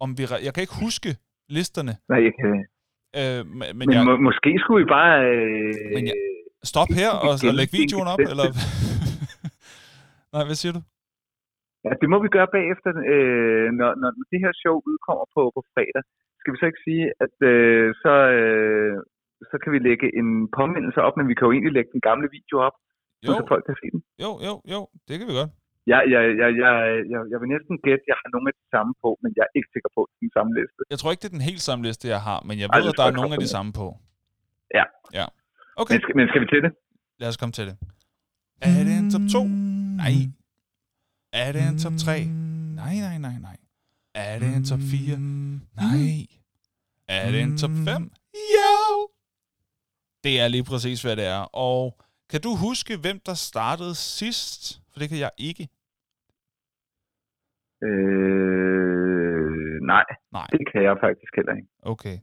om 0.00 0.18
vi... 0.18 0.22
Jeg 0.46 0.52
kan 0.54 0.62
ikke 0.66 0.80
huske 0.86 1.10
listerne, 1.58 1.92
Nej, 2.12 2.20
jeg 2.28 2.32
kan, 2.40 2.52
øh, 3.20 3.40
men, 3.46 3.58
men 3.58 3.78
men 3.78 3.92
jeg... 3.92 4.04
må, 4.04 4.12
måske 4.28 4.50
skulle 4.62 4.80
vi 4.84 4.88
bare... 4.98 5.12
Øh, 5.30 5.74
Men 5.96 6.04
jeg- 6.06 6.20
Stop 6.72 6.90
her 7.00 7.10
og, 7.24 7.28
og 7.28 7.34
Gennem- 7.42 7.56
læg 7.60 7.68
videoen 7.80 8.08
op, 8.14 8.22
eller... 8.32 8.46
Nej, 10.34 10.42
hvad 10.48 10.56
siger 10.62 10.72
du? 10.78 10.80
Ja, 11.86 11.92
det 12.00 12.08
må 12.12 12.16
vi 12.24 12.28
gøre 12.36 12.48
bagefter, 12.58 12.90
øh, 13.14 13.66
når, 13.80 13.90
når 14.02 14.10
det 14.32 14.38
her 14.44 14.52
show 14.62 14.76
udkommer 14.90 15.26
på, 15.36 15.42
på 15.56 15.60
fredag. 15.74 16.02
Skal 16.42 16.52
vi 16.52 16.58
så 16.60 16.66
ikke 16.70 16.84
sige, 16.88 17.04
at 17.24 17.34
øh, 17.52 17.86
så, 18.04 18.14
øh, 18.38 18.94
så 19.50 19.54
kan 19.62 19.70
vi 19.74 19.78
lægge 19.88 20.06
en 20.20 20.28
påmindelse 20.58 21.00
op, 21.06 21.14
men 21.18 21.26
vi 21.30 21.34
kan 21.36 21.46
jo 21.46 21.52
egentlig 21.56 21.74
lægge 21.78 21.90
den 21.96 22.02
gamle 22.08 22.28
video 22.36 22.56
op, 22.68 22.76
Jo, 23.26 23.32
så 23.38 23.42
folk 23.52 23.64
kan 23.68 23.76
se 23.82 23.86
den. 23.94 24.00
jo, 24.24 24.30
jo, 24.48 24.54
jo, 24.74 24.80
det 25.08 25.14
kan 25.18 25.26
vi 25.30 25.34
godt. 25.40 25.52
Jeg, 25.92 26.00
jeg, 26.14 26.22
jeg, 26.40 26.50
jeg, 26.64 26.74
jeg, 27.12 27.20
jeg 27.32 27.38
vil 27.42 27.48
næsten 27.54 27.74
gætte, 27.86 28.02
at 28.04 28.08
jeg 28.12 28.16
har 28.22 28.28
nogle 28.34 28.46
af 28.50 28.54
de 28.60 28.66
samme 28.74 28.92
på, 29.04 29.08
men 29.22 29.30
jeg 29.36 29.42
er 29.48 29.52
ikke 29.58 29.70
sikker 29.74 29.90
på, 29.96 30.00
at 30.04 30.08
det 30.10 30.16
er 30.18 30.24
den 30.26 30.34
samme 30.38 30.50
liste. 30.58 30.78
Jeg 30.94 30.98
tror 31.00 31.10
ikke, 31.12 31.22
det 31.24 31.30
er 31.32 31.36
den 31.38 31.48
helt 31.50 31.62
samme 31.68 31.82
liste, 31.88 32.04
jeg 32.14 32.20
har, 32.28 32.38
men 32.48 32.54
jeg 32.62 32.66
Ej, 32.68 32.78
ved, 32.78 32.84
det 32.86 32.92
at 32.94 32.98
der 33.00 33.06
er 33.10 33.16
nogle 33.20 33.32
af 33.36 33.40
de 33.44 33.50
samme 33.56 33.70
på. 33.80 33.86
Ja. 34.78 34.84
Ja. 35.18 35.26
Okay, 35.80 35.94
Men 35.94 36.00
skal, 36.04 36.14
men 36.18 36.26
skal 36.30 36.40
vi 36.44 36.48
til 36.54 36.60
det? 36.66 36.72
lad 37.22 37.28
os 37.32 37.38
komme 37.40 37.54
til 37.58 37.64
det. 37.70 37.76
Er 38.70 38.82
det 38.88 38.94
en 39.02 39.08
top 39.14 39.24
2? 39.32 39.38
Nej. 40.02 40.14
Er 41.42 41.50
det 41.56 41.62
en 41.70 41.76
top 41.84 41.96
3? 42.04 42.12
Nej, 42.80 42.94
nej, 43.06 43.16
nej, 43.26 43.36
nej. 43.48 43.56
Er 44.14 44.38
det 44.38 44.56
en 44.56 44.64
top 44.64 44.78
4? 44.78 45.18
Nej. 45.18 46.26
Er 47.08 47.30
det 47.30 47.40
en 47.42 47.58
top 47.58 47.70
5? 47.70 48.12
Jo! 48.34 49.08
Det 50.24 50.40
er 50.40 50.48
lige 50.48 50.64
præcis, 50.64 51.02
hvad 51.02 51.16
det 51.16 51.26
er. 51.26 51.38
Og 51.56 51.98
kan 52.30 52.40
du 52.40 52.56
huske, 52.56 52.96
hvem 52.96 53.20
der 53.26 53.34
startede 53.34 53.94
sidst? 53.94 54.80
For 54.92 54.98
det 55.00 55.08
kan 55.08 55.18
jeg 55.18 55.30
ikke. 55.38 55.68
Øh, 57.82 59.80
nej, 59.92 60.04
Nej, 60.32 60.46
det 60.52 60.60
kan 60.72 60.82
jeg 60.82 60.96
faktisk 61.00 61.32
heller 61.36 61.54
ikke. 61.56 61.68
okay. 61.82 62.18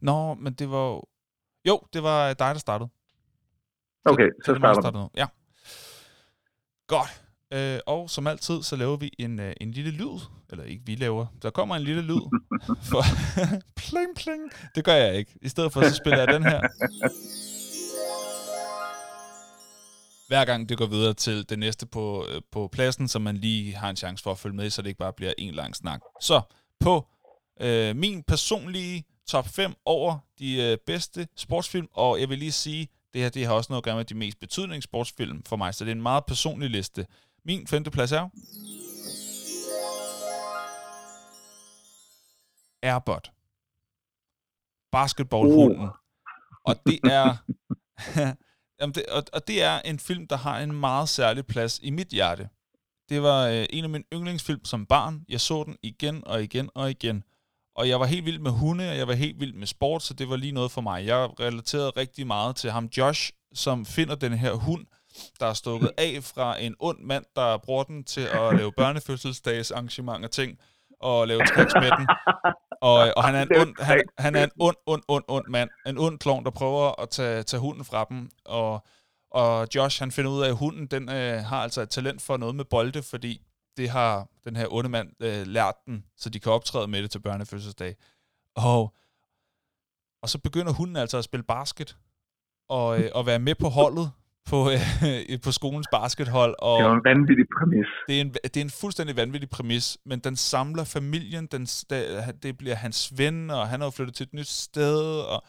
Nå, 0.00 0.34
men 0.34 0.52
det 0.52 0.70
var 0.70 1.02
jo... 1.66 1.80
Det 1.92 2.02
var 2.02 2.28
dig, 2.28 2.54
der 2.54 2.58
startede. 2.58 2.90
Okay, 4.04 4.28
Så 4.44 4.44
så 4.44 4.52
er 4.52 4.74
starter 4.74 4.90
nu. 5.00 5.10
Ja. 5.16 5.26
Godt. 6.86 7.25
Øh, 7.52 7.78
og 7.86 8.10
som 8.10 8.26
altid, 8.26 8.62
så 8.62 8.76
laver 8.76 8.96
vi 8.96 9.10
en, 9.18 9.40
øh, 9.40 9.52
en 9.60 9.70
lille 9.70 9.90
lyd. 9.90 10.20
Eller 10.50 10.64
ikke 10.64 10.82
vi 10.86 10.94
laver. 10.94 11.26
Der 11.42 11.50
kommer 11.50 11.76
en 11.76 11.82
lille 11.82 12.02
lyd. 12.02 12.20
For 12.90 13.02
pling, 13.80 14.16
pling. 14.16 14.42
Det 14.74 14.84
gør 14.84 14.94
jeg 14.94 15.14
ikke. 15.14 15.32
I 15.42 15.48
stedet 15.48 15.72
for, 15.72 15.82
så 15.82 15.94
spiller 15.94 16.18
jeg 16.18 16.28
den 16.28 16.42
her. 16.42 16.60
Hver 20.28 20.44
gang 20.44 20.68
det 20.68 20.78
går 20.78 20.86
videre 20.86 21.14
til 21.14 21.48
det 21.48 21.58
næste 21.58 21.86
på, 21.86 22.26
øh, 22.28 22.40
på 22.52 22.68
pladsen, 22.72 23.08
så 23.08 23.18
man 23.18 23.36
lige 23.36 23.74
har 23.74 23.90
en 23.90 23.96
chance 23.96 24.22
for 24.22 24.30
at 24.30 24.38
følge 24.38 24.56
med, 24.56 24.70
så 24.70 24.82
det 24.82 24.88
ikke 24.88 24.98
bare 24.98 25.12
bliver 25.12 25.32
en 25.38 25.54
lang 25.54 25.76
snak. 25.76 26.00
Så 26.20 26.40
på 26.80 27.06
øh, 27.60 27.96
min 27.96 28.22
personlige 28.22 29.04
top 29.28 29.48
5 29.48 29.74
over 29.84 30.18
de 30.38 30.62
øh, 30.62 30.78
bedste 30.86 31.28
sportsfilm, 31.36 31.88
og 31.92 32.20
jeg 32.20 32.28
vil 32.28 32.38
lige 32.38 32.52
sige, 32.52 32.88
det 33.14 33.22
her 33.22 33.28
det 33.28 33.46
har 33.46 33.54
også 33.54 33.72
noget 33.72 33.80
at 33.80 33.84
gøre 33.84 33.96
med 33.96 34.04
de 34.04 34.14
mest 34.14 34.40
betydning 34.40 34.82
sportsfilm 34.82 35.42
for 35.42 35.56
mig, 35.56 35.74
så 35.74 35.84
det 35.84 35.90
er 35.90 35.94
en 35.94 36.02
meget 36.02 36.24
personlig 36.26 36.70
liste. 36.70 37.06
Min 37.46 37.66
femte 37.66 37.90
plads 37.90 38.12
er 38.12 38.28
Airbot. 42.82 43.32
Basketballhunden. 44.92 45.88
Og 46.64 46.76
det 46.86 47.00
er... 47.04 47.36
Jamen 48.80 48.94
det, 48.94 49.06
og, 49.06 49.22
og 49.32 49.48
det 49.48 49.62
er 49.62 49.80
en 49.80 49.98
film, 49.98 50.26
der 50.26 50.36
har 50.36 50.60
en 50.60 50.72
meget 50.72 51.08
særlig 51.08 51.46
plads 51.46 51.80
i 51.82 51.90
mit 51.90 52.08
hjerte. 52.08 52.48
Det 53.08 53.22
var 53.22 53.46
øh, 53.46 53.66
en 53.70 53.84
af 53.84 53.90
mine 53.90 54.04
yndlingsfilm 54.12 54.64
som 54.64 54.86
barn. 54.86 55.24
Jeg 55.28 55.40
så 55.40 55.64
den 55.64 55.76
igen 55.82 56.26
og 56.26 56.42
igen 56.42 56.70
og 56.74 56.90
igen. 56.90 57.24
Og 57.74 57.88
jeg 57.88 58.00
var 58.00 58.06
helt 58.06 58.24
vild 58.24 58.38
med 58.38 58.50
hunde, 58.50 58.90
og 58.90 58.96
jeg 58.96 59.08
var 59.08 59.14
helt 59.14 59.40
vild 59.40 59.54
med 59.54 59.66
sport, 59.66 60.02
så 60.02 60.14
det 60.14 60.28
var 60.28 60.36
lige 60.36 60.52
noget 60.52 60.70
for 60.70 60.80
mig. 60.80 61.06
Jeg 61.06 61.40
relaterede 61.40 61.90
rigtig 61.90 62.26
meget 62.26 62.56
til 62.56 62.70
ham, 62.70 62.84
Josh, 62.84 63.32
som 63.54 63.86
finder 63.86 64.14
den 64.14 64.32
her 64.32 64.52
hund, 64.52 64.86
der 65.40 65.46
er 65.46 65.52
stukket 65.52 65.90
af 65.98 66.18
fra 66.22 66.60
en 66.60 66.74
ond 66.78 66.98
mand, 67.00 67.24
der 67.36 67.58
bruger 67.58 67.84
den 67.84 68.04
til 68.04 68.20
at 68.20 68.56
lave 68.56 68.72
børnefødselsdags 68.72 69.70
arrangementer 69.70 70.28
ting, 70.28 70.58
og 71.00 71.28
lave 71.28 71.40
tricks 71.40 71.74
med 71.74 71.90
den. 71.98 72.08
Og, 72.80 73.12
og 73.16 73.24
han 73.24 73.34
er 73.34 73.42
en 73.42 73.60
ond, 73.60 73.82
han, 73.82 74.02
han 74.18 74.34
er 74.36 74.44
en 74.44 74.50
ond, 74.60 74.76
ond, 74.86 75.02
ond, 75.08 75.24
ond 75.28 75.46
mand. 75.48 75.70
En 75.86 75.98
ond 75.98 76.18
klovn, 76.18 76.44
der 76.44 76.50
prøver 76.50 77.00
at 77.00 77.10
tage, 77.10 77.42
tage 77.42 77.60
hunden 77.60 77.84
fra 77.84 78.06
dem. 78.10 78.30
Og, 78.44 78.86
og 79.30 79.68
Josh, 79.74 80.02
han 80.02 80.12
finder 80.12 80.30
ud 80.30 80.42
af, 80.42 80.48
at 80.48 80.56
hunden 80.56 80.86
den, 80.86 81.08
øh, 81.10 81.44
har 81.44 81.62
altså 81.62 81.80
et 81.80 81.90
talent 81.90 82.22
for 82.22 82.36
noget 82.36 82.54
med 82.54 82.64
bolde, 82.64 83.02
fordi 83.02 83.42
det 83.76 83.90
har 83.90 84.28
den 84.44 84.56
her 84.56 84.66
onde 84.70 84.88
mand 84.88 85.08
øh, 85.20 85.46
lært 85.46 85.74
den, 85.86 86.04
så 86.16 86.30
de 86.30 86.40
kan 86.40 86.52
optræde 86.52 86.88
med 86.88 87.02
det 87.02 87.10
til 87.10 87.18
børnefødselsdag. 87.18 87.96
Og, 88.56 88.94
og 90.22 90.28
så 90.28 90.38
begynder 90.38 90.72
hunden 90.72 90.96
altså 90.96 91.18
at 91.18 91.24
spille 91.24 91.44
basket, 91.44 91.96
og, 92.68 93.00
øh, 93.00 93.10
og 93.14 93.26
være 93.26 93.38
med 93.38 93.54
på 93.54 93.68
holdet, 93.68 94.10
på, 94.50 94.70
øh, 95.06 95.40
på 95.44 95.52
skolens 95.52 95.86
baskethold. 95.92 96.54
Og 96.58 96.78
det 96.78 96.86
er 96.86 96.92
en 96.92 97.04
vanvittig 97.04 97.46
præmis. 97.58 97.86
Det 98.08 98.16
er 98.16 98.20
en, 98.20 98.32
det 98.32 98.56
er 98.56 98.60
en 98.60 98.70
fuldstændig 98.70 99.16
vanvittig 99.16 99.50
præmis, 99.50 99.98
men 100.06 100.18
den 100.18 100.36
samler 100.36 100.84
familien, 100.84 101.46
den, 101.46 101.64
det 102.42 102.58
bliver 102.58 102.74
hans 102.74 103.12
ven, 103.18 103.50
og 103.50 103.68
han 103.68 103.80
har 103.80 103.90
flyttet 103.90 104.14
til 104.14 104.24
et 104.24 104.34
nyt 104.34 104.48
sted, 104.48 105.20
og, 105.20 105.42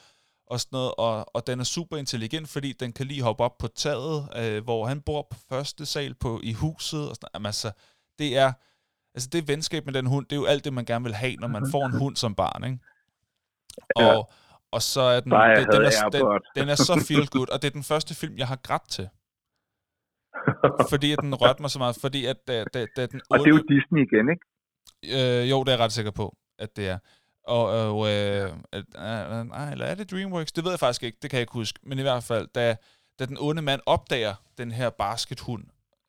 og 0.48 0.60
sådan 0.60 0.78
noget, 0.78 0.91
og, 0.98 1.36
og 1.36 1.48
den 1.48 1.60
er 1.60 1.64
super 1.64 1.98
intelligent, 1.98 2.50
fordi 2.50 2.74
den 2.74 2.93
kan 2.93 3.06
lige 3.06 3.22
hoppe 3.22 3.43
op 3.43 3.58
på 3.58 3.68
taget, 3.68 4.30
øh, 4.38 4.64
hvor 4.64 4.86
han 4.86 5.02
bor 5.02 5.28
på 5.32 5.38
første 5.50 5.86
sal 5.86 6.14
på, 6.14 6.41
i 6.43 6.54
huset, 6.54 7.10
og 7.10 7.16
sådan 7.16 7.30
Jamen, 7.34 7.45
altså, 7.45 7.72
det 8.20 8.38
er, 8.38 8.52
altså 9.14 9.30
det 9.32 9.48
venskab 9.48 9.86
med 9.86 9.93
den 9.93 10.06
hund, 10.06 10.26
det 10.26 10.32
er 10.36 10.39
jo 10.39 10.45
alt 10.45 10.66
det, 10.66 10.74
man 10.74 10.86
gerne 10.86 11.06
vil 11.06 11.14
have, 11.14 11.36
når 11.36 11.48
man 11.48 11.72
får 11.72 11.86
en 11.86 11.98
hund 11.98 12.16
som 12.16 12.36
barn, 12.36 12.64
ikke? 12.64 12.80
Ja. 14.00 14.22
Og, 14.72 14.82
så 14.82 15.01
er 15.01 15.20
den, 15.20 15.32
det, 15.32 15.68
den, 15.72 15.82
er, 15.82 16.09
den, 16.09 16.41
den 16.57 16.70
er 16.70 16.76
så 16.76 17.05
feel 17.07 17.28
good, 17.28 17.49
og 17.53 17.61
det 17.61 17.68
er 17.68 17.72
den 17.72 17.84
første 17.84 18.15
film, 18.15 18.38
jeg 18.38 18.47
har 18.47 18.55
grædt 18.55 18.89
til. 18.89 19.09
fordi 20.91 21.11
at 21.11 21.20
den 21.22 21.36
rørte 21.36 21.61
mig 21.61 21.72
så 21.72 21.80
meget, 21.80 21.97
fordi 22.01 22.26
at 22.26 22.38
da, 22.47 22.63
da, 22.74 22.86
da 22.95 23.05
den 23.05 23.22
Og 23.30 23.39
det 23.39 23.45
er 23.45 23.49
jo 23.49 23.57
Disney 23.57 24.01
igen, 24.07 24.30
ikke? 24.34 24.45
Øh, 25.05 25.49
jo, 25.49 25.63
det 25.63 25.70
er 25.70 25.76
jeg 25.76 25.80
ret 25.80 25.91
sikker 25.91 26.11
på, 26.11 26.36
at 26.59 26.78
det 26.78 26.88
er. 26.88 26.97
Og, 27.43 27.65
og 27.65 28.07
øh, 28.13 28.51
øh, 28.76 28.84
nej, 28.95 29.72
eller 29.72 29.86
er 29.86 29.95
det 29.95 30.11
DreamWorks? 30.11 30.51
Det 30.51 30.63
ved 30.63 30.72
jeg 30.72 30.80
faktisk 30.80 31.03
ikke, 31.03 31.18
det 31.22 31.30
kan 31.30 31.38
jeg 31.38 31.41
ikke 31.41 31.53
huske. 31.53 31.80
Men 31.84 31.99
i 31.99 32.01
hvert 32.01 32.24
fald, 32.24 32.47
da, 32.55 32.76
da 33.20 33.26
den 33.26 33.38
onde 33.39 33.61
mand 33.61 33.82
opdager 33.86 34.36
den 34.57 34.72
her 34.72 34.89
baskethund, 34.89 35.63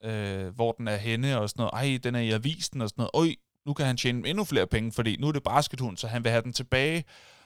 øh, 0.04 0.54
hvor 0.54 0.72
den 0.72 0.88
er 0.88 0.96
henne 0.96 1.40
og 1.40 1.48
sådan 1.48 1.61
noget, 1.61 1.92
ej, 1.92 1.98
den 2.04 2.14
er 2.14 2.20
i 2.20 2.30
avisen 2.30 2.80
og 2.80 2.88
sådan 2.88 3.09
noget, 3.14 3.28
øj, 3.28 3.34
nu 3.66 3.74
kan 3.74 3.86
han 3.86 3.96
tjene 3.96 4.28
endnu 4.28 4.44
flere 4.44 4.66
penge, 4.66 4.92
fordi 4.92 5.16
nu 5.16 5.28
er 5.28 5.32
det 5.32 5.42
baskethund, 5.42 5.96
så 5.96 6.06
han 6.06 6.24
vil 6.24 6.30
have 6.30 6.42
den 6.42 6.52
tilbage 6.52 7.04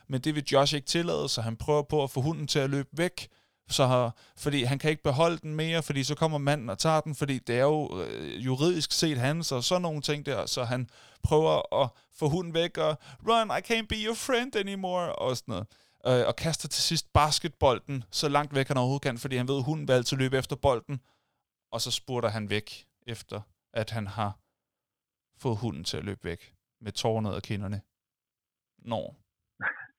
men 0.08 0.20
det 0.20 0.34
vil 0.34 0.44
Josh 0.52 0.74
ikke 0.74 0.86
tillade, 0.86 1.28
så 1.28 1.42
han 1.42 1.56
prøver 1.56 1.82
på 1.82 2.02
at 2.02 2.10
få 2.10 2.20
hunden 2.20 2.46
til 2.46 2.58
at 2.58 2.70
løbe 2.70 2.88
væk, 2.92 3.28
så, 3.68 4.10
fordi 4.36 4.62
han 4.62 4.78
kan 4.78 4.90
ikke 4.90 5.02
beholde 5.02 5.38
den 5.38 5.54
mere, 5.54 5.82
fordi 5.82 6.04
så 6.04 6.14
kommer 6.14 6.38
manden 6.38 6.70
og 6.70 6.78
tager 6.78 7.00
den, 7.00 7.14
fordi 7.14 7.38
det 7.38 7.58
er 7.58 7.62
jo 7.62 8.02
øh, 8.02 8.44
juridisk 8.44 8.92
set 8.92 9.18
hans, 9.18 9.52
og 9.52 9.64
sådan 9.64 9.82
nogle 9.82 10.00
ting 10.00 10.26
der, 10.26 10.46
så 10.46 10.64
han 10.64 10.90
prøver 11.22 11.82
at 11.82 11.90
få 12.14 12.28
hunden 12.28 12.54
væk, 12.54 12.78
og 12.78 12.98
run, 13.28 13.50
I 13.50 13.72
can't 13.72 13.86
be 13.86 13.96
your 14.06 14.14
friend 14.14 14.56
anymore, 14.56 15.14
og 15.16 15.36
sådan 15.36 15.52
noget. 15.52 15.66
Øh, 16.06 16.26
og 16.26 16.36
kaster 16.36 16.68
til 16.68 16.82
sidst 16.82 17.12
basketbolden 17.12 18.04
så 18.10 18.28
langt 18.28 18.54
væk 18.54 18.68
han 18.68 18.76
overhovedet 18.76 19.02
kan, 19.02 19.18
fordi 19.18 19.36
han 19.36 19.48
ved, 19.48 19.56
at 19.56 19.64
hunden 19.64 19.88
vil 19.88 19.94
altid 19.94 20.16
løbe 20.16 20.38
efter 20.38 20.56
bolden, 20.56 21.00
og 21.72 21.80
så 21.80 21.90
spurter 21.90 22.28
han 22.28 22.50
væk, 22.50 22.86
efter 23.06 23.40
at 23.72 23.90
han 23.90 24.06
har 24.06 24.38
fået 25.38 25.58
hunden 25.58 25.84
til 25.84 25.96
at 25.96 26.04
løbe 26.04 26.24
væk, 26.24 26.54
med 26.80 26.92
tårnet 26.92 27.34
og 27.34 27.42
kinderne. 27.42 27.80
Nå, 28.78 29.14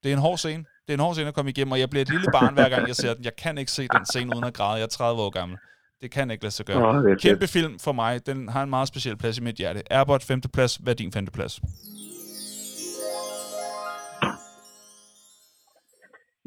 det 0.03 0.09
er 0.11 0.15
en 0.19 0.25
hård 0.27 0.37
scene. 0.43 0.63
Det 0.83 0.91
er 0.93 0.97
en 0.99 1.05
hård 1.05 1.13
scene 1.15 1.29
at 1.33 1.37
komme 1.37 1.51
igennem, 1.53 1.71
og 1.75 1.79
jeg 1.83 1.89
bliver 1.91 2.05
et 2.07 2.11
lille 2.15 2.29
barn, 2.37 2.53
hver 2.57 2.69
gang 2.73 2.83
jeg 2.91 2.97
ser 3.03 3.13
den. 3.15 3.23
Jeg 3.29 3.35
kan 3.43 3.53
ikke 3.61 3.73
se 3.77 3.83
den 3.97 4.05
scene 4.11 4.29
uden 4.35 4.47
at 4.51 4.55
græde. 4.59 4.77
Jeg 4.81 4.87
er 4.89 4.93
30 4.99 5.21
år 5.25 5.31
gammel. 5.39 5.57
Det 6.01 6.09
kan 6.15 6.25
ikke 6.31 6.43
lade 6.47 6.55
sig 6.57 6.65
gøre. 6.65 6.77
Oh, 6.87 7.17
Kæmpe 7.25 7.47
film 7.57 7.73
for 7.85 7.93
mig. 8.01 8.11
Den 8.29 8.39
har 8.53 8.61
en 8.63 8.71
meget 8.75 8.87
speciel 8.93 9.17
plads 9.21 9.35
i 9.41 9.43
mit 9.47 9.57
hjerte. 9.61 9.79
Airbot, 9.95 10.23
femte 10.29 10.49
plads. 10.55 10.73
Hvad 10.83 10.93
er 10.93 10.99
din 11.03 11.11
femte 11.17 11.31
plads? 11.37 11.53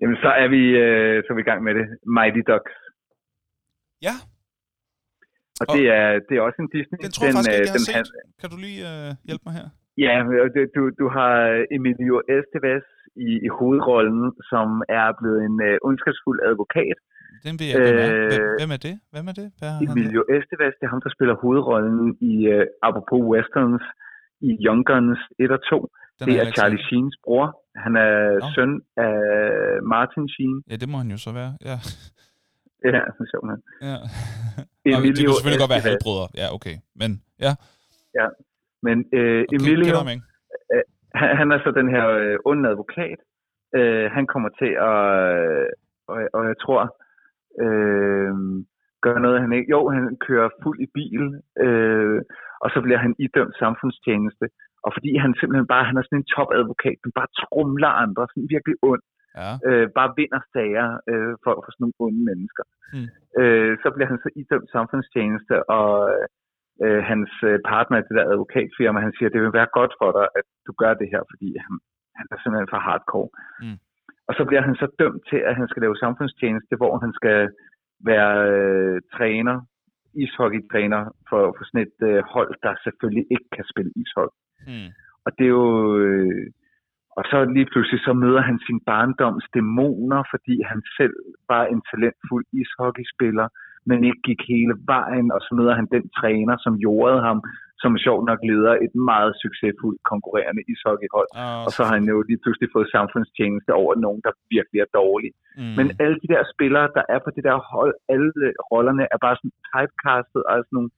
Jamen, 0.01 0.17
så 0.25 0.31
er 0.43 0.49
vi, 0.55 0.63
øh, 0.85 1.15
så 1.25 1.29
er 1.33 1.37
vi 1.39 1.43
i 1.47 1.51
gang 1.51 1.61
med 1.67 1.75
det. 1.79 1.87
Mighty 2.19 2.43
Ducks. 2.51 2.75
Ja. 4.07 4.15
Og, 5.61 5.67
og 5.69 5.75
det, 5.77 5.85
er, 5.99 6.07
det 6.27 6.35
er 6.39 6.43
også 6.49 6.59
en 6.65 6.71
Disney. 6.77 6.99
Den 7.05 7.11
tror 7.15 7.23
jeg 7.27 7.33
den, 7.33 7.39
faktisk 7.39 7.51
ikke, 7.51 7.69
jeg 7.69 7.99
har 7.99 8.05
den, 8.05 8.07
set. 8.07 8.41
Kan 8.41 8.49
du 8.53 8.57
lige 8.67 8.81
øh, 8.91 9.09
hjælpe 9.29 9.45
mig 9.47 9.55
her? 9.61 9.69
Ja, 10.05 10.15
du, 10.77 10.83
du 11.01 11.07
har 11.17 11.33
Emilio 11.77 12.17
Estevez 12.37 12.87
i, 13.29 13.31
i 13.47 13.49
hovedrollen, 13.59 14.23
som 14.51 14.69
er 15.01 15.07
blevet 15.19 15.41
en 15.49 15.57
uh, 15.69 15.89
ondskabsfuld 15.89 16.39
advokat. 16.51 16.99
Den 17.47 17.55
vil 17.59 17.67
jeg, 17.71 17.77
hvem, 17.79 17.99
er. 18.05 18.11
Hvem, 18.33 18.43
øh, 18.43 18.55
hvem 18.61 18.71
er 18.77 18.81
det? 18.87 18.95
Hvem 19.15 19.27
er 19.31 19.35
det? 19.41 19.49
Hvad 19.59 19.69
er 19.75 19.79
Emilio 19.87 20.23
han 20.27 20.37
Estevez, 20.37 20.75
det 20.79 20.85
er 20.87 20.93
ham, 20.95 21.03
der 21.07 21.13
spiller 21.17 21.35
hovedrollen 21.45 22.01
i, 22.31 22.35
uh, 22.55 22.65
apropos 22.89 23.21
westerns, 23.33 23.85
i 24.49 24.51
Young 24.67 24.83
Guns 24.91 25.21
1 25.39 25.51
og 25.57 25.61
2. 25.71 25.89
Den 26.19 26.29
det 26.29 26.35
er, 26.41 26.45
er 26.45 26.53
Charlie 26.57 26.83
Sheens 26.87 27.17
bror. 27.25 27.47
Han 27.85 27.93
er 28.07 28.15
Nå. 28.43 28.47
søn 28.55 28.73
af 29.07 29.13
Martin 29.93 30.29
Sheen. 30.35 30.57
Ja, 30.71 30.77
det 30.83 30.89
må 30.93 30.97
han 31.03 31.11
jo 31.15 31.19
så 31.27 31.31
være, 31.41 31.53
ja. 31.71 31.77
Ja, 32.85 33.01
det 33.17 33.23
er 33.25 33.31
sjovt, 33.33 33.47
Ja. 33.91 33.97
Emilio 34.91 35.13
det 35.17 35.27
kunne 35.27 35.37
selvfølgelig 35.39 35.63
godt 35.65 35.75
være 35.75 35.85
halvbrødre. 35.89 36.27
Ja, 36.41 36.47
okay. 36.57 36.77
Men, 37.01 37.11
ja. 37.47 37.53
Ja, 38.19 38.27
men 38.87 38.97
øh, 39.19 39.43
okay, 39.43 39.57
Emilio, 39.57 39.95
øh, 40.75 40.83
han, 41.19 41.37
han 41.41 41.49
er 41.55 41.59
så 41.59 41.71
den 41.71 41.89
her 41.95 42.07
øh, 42.09 42.39
onde 42.45 42.69
advokat. 42.69 43.19
Øh, 43.79 44.07
han 44.17 44.27
kommer 44.33 44.51
til 44.61 44.73
at, 44.91 45.03
øh, 45.39 45.69
og, 46.09 46.19
og 46.37 46.43
jeg 46.51 46.59
tror, 46.65 46.83
øh, 47.65 48.35
gøre 49.05 49.21
noget, 49.25 49.41
han 49.41 49.53
ikke... 49.53 49.71
Jo, 49.71 49.81
han 49.97 50.17
kører 50.27 50.49
fuld 50.63 50.79
i 50.87 50.89
bil, 50.97 51.25
øh, 51.67 52.21
og 52.63 52.69
så 52.75 52.79
bliver 52.85 53.01
han 53.05 53.15
idømt 53.25 53.57
samfundstjeneste. 53.63 54.47
Og 54.87 54.91
fordi 54.97 55.11
han 55.25 55.33
simpelthen 55.35 55.73
bare, 55.75 55.89
han 55.89 55.97
er 55.97 56.05
sådan 56.05 56.19
en 56.19 56.33
topadvokat, 56.35 56.99
som 57.03 57.13
bare 57.19 57.35
trumler 57.41 57.93
andre, 58.05 58.23
sådan 58.29 58.53
virkelig 58.55 58.77
ond, 58.91 59.05
ja. 59.41 59.51
øh, 59.69 59.87
bare 59.99 60.11
vinder 60.19 60.43
sager 60.53 60.89
øh, 61.11 61.35
for, 61.43 61.53
for 61.65 61.71
sådan 61.73 61.83
nogle 61.85 62.01
onde 62.05 62.23
mennesker. 62.31 62.65
Hmm. 62.93 63.09
Øh, 63.41 63.73
så 63.83 63.89
bliver 63.95 64.09
han 64.13 64.21
så 64.25 64.31
idømt 64.43 64.69
samfundstjeneste, 64.77 65.55
og 65.79 65.93
øh, 66.15 66.27
hans 67.11 67.33
øh, 67.49 67.59
partner 67.71 67.97
i 67.99 68.05
det 68.07 68.17
der 68.19 68.31
advokatfirma, 68.33 69.01
han 69.01 69.15
siger, 69.17 69.29
det 69.29 69.43
vil 69.43 69.59
være 69.61 69.77
godt 69.79 69.93
for 70.01 70.11
dig, 70.19 70.27
at 70.39 70.47
du 70.67 70.73
gør 70.83 70.95
det 70.95 71.09
her, 71.13 71.23
fordi 71.31 71.49
han, 71.65 71.75
han 72.19 72.27
er 72.33 72.37
simpelthen 72.39 72.73
for 72.73 72.81
hardcore. 72.87 73.29
Mm. 73.63 73.79
Og 74.29 74.33
så 74.39 74.43
bliver 74.49 74.63
han 74.69 74.77
så 74.83 74.87
dømt 74.99 75.23
til, 75.31 75.41
at 75.49 75.57
han 75.57 75.69
skal 75.69 75.83
lave 75.83 75.97
samfundstjeneste, 76.05 76.75
hvor 76.81 76.95
han 77.05 77.13
skal 77.21 77.41
være 78.11 78.33
øh, 78.53 79.01
træner, 79.17 79.57
ishockeytræner 80.23 81.03
for, 81.29 81.43
for 81.57 81.65
sådan 81.65 81.87
et 81.87 81.99
øh, 82.11 82.23
hold, 82.35 82.53
der 82.63 82.75
selvfølgelig 82.85 83.27
ikke 83.35 83.49
kan 83.57 83.65
spille 83.73 83.93
ishockey. 84.03 84.41
Mm. 84.71 84.91
Og 85.25 85.31
det 85.39 85.45
er 85.45 85.55
jo... 85.61 85.99
Øh, 85.99 86.47
og 87.19 87.25
så 87.31 87.39
lige 87.57 87.71
pludselig 87.73 88.01
så 88.01 88.13
møder 88.13 88.43
han 88.49 88.59
sin 88.67 88.81
barndoms 88.91 89.45
dæmoner, 89.55 90.23
fordi 90.33 90.57
han 90.71 90.81
selv 90.99 91.17
var 91.49 91.65
en 91.65 91.83
talentfuld 91.91 92.47
ishockeyspiller, 92.61 93.49
men 93.89 93.99
ikke 94.09 94.23
gik 94.29 94.41
hele 94.53 94.75
vejen, 94.95 95.29
og 95.35 95.41
så 95.47 95.51
møder 95.59 95.75
han 95.81 95.89
den 95.97 96.05
træner, 96.19 96.57
som 96.65 96.75
jordede 96.87 97.23
ham, 97.29 97.39
som 97.83 97.93
sjovt 98.07 98.25
nok 98.31 98.41
leder 98.51 98.75
et 98.87 98.95
meget 99.11 99.33
succesfuldt 99.45 100.01
konkurrerende 100.13 100.63
ishockeyhold. 100.73 101.31
Oh, 101.43 101.65
og 101.67 101.71
så 101.77 101.81
har 101.87 101.95
han 101.99 102.07
jo 102.13 102.17
lige 102.29 102.43
pludselig 102.43 102.69
fået 102.75 102.95
samfundstjeneste 102.97 103.71
over 103.83 103.93
nogen, 104.05 104.21
der 104.27 104.33
virkelig 104.57 104.79
er 104.83 104.91
dårlige. 105.01 105.35
Mm. 105.59 105.75
Men 105.79 105.87
alle 106.03 106.17
de 106.23 106.29
der 106.35 106.43
spillere, 106.55 106.89
der 106.97 107.05
er 107.15 107.21
på 107.25 107.31
det 107.37 107.45
der 107.49 107.59
hold, 107.75 107.95
alle 108.15 108.33
rollerne 108.71 109.05
er 109.15 109.19
bare 109.25 109.37
sådan 109.39 109.57
typecastet, 109.71 110.43
altså 110.53 110.71
nogle 110.77 110.91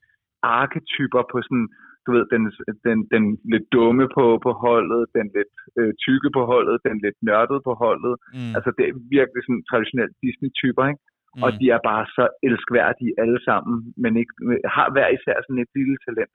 arketyper 0.60 1.22
på 1.32 1.36
sådan, 1.46 1.66
du 2.04 2.10
ved, 2.14 2.24
den, 2.34 2.42
den, 2.86 2.98
den 3.14 3.24
lidt 3.52 3.66
dumme 3.76 4.06
på, 4.16 4.24
på 4.46 4.50
holdet, 4.64 5.02
den 5.16 5.26
lidt 5.36 5.54
øh, 5.78 5.92
tykke 6.04 6.30
på 6.36 6.42
holdet, 6.52 6.76
den 6.86 6.96
lidt 7.04 7.18
nørdede 7.28 7.62
på 7.68 7.72
holdet. 7.82 8.14
Mm. 8.38 8.52
Altså 8.56 8.70
det 8.76 8.84
er 8.86 8.94
virkelig 9.16 9.42
sådan 9.44 9.64
traditionelt 9.70 10.14
Disney-typer, 10.24 10.84
ikke? 10.90 11.02
Mm. 11.36 11.42
Og 11.44 11.50
de 11.60 11.66
er 11.76 11.80
bare 11.90 12.04
så 12.16 12.24
elskværdige 12.48 13.12
alle 13.22 13.40
sammen, 13.48 13.74
men 14.02 14.12
ikke, 14.20 14.32
har 14.76 14.88
hver 14.94 15.08
især 15.16 15.36
sådan 15.40 15.62
et 15.64 15.72
lille 15.78 15.96
talent. 16.06 16.32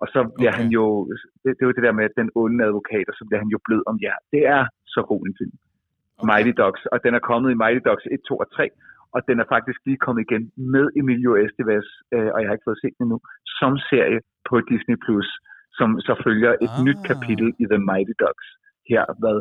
Og 0.00 0.06
så 0.14 0.20
bliver 0.36 0.52
okay. 0.52 0.60
han 0.60 0.68
jo, 0.78 0.84
det, 1.42 1.48
det 1.56 1.62
er 1.62 1.70
jo 1.70 1.76
det 1.76 1.86
der 1.86 1.98
med 2.00 2.08
den 2.20 2.28
onde 2.40 2.64
advokat, 2.68 3.06
og 3.10 3.14
så 3.18 3.22
bliver 3.26 3.40
han 3.44 3.52
jo 3.54 3.58
blød 3.66 3.82
om 3.90 3.96
ja. 4.06 4.14
Det 4.34 4.42
er 4.56 4.62
så 4.94 5.00
god 5.10 5.20
en 5.28 5.36
film. 5.40 5.56
Okay. 6.18 6.26
Mighty 6.28 6.52
Ducks, 6.60 6.82
og 6.92 6.98
den 7.04 7.12
er 7.18 7.22
kommet 7.30 7.48
i 7.52 7.60
Mighty 7.62 7.82
Ducks 7.88 8.06
1, 8.06 8.20
2 8.28 8.36
og 8.44 8.48
3, 8.52 8.70
og 9.14 9.20
den 9.28 9.36
er 9.42 9.46
faktisk 9.54 9.78
lige 9.88 10.00
kommet 10.04 10.22
igen 10.26 10.42
med 10.74 10.84
Emilio 11.00 11.32
Estevez, 11.42 11.88
øh, 12.14 12.28
og 12.32 12.38
jeg 12.40 12.46
har 12.48 12.56
ikke 12.56 12.68
fået 12.68 12.82
set 12.82 12.94
den 12.98 13.04
endnu, 13.04 13.18
som 13.58 13.72
serie 13.90 14.20
på 14.48 14.54
Disney+, 14.70 14.96
Plus, 15.04 15.28
som 15.78 15.88
så 16.06 16.14
følger 16.26 16.52
et 16.64 16.72
ah. 16.74 16.84
nyt 16.86 17.00
kapitel 17.10 17.48
i 17.62 17.64
The 17.72 17.80
Mighty 17.90 18.14
Ducks, 18.24 18.46
her 18.90 19.04
hvad 19.20 19.36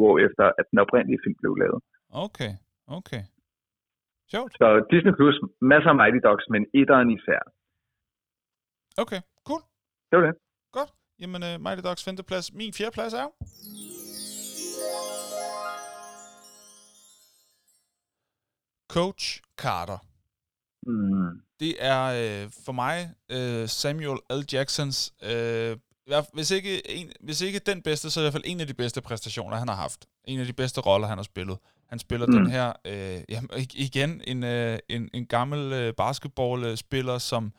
15-20 0.00 0.08
år 0.10 0.16
efter, 0.26 0.44
at 0.60 0.64
den 0.70 0.78
oprindelige 0.84 1.20
film 1.24 1.36
blev 1.42 1.54
lavet. 1.62 1.80
Okay, 2.26 2.52
okay. 2.98 3.22
Sjovt. 4.32 4.52
Så 4.60 4.66
Disney 4.92 5.14
Plus, 5.18 5.36
masser 5.72 5.90
af 5.94 5.98
Mighty 6.02 6.20
Dogs, 6.28 6.44
men 6.54 6.62
etteren 6.80 7.08
især. 7.16 7.40
Okay, 9.02 9.20
cool. 9.48 9.62
Det 10.08 10.14
var 10.18 10.24
det. 10.28 10.34
Godt. 10.76 10.90
Jamen, 11.20 11.40
uh, 11.48 11.54
Mighty 11.64 11.82
Dogs 11.88 12.04
femte 12.04 12.22
plads. 12.30 12.46
Min 12.60 12.72
fjerde 12.78 12.94
plads 12.98 13.14
er. 13.22 13.26
Coach 18.96 19.40
Carter. 19.62 19.98
Mm. 20.86 21.42
Det 21.60 21.72
er 21.78 22.02
øh, 22.20 22.50
for 22.64 22.72
mig 22.72 22.96
øh, 23.30 23.68
Samuel 23.68 24.18
L. 24.30 24.42
Jacksons, 24.52 25.14
øh, 25.22 25.76
hvis, 26.32 26.50
ikke 26.50 26.90
en, 26.90 27.12
hvis 27.20 27.40
ikke 27.40 27.58
den 27.58 27.82
bedste, 27.82 28.10
så 28.10 28.20
i 28.20 28.22
hvert 28.22 28.32
fald 28.32 28.42
en 28.46 28.60
af 28.60 28.66
de 28.66 28.74
bedste 28.74 29.00
præstationer, 29.02 29.56
han 29.56 29.68
har 29.68 29.76
haft. 29.76 30.06
En 30.24 30.40
af 30.40 30.46
de 30.46 30.52
bedste 30.52 30.80
roller, 30.80 31.08
han 31.08 31.18
har 31.18 31.22
spillet. 31.22 31.58
Han 31.88 31.98
spiller 31.98 32.26
mm. 32.26 32.32
den 32.32 32.50
her, 32.50 32.72
øh, 32.84 33.20
jamen, 33.28 33.50
igen, 33.74 34.22
en, 34.26 34.44
øh, 34.44 34.78
en, 34.88 35.10
en 35.14 35.26
gammel 35.26 35.72
øh, 35.72 35.94
basketballspiller, 35.94 37.18
som 37.18 37.52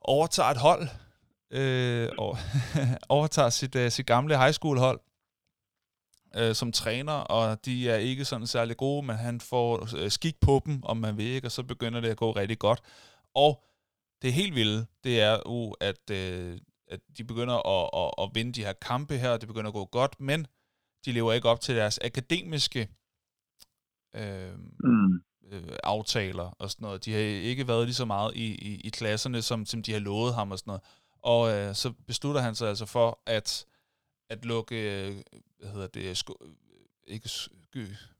overtager 0.00 0.50
et 0.50 0.56
hold, 0.56 0.88
øh, 1.50 2.08
og 2.18 2.38
overtager 3.08 3.50
sit, 3.50 3.76
øh, 3.76 3.90
sit 3.90 4.06
gamle 4.06 4.38
high 4.38 4.52
school 4.52 4.78
hold, 4.78 5.00
øh, 6.36 6.54
som 6.54 6.72
træner, 6.72 7.12
og 7.12 7.64
de 7.64 7.90
er 7.90 7.96
ikke 7.96 8.24
sådan 8.24 8.46
særlig 8.46 8.76
gode, 8.76 9.06
men 9.06 9.16
han 9.16 9.40
får 9.40 9.96
øh, 9.96 10.10
skik 10.10 10.40
på 10.40 10.62
dem, 10.66 10.80
om 10.84 10.96
man 10.96 11.16
vil 11.16 11.26
ikke, 11.26 11.46
og 11.46 11.52
så 11.52 11.62
begynder 11.62 12.00
det 12.00 12.08
at 12.08 12.16
gå 12.16 12.32
rigtig 12.32 12.58
godt. 12.58 12.82
Og 13.34 13.64
det 14.22 14.32
helt 14.32 14.54
vilde, 14.54 14.86
det 15.04 15.20
er 15.20 15.38
jo, 15.46 15.70
at, 15.70 16.10
øh, 16.10 16.58
at 16.88 17.00
de 17.18 17.24
begynder 17.24 17.54
at, 17.54 17.90
at, 18.04 18.24
at 18.24 18.30
vinde 18.34 18.52
de 18.52 18.64
her 18.64 18.72
kampe 18.72 19.18
her, 19.18 19.36
det 19.36 19.48
begynder 19.48 19.68
at 19.68 19.74
gå 19.74 19.84
godt, 19.84 20.20
men 20.20 20.46
de 21.04 21.12
lever 21.12 21.32
ikke 21.32 21.48
op 21.48 21.60
til 21.60 21.76
deres 21.76 21.98
akademiske 22.04 22.88
øh, 24.16 24.58
mm. 24.84 25.14
øh, 25.52 25.76
aftaler 25.84 26.44
og 26.58 26.70
sådan 26.70 26.84
noget. 26.84 27.04
De 27.04 27.12
har 27.12 27.20
ikke 27.20 27.68
været 27.68 27.86
lige 27.86 27.94
så 27.94 28.04
meget 28.04 28.36
i, 28.36 28.54
i, 28.54 28.80
i 28.80 28.88
klasserne, 28.88 29.42
som, 29.42 29.66
som 29.66 29.82
de 29.82 29.92
har 29.92 30.00
lovet 30.00 30.34
ham 30.34 30.50
og 30.50 30.58
sådan 30.58 30.70
noget. 30.70 30.82
Og 31.22 31.52
øh, 31.52 31.74
så 31.74 31.92
beslutter 32.06 32.40
han 32.40 32.54
sig 32.54 32.68
altså 32.68 32.86
for 32.86 33.18
at, 33.26 33.66
at 34.30 34.44
lukke, 34.44 35.06
øh, 35.06 35.16
hvad 35.58 35.70
hedder 35.70 35.86
det, 35.86 36.16
sko, 36.16 36.34
øh, 36.40 36.50
ikke, 37.06 37.30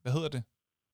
hvad 0.02 0.12
hedder 0.12 0.28
det? 0.28 0.42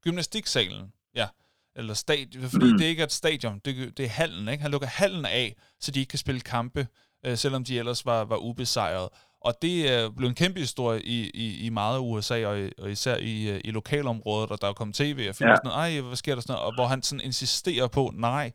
Gymnastiksalen, 0.02 0.92
ja. 1.14 1.28
Eller 1.76 1.94
stadion, 1.94 2.42
fordi 2.50 2.72
mm. 2.72 2.78
det 2.78 2.84
ikke 2.84 3.00
er 3.00 3.06
et 3.06 3.12
stadion, 3.12 3.58
det, 3.64 3.96
det 3.96 4.04
er 4.04 4.08
hallen, 4.08 4.48
ikke? 4.48 4.62
Han 4.62 4.70
lukker 4.70 4.88
hallen 4.88 5.24
af, 5.24 5.56
så 5.80 5.90
de 5.90 6.00
ikke 6.00 6.10
kan 6.10 6.18
spille 6.18 6.40
kampe, 6.40 6.86
øh, 7.26 7.38
selvom 7.38 7.64
de 7.64 7.78
ellers 7.78 8.06
var, 8.06 8.24
var 8.24 8.36
ubesejret. 8.36 9.08
Og 9.44 9.62
det 9.62 9.92
er 9.92 10.10
blevet 10.10 10.30
en 10.30 10.34
kæmpe 10.34 10.60
historie 10.60 11.02
i, 11.02 11.30
i, 11.34 11.66
i 11.66 11.68
meget 11.68 11.96
af 11.96 12.00
USA, 12.00 12.46
og, 12.46 12.70
og 12.78 12.90
især 12.90 13.16
i, 13.16 13.50
øh, 13.50 13.60
i 13.64 13.70
lokalområdet, 13.70 14.50
og 14.50 14.60
der 14.60 14.68
er 14.68 14.72
kommet 14.72 14.96
tv 14.96 15.26
og 15.28 15.34
film 15.34 15.50
ja. 15.50 15.56
sådan 15.56 15.60
noget, 15.64 15.76
ej, 15.76 16.00
hvad 16.00 16.16
sker 16.16 16.34
der 16.34 16.42
sådan 16.42 16.52
noget, 16.52 16.66
og 16.66 16.74
hvor 16.74 16.86
han 16.86 17.02
sådan 17.02 17.20
insisterer 17.24 17.86
på, 17.86 18.10
nej, 18.14 18.50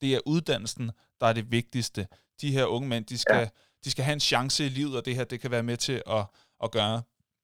det 0.00 0.14
er 0.14 0.20
uddannelsen, 0.26 0.90
der 1.20 1.26
er 1.26 1.32
det 1.32 1.52
vigtigste. 1.52 2.06
De 2.40 2.52
her 2.52 2.64
unge 2.64 2.88
mænd, 2.88 3.04
de 3.04 3.18
skal, 3.18 3.36
ja. 3.36 3.48
de 3.84 3.90
skal 3.90 4.04
have 4.04 4.12
en 4.12 4.20
chance 4.20 4.66
i 4.66 4.68
livet, 4.68 4.96
og 4.96 5.04
det 5.04 5.14
her, 5.14 5.24
det 5.24 5.40
kan 5.40 5.50
være 5.50 5.62
med 5.62 5.76
til 5.76 6.02
at, 6.06 6.26
at 6.62 6.70
gøre 6.70 7.02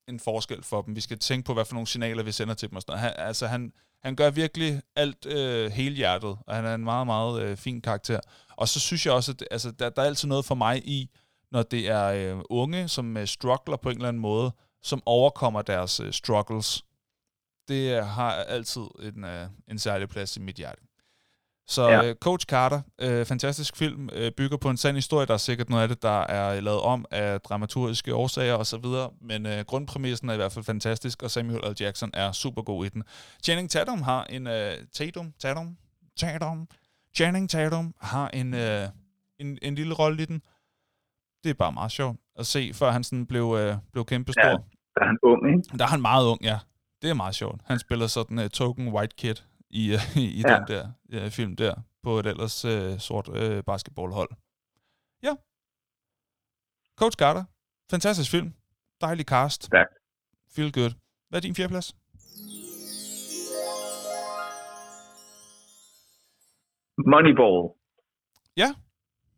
en 0.09 0.21
forskel 0.21 0.63
for 0.63 0.83
dem. 0.83 0.97
Vi 0.97 1.01
skal 1.01 1.19
tænke 1.19 1.47
på, 1.47 1.55
hvad 1.55 1.65
for 1.65 1.75
nogle 1.75 1.87
signaler 1.87 2.23
vi 2.23 2.33
sender 2.33 2.55
til 2.55 2.69
dem 2.71 2.77
og 2.77 2.83
sådan 2.83 2.93
noget. 2.93 3.01
Han, 3.01 3.27
altså, 3.27 3.47
han, 3.47 3.73
han 4.03 4.17
gør 4.17 4.31
virkelig 4.31 4.83
alt 4.97 5.27
øh, 5.27 5.71
helhjertet, 5.71 6.39
og 6.47 6.57
han 6.57 6.65
er 6.65 6.75
en 6.75 6.85
meget, 6.85 7.07
meget 7.07 7.43
øh, 7.43 7.57
fin 7.57 7.81
karakter. 7.81 8.21
Og 8.57 8.69
så 8.69 8.81
synes 8.81 9.07
jeg 9.07 9.15
også, 9.15 9.33
at 9.33 9.45
altså, 9.51 9.71
der, 9.71 9.91
der 9.91 10.03
er 10.03 10.07
altid 10.07 10.29
noget 10.29 10.45
for 10.45 10.55
mig 10.55 10.89
i, 10.89 11.11
når 11.53 11.63
det 11.63 11.89
er 11.89 12.05
øh, 12.05 12.43
unge, 12.51 12.89
som 12.89 13.17
øh, 13.17 13.27
struggler 13.27 13.77
på 13.77 13.91
en 13.91 13.97
eller 13.97 14.09
anden 14.09 14.23
måde, 14.23 14.53
som 14.83 15.03
overkommer 15.07 15.63
deres 15.63 16.01
øh, 16.01 16.13
struggles. 16.13 16.85
Det 17.69 17.97
øh, 17.97 18.07
har 18.07 18.33
altid 18.33 18.83
en, 19.03 19.25
øh, 19.25 19.47
en 19.69 19.79
særlig 19.79 20.09
plads 20.09 20.37
i 20.37 20.41
mit 20.41 20.57
hjerte. 20.57 20.83
Så 21.69 21.89
ja. 21.89 22.05
øh, 22.05 22.15
Coach 22.15 22.47
Carter, 22.47 22.81
øh, 22.99 23.27
fantastisk 23.27 23.77
film, 23.77 24.09
øh, 24.13 24.33
bygger 24.33 24.57
på 24.57 24.71
en 24.71 24.77
sand 24.77 24.97
historie. 24.97 25.27
Der 25.27 25.35
er 25.35 25.39
sikkert 25.39 25.69
noget 25.69 25.83
af 25.83 25.89
det, 25.89 26.03
der 26.03 26.21
er 26.21 26.61
lavet 26.61 26.81
om 26.81 27.05
af 27.11 27.41
dramaturgiske 27.41 28.15
årsager 28.15 28.55
osv., 28.55 28.85
men 29.21 29.47
øh, 29.47 29.65
grundpræmissen 29.65 30.29
er 30.29 30.33
i 30.33 30.37
hvert 30.37 30.53
fald 30.53 30.65
fantastisk, 30.65 31.23
og 31.23 31.31
Samuel 31.31 31.73
L. 31.73 31.75
Jackson 31.81 32.11
er 32.15 32.33
super 32.33 32.63
god 32.63 32.87
i 32.87 32.89
den. 32.89 33.03
Channing 33.45 33.71
Tatum 33.71 34.03
har 34.03 34.25
en... 34.25 34.47
Øh, 34.47 34.77
Tatum? 34.93 35.33
Tatum? 35.41 35.77
Tatum? 36.17 36.69
Channing 37.17 37.51
Tatum 37.51 37.95
har 38.01 38.29
en, 38.29 38.55
øh, 38.55 38.89
en, 39.41 39.59
en 39.63 39.75
lille 39.75 39.95
rolle 39.95 40.23
i 40.23 40.27
den 40.27 40.43
det 41.45 41.51
er 41.51 41.55
bare 41.55 41.73
meget 41.73 41.93
sjovt 41.93 42.17
at 42.39 42.47
se, 42.47 42.73
før 42.75 42.91
han 42.91 43.05
sådan 43.05 43.27
blev, 43.27 43.57
øh, 43.61 43.75
blev 43.93 44.05
kæmpe 44.05 44.33
stor. 44.33 44.49
Ja, 44.49 44.57
der 44.95 45.01
er 45.01 45.07
han 45.07 45.19
ung, 45.23 45.41
ikke? 45.49 45.79
Der 45.79 45.85
er 45.85 45.89
han 45.89 46.01
meget 46.01 46.27
ung, 46.27 46.41
ja. 46.43 46.59
Det 47.03 47.11
er 47.11 47.15
meget 47.15 47.35
sjovt. 47.35 47.61
Han 47.65 47.79
spiller 47.79 48.07
sådan 48.07 48.39
uh, 48.39 48.45
token 48.45 48.89
white 48.95 49.17
kid 49.17 49.35
i, 49.71 49.83
uh, 49.95 50.17
i 50.17 50.43
ja. 50.49 50.55
den 50.55 50.63
der 50.69 50.83
uh, 51.15 51.31
film 51.31 51.57
der, 51.57 51.75
på 52.03 52.19
et 52.19 52.27
ellers 52.27 52.65
uh, 52.65 52.99
sort 52.99 53.29
uh, 53.29 53.65
basketballhold. 53.67 54.31
Ja. 55.23 55.35
Coach 57.01 57.17
Carter. 57.19 57.45
Fantastisk 57.91 58.31
film. 58.31 58.53
Dejlig 59.01 59.27
cast. 59.27 59.69
Ja. 59.73 59.85
Feel 60.57 60.73
good. 60.73 60.93
Hvad 61.29 61.39
er 61.39 61.41
din 61.41 61.55
fjerdeplads? 61.55 61.97
Moneyball. 67.13 67.59
Ja. 68.57 68.71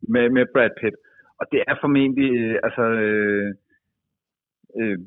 Med, 0.01 0.29
med 0.29 0.45
Brad 0.53 0.69
Pitt. 0.81 0.95
Og 1.41 1.45
det 1.51 1.61
er 1.69 1.75
formentlig, 1.83 2.29
øh, 2.41 2.57
altså, 2.67 2.85
øh, 3.05 3.49
øh, 4.79 4.97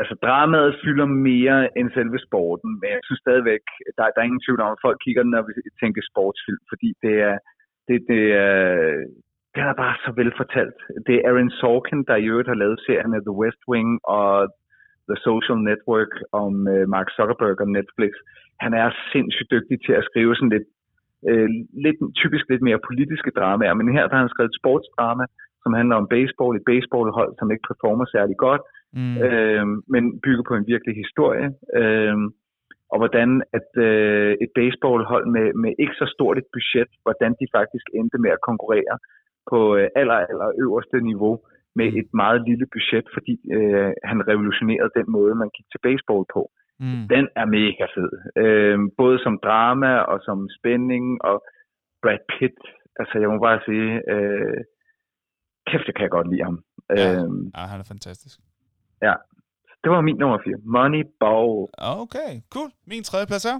altså 0.00 0.14
dramaet 0.24 0.80
fylder 0.84 1.08
mere 1.30 1.58
end 1.78 1.88
selve 1.90 2.18
sporten, 2.26 2.70
men 2.80 2.88
jeg 2.94 3.00
synes 3.04 3.20
stadigvæk, 3.26 3.64
der, 3.96 4.02
der 4.12 4.20
er 4.20 4.28
ingen 4.28 4.44
tvivl 4.46 4.60
om, 4.64 4.72
at 4.72 4.84
folk 4.86 4.98
kigger, 5.04 5.22
når 5.24 5.42
vi 5.48 5.52
tænker 5.82 6.02
sportsfilm, 6.10 6.62
fordi 6.72 6.88
det 7.04 7.14
er, 7.28 7.36
det, 7.88 7.96
det 8.12 8.22
er, 8.46 8.56
den 9.54 9.64
er 9.70 9.76
bare 9.84 9.96
så 10.04 10.10
velfortalt. 10.20 10.78
Det 11.06 11.14
er 11.16 11.26
Aaron 11.28 11.52
Sorkin, 11.60 12.02
der 12.08 12.16
i 12.16 12.28
øvrigt 12.32 12.52
har 12.52 12.62
lavet 12.62 12.84
serien 12.86 13.12
The 13.28 13.38
West 13.42 13.62
Wing 13.70 13.90
og 14.18 14.30
The 15.08 15.18
Social 15.26 15.58
Network 15.70 16.12
om 16.42 16.52
øh, 16.74 16.84
Mark 16.94 17.08
Zuckerberg 17.16 17.60
og 17.64 17.68
Netflix. 17.78 18.12
Han 18.64 18.72
er 18.82 18.88
sindssygt 19.12 19.50
dygtig 19.54 19.76
til 19.86 19.94
at 20.00 20.06
skrive 20.08 20.34
sådan 20.36 20.54
lidt 20.56 20.68
øh, 21.30 21.48
lidt, 21.84 21.98
typisk 22.22 22.44
lidt 22.48 22.62
mere 22.68 22.86
politiske 22.88 23.30
dramaer, 23.38 23.74
men 23.74 23.94
her 23.96 24.06
der 24.06 24.14
har 24.14 24.24
han 24.24 24.34
skrevet 24.34 24.52
et 24.52 24.60
sportsdrama, 24.60 25.24
som 25.62 25.72
handler 25.78 25.96
om 25.96 26.10
baseball, 26.16 26.56
et 26.56 26.68
baseballhold, 26.72 27.32
som 27.38 27.50
ikke 27.50 27.68
performer 27.70 28.06
særlig 28.16 28.36
godt, 28.46 28.62
mm. 28.98 29.16
øh, 29.26 29.66
men 29.92 30.04
bygger 30.24 30.44
på 30.48 30.54
en 30.56 30.66
virkelig 30.72 30.94
historie. 31.04 31.46
Øh, 31.80 32.16
og 32.92 32.98
hvordan 33.00 33.30
at 33.58 33.70
øh, 33.88 34.32
et 34.44 34.50
baseballhold 34.58 35.26
med, 35.36 35.46
med 35.62 35.72
ikke 35.82 35.96
så 36.00 36.06
stort 36.16 36.36
et 36.38 36.48
budget, 36.56 36.90
hvordan 37.04 37.32
de 37.40 37.46
faktisk 37.58 37.86
endte 37.98 38.18
med 38.24 38.30
at 38.36 38.44
konkurrere 38.48 38.94
på 39.50 39.58
øh, 39.78 39.88
aller, 40.00 40.18
aller 40.30 40.50
øverste 40.64 40.98
niveau 41.10 41.34
med 41.78 41.88
mm. 41.90 41.98
et 42.00 42.08
meget 42.22 42.40
lille 42.48 42.66
budget, 42.74 43.06
fordi 43.16 43.34
øh, 43.56 43.92
han 44.10 44.18
revolutionerede 44.30 44.96
den 44.98 45.08
måde, 45.16 45.34
man 45.42 45.50
gik 45.56 45.68
til 45.70 45.80
baseball 45.88 46.24
på. 46.36 46.42
Mm. 46.50 46.65
Den 47.14 47.28
er 47.40 47.46
mega 47.56 47.86
fed. 47.94 48.10
Øh, 48.42 48.78
både 48.96 49.18
som 49.24 49.38
drama 49.44 49.92
og 49.98 50.18
som 50.26 50.48
spænding, 50.58 51.24
og 51.24 51.44
Brad 52.02 52.22
Pitt, 52.32 52.60
altså 53.00 53.18
jeg 53.18 53.28
må 53.28 53.38
bare 53.38 53.60
sige, 53.66 53.88
øh, 54.14 54.58
kæft, 55.66 55.86
det 55.86 55.94
kan 55.94 56.02
jeg 56.02 56.10
godt 56.10 56.30
lide 56.30 56.44
ham. 56.44 56.58
Ja, 56.90 57.12
øh, 57.12 57.30
ja 57.56 57.62
han 57.72 57.80
er 57.80 57.88
fantastisk. 57.94 58.38
Ja, 59.02 59.14
det 59.82 59.90
var 59.92 60.00
min 60.00 60.16
nummer 60.16 60.38
4. 60.44 60.54
Moneyball. 60.76 61.68
Okay, 62.02 62.32
cool. 62.54 62.70
Min 62.86 63.02
tredje 63.02 63.26
plads 63.26 63.44
er? 63.44 63.58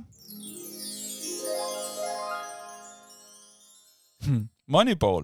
Hmm. 4.24 4.44
Moneyball. 4.74 5.22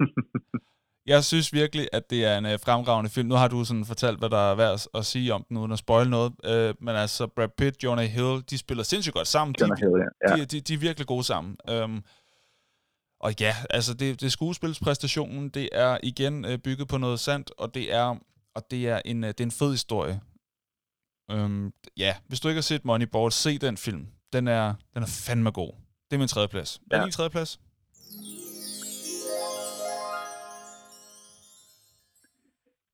Jeg 1.06 1.24
synes 1.24 1.52
virkelig, 1.52 1.88
at 1.92 2.10
det 2.10 2.24
er 2.24 2.38
en 2.38 2.46
øh, 2.46 2.58
fremragende 2.60 3.10
film. 3.10 3.28
Nu 3.28 3.34
har 3.34 3.48
du 3.48 3.64
sådan 3.64 3.84
fortalt, 3.84 4.18
hvad 4.18 4.30
der 4.30 4.50
er 4.50 4.54
værd 4.54 4.80
at 4.94 5.06
sige 5.06 5.34
om 5.34 5.44
den, 5.48 5.56
uden 5.56 5.72
at 5.72 5.78
spoil 5.78 6.10
noget. 6.10 6.32
Øh, 6.44 6.74
men 6.80 6.96
altså, 6.96 7.26
Brad 7.26 7.48
Pitt, 7.58 7.84
Jonah 7.84 8.04
Hill, 8.04 8.42
de 8.50 8.58
spiller 8.58 8.84
sindssygt 8.84 9.14
godt 9.14 9.28
sammen. 9.28 9.54
De, 9.54 9.64
Jonah 9.64 9.78
Hill, 9.78 9.92
ja. 10.28 10.36
De, 10.36 10.44
de, 10.44 10.60
de 10.60 10.74
er 10.74 10.78
virkelig 10.78 11.06
gode 11.06 11.24
sammen. 11.24 11.56
Øhm, 11.70 12.02
og 13.20 13.34
ja, 13.40 13.56
altså 13.70 13.94
det, 13.94 14.20
det 14.20 14.32
skuespilspræstationen, 14.32 15.48
det 15.48 15.68
er 15.72 15.98
igen 16.02 16.44
øh, 16.44 16.58
bygget 16.58 16.88
på 16.88 16.98
noget 16.98 17.20
sandt, 17.20 17.50
og 17.58 17.74
det 17.74 17.94
er, 17.94 18.16
og 18.54 18.62
det 18.70 18.88
er, 18.88 19.00
en, 19.04 19.24
øh, 19.24 19.28
det 19.28 19.40
er 19.40 19.44
en 19.44 19.50
fed 19.50 19.70
historie. 19.70 20.20
Øhm, 21.30 21.72
ja, 21.96 22.16
hvis 22.26 22.40
du 22.40 22.48
ikke 22.48 22.56
har 22.56 22.62
set 22.62 22.84
Moneyball, 22.84 23.32
se 23.32 23.58
den 23.58 23.76
film. 23.76 24.06
Den 24.32 24.48
er, 24.48 24.74
den 24.94 25.02
er 25.02 25.06
fandme 25.06 25.50
god. 25.50 25.72
Det 26.10 26.16
er 26.16 26.18
min 26.18 26.28
tredje 26.28 26.48
plads. 26.48 26.80
Hvad 26.86 26.98
er 26.98 27.00
ja. 27.02 27.06
din 27.06 27.12
tredje 27.12 27.30
plads? 27.30 27.60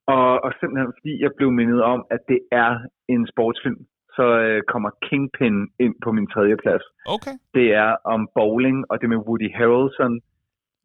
Og, 0.07 0.45
og 0.45 0.51
simpelthen 0.61 0.93
fordi 0.99 1.23
jeg 1.24 1.31
blev 1.37 1.51
mindet 1.51 1.83
om, 1.83 2.07
at 2.11 2.20
det 2.29 2.41
er 2.53 2.70
en 3.09 3.27
sportsfilm, 3.33 3.87
så 4.16 4.27
øh, 4.47 4.62
kommer 4.73 4.91
Kingpin 5.07 5.57
ind 5.85 5.95
på 6.05 6.12
min 6.12 6.27
tredje 6.33 6.57
plads. 6.57 6.85
Okay. 7.07 7.35
Det 7.55 7.74
er 7.74 7.91
om 8.05 8.29
bowling, 8.35 8.79
og 8.91 9.01
det 9.01 9.09
med 9.09 9.24
Woody 9.27 9.51
Harrelson 9.57 10.15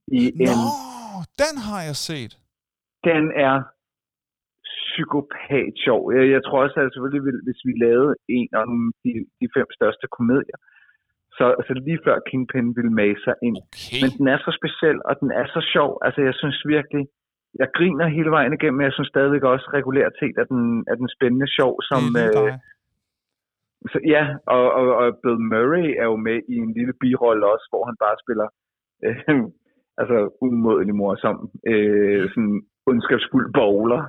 i 0.08 0.22
Nå, 0.36 0.44
en... 0.44 0.58
den 1.44 1.56
har 1.68 1.82
jeg 1.90 1.96
set. 2.08 2.34
Den 3.04 3.24
er 3.48 3.56
psykopat 4.98 5.74
sjov. 5.86 6.02
Jeg, 6.16 6.24
jeg 6.36 6.42
tror 6.44 6.60
også, 6.64 6.78
at 6.80 6.94
selvfølgelig, 6.94 7.24
hvis 7.48 7.62
vi 7.68 7.74
lavede 7.86 8.14
en 8.38 8.50
af 8.60 8.66
de, 9.04 9.12
de 9.40 9.48
fem 9.58 9.68
største 9.78 10.06
komedier, 10.18 10.60
så 11.38 11.46
altså 11.60 11.74
lige 11.86 12.00
før 12.06 12.18
Kingpin 12.30 12.76
ville 12.78 12.94
mase 13.02 13.22
sig 13.28 13.36
ind. 13.48 13.58
Okay. 13.64 14.00
Men 14.02 14.10
den 14.18 14.28
er 14.34 14.40
så 14.46 14.52
speciel, 14.60 14.98
og 15.10 15.14
den 15.22 15.32
er 15.40 15.46
så 15.56 15.62
sjov. 15.74 15.90
Altså, 16.06 16.22
jeg 16.28 16.36
synes 16.42 16.58
virkelig, 16.76 17.04
jeg 17.62 17.70
griner 17.78 18.08
hele 18.18 18.32
vejen 18.38 18.54
igennem, 18.54 18.78
men 18.78 18.86
jeg 18.86 18.94
synes 18.96 19.14
stadigvæk 19.14 19.44
også 19.44 19.68
regulært 19.78 20.14
set, 20.20 20.38
at 20.44 20.48
den, 20.54 20.64
er 20.92 20.96
den 21.02 21.10
spændende 21.16 21.48
sjov, 21.58 21.74
som... 21.90 22.02
Øh, 22.24 22.54
så 23.92 23.98
ja, 24.16 24.24
og, 24.56 24.66
og, 24.80 24.88
og 25.02 25.08
Bill 25.24 25.40
Murray 25.52 25.88
er 26.02 26.08
jo 26.12 26.18
med 26.28 26.38
i 26.54 26.56
en 26.66 26.74
lille 26.78 26.94
birolle 27.02 27.46
også, 27.54 27.68
hvor 27.72 27.84
han 27.90 27.98
bare 28.04 28.18
spiller 28.24 28.48
øh, 29.06 29.40
altså 30.02 30.18
umådelig 30.42 30.96
morsom, 30.96 31.38
øh, 31.72 32.24
sådan 32.34 32.58
ondskabsfuld 32.90 33.48
bowler. 33.60 34.02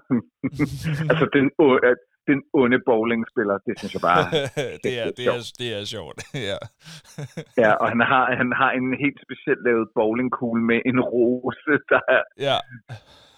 altså 1.11 1.27
den, 1.37 1.47
øh, 1.65 1.97
den 2.31 2.39
onde 2.61 2.81
bowlingspiller, 2.91 3.57
det 3.67 3.73
synes 3.79 3.95
jeg 3.97 4.05
bare 4.11 4.23
det, 4.85 4.93
er, 5.03 5.05
det, 5.19 5.25
er, 5.33 5.41
det 5.61 5.69
er 5.79 5.85
sjovt. 5.95 6.19
ja. 6.51 6.59
ja, 7.63 7.71
og 7.81 7.87
han 7.93 8.01
har, 8.13 8.25
han 8.41 8.51
har 8.61 8.71
en 8.79 8.89
helt 9.05 9.21
specielt 9.27 9.63
lavet 9.69 9.87
bowlingkugle 9.99 10.63
med 10.71 10.81
en 10.91 11.01
rose, 11.01 11.75
der 11.93 12.01
er, 12.17 12.23
ja. 12.49 12.59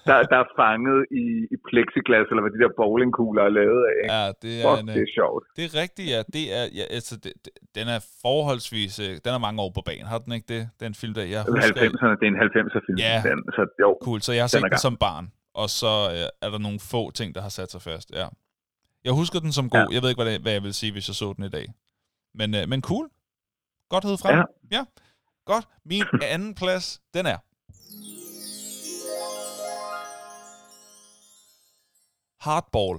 Der, 0.08 0.16
der 0.32 0.38
er 0.44 0.48
fanget 0.62 1.00
i, 1.22 1.24
i 1.54 1.56
plexiglas, 1.68 2.26
eller 2.30 2.42
hvad 2.44 2.52
de 2.56 2.60
der 2.64 2.72
bowlingkugler 2.82 3.42
er 3.48 3.52
lavet 3.60 3.82
af. 3.94 4.02
Ja, 4.14 4.24
det 4.42 4.52
er, 4.60 4.64
Fuck, 4.66 4.80
en, 4.82 4.88
det 4.96 5.02
er 5.06 5.12
sjovt. 5.18 5.42
Det 5.56 5.62
er 5.68 5.72
rigtigt, 5.82 6.08
ja. 6.14 6.20
Det 6.36 6.44
er, 6.58 6.64
ja 6.78 6.84
altså, 6.96 7.14
det, 7.24 7.32
det, 7.44 7.52
den 7.78 7.86
er 7.94 8.00
forholdsvis... 8.24 8.92
øh, 9.06 9.12
Den 9.24 9.32
er 9.36 9.40
mange 9.46 9.58
år 9.64 9.70
på 9.78 9.82
banen, 9.88 10.06
har 10.12 10.18
den 10.18 10.32
ikke 10.38 10.48
det? 10.54 10.62
Den 10.84 10.92
film, 11.00 11.14
der 11.14 11.22
jeg 11.34 11.42
husker. 11.48 11.74
90'erne, 11.84 12.14
det 12.20 12.24
er 12.28 12.32
en 12.36 12.40
90'er 12.48 12.80
film. 12.86 12.98
Ja. 13.08 13.16
Den, 13.28 13.38
så 13.56 13.62
jo, 13.84 13.90
Cool, 14.06 14.20
så 14.26 14.32
jeg 14.36 14.42
har 14.42 14.48
Den 14.48 14.56
set 14.56 14.62
den 14.62 14.70
gammel. 14.70 14.86
som 14.88 14.96
barn, 15.06 15.24
og 15.62 15.68
så 15.80 15.92
øh, 16.14 16.26
er 16.44 16.50
der 16.54 16.58
nogle 16.66 16.80
få 16.92 17.02
ting, 17.18 17.28
der 17.36 17.40
har 17.46 17.52
sat 17.58 17.70
sig 17.74 17.82
fast. 17.82 18.08
Ja. 18.20 18.26
Jeg 19.04 19.12
husker 19.20 19.38
den 19.40 19.52
som 19.58 19.66
god. 19.70 19.80
Ja. 19.90 19.94
Jeg 19.94 20.00
ved 20.02 20.08
ikke, 20.10 20.22
hvad, 20.22 20.32
det, 20.32 20.40
hvad 20.42 20.52
jeg 20.52 20.62
vil 20.62 20.74
sige, 20.74 20.92
hvis 20.92 21.08
jeg 21.10 21.14
så 21.22 21.28
den 21.36 21.44
i 21.44 21.48
dag. 21.58 21.66
Men, 22.34 22.48
øh, 22.54 22.68
men 22.68 22.82
cool. 22.82 23.06
Godt 23.88 24.04
hed 24.04 24.16
frem. 24.22 24.36
Ja. 24.38 24.44
ja. 24.76 24.82
Godt. 25.44 25.64
Min 25.84 26.04
anden 26.34 26.54
plads, 26.54 27.00
den 27.14 27.26
er... 27.26 27.36
Hardball. 32.40 32.98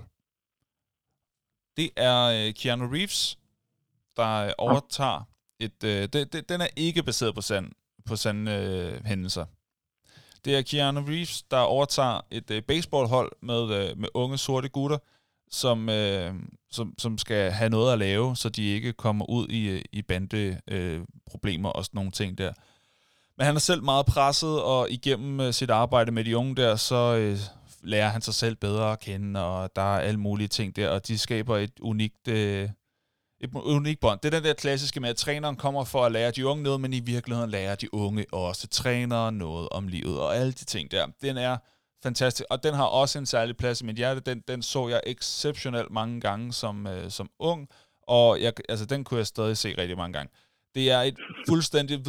Det 1.78 1.90
er 1.96 2.24
øh, 2.24 2.54
Keanu 2.54 2.88
Reeves, 2.88 3.40
der 4.16 4.46
øh, 4.46 4.52
overtager 4.58 5.28
et... 5.60 5.84
Øh, 5.84 6.08
det, 6.14 6.34
det, 6.34 6.50
den 6.50 6.62
er 6.62 6.68
ikke 6.76 7.04
baseret 7.04 7.36
på 7.36 7.42
sand, 7.42 7.72
på 8.06 8.16
sande 8.16 8.52
øh, 8.52 9.06
hændelser. 9.06 9.46
Det 10.46 10.58
er 10.58 10.62
Keanu 10.62 11.02
Reeves, 11.02 11.44
der 11.44 11.58
overtager 11.58 12.22
et 12.32 12.52
øh, 12.52 12.64
baseballhold 12.64 13.32
med, 13.42 13.64
øh, 13.64 13.98
med 13.98 14.10
unge 14.14 14.38
sorte 14.38 14.70
gutter, 14.70 14.98
som, 15.52 15.90
øh, 15.90 16.34
som, 16.72 16.94
som 16.98 17.18
skal 17.18 17.52
have 17.52 17.70
noget 17.70 17.94
at 17.94 18.00
lave, 18.00 18.36
så 18.36 18.50
de 18.50 18.64
ikke 18.64 18.94
kommer 18.94 19.30
ud 19.30 19.48
i, 19.48 19.68
øh, 19.68 19.82
i 19.92 20.02
bandeproblemer 20.02 21.00
øh, 21.00 21.06
problemer 21.26 21.70
og 21.70 21.86
sådan 21.86 21.98
nogle 21.98 22.12
ting 22.12 22.38
der. 22.38 22.54
Men 23.38 23.46
han 23.46 23.56
er 23.56 23.60
selv 23.60 23.84
meget 23.84 24.06
presset, 24.06 24.62
og 24.62 24.92
igennem 24.92 25.40
øh, 25.40 25.54
sit 25.54 25.70
arbejde 25.70 26.12
med 26.12 26.24
de 26.24 26.38
unge 26.38 26.56
der, 26.56 26.76
så 26.76 27.16
øh, 27.16 27.40
lærer 27.84 28.10
han 28.10 28.22
sig 28.22 28.34
selv 28.34 28.56
bedre 28.56 28.92
at 28.92 29.00
kende, 29.00 29.46
og 29.46 29.76
der 29.76 29.82
er 29.82 30.00
alle 30.00 30.20
mulige 30.20 30.48
ting 30.48 30.76
der, 30.76 30.90
og 30.90 31.08
de 31.08 31.18
skaber 31.18 31.58
et 31.58 31.80
unikt, 31.82 32.28
øh, 32.28 32.70
et 33.42 33.50
unikt 33.54 34.00
bånd. 34.00 34.20
Det 34.20 34.34
er 34.34 34.40
den 34.40 34.48
der 34.48 34.54
klassiske 34.54 35.00
med, 35.00 35.10
at 35.10 35.16
træneren 35.16 35.56
kommer 35.56 35.84
for 35.84 36.06
at 36.06 36.12
lære 36.12 36.32
de 36.32 36.48
unge 36.48 36.64
noget, 36.64 36.82
men 36.82 36.94
i 36.94 37.00
virkeligheden 37.00 37.50
lærer 37.50 37.76
de 37.76 37.94
unge 37.94 38.26
også 38.34 38.68
trænere 38.68 39.32
noget 39.32 39.70
om 39.70 39.88
livet, 39.88 40.20
og 40.20 40.36
alle 40.36 40.52
de 40.52 40.66
ting 40.66 40.92
der. 40.92 41.08
Den 41.22 41.38
er 41.38 41.58
fantastisk, 42.04 42.46
og 42.50 42.64
den 42.64 42.74
har 42.74 42.86
også 42.86 43.20
en 43.20 43.26
særlig 43.26 43.58
plads 43.58 43.82
i 43.82 43.86
mit 43.86 43.96
hjerte. 43.96 44.20
Den, 44.20 44.44
den 44.48 44.62
så 44.62 44.88
jeg 44.88 45.02
exceptionelt 45.06 45.92
mange 45.92 46.22
gange 46.22 46.54
som, 46.54 46.88
øh, 46.88 47.12
som 47.12 47.30
ung, 47.40 47.68
og 48.08 48.42
jeg, 48.42 48.54
altså, 48.70 48.86
den 48.86 49.04
kunne 49.04 49.18
jeg 49.18 49.28
stadig 49.28 49.58
se 49.58 49.78
rigtig 49.78 49.98
mange 49.98 50.14
gange. 50.14 50.34
Det 50.76 50.92
er 50.92 51.02
et 51.02 51.18
fuldstændig 51.48 52.06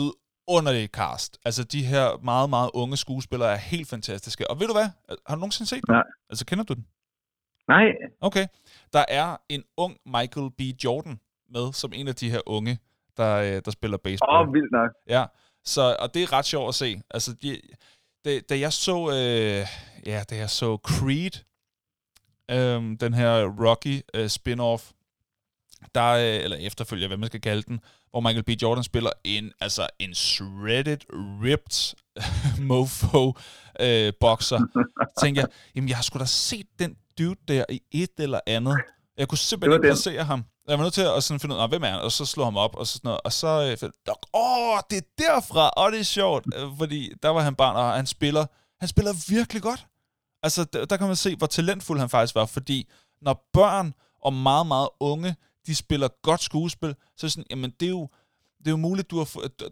vidunderligt 0.48 0.92
cast. 0.92 1.38
Altså, 1.44 1.64
de 1.64 1.84
her 1.84 2.24
meget, 2.24 2.50
meget 2.50 2.70
unge 2.74 2.96
skuespillere 2.96 3.52
er 3.52 3.56
helt 3.56 3.88
fantastiske. 3.88 4.50
Og 4.50 4.60
ved 4.60 4.66
du 4.66 4.72
hvad? 4.72 4.88
Har 5.26 5.34
du 5.34 5.40
nogensinde 5.40 5.68
set 5.68 5.82
den? 5.86 5.94
Nej. 5.94 6.02
Altså, 6.30 6.46
kender 6.46 6.64
du 6.64 6.74
den? 6.74 6.86
Nej, 7.68 7.84
Okay. 8.20 8.46
Der 8.92 9.04
er 9.08 9.36
en 9.48 9.64
ung 9.76 9.96
Michael 10.06 10.50
B. 10.58 10.60
Jordan 10.84 11.20
med, 11.50 11.72
som 11.72 11.92
en 11.94 12.08
af 12.08 12.14
de 12.14 12.30
her 12.30 12.40
unge, 12.46 12.78
der, 13.16 13.36
øh, 13.36 13.62
der 13.64 13.70
spiller 13.70 13.96
baseball. 13.96 14.32
åh, 14.32 14.40
oh, 14.40 14.54
vildt 14.54 14.72
nok. 14.72 14.90
Ja, 15.08 15.24
så, 15.64 15.96
og 15.98 16.14
det 16.14 16.22
er 16.22 16.32
ret 16.32 16.44
sjovt 16.44 16.68
at 16.68 16.74
se. 16.74 17.00
Altså, 17.10 17.32
de, 17.42 17.60
da, 18.24 18.40
da 18.40 18.58
jeg 18.58 18.72
så, 18.72 19.08
øh, 19.08 19.66
ja, 20.06 20.22
da 20.30 20.36
jeg 20.36 20.50
så 20.50 20.76
Creed, 20.76 21.44
øh, 22.50 23.00
den 23.00 23.14
her 23.14 23.44
Rocky 23.66 24.00
øh, 24.14 24.26
spin-off, 24.26 24.92
der, 25.94 26.12
øh, 26.12 26.44
eller 26.44 26.56
efterfølger, 26.56 27.08
hvad 27.08 27.16
man 27.16 27.26
skal 27.26 27.40
kalde 27.40 27.62
den, 27.62 27.80
hvor 28.12 28.20
Michael 28.20 28.44
B. 28.44 28.48
Jordan 28.62 28.84
spiller 28.84 29.10
en, 29.24 29.52
altså 29.60 29.86
en 29.98 30.14
shredded, 30.14 30.98
ripped 31.42 31.94
mofo 32.68 33.32
øh, 33.80 34.12
boxer, 34.20 34.60
tænkte 35.22 35.40
jeg, 35.40 35.48
jamen 35.74 35.88
jeg 35.88 35.96
har 35.96 36.02
sgu 36.02 36.18
da 36.18 36.24
set 36.24 36.66
den 36.78 36.96
dude 37.18 37.36
der 37.48 37.64
i 37.68 37.80
et 37.92 38.10
eller 38.18 38.40
andet. 38.46 38.76
Jeg 39.16 39.28
kunne 39.28 39.38
simpelthen 39.38 39.76
ikke 39.76 39.88
placere 39.88 40.24
ham. 40.24 40.44
Jeg 40.68 40.78
var 40.78 40.84
nødt 40.84 40.94
til 40.94 41.02
at 41.16 41.24
sådan 41.24 41.40
finde 41.40 41.54
ud 41.54 41.60
af, 41.60 41.68
hvem 41.68 41.82
er 41.82 41.86
han, 41.86 42.00
og 42.00 42.12
så 42.12 42.26
slå 42.26 42.44
ham 42.44 42.56
op, 42.56 42.76
og 42.76 42.86
så 42.86 42.92
sådan 42.92 43.08
noget, 43.08 43.20
og 43.24 43.32
så, 43.32 43.76
øh, 43.82 43.90
åh, 44.34 44.78
det 44.90 44.98
er 44.98 45.08
derfra, 45.18 45.68
og 45.68 45.92
det 45.92 46.00
er 46.00 46.04
sjovt, 46.04 46.46
øh, 46.56 46.68
fordi 46.78 47.12
der 47.22 47.28
var 47.28 47.40
han 47.40 47.54
barn, 47.54 47.76
og 47.76 47.92
han 47.92 48.06
spiller, 48.06 48.46
han 48.80 48.88
spiller 48.88 49.12
virkelig 49.28 49.62
godt. 49.62 49.86
Altså, 50.42 50.64
der, 50.64 50.84
der 50.84 50.96
kan 50.96 51.06
man 51.06 51.16
se, 51.16 51.36
hvor 51.36 51.46
talentfuld 51.46 51.98
han 51.98 52.08
faktisk 52.08 52.34
var, 52.34 52.46
fordi 52.46 52.88
når 53.22 53.48
børn 53.52 53.94
og 54.22 54.32
meget, 54.32 54.66
meget 54.66 54.88
unge, 55.00 55.36
de 55.66 55.74
spiller 55.74 56.08
godt 56.22 56.42
skuespil, 56.42 56.94
så 57.16 57.26
er 57.26 57.30
sådan, 57.30 57.46
jamen 57.50 57.72
det 57.80 57.86
er 57.86 57.90
jo, 57.90 58.08
det 58.58 58.66
er 58.66 58.70
jo 58.70 58.76
muligt, 58.76 59.10
du 59.10 59.18
har, 59.18 59.24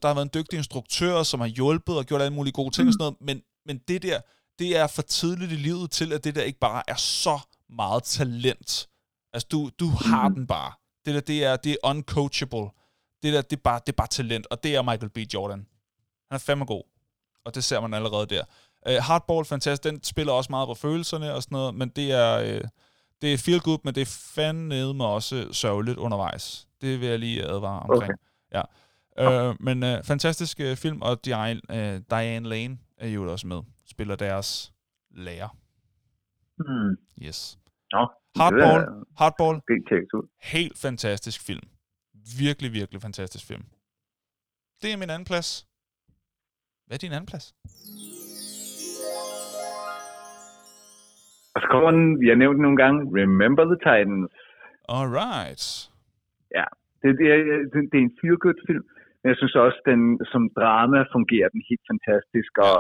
der 0.03 0.09
har 0.09 0.15
været 0.15 0.25
en 0.25 0.31
dygtig 0.35 0.57
instruktør, 0.57 1.23
som 1.23 1.41
har 1.41 1.47
hjulpet 1.47 1.97
og 1.97 2.05
gjort 2.05 2.23
alle 2.23 2.35
mulige 2.35 2.53
gode 2.53 2.75
ting 2.75 2.89
og 2.89 2.93
sådan 2.93 3.03
noget, 3.03 3.17
men, 3.21 3.43
men 3.67 3.79
det 3.89 4.03
der, 4.03 4.21
det 4.59 4.77
er 4.77 4.87
for 4.87 5.03
tidligt 5.03 5.53
i 5.53 5.57
livet 5.57 5.91
til, 5.91 6.13
at 6.13 6.25
det 6.25 6.35
der 6.35 6.43
ikke 6.43 6.59
bare 6.59 6.83
er 6.89 6.97
så 6.97 7.41
meget 7.69 8.03
talent. 8.03 8.89
Altså, 9.33 9.49
du, 9.51 9.71
du 9.81 9.89
har 9.89 10.29
den 10.29 10.47
bare. 10.47 10.73
Det 11.07 11.15
der, 11.15 11.21
det 11.21 11.45
er, 11.45 11.57
det 11.57 11.73
er 11.73 11.77
uncoachable. 11.91 12.69
Det 13.23 13.33
der, 13.33 13.43
det 13.43 13.57
er, 13.57 13.61
bare, 13.65 13.81
det 13.87 13.93
er 13.93 13.97
bare 13.97 14.07
talent, 14.07 14.47
og 14.51 14.63
det 14.63 14.75
er 14.75 14.83
Michael 14.83 15.11
B. 15.11 15.19
Jordan. 15.35 15.59
Han 16.31 16.35
er 16.35 16.39
fandme 16.39 16.65
god. 16.65 16.83
Og 17.45 17.55
det 17.55 17.65
ser 17.65 17.81
man 17.81 17.95
allerede 17.95 18.27
der. 18.27 18.45
Uh, 18.89 18.95
Hardball, 18.95 19.45
fantastisk. 19.45 19.85
Den 19.85 20.03
spiller 20.05 20.33
også 20.33 20.53
meget 20.53 20.67
på 20.67 20.75
følelserne 20.75 21.35
og 21.35 21.43
sådan 21.43 21.57
noget, 21.57 21.75
men 21.75 21.89
det 21.89 22.13
er, 22.13 22.57
uh, 22.57 22.69
det 23.23 23.35
er 23.35 23.39
feel 23.39 23.61
good, 23.61 23.79
men 23.85 23.95
det 23.95 24.01
er 24.01 24.31
fandme 24.35 25.05
også 25.05 25.53
sørgeligt 25.53 25.99
undervejs. 25.99 26.69
Det 26.81 27.01
vil 27.01 27.09
jeg 27.09 27.19
lige 27.19 27.45
advare 27.45 27.81
omkring. 27.81 28.19
Ja. 28.53 28.63
Uh, 29.51 29.57
men 29.61 29.83
uh, 29.83 30.05
fantastisk 30.05 30.61
uh, 30.61 30.77
film, 30.77 31.03
og 31.03 31.25
Diane, 31.25 31.61
uh, 31.69 32.03
Diane 32.11 32.49
Lane 32.49 32.79
er 32.97 33.09
jo 33.09 33.33
også 33.33 33.47
med. 33.47 33.63
Spiller 33.87 34.17
deres 34.17 34.73
lærer. 35.11 35.57
Hmm. 36.57 36.97
Yes. 37.27 37.59
Nå, 37.93 38.09
Hardball, 38.37 38.81
det 38.81 38.89
er 38.89 39.05
Hardball, 39.19 39.57
ud. 40.15 40.29
helt 40.43 40.79
fantastisk 40.79 41.41
film. 41.41 41.69
Virkelig, 42.39 42.73
virkelig 42.73 43.03
fantastisk 43.03 43.47
film. 43.47 43.65
Det 44.83 44.93
er 44.93 44.97
min 44.97 45.11
anden 45.11 45.25
plads. 45.25 45.67
Hvad 46.87 46.97
er 46.97 46.99
din 46.99 47.13
anden 47.13 47.27
plads? 47.27 47.55
Og 51.61 51.65
så 51.65 51.71
kommer 51.75 51.91
den, 51.91 52.21
vi 52.21 52.29
har 52.29 52.39
nævnt 52.43 52.57
den 52.57 52.63
nogle 52.63 52.83
gange, 52.83 52.99
Remember 53.21 53.65
the 53.73 53.79
Titans. 53.87 54.31
Alright. 54.99 55.91
Det, 57.03 57.11
det, 57.19 57.27
er, 57.35 57.39
det, 57.73 57.81
det 57.91 57.97
er 57.99 58.07
en 58.09 58.19
feel-good 58.21 58.61
film, 58.69 58.85
men 59.21 59.27
jeg 59.31 59.39
synes 59.39 59.57
også, 59.65 59.79
den 59.91 60.03
som 60.33 60.43
drama 60.61 61.01
fungerer 61.17 61.49
den 61.55 61.63
helt 61.71 61.87
fantastisk, 61.91 62.53
og 62.69 62.77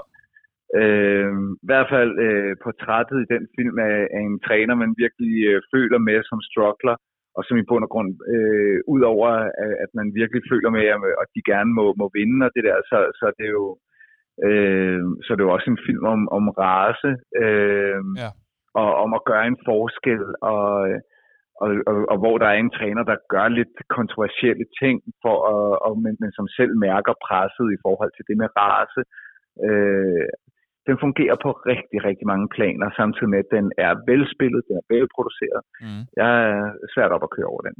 øh, 0.80 1.32
i 1.64 1.66
hvert 1.68 1.88
fald 1.94 2.12
øh, 2.26 2.52
portrættet 2.64 3.18
i 3.22 3.30
den 3.34 3.44
film 3.56 3.76
af, 3.90 3.98
af 4.16 4.22
en 4.28 4.38
træner, 4.46 4.74
man 4.82 4.92
virkelig 5.04 5.34
øh, 5.50 5.62
føler 5.74 5.98
med 6.08 6.18
som 6.30 6.40
struggler, 6.50 6.96
og 7.36 7.42
som 7.44 7.56
i 7.58 7.68
bund 7.68 7.84
og 7.86 7.90
grund, 7.94 8.10
øh, 8.34 8.78
udover 8.94 9.28
at, 9.64 9.72
at 9.84 9.90
man 9.98 10.08
virkelig 10.20 10.42
føler 10.52 10.70
med, 10.76 10.84
at 11.22 11.28
de 11.34 11.42
gerne 11.52 11.70
må, 11.78 11.84
må 12.00 12.06
vinde 12.18 12.46
og 12.46 12.50
det 12.56 12.64
der, 12.68 12.76
så, 12.90 12.98
så 13.18 13.24
er 13.30 13.34
det 13.40 13.48
jo 13.58 13.64
øh, 14.46 15.02
så 15.22 15.28
er 15.32 15.36
det 15.36 15.44
jo 15.46 15.54
også 15.56 15.70
en 15.70 15.84
film 15.86 16.04
om, 16.14 16.20
om 16.36 16.44
race, 16.62 17.10
øh, 17.42 18.02
Ja. 18.22 18.30
Og 18.80 18.88
om 19.04 19.10
at 19.18 19.26
gøre 19.30 19.46
en 19.46 19.58
forskel, 19.70 20.24
og, 20.52 20.68
og, 21.62 21.70
og, 21.90 21.96
og 22.12 22.16
hvor 22.22 22.36
der 22.38 22.48
er 22.50 22.58
en 22.60 22.76
træner, 22.78 23.02
der 23.10 23.16
gør 23.34 23.48
lidt 23.48 23.74
kontroversielle 23.98 24.66
ting, 24.82 24.96
for 25.24 25.36
at, 25.54 25.64
og, 25.86 25.94
men, 26.04 26.14
men 26.22 26.30
som 26.38 26.46
selv 26.58 26.72
mærker 26.86 27.14
presset 27.26 27.66
i 27.76 27.82
forhold 27.86 28.12
til 28.14 28.24
det 28.28 28.36
med 28.42 28.48
race. 28.58 29.02
Øh, 29.66 30.28
den 30.88 30.96
fungerer 31.04 31.36
på 31.44 31.50
rigtig, 31.72 31.98
rigtig 32.08 32.26
mange 32.32 32.48
planer, 32.56 32.86
samtidig 33.00 33.30
med, 33.34 33.40
at 33.44 33.50
den 33.56 33.66
er 33.86 33.92
velspillet, 34.10 34.60
den 34.68 34.76
er 34.80 34.86
velproduceret. 34.94 35.60
Mm. 35.84 36.02
Jeg 36.20 36.30
er 36.50 36.62
svært 36.94 37.12
op 37.16 37.24
at 37.26 37.34
køre 37.36 37.50
over 37.54 37.62
den. 37.68 37.76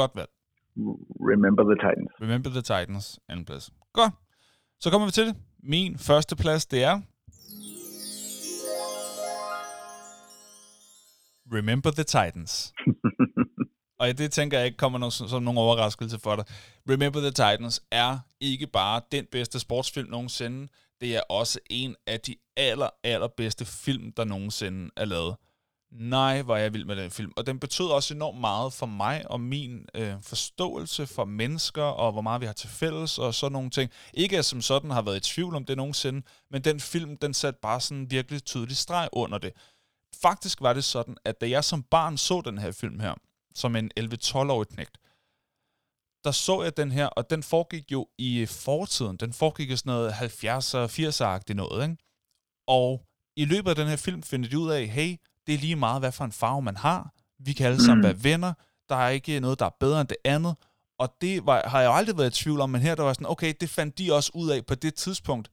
Godt 0.00 0.12
valg. 0.18 0.30
Remember 1.32 1.62
the 1.70 1.78
Titans. 1.84 2.12
Remember 2.24 2.50
the 2.56 2.64
Titans, 2.72 3.06
anden 3.30 3.44
plads. 3.48 3.66
Godt. 3.98 4.12
Så 4.82 4.86
kommer 4.90 5.06
vi 5.08 5.14
til 5.18 5.26
det. 5.28 5.34
Min 5.74 5.92
første 6.08 6.34
plads, 6.42 6.66
det 6.66 6.80
er... 6.90 6.94
Remember 11.52 11.90
the 11.90 12.04
Titans. 12.04 12.72
Og 14.00 14.18
det 14.18 14.32
tænker 14.32 14.58
jeg 14.58 14.66
ikke 14.66 14.78
kommer 14.78 14.98
nogen, 14.98 15.12
som 15.12 15.42
nogen 15.42 15.58
overraskelse 15.58 16.18
for 16.18 16.36
dig. 16.36 16.44
Remember 16.90 17.20
the 17.20 17.30
Titans 17.30 17.82
er 17.90 18.18
ikke 18.40 18.66
bare 18.66 19.00
den 19.12 19.26
bedste 19.32 19.60
sportsfilm 19.60 20.10
nogensinde. 20.10 20.68
Det 21.00 21.16
er 21.16 21.20
også 21.20 21.58
en 21.70 21.96
af 22.06 22.20
de 22.20 22.36
aller, 22.56 22.88
allerbedste 23.04 23.64
film, 23.64 24.12
der 24.12 24.24
nogensinde 24.24 24.90
er 24.96 25.04
lavet. 25.04 25.36
Nej, 25.92 26.42
hvor 26.42 26.56
jeg 26.56 26.74
vild 26.74 26.84
med 26.84 26.96
den 26.96 27.10
film. 27.10 27.32
Og 27.36 27.46
den 27.46 27.58
betød 27.58 27.86
også 27.86 28.14
enormt 28.14 28.40
meget 28.40 28.72
for 28.72 28.86
mig 28.86 29.30
og 29.30 29.40
min 29.40 29.86
øh, 29.94 30.14
forståelse 30.22 31.06
for 31.06 31.24
mennesker, 31.24 31.82
og 31.82 32.12
hvor 32.12 32.22
meget 32.22 32.40
vi 32.40 32.46
har 32.46 32.52
til 32.52 32.68
fælles, 32.68 33.18
og 33.18 33.34
sådan 33.34 33.52
nogle 33.52 33.70
ting. 33.70 33.90
Ikke 34.14 34.38
at 34.38 34.44
som 34.44 34.60
sådan 34.60 34.90
har 34.90 35.02
været 35.02 35.16
i 35.16 35.32
tvivl 35.34 35.54
om 35.54 35.64
det 35.64 35.76
nogensinde, 35.76 36.22
men 36.50 36.64
den 36.64 36.80
film, 36.80 37.16
den 37.16 37.34
satte 37.34 37.58
bare 37.62 37.80
sådan 37.80 38.10
virkelig 38.10 38.44
tydelig 38.44 38.76
streg 38.76 39.08
under 39.12 39.38
det. 39.38 39.52
Faktisk 40.22 40.60
var 40.60 40.72
det 40.72 40.84
sådan, 40.84 41.16
at 41.24 41.40
da 41.40 41.48
jeg 41.48 41.64
som 41.64 41.82
barn 41.82 42.16
så 42.16 42.40
den 42.40 42.58
her 42.58 42.72
film 42.72 43.00
her, 43.00 43.14
som 43.54 43.76
en 43.76 43.90
11-12-årig 44.00 44.68
knægt, 44.68 44.98
der 46.24 46.30
så 46.30 46.62
jeg 46.62 46.76
den 46.76 46.92
her, 46.92 47.06
og 47.06 47.30
den 47.30 47.42
foregik 47.42 47.92
jo 47.92 48.08
i 48.18 48.46
fortiden. 48.46 49.16
Den 49.16 49.32
foregik 49.32 49.70
i 49.70 49.76
sådan 49.76 49.92
noget 49.92 50.12
70'er, 50.12 50.88
80'er-agtigt 50.88 51.54
noget, 51.54 51.82
ikke? 51.82 51.96
Og 52.66 53.06
i 53.36 53.44
løbet 53.44 53.70
af 53.70 53.76
den 53.76 53.88
her 53.88 53.96
film 53.96 54.22
finder 54.22 54.48
de 54.48 54.58
ud 54.58 54.70
af, 54.70 54.86
hey, 54.86 55.16
det 55.46 55.54
er 55.54 55.58
lige 55.58 55.76
meget, 55.76 56.00
hvad 56.02 56.12
for 56.12 56.24
en 56.24 56.32
farve 56.32 56.62
man 56.62 56.76
har. 56.76 57.14
Vi 57.38 57.52
kan 57.52 57.66
alle 57.66 57.84
sammen 57.84 57.98
mm. 57.98 58.04
være 58.08 58.24
venner. 58.24 58.52
Der 58.88 58.96
er 58.96 59.08
ikke 59.08 59.40
noget, 59.40 59.58
der 59.58 59.66
er 59.66 59.76
bedre 59.80 60.00
end 60.00 60.08
det 60.08 60.16
andet. 60.24 60.56
Og 60.98 61.14
det 61.20 61.46
var, 61.46 61.68
har 61.68 61.80
jeg 61.80 61.88
jo 61.88 61.94
aldrig 61.94 62.18
været 62.18 62.40
i 62.40 62.42
tvivl 62.42 62.60
om, 62.60 62.70
men 62.70 62.80
her 62.80 62.94
der 62.94 63.02
var 63.02 63.12
sådan, 63.12 63.26
okay, 63.26 63.54
det 63.60 63.70
fandt 63.70 63.98
de 63.98 64.12
også 64.12 64.30
ud 64.34 64.50
af 64.50 64.66
på 64.66 64.74
det 64.74 64.94
tidspunkt. 64.94 65.50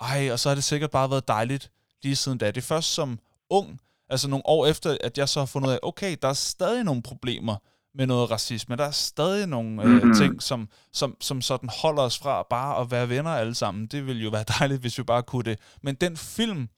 Ej, 0.00 0.32
og 0.32 0.38
så 0.38 0.48
har 0.48 0.54
det 0.54 0.64
sikkert 0.64 0.90
bare 0.90 1.10
været 1.10 1.28
dejligt 1.28 1.72
lige 2.02 2.16
siden 2.16 2.38
da. 2.38 2.46
Det 2.46 2.56
er 2.56 2.62
først 2.62 2.94
som 2.94 3.18
ung, 3.50 3.80
altså 4.10 4.28
nogle 4.28 4.46
år 4.46 4.66
efter, 4.66 4.96
at 5.00 5.18
jeg 5.18 5.28
så 5.28 5.40
har 5.40 5.46
fundet 5.46 5.68
ud 5.68 5.72
af, 5.72 5.78
okay, 5.82 6.16
der 6.22 6.28
er 6.28 6.32
stadig 6.32 6.84
nogle 6.84 7.02
problemer 7.02 7.56
med 7.94 8.06
noget 8.06 8.30
racisme. 8.30 8.76
Der 8.76 8.84
er 8.84 8.90
stadig 8.90 9.46
nogle 9.46 9.70
mm-hmm. 9.70 10.10
øh, 10.10 10.16
ting, 10.16 10.42
som, 10.42 10.68
som, 10.92 11.16
som 11.20 11.42
sådan 11.42 11.70
holder 11.82 12.02
os 12.02 12.18
fra 12.18 12.46
bare 12.50 12.80
at 12.80 12.90
være 12.90 13.08
venner 13.08 13.30
alle 13.30 13.54
sammen. 13.54 13.86
Det 13.86 14.06
ville 14.06 14.22
jo 14.22 14.30
være 14.30 14.44
dejligt, 14.58 14.80
hvis 14.80 14.98
vi 14.98 15.02
bare 15.02 15.22
kunne 15.22 15.44
det. 15.44 15.58
Men 15.82 15.94
den 15.94 16.16
film 16.16 16.68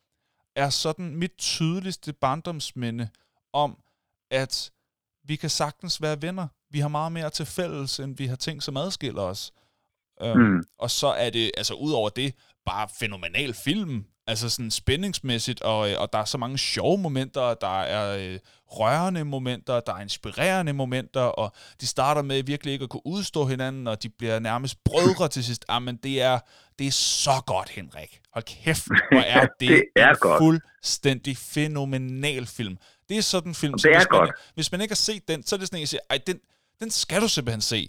er 0.57 0.71
sådan 0.71 1.17
mit 1.17 1.33
tydeligste 1.39 2.13
barndomsminde 2.13 3.09
om, 3.53 3.79
at 4.31 4.73
vi 5.25 5.37
kan 5.37 5.51
sagtens 5.51 6.03
være 6.03 6.23
venner. 6.23 6.49
Vi 6.71 6.81
har 6.81 6.89
meget 6.89 7.13
mere 7.13 7.31
til 7.31 7.47
fælles, 7.47 8.01
end 8.01 8.17
vi 8.17 8.27
har 8.27 8.37
ting, 8.37 8.63
som 8.63 8.77
adskiller 8.77 9.23
os. 9.23 9.53
Øhm, 10.23 10.41
mm. 10.41 10.63
Og 10.79 10.91
så 10.91 11.07
er 11.07 11.31
det, 11.31 11.51
altså 11.57 11.75
ud 11.75 11.93
over 11.93 12.09
det, 12.09 12.35
bare 12.67 12.89
fænomenal 13.01 13.55
film. 13.55 14.07
Altså 14.27 14.49
sådan 14.51 14.71
spændingsmæssigt, 14.71 15.63
og, 15.63 15.91
øh, 15.91 16.01
og 16.01 16.13
der 16.13 16.19
er 16.19 16.25
så 16.25 16.39
mange 16.39 16.59
sjove 16.59 16.99
momenter, 16.99 17.55
der 17.55 17.81
er 17.83 18.17
øh, 18.33 18.39
rørende 18.67 19.25
momenter, 19.25 19.81
der 19.81 19.95
er 19.95 20.01
inspirerende 20.01 20.73
momenter, 20.73 21.21
og 21.21 21.53
de 21.81 21.87
starter 21.87 22.23
med 22.23 22.43
virkelig 22.43 22.73
ikke 22.73 22.83
at 22.83 22.89
kunne 22.91 23.07
udstå 23.07 23.45
hinanden, 23.47 23.87
og 23.87 24.03
de 24.03 24.09
bliver 24.09 24.39
nærmest 24.39 24.85
brødre 24.85 25.29
til 25.29 25.45
sidst. 25.45 25.65
Jamen, 25.71 25.97
det 25.97 26.23
er, 26.23 26.39
det 26.79 26.87
er 26.87 26.91
så 26.91 27.43
godt, 27.47 27.69
Henrik. 27.69 28.21
Hold 28.33 28.45
kæft, 28.45 28.87
hvor 28.87 29.21
er 29.21 29.47
det, 29.61 29.69
det 29.69 29.83
er 29.97 30.09
en 30.11 30.17
godt. 30.21 30.39
fuldstændig 30.41 31.37
fænomenal 31.37 32.47
film. 32.47 32.79
Det 33.09 33.17
er 33.19 33.23
sådan 33.23 33.51
en 33.51 33.55
film, 33.55 33.75
Det 33.75 33.85
er 33.85 33.99
hvis, 33.99 34.07
man, 34.11 34.19
godt. 34.21 34.31
hvis 34.55 34.73
man 34.73 34.81
ikke 34.81 34.93
har 34.93 34.97
set 34.97 35.29
den, 35.29 35.43
så 35.47 35.57
er 35.57 35.59
det 35.59 35.69
sådan 35.69 35.77
en, 35.79 35.81
jeg 35.81 35.89
siger, 35.89 36.01
ej, 36.11 36.19
den, 36.27 36.41
den 36.81 36.91
skal 36.91 37.21
du 37.21 37.29
simpelthen 37.29 37.61
se. 37.61 37.89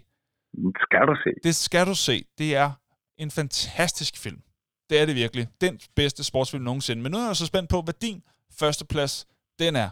Skal 0.88 1.08
du 1.08 1.16
se. 1.24 1.30
Det 1.44 1.56
skal 1.56 1.86
du 1.88 1.96
se. 1.96 2.26
Det 2.38 2.56
er 2.56 2.72
en 3.18 3.32
fantastisk 3.32 4.18
film. 4.18 4.42
Det 4.90 4.96
er 5.02 5.06
det 5.10 5.16
virkelig. 5.24 5.46
Den 5.66 5.74
bedste 5.96 6.22
sportsfilm 6.30 6.64
nogensinde. 6.64 7.02
Men 7.04 7.12
nu 7.12 7.18
er 7.18 7.28
jeg 7.28 7.36
så 7.36 7.48
spændt 7.52 7.70
på, 7.74 7.80
hvad 7.86 7.98
din 8.08 8.20
første 8.60 8.86
plads, 8.94 9.14
den 9.60 9.76
er. 9.76 9.90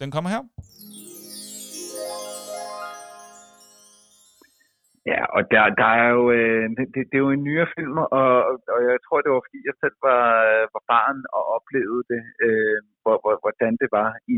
Den 0.00 0.10
kommer 0.14 0.30
her. 0.34 0.42
Ja, 5.12 5.20
og 5.36 5.42
der, 5.52 5.62
der 5.82 5.90
er 6.02 6.08
jo, 6.16 6.24
øh, 6.38 6.64
det, 6.76 6.84
det, 6.94 7.00
det 7.10 7.16
er 7.16 7.26
jo 7.26 7.36
en 7.38 7.46
nyere 7.48 7.68
film, 7.76 7.96
og, 8.20 8.32
og 8.74 8.80
jeg 8.90 8.98
tror, 9.04 9.18
det 9.20 9.30
var 9.34 9.46
fordi, 9.46 9.60
jeg 9.70 9.76
selv 9.82 9.96
var, 10.08 10.24
var 10.74 10.84
barn 10.94 11.18
og 11.36 11.42
oplevede 11.56 12.04
det, 12.12 12.22
øh, 12.46 12.78
hvor, 13.02 13.16
hvor, 13.22 13.34
hvordan 13.44 13.72
det 13.82 13.88
var 13.98 14.08
i 14.34 14.36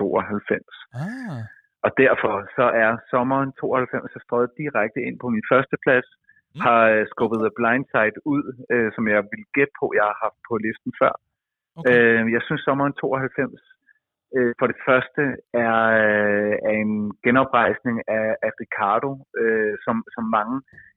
1992. 0.00 0.74
Ah. 1.04 1.40
Og 1.84 1.90
derfor 2.02 2.34
så 2.56 2.66
er 2.84 2.90
sommeren 3.12 3.50
92 3.52 4.12
så 4.14 4.20
strøget 4.26 4.58
direkte 4.62 5.00
ind 5.06 5.16
på 5.22 5.28
min 5.34 5.46
første 5.52 5.76
plads, 5.84 6.08
Mm. 6.54 6.60
har 6.66 6.82
øh, 6.94 7.04
skubbet 7.12 7.38
The 7.44 7.56
Blind 7.58 7.86
Side 7.92 8.16
ud, 8.34 8.44
øh, 8.72 8.88
som 8.94 9.04
jeg 9.12 9.20
vil 9.32 9.44
gætte 9.56 9.74
på, 9.80 9.86
jeg 9.98 10.04
har 10.10 10.18
haft 10.24 10.38
på 10.48 10.52
listen 10.66 10.92
før. 11.00 11.12
Okay. 11.78 11.90
Øh, 11.92 12.24
jeg 12.36 12.42
synes, 12.46 12.62
sommeren 12.68 12.92
92 12.92 13.70
øh, 14.36 14.52
for 14.58 14.66
det 14.72 14.78
første 14.86 15.22
er, 15.66 15.78
øh, 16.04 16.54
er 16.68 16.74
en 16.84 16.94
genoprejsning 17.26 17.96
af, 18.18 18.28
af 18.46 18.50
Ricardo, 18.62 19.10
øh, 19.40 19.74
som, 19.84 19.96
som 20.14 20.24
mange 20.38 20.56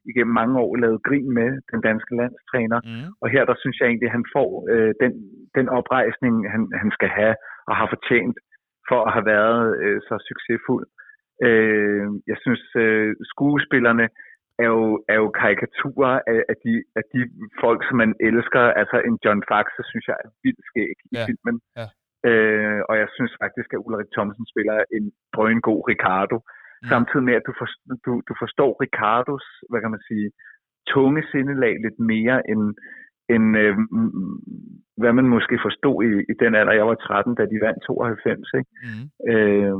igennem 0.09 0.33
mange 0.41 0.55
år 0.63 0.75
lavede 0.75 1.05
grin 1.07 1.29
med, 1.39 1.49
den 1.71 1.81
danske 1.89 2.13
landstræner. 2.21 2.79
Mm. 2.83 3.09
Og 3.21 3.27
her 3.33 3.43
der 3.45 3.55
synes 3.59 3.77
jeg 3.79 3.87
egentlig, 3.87 4.09
at 4.09 4.17
han 4.17 4.25
får 4.35 4.49
øh, 4.71 4.93
den, 5.01 5.11
den 5.57 5.67
oprejsning, 5.77 6.35
han, 6.53 6.61
han 6.81 6.91
skal 6.97 7.09
have 7.19 7.35
og 7.69 7.75
har 7.79 7.87
fortjent 7.93 8.37
for 8.89 8.99
at 9.07 9.13
have 9.15 9.25
været 9.35 9.61
øh, 9.83 9.99
så 10.07 10.15
succesfuld. 10.29 10.85
Øh, 11.47 12.07
jeg 12.31 12.37
synes, 12.43 12.63
øh, 12.85 13.15
skuespillerne 13.31 14.05
er 14.63 14.67
jo, 14.75 14.81
er 15.13 15.17
jo 15.23 15.27
karikaturer 15.41 16.15
af, 16.33 16.39
af, 16.51 16.55
de, 16.65 16.73
af 16.99 17.03
de 17.13 17.19
folk, 17.63 17.79
som 17.87 17.95
man 18.03 18.11
elsker. 18.29 18.63
Altså 18.81 18.97
en 19.07 19.15
John 19.25 19.41
Faxe, 19.49 19.81
synes 19.91 20.05
jeg 20.09 20.17
er 20.25 20.29
vildt 20.43 20.63
skæg 20.69 20.95
i 21.11 21.15
Ja, 21.17 21.25
filmen. 21.29 21.57
ja. 21.79 21.87
Øh, 22.29 22.79
og 22.89 22.95
jeg 23.01 23.07
synes 23.15 23.33
faktisk, 23.43 23.69
at 23.73 23.81
Ulrik 23.85 24.09
Thomsen 24.15 24.45
spiller 24.53 24.77
en 24.97 25.05
drøn 25.35 25.61
god 25.69 25.81
Ricardo. 25.91 26.37
Mm. 26.81 26.87
Samtidig 26.93 27.23
med, 27.27 27.33
at 27.39 27.45
du, 27.47 27.53
for, 27.59 27.67
du, 28.05 28.11
du 28.29 28.33
forstår 28.43 28.71
Ricardos, 28.85 29.45
hvad 29.69 29.81
kan 29.81 29.91
man 29.95 30.03
sige, 30.09 30.27
tunge 30.93 31.21
sindelag 31.31 31.73
lidt 31.85 31.99
mere 32.13 32.37
end, 32.51 32.63
end 33.33 33.47
øh, 33.63 33.75
hvad 35.01 35.13
man 35.19 35.27
måske 35.35 35.55
forstod 35.67 35.97
i, 36.07 36.09
i 36.31 36.33
den 36.43 36.55
alder, 36.59 36.73
jeg 36.79 36.87
var 36.87 36.95
13, 36.95 37.35
da 37.35 37.43
de 37.51 37.57
vandt 37.65 37.81
92. 37.85 38.53
Ikke? 38.59 38.71
Mm. 38.87 39.05
Øh, 39.31 39.77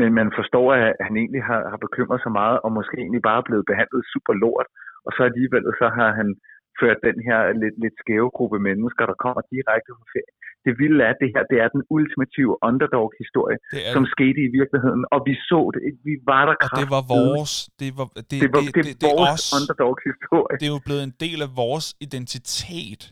men 0.00 0.08
man 0.20 0.28
forstår, 0.38 0.66
at 0.80 0.92
han 1.06 1.14
egentlig 1.22 1.42
har, 1.50 1.60
har 1.72 1.80
bekymret 1.86 2.20
sig 2.24 2.32
meget, 2.40 2.56
og 2.64 2.70
måske 2.78 2.96
egentlig 3.04 3.22
bare 3.28 3.40
er 3.42 3.48
blevet 3.48 3.66
behandlet 3.70 4.02
super 4.12 4.34
lort. 4.44 4.68
Og 5.06 5.10
så 5.16 5.20
alligevel, 5.30 5.64
så 5.80 5.86
har 5.98 6.10
han 6.20 6.28
ført 6.80 6.98
den 7.08 7.18
her 7.28 7.38
lidt, 7.62 7.76
lidt 7.84 7.96
skæve 8.02 8.28
gruppe 8.36 8.58
mennesker, 8.68 9.02
der 9.10 9.16
kommer 9.24 9.42
direkte 9.54 9.90
fra 9.98 10.06
ferie. 10.14 10.32
Det 10.66 10.72
vilde 10.82 11.00
er, 11.06 11.10
at 11.14 11.18
det 11.22 11.30
her 11.34 11.42
det 11.52 11.58
er 11.64 11.68
den 11.76 11.82
ultimative 11.96 12.52
underdog-historie, 12.68 13.56
Det 13.74 13.80
er 13.86 13.92
som 13.96 14.04
skete 14.14 14.40
i 14.48 14.50
virkeligheden. 14.58 15.02
Og 15.14 15.18
vi 15.28 15.34
så 15.50 15.60
det. 15.74 15.82
Vi 16.08 16.14
var 16.30 16.42
der 16.48 16.54
Og 16.66 16.70
det 16.80 16.88
var 16.96 17.02
vores, 17.16 17.52
det 17.82 17.90
var, 17.98 18.06
det, 18.30 18.38
Det, 18.42 18.48
var, 18.54 18.60
det, 18.62 18.74
det, 18.76 18.84
det, 18.86 18.92
er 18.94 18.98
det 19.02 19.10
vores 19.22 19.44
underdog-historie. 19.58 20.54
Det 20.60 20.66
er 20.70 20.74
jo 20.78 20.82
blevet 20.88 21.02
en 21.10 21.14
del 21.24 21.38
af 21.46 21.50
vores 21.64 21.86
identitet. 22.06 23.02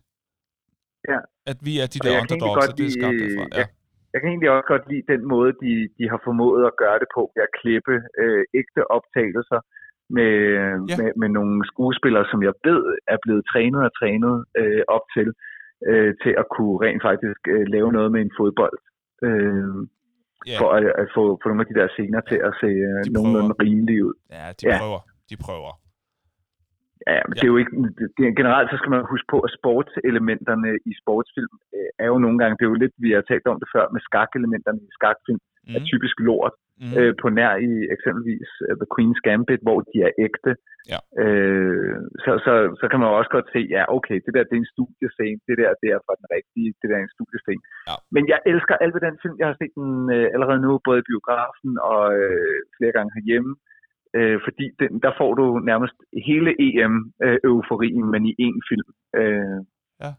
Ja. 1.12 1.20
At 1.52 1.58
vi 1.66 1.72
er 1.82 1.86
de 1.94 1.98
der 2.06 2.12
underdogs, 2.22 2.56
godt 2.58 2.70
og 2.72 2.76
det 2.78 2.84
er 2.90 2.94
skabt 2.98 3.16
derfra. 3.22 3.44
Ja. 3.52 3.58
jeg- 3.60 3.72
Jeg 4.14 4.20
kan 4.20 4.30
egentlig 4.30 4.50
også 4.50 4.68
godt 4.72 4.84
lide 4.92 5.10
den 5.14 5.22
måde, 5.34 5.50
de, 5.64 5.72
de 5.98 6.04
har 6.12 6.20
formået 6.28 6.62
at 6.70 6.76
gøre 6.82 6.98
det 7.02 7.08
på, 7.16 7.22
ved 7.34 7.42
at 7.48 7.54
klippe 7.60 7.94
øh, 8.22 8.42
ægte 8.60 8.80
optagelser 8.96 9.60
med, 10.18 10.34
Ja. 10.90 10.96
med, 11.00 11.08
med 11.22 11.28
nogle 11.38 11.56
skuespillere, 11.72 12.26
som 12.32 12.40
jeg 12.48 12.54
ved 12.68 12.82
er 13.14 13.18
blevet 13.24 13.42
trænet 13.52 13.80
og 13.88 13.92
trænet 14.00 14.34
øh, 14.60 14.82
op 14.96 15.04
til, 15.16 15.28
øh, 15.90 16.10
til 16.22 16.32
at 16.42 16.46
kunne 16.56 16.76
rent 16.84 17.02
faktisk 17.08 17.40
øh, 17.54 17.64
lave 17.74 17.90
noget 17.96 18.10
med 18.14 18.20
en 18.26 18.32
fodbold. 18.38 18.78
Øh, 19.26 19.74
Ja. 20.52 20.58
For 20.60 20.68
at, 20.76 20.84
at 21.02 21.08
få, 21.16 21.22
få 21.42 21.46
nogle 21.48 21.62
af 21.64 21.68
de 21.70 21.78
der 21.80 21.88
scener 21.94 22.20
til 22.30 22.38
at 22.48 22.52
se 22.62 22.70
øh, 22.88 22.98
De 23.06 23.12
nogenlunde 23.16 23.54
prøver. 23.54 23.62
rimelige 23.64 24.04
ud. 24.08 24.14
ja, 24.36 24.46
de 24.60 24.64
Ja. 24.70 24.78
prøver. 24.82 25.00
De 25.30 25.36
prøver. 25.46 25.72
Ja, 27.12 27.20
men 27.26 27.34
Ja. 27.34 27.38
det 27.40 27.46
er 27.46 27.52
jo 27.54 27.60
ikke, 27.62 27.74
det, 28.16 28.24
generelt 28.40 28.68
så 28.70 28.76
skal 28.80 28.90
man 28.94 29.10
huske 29.14 29.28
på, 29.34 29.38
at 29.46 29.54
sportselementerne 29.58 30.70
i 30.90 30.92
sportsfilm 31.02 31.54
øh, 31.76 31.90
er 32.04 32.08
jo 32.12 32.18
nogle 32.24 32.38
gange, 32.40 32.54
det 32.56 32.64
er 32.64 32.72
jo 32.72 32.82
lidt, 32.84 32.94
vi 33.04 33.10
har 33.16 33.22
talt 33.30 33.46
om 33.52 33.58
det 33.62 33.68
før, 33.74 33.84
med 33.94 34.00
skakelementerne 34.08 34.80
i 34.88 34.90
skakfilm, 34.98 35.40
mm. 35.44 35.74
er 35.76 35.80
Mm. 35.82 35.88
typisk 35.92 36.16
lort. 36.28 36.54
Mm. 36.82 36.94
øh, 36.98 37.12
på 37.22 37.26
nær 37.38 37.52
i 37.70 37.72
eksempelvis 37.96 38.50
uh, 38.66 38.74
The 38.80 38.88
Queen's 38.94 39.20
Gambit, 39.26 39.62
hvor 39.66 39.78
de 39.90 39.96
er 40.08 40.12
ægte. 40.26 40.52
Ja. 40.92 40.98
Øh, 41.22 41.96
så, 42.24 42.32
så, 42.44 42.52
så 42.80 42.84
kan 42.90 42.98
man 43.00 43.08
jo 43.10 43.14
også 43.20 43.32
godt 43.36 43.48
se, 43.54 43.60
ja 43.76 43.82
okay, 43.96 44.16
det 44.24 44.32
der 44.34 44.44
det 44.48 44.54
er 44.56 44.62
en 44.64 44.72
studiescene, 44.74 45.38
det 45.48 45.54
der 45.60 45.70
det 45.82 45.88
er 45.94 46.00
fra 46.06 46.14
den 46.20 46.28
rigtige, 46.36 46.68
det 46.80 46.86
der 46.90 46.96
er 46.98 47.04
en 47.04 47.14
studiescene. 47.16 47.62
Ja. 47.88 47.96
Men 48.14 48.22
jeg 48.32 48.38
elsker 48.52 48.74
alt 48.82 48.94
ved 48.94 49.02
den 49.08 49.16
film. 49.22 49.36
Jeg 49.40 49.48
har 49.50 49.56
set 49.60 49.72
den 49.80 49.90
øh, 50.16 50.26
allerede 50.34 50.60
nu, 50.66 50.70
både 50.88 50.98
i 51.02 51.08
biografen 51.10 51.72
og 51.92 52.02
øh, 52.20 52.56
flere 52.76 52.92
gange 52.96 53.10
herhjemme. 53.16 53.52
Øh, 53.54 53.73
fordi 54.46 54.64
den, 54.80 54.92
der 55.04 55.12
får 55.20 55.30
du 55.40 55.44
nærmest 55.70 55.96
hele 56.28 56.50
EM-euforien, 56.66 58.04
men 58.12 58.20
i 58.30 58.32
én 58.46 58.56
film. 58.70 58.88
Øh, 59.20 59.58
Ja. 60.04 60.10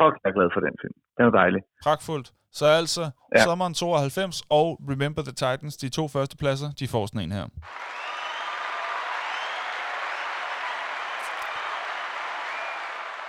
Fuck, 0.00 0.14
jeg 0.22 0.28
er 0.30 0.36
glad 0.38 0.50
for 0.54 0.60
den 0.66 0.74
film. 0.82 0.96
Den 1.16 1.24
er 1.26 1.30
dejlig. 1.42 1.60
Pragtfuldt. 1.86 2.28
Så 2.52 2.66
altså, 2.66 3.04
Ja. 3.36 3.42
sommeren 3.44 3.74
92 3.74 4.42
og 4.50 4.66
Remember 4.90 5.22
the 5.22 5.32
Titans, 5.42 5.76
de 5.76 5.88
to 5.88 6.08
første 6.08 6.36
pladser, 6.36 6.68
de 6.80 6.88
får 6.88 7.06
sådan 7.06 7.20
en 7.26 7.32
her. 7.38 7.46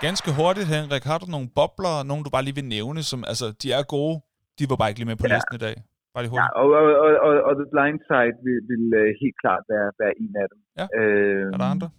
Ganske 0.02 0.32
hurtigt, 0.34 0.68
Henrik, 0.68 1.04
har 1.04 1.18
du 1.18 1.26
nogle 1.26 1.50
bobler, 1.56 2.04
nogle 2.04 2.24
du 2.24 2.30
bare 2.30 2.44
lige 2.44 2.56
vil 2.56 2.66
nævne, 2.66 3.04
som, 3.04 3.24
altså, 3.28 3.52
de 3.64 3.72
er 3.72 3.84
gode, 3.84 4.22
de 4.60 4.70
var 4.70 4.76
bare 4.76 4.90
ikke 4.90 5.00
lige 5.00 5.08
med 5.08 5.16
på 5.16 5.26
Ja. 5.28 5.34
listen 5.36 5.56
i 5.56 5.58
dag. 5.58 5.76
Bare 6.14 6.24
lige 6.24 6.36
Ja, 6.40 6.46
hurtigt. 6.46 6.60
og, 6.62 6.68
og, 6.80 6.86
og, 7.06 7.12
og, 7.28 7.34
og 7.48 7.54
The 7.62 7.68
Blind 7.74 8.00
Side 8.10 8.36
vil, 8.46 8.60
vil 8.72 8.86
øh, 9.02 9.10
helt 9.22 9.38
klart 9.44 9.64
være, 9.74 9.88
være 10.02 10.14
en 10.24 10.34
af 10.44 10.48
dem. 10.52 10.60
Ja. 10.80 10.86
Øh, 11.00 11.46
Er 11.56 11.60
der 11.64 11.70
andre? 11.76 11.90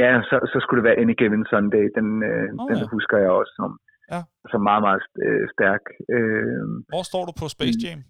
Ja, 0.00 0.10
så, 0.28 0.36
så 0.52 0.56
skulle 0.62 0.78
det 0.80 0.88
være 0.88 1.00
Any 1.02 1.14
Given 1.20 1.44
Sunday. 1.52 1.84
Den, 1.98 2.08
øh, 2.30 2.48
oh, 2.60 2.66
den 2.70 2.78
ja. 2.82 2.86
husker 2.96 3.16
jeg 3.24 3.30
også 3.40 3.52
som. 3.60 3.70
Ja. 4.12 4.20
Altså 4.44 4.58
meget, 4.68 4.82
meget 4.86 5.02
øh, 5.26 5.44
stærk. 5.54 5.82
Øh, 6.14 6.64
Hvor 6.92 7.04
står 7.10 7.22
du 7.28 7.32
på 7.40 7.46
Space 7.56 7.78
Jam? 7.84 8.00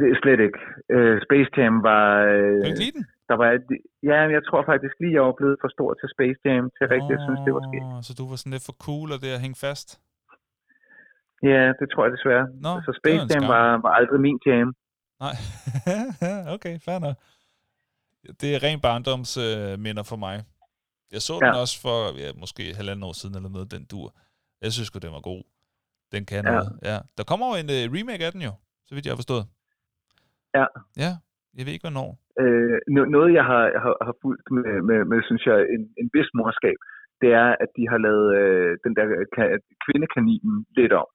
det 0.00 0.18
slet 0.22 0.40
ikke. 0.46 0.60
Øh, 0.94 1.16
Space 1.26 1.50
Jam 1.56 1.74
var... 1.90 2.04
Øh, 2.34 2.58
du 2.64 2.82
ikke 2.86 2.98
den? 2.98 3.06
der 3.28 3.36
var, 3.40 3.48
ja, 4.10 4.18
jeg 4.36 4.42
tror 4.48 4.60
faktisk 4.72 4.94
lige, 5.02 5.14
jeg 5.18 5.24
var 5.28 5.36
blevet 5.40 5.56
for 5.62 5.70
stor 5.76 5.90
til 6.00 6.08
Space 6.14 6.38
Jam, 6.46 6.64
til 6.76 6.84
rigtigt, 6.94 7.14
jeg 7.16 7.22
synes, 7.26 7.40
det 7.46 7.52
var 7.58 7.64
sket. 7.70 7.84
Så 8.06 8.12
du 8.18 8.24
var 8.30 8.36
sådan 8.40 8.54
lidt 8.56 8.66
for 8.68 8.76
cool 8.86 9.08
og 9.14 9.18
det 9.24 9.30
at 9.36 9.42
hænge 9.44 9.58
fast? 9.66 9.88
Ja, 11.52 11.62
det 11.80 11.86
tror 11.92 12.02
jeg 12.06 12.12
desværre. 12.16 12.46
Nå, 12.66 12.72
så 12.86 12.90
Space 13.00 13.24
Jam 13.32 13.44
var, 13.54 13.66
var 13.84 13.92
aldrig 13.98 14.20
min 14.20 14.38
jam. 14.46 14.68
Nej. 15.24 15.34
okay, 16.54 16.74
fair 16.86 16.98
nok. 17.06 17.16
Det 18.40 18.48
er 18.54 18.58
ren 18.66 18.80
barndomsminder 18.86 19.72
øh, 19.72 19.78
minder 19.86 20.02
for 20.10 20.16
mig. 20.26 20.36
Jeg 21.14 21.20
så 21.28 21.34
ja. 21.42 21.46
Den 21.46 21.54
også 21.62 21.76
for 21.84 21.98
ja, 22.22 22.28
måske 22.42 22.62
halvanden 22.80 23.04
år 23.08 23.14
siden 23.20 23.34
eller 23.38 23.50
noget, 23.56 23.70
den 23.74 23.84
dur. 23.92 24.08
Jeg 24.62 24.70
synes 24.72 24.86
sgu, 24.88 24.96
den 25.06 25.12
var 25.18 25.24
god. 25.30 25.42
Den 26.14 26.22
kan 26.30 26.42
Ja. 26.44 26.50
noget. 26.50 26.68
Ja. 26.90 26.98
Der 27.18 27.24
kommer 27.30 27.46
jo 27.50 27.54
en 27.62 27.68
uh, 27.76 27.82
remake 27.96 28.24
af 28.26 28.32
den 28.34 28.42
jo, 28.48 28.52
så 28.86 28.90
vidt 28.94 29.04
jeg 29.06 29.12
har 29.14 29.22
forstået. 29.22 29.44
Ja. 30.58 30.66
Ja, 31.04 31.10
jeg 31.56 31.62
ved 31.66 31.72
ikke, 31.74 31.86
hvornår. 31.88 32.10
Øh, 32.42 32.78
no- 32.94 33.10
noget, 33.16 33.30
jeg 33.38 33.44
har, 33.52 33.62
har, 33.84 33.94
har 34.06 34.14
fulgt 34.22 34.46
med, 34.56 34.66
med, 34.88 34.98
med, 35.10 35.18
synes 35.28 35.44
jeg, 35.50 35.58
en, 35.74 35.82
en 36.00 36.08
vis 36.16 36.30
morskab, 36.38 36.78
det 37.22 37.30
er, 37.42 37.48
at 37.64 37.70
de 37.76 37.84
har 37.92 37.98
lavet 38.06 38.26
øh, 38.40 38.70
den 38.84 38.92
der 38.98 39.04
ka- 39.36 39.60
kvindekaninen 39.84 40.54
lidt 40.78 40.92
om. 41.02 41.08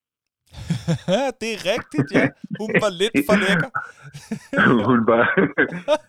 det 1.42 1.50
er 1.56 1.60
rigtigt, 1.74 2.08
ja. 2.18 2.26
Hun 2.62 2.70
var 2.84 2.92
lidt 3.02 3.16
for 3.28 3.36
lækker. 3.46 3.70
Hun 4.90 5.00
var... 5.12 5.24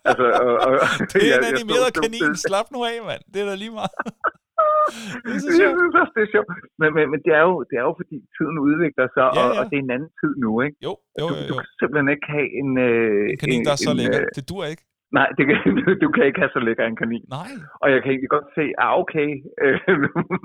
altså, 0.09 0.25
og, 0.45 0.53
og, 0.67 0.73
Det 1.13 1.19
er 1.23 1.27
jeg- 1.31 1.39
en 1.39 1.45
jeg 1.45 1.53
animeret 1.53 1.87
stod- 1.93 2.01
kanin. 2.03 2.29
Slap 2.45 2.67
nu 2.75 2.79
af, 2.91 2.97
mand. 3.09 3.21
Det 3.31 3.37
er 3.43 3.47
da 3.51 3.55
lige 3.63 3.75
meget. 3.79 3.95
Det 5.25 5.31
er 5.35 5.39
så 5.45 5.49
jeg 5.51 5.59
sjovt. 5.61 5.77
synes 5.81 5.95
også, 6.01 6.13
det 6.17 6.21
er 6.27 6.31
sjovt. 6.35 6.47
Men, 6.81 6.89
men, 6.95 7.03
men 7.11 7.19
det, 7.25 7.31
er 7.39 7.43
jo, 7.49 7.53
det 7.69 7.75
er 7.81 7.85
jo, 7.89 7.93
fordi 8.01 8.17
tiden 8.37 8.55
udvikler 8.67 9.07
sig, 9.15 9.27
Ja, 9.37 9.41
og, 9.41 9.47
ja. 9.53 9.59
og 9.59 9.63
det 9.69 9.75
er 9.79 9.83
en 9.87 9.93
anden 9.97 10.11
tid 10.21 10.31
nu, 10.43 10.49
ikke? 10.65 10.77
Jo, 10.87 10.91
jo, 11.19 11.25
Du, 11.29 11.33
jo. 11.39 11.41
du 11.49 11.53
jo. 11.53 11.55
kan 11.61 11.69
simpelthen 11.81 12.09
ikke 12.15 12.27
have 12.35 12.47
en... 12.61 12.69
Øh, 12.87 13.23
En 13.33 13.37
kanin, 13.43 13.61
der 13.67 13.73
er 13.77 13.81
så 13.87 13.91
en, 13.93 13.97
lækker. 14.01 14.21
øh, 14.25 14.35
Det 14.37 14.43
dur 14.49 14.63
ikke. 14.73 14.83
Nej, 15.17 15.27
det 15.37 15.43
kan, 15.47 15.57
du 16.03 16.09
kan 16.15 16.25
ikke 16.25 16.41
have 16.41 16.55
så 16.55 16.61
lækker 16.67 16.85
en 16.85 16.99
kanin. 17.01 17.25
Nej. 17.37 17.51
Og 17.81 17.87
jeg 17.93 17.99
kan 18.01 18.11
egentlig 18.11 18.33
godt 18.37 18.49
se, 18.57 18.65
ah 18.83 18.93
okay, 19.01 19.29
øh, 19.63 19.79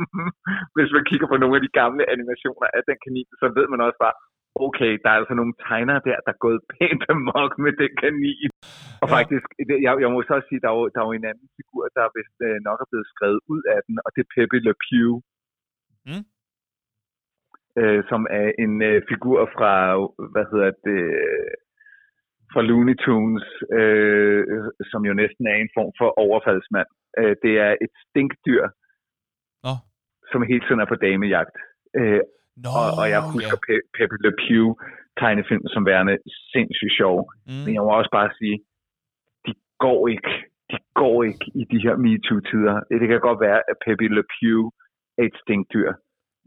hvis 0.77 0.91
man 0.97 1.05
kigger 1.11 1.27
på 1.31 1.37
nogle 1.37 1.57
af 1.59 1.63
de 1.67 1.77
gamle 1.81 2.03
animationer 2.15 2.69
af 2.77 2.83
den 2.89 2.99
kanin, 3.05 3.29
så 3.41 3.47
ved 3.57 3.67
man 3.73 3.81
også 3.87 3.99
bare, 4.05 4.17
okay, 4.67 4.93
der 5.03 5.09
er 5.11 5.19
altså 5.21 5.35
nogle 5.41 5.55
tegnere 5.67 6.01
der, 6.09 6.17
der 6.27 6.33
er 6.35 6.45
gået 6.47 6.61
pænt 6.75 7.03
amok 7.15 7.53
med 7.65 7.73
den 7.83 7.93
kanin. 8.03 8.51
Og 9.03 9.09
Ja. 9.09 9.13
ja. 9.13 9.17
faktisk, 9.17 9.47
jeg, 9.87 9.93
jeg 10.03 10.11
må 10.13 10.19
så 10.23 10.33
også 10.39 10.49
sige, 10.49 10.63
der 10.65 10.71
er, 10.71 10.77
jo, 10.79 10.85
der 10.95 11.01
er 11.01 11.09
jo 11.09 11.19
en 11.19 11.31
anden 11.31 11.49
figur, 11.59 11.83
der 11.97 12.15
vist 12.17 12.39
øh, 12.49 12.57
nok 12.69 12.79
er 12.83 12.89
blevet 12.91 13.09
skrevet 13.13 13.41
ud 13.53 13.63
af 13.75 13.81
den, 13.87 13.95
og 14.05 14.09
det 14.15 14.21
er 14.23 14.33
Pepe 14.35 14.59
Le 14.67 14.75
Pew. 14.85 15.11
Mm. 16.09 16.25
Øh, 17.81 18.01
som 18.11 18.23
er 18.41 18.49
en 18.65 18.75
øh, 18.91 18.99
figur 19.11 19.41
fra, 19.57 19.73
hvad 20.33 20.47
hedder 20.53 20.71
det, 20.87 21.03
fra 22.53 22.63
Looney 22.69 22.97
Tunes, 23.05 23.47
øh, 23.81 24.43
som 24.91 25.01
jo 25.09 25.13
næsten 25.23 25.45
er 25.53 25.57
en 25.57 25.71
form 25.77 25.93
for 26.01 26.09
overfaldsmand. 26.25 26.89
Øh, 27.19 27.35
det 27.45 27.55
er 27.67 27.73
et 27.85 27.93
stinkdyr, 28.05 28.65
Nå. 29.65 29.73
som 30.33 30.41
hele 30.51 30.63
tiden 30.65 30.81
er 30.81 30.89
på 30.91 30.99
damejagt. 31.07 31.57
Øh, 31.99 32.21
Nå, 32.65 32.71
og, 32.81 32.89
og 33.01 33.07
jeg 33.15 33.21
husker 33.35 33.57
ja. 33.59 33.65
Pe- 33.67 33.87
Pepe 33.97 34.17
Le 34.25 34.33
Pew 34.43 34.65
tegnefilm 35.21 35.65
som 35.75 35.87
værende 35.91 36.15
sindssygt 36.53 36.97
sjov. 37.01 37.17
Mm. 37.47 37.63
Men 37.65 37.71
jeg 37.75 37.83
må 37.83 37.91
også 38.01 38.13
bare 38.19 38.31
sige, 38.41 38.57
de 39.47 39.53
går 39.85 40.01
ikke. 40.15 40.33
De 40.73 40.77
går 41.03 41.19
ikke 41.31 41.47
i 41.61 41.65
de 41.73 41.79
her 41.85 41.95
MeToo-tider. 42.05 42.75
Det 43.01 43.09
kan 43.09 43.21
godt 43.29 43.41
være, 43.47 43.61
at 43.71 43.77
Pepe 43.85 44.07
Le 44.17 44.25
Pew 44.35 44.59
er 45.19 45.25
et 45.31 45.37
stinkdyr, 45.43 45.91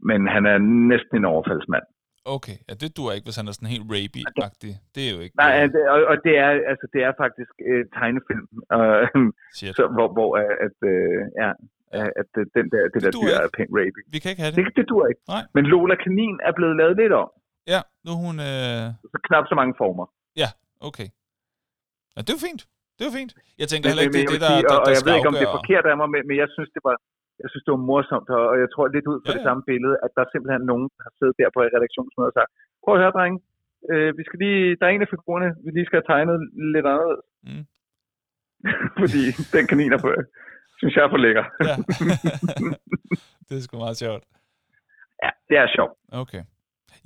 men 0.08 0.20
han 0.34 0.44
er 0.52 0.58
næsten 0.92 1.14
en 1.16 1.24
overfaldsmand. 1.34 1.86
Okay, 2.36 2.56
ja, 2.68 2.72
det 2.82 2.88
dur 2.96 3.08
ikke, 3.16 3.26
hvis 3.28 3.38
han 3.40 3.46
er 3.48 3.54
sådan 3.58 3.72
helt 3.74 3.86
rapey-agtig. 3.94 4.72
Det 4.94 5.02
er 5.08 5.12
jo 5.14 5.20
ikke... 5.24 5.34
Nej, 5.42 5.52
det- 5.74 5.88
og, 5.94 5.98
og 6.12 6.16
det 6.26 6.34
er 6.44 6.50
altså 6.72 6.86
det 6.94 7.00
er 7.08 7.12
faktisk 7.24 7.52
øh, 7.70 7.82
tegnefilm, 7.96 8.48
øh, 8.76 9.06
så, 9.78 9.82
hvor, 9.96 10.08
hvor 10.16 10.30
øh, 10.40 10.54
at, 10.66 10.76
øh, 10.92 11.18
ja, 11.42 11.50
øh, 11.96 12.10
at 12.20 12.30
øh, 12.40 12.44
den 12.56 12.66
der, 12.72 12.82
det, 12.92 12.94
Det 12.94 13.02
der 13.06 13.12
dyr 13.20 13.28
ikke. 13.34 13.44
er 13.46 13.48
pænt 13.56 13.72
rapey. 13.80 14.02
Vi 14.14 14.18
kan 14.22 14.28
ikke 14.32 14.42
have 14.44 14.52
det. 14.54 14.58
Det, 14.66 14.72
det 14.78 14.84
dur 14.92 15.04
ikke. 15.10 15.22
Nej. 15.34 15.42
Men 15.56 15.62
Lola 15.72 15.94
Kanin 16.04 16.36
er 16.48 16.52
blevet 16.58 16.74
lavet 16.80 16.94
lidt 17.02 17.14
om. 17.22 17.28
Ja, 17.72 17.80
nu 18.04 18.08
er 18.16 18.20
hun... 18.26 18.36
Øh... 18.50 18.82
Så 19.14 19.18
knap 19.28 19.44
så 19.50 19.54
mange 19.60 19.72
former. 19.82 20.04
Ja, 20.42 20.48
okay. 20.88 21.08
Ja, 22.14 22.20
det 22.26 22.32
er 22.38 22.42
fint. 22.48 22.62
Det 22.98 23.04
er 23.10 23.14
fint. 23.20 23.32
Jeg 23.62 23.66
tænker 23.70 23.84
Men, 23.86 23.90
heller 23.90 24.04
ikke, 24.06 24.14
det 24.18 24.24
er 24.24 24.30
det, 24.32 24.38
jeg 24.38 24.44
der, 24.46 24.52
sige, 24.54 24.64
der, 24.68 24.74
og, 24.74 24.80
og 24.80 24.86
der 24.86 24.92
jeg 24.94 25.00
skal 25.00 25.08
ved 25.10 25.16
ikke, 25.18 25.30
om 25.32 25.36
det 25.40 25.46
er 25.50 25.54
forkert 25.60 25.84
af 25.92 25.96
mig, 26.00 26.08
men, 26.14 26.20
men 26.28 26.36
jeg 26.42 26.48
synes, 26.56 26.70
det 26.76 26.82
var 26.88 26.96
jeg 27.42 27.48
synes, 27.50 27.64
det 27.64 27.74
var 27.76 27.88
morsomt, 27.90 28.28
og, 28.36 28.42
og 28.52 28.56
jeg 28.62 28.68
tror 28.70 28.86
lidt 28.96 29.10
ud 29.12 29.18
fra 29.20 29.32
Ja, 29.32 29.36
det 29.36 29.46
samme 29.48 29.62
billede, 29.70 29.96
at 30.04 30.10
der 30.14 30.22
er 30.22 30.30
simpelthen 30.30 30.64
nogen, 30.72 30.86
der 30.96 31.02
har 31.06 31.14
siddet 31.18 31.38
der 31.40 31.54
på 31.54 31.60
et 31.66 31.74
redaktionsmøde 31.76 32.30
og 32.32 32.36
sagt, 32.38 32.50
prøv 32.82 32.92
at 32.94 33.00
høre, 33.02 33.16
drenge, 33.18 33.38
øh, 33.92 34.10
vi 34.18 34.22
skal 34.26 34.38
lige, 34.44 34.62
der 34.78 34.84
er 34.86 34.92
en 34.92 35.06
af 35.06 35.12
figurerne, 35.14 35.50
vi 35.64 35.70
lige 35.70 35.86
skal 35.88 35.98
have 36.00 36.10
tegnet 36.12 36.36
lidt 36.74 36.86
anderledes. 36.92 37.26
Mm. 37.48 37.64
Fordi 39.02 39.22
den 39.54 39.64
kanin 39.70 39.92
er 39.96 40.00
for, 40.04 40.10
synes 40.80 40.94
jeg 40.96 41.04
er 41.04 41.12
for 41.14 41.22
lækker. 41.24 41.44
Ja. 41.68 41.74
det 43.46 43.54
er 43.56 43.62
sgu 43.64 43.74
meget 43.86 43.98
sjovt. 44.04 44.24
ja, 45.24 45.30
det 45.48 45.56
er 45.62 45.68
sjovt. 45.76 45.94
Okay. 46.24 46.42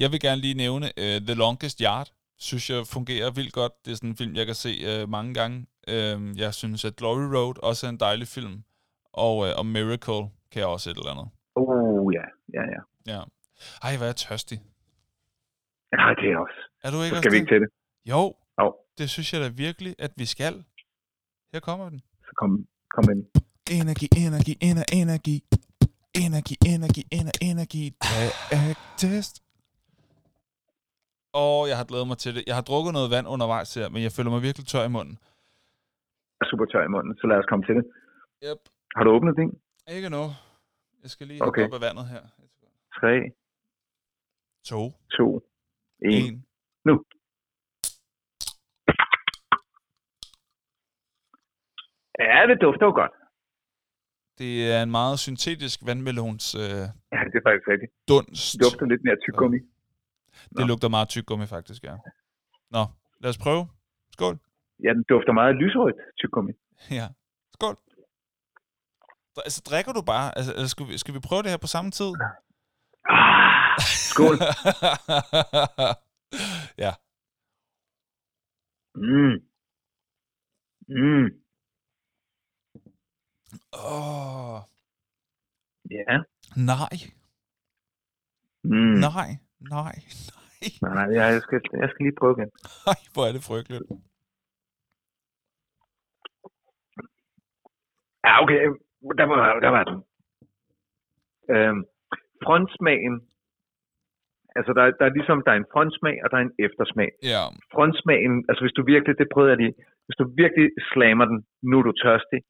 Jeg 0.03 0.09
vil 0.13 0.21
gerne 0.27 0.41
lige 0.47 0.61
nævne 0.65 0.87
uh, 1.05 1.19
The 1.29 1.37
Longest 1.43 1.79
Yard. 1.87 2.09
Synes 2.49 2.71
jeg 2.71 2.81
fungerer 2.97 3.29
vildt 3.39 3.55
godt. 3.61 3.75
Det 3.85 3.91
er 3.91 3.97
sådan 3.97 4.11
en 4.11 4.21
film, 4.23 4.35
jeg 4.41 4.47
kan 4.47 4.55
se 4.55 4.73
uh, 4.91 5.09
mange 5.17 5.35
gange. 5.41 5.57
Uh, 5.95 6.19
jeg 6.45 6.55
synes, 6.61 6.85
at 6.85 6.97
Glory 7.01 7.27
Road 7.37 7.57
også 7.69 7.87
er 7.87 7.91
en 7.91 8.01
dejlig 8.09 8.29
film. 8.37 8.57
Og, 9.25 9.37
uh, 9.45 9.49
og 9.61 9.67
Miracle 9.67 10.23
kan 10.51 10.59
jeg 10.63 10.67
også 10.67 10.91
et 10.91 10.97
eller 11.01 11.11
andet. 11.15 11.29
Oh, 11.55 12.15
ja, 12.19 12.25
ja, 12.57 12.63
ja. 12.75 12.81
Ja. 13.15 13.21
Ej, 13.83 13.97
hvor 13.97 14.05
er 14.07 14.11
jeg 14.13 14.17
tørstig. 14.17 14.59
Ja, 15.93 15.99
det 16.21 16.27
er 16.33 16.39
også. 16.45 16.59
Er 16.85 16.91
du 16.91 16.97
ikke 17.03 17.09
Så 17.09 17.17
også 17.17 17.23
skal 17.23 17.33
vi 17.33 17.37
det? 17.37 17.41
ikke 17.43 17.55
til 17.55 17.61
det. 17.61 17.69
Jo, 18.13 18.35
Jo, 18.61 18.67
det 18.99 19.11
synes 19.11 19.33
jeg 19.33 19.41
da 19.45 19.49
virkelig, 19.49 19.95
at 19.99 20.13
vi 20.17 20.27
skal. 20.35 20.65
Her 21.53 21.61
kommer 21.61 21.89
den. 21.89 22.03
så 22.27 22.33
kom, 22.41 22.67
kom 22.95 23.05
ind. 23.13 23.23
Energi, 23.81 24.07
energi, 24.27 24.53
ener, 24.69 24.85
energi. 24.93 25.37
Energi, 26.25 26.55
energi, 26.75 27.03
ener, 27.19 27.33
energi. 27.51 27.85
Test. 28.97 29.43
Og 31.33 31.69
jeg 31.69 31.77
har 31.77 31.85
glædet 31.85 32.07
mig 32.07 32.19
til 32.19 32.35
det. 32.35 32.43
Jeg 32.47 32.55
har 32.55 32.63
drukket 32.71 32.93
noget 32.93 33.11
vand 33.11 33.27
undervejs 33.35 33.75
her, 33.75 33.89
men 33.89 34.03
jeg 34.03 34.13
føler 34.13 34.31
mig 34.31 34.43
virkelig 34.43 34.67
tør 34.67 34.85
i 34.85 34.89
munden. 34.89 35.19
Er 36.41 36.47
super 36.51 36.65
tør 36.65 36.85
i 36.85 36.89
munden, 36.89 37.13
så 37.21 37.27
lad 37.27 37.37
os 37.37 37.47
komme 37.51 37.65
til 37.69 37.75
det. 37.79 37.85
Yep. 38.49 38.61
Har 38.97 39.05
du 39.05 39.11
åbnet 39.11 39.35
din? 39.37 39.51
Ikke 39.97 40.09
nu. 40.11 40.23
Jeg 41.03 41.11
skal 41.11 41.27
lige 41.27 41.43
Okay. 41.45 41.65
op 41.67 41.75
af 41.75 41.81
vandet 41.81 42.07
her. 42.09 42.23
3, 43.01 43.31
To. 44.65 44.93
2, 45.17 45.37
1. 45.37 45.43
En. 46.29 46.47
Nu. 46.85 47.05
Ja, 52.19 52.47
det 52.51 52.59
dufter 52.63 52.87
jo 52.87 52.93
godt. 52.93 53.13
Det 54.39 54.73
er 54.75 54.83
en 54.83 54.91
meget 54.91 55.19
syntetisk 55.19 55.81
vandmelons 55.87 56.55
øh, 56.55 56.61
Ja, 57.15 57.21
det 57.31 57.37
er 57.41 57.45
faktisk 57.49 57.69
rigtigt. 57.73 57.93
dunst. 58.09 58.53
Det 58.53 58.61
dufter 58.65 58.87
lidt 58.93 59.03
mere 59.05 59.17
tyggegummi. 59.25 59.59
Det 60.57 60.61
Nå. 60.61 60.67
lugter 60.71 60.89
meget 60.89 61.09
tyggegummi 61.09 61.47
faktisk, 61.47 61.85
ja. 61.85 61.97
Nå, 62.71 62.83
lad 63.23 63.31
os 63.31 63.39
prøve. 63.39 63.63
Skål. 64.15 64.37
Ja, 64.85 64.91
den 64.97 65.05
dufter 65.13 65.33
meget 65.33 65.55
lyserødt 65.63 65.97
tyggegummi. 66.21 66.53
Ja. 66.91 67.07
Altså, 69.45 69.63
drikker 69.71 69.93
du 69.93 70.03
bare? 70.03 70.39
Altså, 70.39 70.69
skal, 70.69 70.89
vi, 70.89 70.99
skal 70.99 71.15
vi 71.15 71.21
prøve 71.21 71.43
det 71.43 71.51
her 71.51 71.57
på 71.59 71.67
samme 71.67 71.91
tid? 71.91 72.13
Ah, 73.09 73.79
skål. 74.09 74.37
ja. 76.85 76.93
Mm. 78.95 79.35
Mm. 80.89 81.27
Åh, 83.73 84.61
Ja. 85.91 86.15
nej. 86.57 86.97
Mm. 88.65 88.99
Nej. 89.07 89.31
Nej. 89.61 89.95
Nej. 90.81 90.95
Nej, 90.95 91.03
jeg, 91.17 91.33
jeg, 91.33 91.43
skal, 91.43 91.61
jeg 91.83 91.89
skal 91.93 92.03
lige 92.07 92.17
prøve 92.21 92.35
igen. 92.39 92.51
Nej, 92.87 92.99
hvor 93.13 93.25
er 93.27 93.33
det 93.33 93.45
frygteligt. 93.51 93.83
Ja, 98.27 98.33
okay. 98.43 98.61
Der 99.19 99.25
var, 99.25 99.61
der 99.61 99.69
var 99.69 99.85
den. 99.85 99.99
Øhm, 101.55 101.85
frontsmagen. 102.45 103.15
Altså, 104.57 104.73
der, 104.73 104.83
er- 104.83 104.97
der 104.99 105.05
er 105.07 105.15
ligesom, 105.19 105.43
der 105.47 105.53
er 105.53 105.57
en 105.57 105.71
frontsmag, 105.73 106.17
og 106.25 106.31
der 106.31 106.37
er 106.37 106.41
en 106.49 106.57
eftersmag. 106.67 107.11
Ja. 107.33 107.43
Frontsmagen, 107.75 108.45
altså 108.49 108.63
hvis 108.65 108.73
du 108.79 108.83
virkelig, 108.85 109.19
det 109.19 109.29
prøvede 109.35 109.51
jeg 109.53 109.59
lige, 109.63 109.75
hvis 110.07 110.17
du 110.21 110.25
virkelig 110.43 110.71
slammer 110.93 111.25
den, 111.25 111.39
nu 111.63 111.79
er 111.79 111.83
du 111.83 111.93
tørstig, 111.93 112.41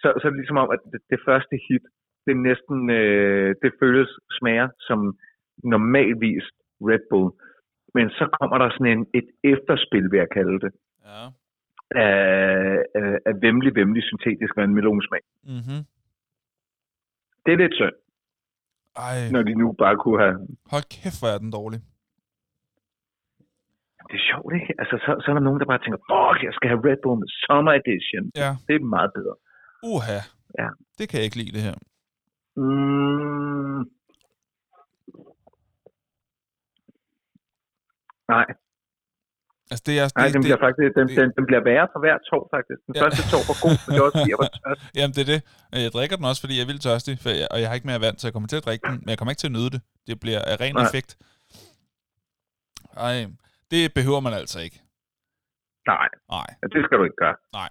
så, 0.00 0.08
så 0.18 0.22
er 0.26 0.30
det 0.30 0.40
ligesom 0.40 0.56
om, 0.64 0.70
at 0.70 0.80
det, 0.92 1.00
det 1.10 1.20
første 1.28 1.54
hit, 1.68 1.84
det 2.24 2.32
er 2.32 2.44
næsten, 2.50 2.90
øh, 2.90 3.54
det 3.62 3.72
føles 3.80 4.10
smager 4.38 4.68
som 4.88 4.98
normalvis 5.64 6.44
Red 6.88 7.04
Bull. 7.10 7.30
Men 7.94 8.10
så 8.10 8.24
kommer 8.40 8.58
der 8.58 8.70
sådan 8.70 8.92
en, 8.98 9.06
et 9.14 9.28
efterspil, 9.44 10.10
vil 10.10 10.18
jeg 10.18 10.30
kalde 10.38 10.60
det, 10.64 10.72
Ja. 11.04 11.22
af, 11.90 12.84
af, 12.94 13.18
af 13.26 13.34
vemmelig, 13.42 13.74
vemmelig 13.74 14.02
syntetisk 14.02 14.56
vandmelonsmag. 14.56 15.20
Mhm. 15.44 15.78
Det 17.44 17.52
er 17.52 17.56
lidt 17.56 17.74
synd. 17.80 17.96
Ej, 18.96 19.16
når 19.34 19.42
de 19.42 19.54
nu 19.54 19.66
bare 19.72 19.96
kunne 19.96 20.20
have... 20.24 20.36
hold 20.72 20.86
kæft, 20.96 21.20
hvor 21.20 21.28
er 21.34 21.38
den 21.44 21.50
dårlig. 21.58 21.80
Det 24.08 24.16
er 24.20 24.26
sjovt, 24.30 24.52
ikke? 24.58 24.74
Altså, 24.80 24.96
så, 25.04 25.10
så 25.22 25.26
er 25.30 25.34
der 25.34 25.46
nogen, 25.48 25.60
der 25.60 25.66
bare 25.72 25.82
tænker, 25.84 26.00
fuck, 26.10 26.38
jeg 26.46 26.54
skal 26.56 26.68
have 26.72 26.82
Red 26.88 26.98
Bull 27.02 27.18
med 27.22 27.28
Summer 27.42 27.72
Edition. 27.80 28.24
Ja. 28.42 28.50
Det 28.66 28.74
er 28.74 28.92
meget 28.96 29.10
bedre. 29.18 29.34
Uha. 29.92 30.18
Ja. 30.60 30.68
Det 30.98 31.04
kan 31.08 31.16
jeg 31.18 31.24
ikke 31.24 31.40
lide, 31.42 31.54
det 31.56 31.66
her. 31.68 31.76
Mm. 32.62 33.80
Nej, 38.34 38.46
Altså, 39.72 39.84
det 39.88 39.94
er... 40.00 40.04
nej, 40.18 40.24
det, 40.26 40.34
den 40.36 40.42
bliver 40.46 40.58
det, 40.58 40.64
faktisk 40.66 40.82
den, 40.98 41.06
det- 41.08 41.16
den, 41.20 41.28
den 41.38 41.44
bliver 41.48 41.62
værre 41.70 41.86
for 41.92 42.00
hver 42.04 42.16
tår, 42.30 42.42
faktisk. 42.56 42.80
Den 42.86 42.94
Ja. 42.96 43.00
første 43.04 43.22
tår 43.32 43.42
var 43.50 43.56
god, 43.64 43.74
men 43.84 43.90
det 43.94 44.00
også 44.06 44.16
fordi, 44.20 44.32
jeg 44.34 44.40
var 44.44 44.50
tørst. 44.62 44.80
Jamen, 44.98 45.12
det 45.16 45.22
er 45.26 45.30
det. 45.34 45.40
Jeg 45.84 45.90
drikker 45.96 46.16
den 46.18 46.24
også, 46.30 46.40
fordi 46.44 46.54
jeg 46.58 46.62
er 46.66 46.70
vildt 46.72 46.82
tørstig, 46.88 47.14
for 47.22 47.30
jeg, 47.40 47.48
og 47.52 47.58
jeg 47.60 47.66
har 47.68 47.74
ikke 47.78 47.88
mere 47.90 48.00
vand, 48.06 48.16
så 48.18 48.24
jeg 48.28 48.32
kommer 48.36 48.48
til 48.52 48.60
at 48.60 48.64
drikke 48.68 48.84
den, 48.88 48.96
men 49.02 49.08
jeg 49.12 49.18
kommer 49.18 49.32
ikke 49.32 49.42
til 49.44 49.50
at 49.52 49.56
nyde 49.58 49.70
det. 49.74 49.80
Det 50.08 50.14
bliver 50.24 50.40
af 50.50 50.54
ren 50.62 50.74
Nej. 50.74 50.84
effekt. 50.86 51.10
Ej, 53.08 53.16
det 53.72 53.82
behøver 53.98 54.20
man 54.26 54.32
altså 54.40 54.58
ikke. 54.66 54.78
Nej, 55.92 56.08
Nej, 56.36 56.48
ja, 56.60 56.66
det 56.74 56.80
skal 56.86 56.96
du 57.00 57.04
ikke 57.08 57.20
gøre. 57.24 57.36
nej. 57.60 57.70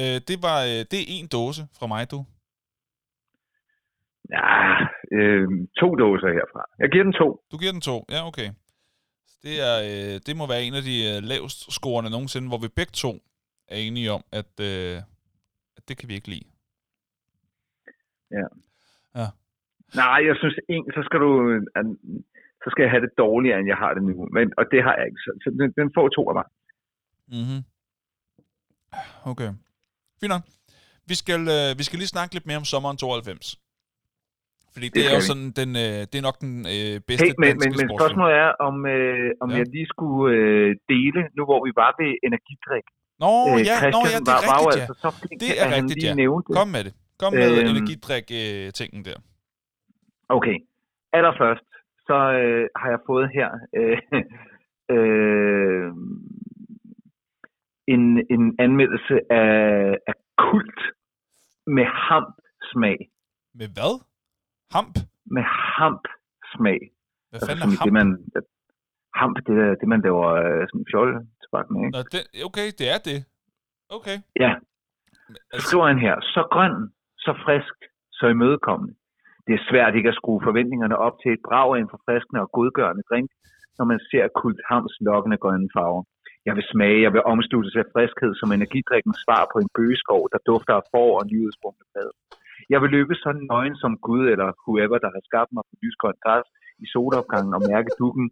Øh, 0.00 0.16
det 0.28 0.36
var 0.48 0.58
øh, 0.70 0.80
det 0.90 0.98
er 1.02 1.06
en 1.20 1.28
dåse 1.38 1.62
fra 1.78 1.86
mig, 1.94 2.02
du. 2.14 2.18
Ja, 4.36 4.48
øh, 5.18 5.44
to 5.80 5.88
dåser 6.04 6.28
herfra. 6.38 6.62
Jeg 6.82 6.88
giver 6.92 7.04
den 7.08 7.12
to. 7.22 7.28
Du 7.52 7.56
giver 7.62 7.72
den 7.72 7.80
to. 7.90 7.96
Ja, 8.14 8.20
okay. 8.30 8.48
Det, 9.42 9.54
er, 9.70 9.76
øh, 9.90 10.20
det 10.26 10.36
må 10.36 10.46
være 10.46 10.62
en 10.64 10.74
af 10.74 10.82
de 10.82 10.96
øh, 11.10 11.22
lavest 11.22 11.72
scorende 11.72 12.10
nogensinde, 12.10 12.48
hvor 12.48 12.58
vi 12.58 12.68
begge 12.68 12.92
to 12.92 13.12
er 13.68 13.76
enige 13.76 14.12
om, 14.12 14.22
at, 14.32 14.52
øh, 14.60 14.96
at 15.76 15.82
det 15.88 15.96
kan 15.98 16.08
vi 16.08 16.14
ikke 16.14 16.28
lide. 16.28 16.46
Nej, 19.94 20.18
jeg 20.28 20.36
synes 20.40 20.56
en, 20.68 20.84
så 20.96 21.00
skal 21.06 21.20
du... 21.20 21.30
øh, 21.50 21.62
Så 22.64 22.68
skal 22.70 22.82
jeg 22.82 22.90
have 22.90 23.04
det 23.06 23.12
dårligere, 23.18 23.58
end 23.58 23.68
jeg 23.68 23.76
har 23.76 23.94
det 23.94 24.02
nu. 24.02 24.14
Men, 24.36 24.52
og 24.58 24.64
det 24.72 24.80
har 24.86 24.94
jeg 24.98 25.06
ikke. 25.06 25.20
Så, 25.26 25.30
så 25.42 25.48
den, 25.50 25.72
den 25.80 25.88
får 25.96 26.08
to 26.08 26.22
af 26.30 26.34
mig. 26.38 26.46
Mhm. 27.36 27.60
Okay. 29.32 29.50
Fint 30.20 30.32
nok. 30.34 30.42
Vi 31.10 31.14
skal, 31.22 31.40
øh, 31.56 31.78
vi 31.78 31.82
skal 31.86 31.98
lige 31.98 32.14
snakke 32.16 32.34
lidt 32.34 32.46
mere 32.46 32.56
om 32.56 32.64
sommeren 32.64 32.96
92. 32.96 33.60
Fordi 34.74 34.86
det, 34.88 34.94
Det 34.96 35.04
er 35.10 35.14
jo 35.18 35.22
sådan, 35.30 35.48
den, 35.60 35.70
øh, 35.84 35.98
det 36.10 36.16
er 36.20 36.24
nok 36.28 36.38
den 36.46 36.54
øh, 36.74 36.94
bedste 37.08 37.24
Hey, 37.26 37.34
men, 37.42 37.52
men, 37.62 37.70
men 37.80 37.86
spørgsmålet 37.98 38.34
er, 38.44 38.50
om, 38.68 38.76
øh, 38.96 39.28
om 39.42 39.48
Ja. 39.50 39.56
jeg 39.60 39.66
lige 39.76 39.88
skulle 39.94 40.20
øh, 40.36 40.68
dele, 40.92 41.20
nu 41.36 41.42
hvor 41.48 41.60
vi 41.66 41.72
var 41.82 41.90
ved 42.00 42.10
energidrik. 42.28 42.86
Nå, 43.22 43.32
Øh, 43.50 43.60
ja, 43.70 43.76
nå, 43.96 44.00
ja, 44.14 44.18
det 44.28 44.34
er 44.40 44.46
var, 44.52 44.58
rigtigt, 44.60 44.76
ja. 44.80 44.84
altså 44.84 44.94
så 45.04 45.08
flink, 45.20 45.38
Det 45.44 45.52
er 45.62 45.66
rigtigt, 45.76 46.00
ja. 46.08 46.14
nævnte. 46.22 46.48
Kom 46.58 46.68
med 46.76 46.82
det. 46.86 46.92
Kom 47.22 47.32
med 47.42 47.50
Øhm. 47.58 47.68
energidrik-tingen 47.72 49.00
der. 49.08 49.18
Okay. 50.36 50.56
Allerførst, 51.18 51.68
så 52.08 52.16
øh, 52.42 52.64
har 52.80 52.88
jeg 52.94 53.00
fået 53.10 53.26
her 53.36 53.48
øh, 53.78 53.98
øh, 54.96 55.88
en, 57.94 58.02
en 58.34 58.44
anmeldelse 58.58 59.14
af, 59.30 59.52
af 60.10 60.14
kult 60.44 60.80
med 61.66 61.86
hamp-smag. 62.06 62.98
Med 63.54 63.68
hvad? 63.76 63.94
Hamp? 64.76 64.94
Med 65.36 65.44
hamp-smag. 65.76 66.80
Hvad 66.82 67.36
Altså 67.36 67.46
fanden 67.48 67.62
er 67.62 67.66
sådan 67.66 67.78
hamp? 67.80 67.86
det, 67.86 67.92
man, 68.00 68.08
hamp, 69.20 69.36
det 69.46 69.54
er 69.66 69.74
det, 69.80 69.88
man 69.94 70.00
laver 70.06 70.26
øh, 70.42 70.62
sådan 70.70 70.86
fjolle 70.92 71.14
tobak 71.42 71.66
med, 71.70 71.80
ikke? 71.84 71.94
Nå, 71.96 72.00
det, 72.12 72.20
okay, 72.48 72.68
det 72.78 72.86
er 72.94 73.00
det. 73.10 73.18
Okay. 73.96 74.16
Ja, 74.44 74.52
Altså, 75.52 75.56
historien 75.58 75.98
her. 76.06 76.14
Så 76.34 76.42
grøn, 76.54 76.74
så 77.24 77.32
frisk, 77.44 77.76
så 78.18 78.24
imødekommende. 78.34 78.94
Det 79.46 79.52
er 79.54 79.66
svært 79.70 79.94
ikke 79.98 80.12
at 80.12 80.18
skrue 80.20 80.46
forventningerne 80.48 80.96
op 81.06 81.16
til 81.22 81.30
et 81.32 81.42
brag 81.48 81.68
af 81.74 81.80
en 81.80 81.92
forfriskende 81.94 82.40
og 82.44 82.50
godgørende 82.56 83.04
drink, 83.10 83.30
når 83.78 83.84
man 83.92 84.00
ser 84.10 84.24
kult 84.40 84.60
hams 84.70 84.94
lokkende 85.08 85.38
grønne 85.44 85.68
farver. 85.76 86.02
Jeg 86.46 86.54
vil 86.56 86.66
smage, 86.72 87.02
jeg 87.06 87.12
vil 87.14 87.28
omsluttes 87.34 87.74
af 87.80 87.86
friskhed 87.94 88.32
som 88.40 88.52
energidrikkens 88.52 89.18
svar 89.24 89.42
på 89.52 89.56
en 89.62 89.70
bøgeskov, 89.76 90.22
der 90.32 90.38
dufter 90.50 90.74
af 90.80 90.84
for 90.92 91.08
og 91.18 91.24
nyudsprungne 91.30 91.84
blad. 91.92 92.10
Jeg 92.72 92.78
vil 92.82 92.90
løbe 92.96 93.14
så 93.14 93.30
nøgen 93.50 93.76
som 93.82 93.92
Gud 94.06 94.24
eller 94.32 94.48
whoever, 94.64 94.98
der 95.04 95.10
har 95.16 95.22
skabt 95.28 95.50
mig 95.52 95.64
på 95.68 95.74
lysgrøn 95.82 96.18
græs 96.24 96.48
i 96.84 96.86
solopgangen 96.92 97.52
og 97.56 97.62
mærke 97.72 97.90
dukken 98.00 98.26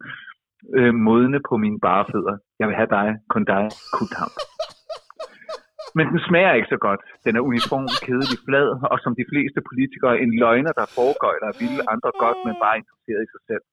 øh, 0.79 0.95
modne 1.07 1.41
på 1.49 1.55
mine 1.65 1.81
bare 1.89 2.05
fødder. 2.13 2.37
Jeg 2.61 2.67
vil 2.69 2.77
have 2.81 2.93
dig, 2.99 3.09
kun 3.33 3.45
dig, 3.53 3.65
kultham. 3.97 4.33
Men 5.97 6.07
den 6.13 6.21
smager 6.29 6.53
ikke 6.59 6.75
så 6.75 6.81
godt. 6.87 7.01
Den 7.25 7.33
er 7.39 7.43
uniform, 7.51 7.87
kedelig, 8.07 8.39
flad, 8.47 8.69
og 8.93 8.99
som 9.05 9.13
de 9.21 9.25
fleste 9.33 9.61
politikere, 9.69 10.15
en 10.25 10.33
løgner, 10.43 10.73
der 10.81 10.95
foregøjler 10.99 11.49
at 11.53 11.59
ville 11.63 11.83
andre 11.93 12.13
godt, 12.23 12.39
men 12.47 12.55
bare 12.65 12.77
interesseret 12.81 13.23
i 13.25 13.33
sig 13.35 13.43
selv. 13.51 13.65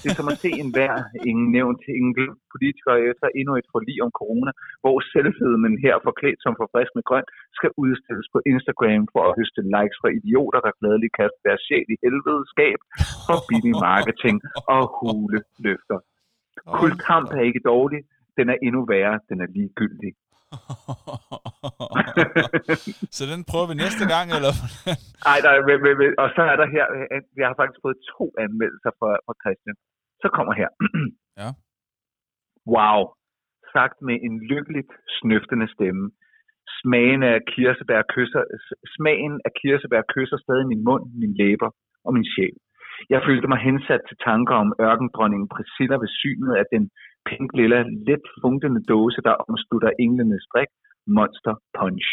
Det 0.00 0.08
er 0.10 0.16
som 0.18 0.32
at 0.34 0.38
se 0.44 0.50
en 0.62 0.70
hver, 0.76 0.94
ingen 1.30 1.48
nævnt, 1.56 1.82
ingen 1.98 2.14
glemt 2.16 2.40
politiker 2.54 2.94
efter 3.10 3.26
endnu 3.38 3.52
et 3.60 3.68
forlig 3.74 3.96
om 4.06 4.10
corona, 4.20 4.50
hvor 4.82 4.96
selvfedmen 5.12 5.74
her 5.84 5.94
forklædt 6.06 6.40
som 6.44 6.54
forfriskende 6.62 7.04
grøn 7.10 7.26
skal 7.58 7.70
udstilles 7.82 8.28
på 8.34 8.38
Instagram 8.52 9.02
for 9.12 9.22
at 9.28 9.36
høste 9.38 9.62
likes 9.74 9.98
fra 10.00 10.10
idioter, 10.18 10.60
der 10.66 10.78
gladeligt 10.80 11.16
kaster 11.20 11.40
deres 11.46 11.62
sjæl 11.66 11.88
i 11.94 11.96
helvede 12.04 12.42
skab 12.52 12.78
for 13.26 13.38
billig 13.48 13.74
marketing 13.88 14.36
og 14.74 14.82
hule 14.98 15.38
løfter. 15.66 15.98
Kultkamp 16.80 17.28
er 17.38 17.42
ikke 17.48 17.62
dårlig, 17.72 18.00
den 18.38 18.46
er 18.52 18.58
endnu 18.66 18.80
værre, 18.92 19.16
den 19.30 19.38
er 19.44 19.48
ligegyldig. 19.56 20.12
Så 23.16 23.22
den 23.32 23.40
prøver 23.50 23.66
vi 23.70 23.76
næste 23.84 24.04
gang, 24.14 24.26
eller? 24.36 24.52
Ej, 25.30 25.38
der, 25.44 25.50
er- 25.56 25.64
men- 25.68 25.82
men- 25.84 25.98
men- 26.00 26.18
og 26.22 26.28
så 26.36 26.42
er 26.52 26.56
der 26.60 26.66
her, 26.76 26.84
jeg 27.40 27.46
har 27.50 27.56
faktisk 27.60 27.80
fået 27.86 27.98
to 28.14 28.24
anmeldelser 28.44 28.92
fra, 28.98 29.10
fra 29.26 29.34
Christian. 29.42 29.76
Så 30.22 30.26
kommer 30.36 30.52
her. 30.60 30.70
Ja. 31.42 31.50
Wow. 32.74 32.98
Sagt 33.74 33.96
med 34.08 34.16
en 34.26 34.34
lykkeligt 34.52 34.92
snøftende 35.18 35.68
stemme. 35.74 36.04
Smagen 36.80 37.22
af 37.32 37.38
kirsebær 37.52 38.02
kysser, 38.14 38.42
smagen 38.96 39.34
af 39.46 39.52
kirsebær 39.60 40.02
kysser 40.14 40.38
stadig 40.44 40.66
min 40.72 40.82
mund, 40.88 41.04
min 41.22 41.32
læber 41.40 41.70
og 42.06 42.10
min 42.16 42.26
sjæl. 42.34 42.56
Jeg 43.12 43.20
følte 43.28 43.48
mig 43.52 43.60
hensat 43.68 44.02
til 44.08 44.16
tanker 44.28 44.54
om 44.64 44.68
ørkendronningen 44.88 45.48
Priscilla 45.54 45.96
ved 46.02 46.10
synet 46.22 46.52
af 46.60 46.66
den 46.74 46.84
pink 47.28 47.48
lilla, 47.58 47.80
let 48.08 48.24
funklende 48.42 48.82
dåse, 48.92 49.20
der 49.28 49.34
omslutter 49.48 49.90
englenes 50.04 50.42
strik, 50.48 50.70
Monster 51.16 51.54
Punch. 51.78 52.10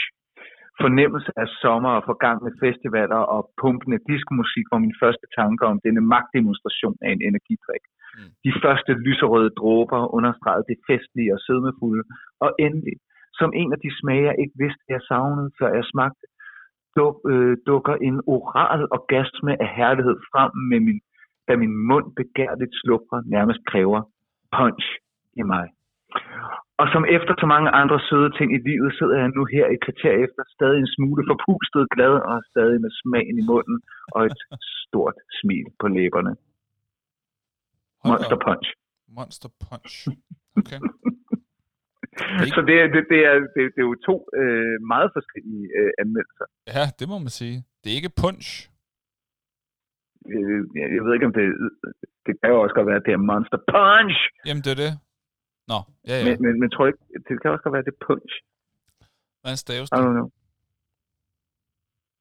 Fornemmelse 0.82 1.32
af 1.44 1.48
sommer 1.62 1.92
og 1.98 2.04
forgangne 2.12 2.52
festivaler 2.64 3.22
og 3.36 3.42
pumpende 3.62 4.00
diskomusik 4.10 4.66
var 4.72 4.80
min 4.86 4.96
første 5.02 5.26
tanker 5.40 5.66
om 5.74 5.80
denne 5.86 6.02
magtdemonstration 6.14 6.96
af 7.06 7.10
en 7.12 7.22
energidrik. 7.30 7.84
Mm. 8.18 8.30
De 8.46 8.52
første 8.64 8.92
lyserøde 9.06 9.52
dråber 9.60 10.00
understregede 10.18 10.70
det 10.72 10.78
festlige 10.90 11.34
og 11.36 11.40
sødmefulde, 11.46 12.04
og 12.44 12.50
endelig, 12.66 12.98
som 13.40 13.50
en 13.62 13.70
af 13.76 13.80
de 13.86 13.92
smage, 14.00 14.28
jeg 14.30 14.36
ikke 14.44 14.56
vidste, 14.64 14.84
jeg 14.96 15.02
savnede, 15.10 15.50
før 15.60 15.70
jeg 15.78 15.86
smagte, 15.94 16.26
duk, 16.98 17.16
øh, 17.34 17.58
dukker 17.68 17.96
en 18.08 18.18
oral 18.36 18.82
orgasme 18.98 19.52
af 19.64 19.70
herlighed 19.80 20.18
frem, 20.32 20.52
med 20.72 20.80
min, 20.88 21.00
da 21.48 21.52
min 21.64 21.76
mund 21.90 22.08
begærligt 22.22 22.74
sluprer 22.82 23.22
nærmest 23.36 23.62
kræver 23.72 24.02
punch 24.58 24.86
i 25.42 25.44
mig. 25.54 25.66
Og 26.82 26.88
som 26.94 27.04
efter 27.18 27.34
så 27.42 27.46
mange 27.54 27.70
andre 27.82 27.98
søde 28.10 28.32
ting 28.38 28.50
i 28.58 28.60
livet, 28.70 28.90
sidder 29.00 29.18
jeg 29.22 29.30
nu 29.38 29.44
her 29.56 29.66
et 29.74 29.80
kvarter 29.86 30.14
efter, 30.26 30.42
stadig 30.58 30.80
en 30.80 30.92
smule 30.96 31.22
forpustet 31.32 31.84
glad, 31.96 32.14
og 32.32 32.36
stadig 32.52 32.78
med 32.86 32.92
smagen 33.02 33.38
i 33.42 33.46
munden, 33.52 33.78
og 34.16 34.22
et 34.30 34.38
stort 34.86 35.18
smil 35.40 35.68
på 35.82 35.88
læberne. 35.98 36.34
Monster. 38.10 38.38
Punch. 38.48 38.68
Monster 39.18 39.50
Punch. 39.66 39.94
Okay. 40.60 40.80
Så 42.56 42.60
det, 42.70 42.76
er- 42.82 42.92
det, 42.96 43.02
det, 43.14 43.20
er, 43.30 43.36
det, 43.56 43.64
det 43.76 43.80
er 43.84 43.88
jo 43.92 43.96
to 44.10 44.16
øh, 44.42 44.76
meget 44.94 45.10
forskellige 45.18 45.66
øh, 45.80 45.92
anmeldelser. 46.02 46.46
Ja, 46.76 46.86
det 47.00 47.06
må 47.12 47.18
man 47.26 47.34
sige. 47.42 47.58
Det 47.82 47.88
er 47.92 47.96
ikke 48.00 48.20
punch. 48.24 48.48
Øh, 50.34 50.60
jeg, 50.80 50.88
jeg 50.96 51.02
ved 51.06 51.14
ikke, 51.14 51.30
om 51.30 51.34
det... 51.40 51.46
Det 52.26 52.34
kan 52.40 52.50
jo 52.54 52.58
også 52.64 52.76
godt 52.78 52.88
være, 52.90 53.00
at 53.02 53.06
det 53.08 53.14
er 53.14 53.24
Monster 53.32 53.60
Punch! 53.74 54.18
Jamen, 54.48 54.64
det 54.66 54.72
er 54.76 54.80
det. 54.86 54.94
Nå, 55.72 55.80
ja, 56.10 56.16
ja. 56.20 56.24
Men, 56.28 56.36
men, 56.46 56.54
men 56.62 56.68
tror 56.74 56.86
ikke, 56.88 57.04
det 57.28 57.34
kan 57.42 57.52
også 57.52 57.64
godt 57.64 57.74
være, 57.76 57.84
at 57.86 57.90
det 57.90 57.96
er 58.00 58.06
Punch. 58.08 58.34
Hvordan 59.42 59.58
staves 59.66 59.88
I 59.90 59.92
det? 59.92 60.02
don't 60.04 60.16
know. 60.18 60.28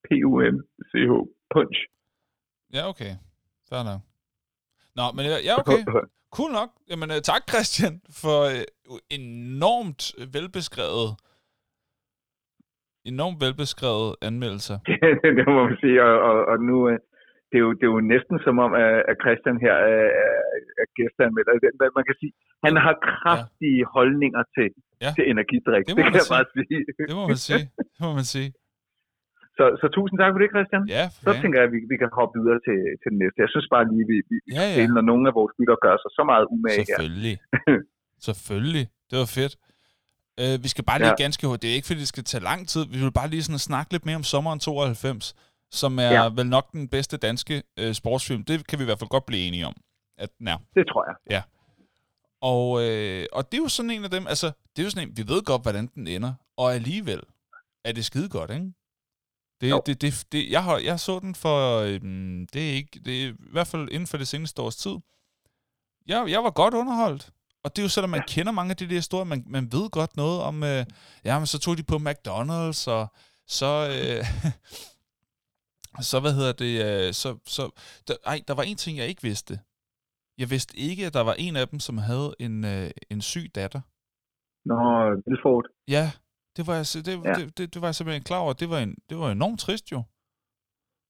P-U-M-C-H. 0.06 1.12
Punch. 1.54 1.78
Ja, 2.76 2.82
okay. 2.92 3.12
Fair 3.68 3.82
nok. 3.90 4.00
Nå, 4.98 5.04
men 5.16 5.22
ja, 5.48 5.54
okay. 5.60 5.80
Cool 6.36 6.52
nok. 6.52 6.70
Jamen, 6.90 7.08
uh, 7.10 7.20
tak 7.30 7.42
Christian 7.50 7.94
for 8.22 8.38
uh, 8.92 8.98
enormt 9.10 10.02
velbeskrevet 10.34 11.08
enormt 13.04 13.40
velbeskrevet 13.44 14.16
anmeldelser. 14.22 14.78
det, 15.22 15.30
det 15.38 15.44
må 15.46 15.64
man 15.68 15.76
sige, 15.82 16.02
og, 16.02 16.14
og, 16.28 16.36
og 16.46 16.58
nu... 16.60 16.98
øh, 17.52 17.54
Det 17.54 17.56
er, 17.60 17.64
jo, 17.66 17.70
det 17.78 17.84
er 17.88 17.92
jo 17.96 18.00
næsten 18.14 18.36
som 18.46 18.56
om, 18.66 18.70
at 19.10 19.16
Christian 19.24 19.56
her 19.64 19.74
er, 19.94 20.04
er- 20.24 20.44
er 20.82 20.86
hvad 21.80 21.90
Man 21.98 22.04
kan 22.08 22.16
sige, 22.20 22.32
han 22.66 22.74
har 22.84 22.94
kraftige 23.12 23.80
ja. 23.84 23.90
holdninger 23.96 24.42
til, 24.56 24.68
Ja. 25.04 25.10
til 25.16 25.24
energidrik. 25.34 25.82
Det 25.86 25.94
Det, 25.96 26.04
kan 26.06 26.14
jeg 26.22 26.28
bare 26.36 26.46
sige. 26.56 26.80
Det 27.08 27.14
må 27.20 27.24
man 27.32 27.40
sige. 27.48 27.64
Det 27.96 28.02
må 28.06 28.12
man 28.20 28.26
sige. 28.34 28.48
Så, 29.58 29.64
så 29.80 29.86
tusind 29.96 30.16
tak 30.22 30.30
for 30.34 30.40
det, 30.42 30.50
Christian. 30.54 30.82
Ja, 30.96 31.04
så 31.24 31.30
tænker 31.42 31.56
jeg, 31.60 31.66
at 31.68 31.72
vi, 31.76 31.80
vi 31.92 31.96
kan 32.02 32.10
hoppe 32.18 32.32
videre 32.40 32.60
til, 32.66 32.78
til 33.00 33.08
den 33.12 33.18
næste. 33.22 33.36
Jeg 33.44 33.50
synes 33.54 33.66
bare 33.74 33.84
lige, 33.92 34.04
vi, 34.12 34.16
vi 34.30 34.36
ja, 34.58 34.64
ja. 34.76 34.86
når 34.96 35.04
nogle 35.10 35.24
af 35.30 35.34
vores 35.38 35.52
lytter 35.58 35.76
gør 35.86 35.96
sig 36.02 36.10
så 36.18 36.22
meget 36.30 36.44
umage 36.54 36.84
Selvfølgelig. 36.84 37.36
Selvfølgelig. 38.28 38.84
Det 39.10 39.16
var 39.22 39.28
fedt. 39.38 39.54
Uh, 40.42 40.54
vi 40.64 40.68
skal 40.74 40.84
bare 40.90 40.98
lige 41.02 41.14
ja. 41.18 41.22
ganske 41.24 41.42
hurtigt. 41.46 41.62
Det 41.64 41.68
er 41.70 41.76
ikke, 41.78 41.88
fordi 41.90 42.00
det 42.04 42.12
skal 42.14 42.24
tage 42.32 42.44
lang 42.50 42.60
tid. 42.72 42.82
Vi 42.94 42.98
vil 43.04 43.12
bare 43.20 43.28
lige 43.34 43.44
sådan 43.48 43.64
snakke 43.70 43.88
lidt 43.94 44.04
mere 44.08 44.18
om 44.22 44.26
sommeren 44.32 44.58
92, 44.58 45.34
som 45.72 45.98
er 45.98 46.10
ja. 46.10 46.28
vel 46.28 46.46
nok 46.46 46.72
den 46.72 46.88
bedste 46.88 47.16
danske 47.16 47.62
uh, 47.80 47.92
sportsfilm. 47.92 48.44
Det 48.44 48.66
kan 48.66 48.78
vi 48.78 48.84
i 48.84 48.84
hvert 48.84 48.98
fald 48.98 49.10
godt 49.10 49.26
blive 49.26 49.46
enige 49.46 49.66
om. 49.66 49.74
At, 50.18 50.30
ja. 50.46 50.56
Det 50.74 50.86
tror 50.88 51.04
jeg. 51.08 51.14
Ja. 51.30 51.42
Og, 52.40 52.82
øh, 52.82 53.26
og 53.32 53.52
det 53.52 53.58
er 53.58 53.62
jo 53.62 53.68
sådan 53.68 53.90
en 53.90 54.04
af 54.04 54.10
dem, 54.10 54.26
altså, 54.26 54.46
det 54.46 54.82
er 54.82 54.84
jo 54.84 54.90
sådan 54.90 55.08
en, 55.08 55.16
vi 55.16 55.28
ved 55.28 55.42
godt, 55.42 55.62
hvordan 55.62 55.86
den 55.94 56.06
ender, 56.06 56.34
og 56.56 56.74
alligevel 56.74 57.20
er 57.84 57.92
det 57.92 58.04
skide 58.04 58.28
godt, 58.28 58.50
ikke? 58.50 58.72
Det, 59.60 59.86
det, 59.86 60.02
det, 60.02 60.26
det, 60.32 60.50
jeg, 60.50 60.64
har, 60.64 60.78
jeg 60.78 61.00
så 61.00 61.18
den 61.18 61.34
for, 61.34 61.78
øhm, 61.78 62.46
det 62.52 62.70
er 62.70 62.74
ikke, 62.74 63.00
det 63.04 63.24
er 63.24 63.28
i 63.28 63.34
hvert 63.52 63.66
fald 63.66 63.88
inden 63.90 64.06
for 64.06 64.16
det 64.16 64.28
seneste 64.28 64.62
års 64.62 64.76
tid. 64.76 64.96
Jeg, 66.06 66.24
jeg 66.28 66.44
var 66.44 66.50
godt 66.50 66.74
underholdt. 66.74 67.30
Og 67.64 67.76
det 67.76 67.82
er 67.82 67.84
jo 67.84 67.88
selvom 67.88 68.10
man 68.10 68.20
ja. 68.20 68.34
kender 68.34 68.52
mange 68.52 68.70
af 68.70 68.76
de 68.76 68.88
der 68.88 68.94
historier, 68.94 69.24
man, 69.24 69.44
man 69.46 69.72
ved 69.72 69.90
godt 69.90 70.16
noget 70.16 70.40
om, 70.40 70.62
øh, 70.62 70.86
ja, 71.24 71.38
men 71.38 71.46
så 71.46 71.58
tog 71.58 71.76
de 71.76 71.82
på 71.82 71.96
McDonald's, 71.96 72.90
og 72.90 73.06
så, 73.46 73.88
øh, 73.88 74.26
så 76.00 76.20
hvad 76.20 76.34
hedder 76.38 76.52
det, 76.52 76.72
øh, 76.86 77.12
så, 77.12 77.28
så 77.56 77.62
der, 78.08 78.14
ej, 78.26 78.38
der 78.48 78.54
var 78.54 78.62
en 78.62 78.76
ting, 78.76 78.98
jeg 78.98 79.08
ikke 79.08 79.22
vidste. 79.22 79.54
Jeg 80.38 80.50
vidste 80.50 80.78
ikke, 80.78 81.06
at 81.06 81.14
der 81.14 81.24
var 81.24 81.36
en 81.38 81.56
af 81.56 81.68
dem, 81.68 81.80
som 81.80 81.98
havde 81.98 82.34
en, 82.38 82.64
øh, 82.64 82.90
en 83.10 83.20
syg 83.20 83.46
datter. 83.54 83.80
Nå, 84.64 84.78
Vilford. 85.26 85.66
Ja, 85.88 86.06
det 86.56 86.66
var, 86.66 86.74
jeg, 86.80 86.86
det, 87.06 87.14
ja. 87.24 87.32
det, 87.32 87.58
det, 87.58 87.74
det 87.74 87.82
var 87.82 87.88
jeg 87.88 87.94
simpelthen 87.94 88.22
klar 88.22 88.38
over. 88.38 88.52
Det 88.52 88.70
var, 88.70 88.78
en, 88.78 88.94
det 89.08 89.18
var 89.18 89.30
enormt 89.30 89.60
trist 89.60 89.92
jo. 89.92 90.02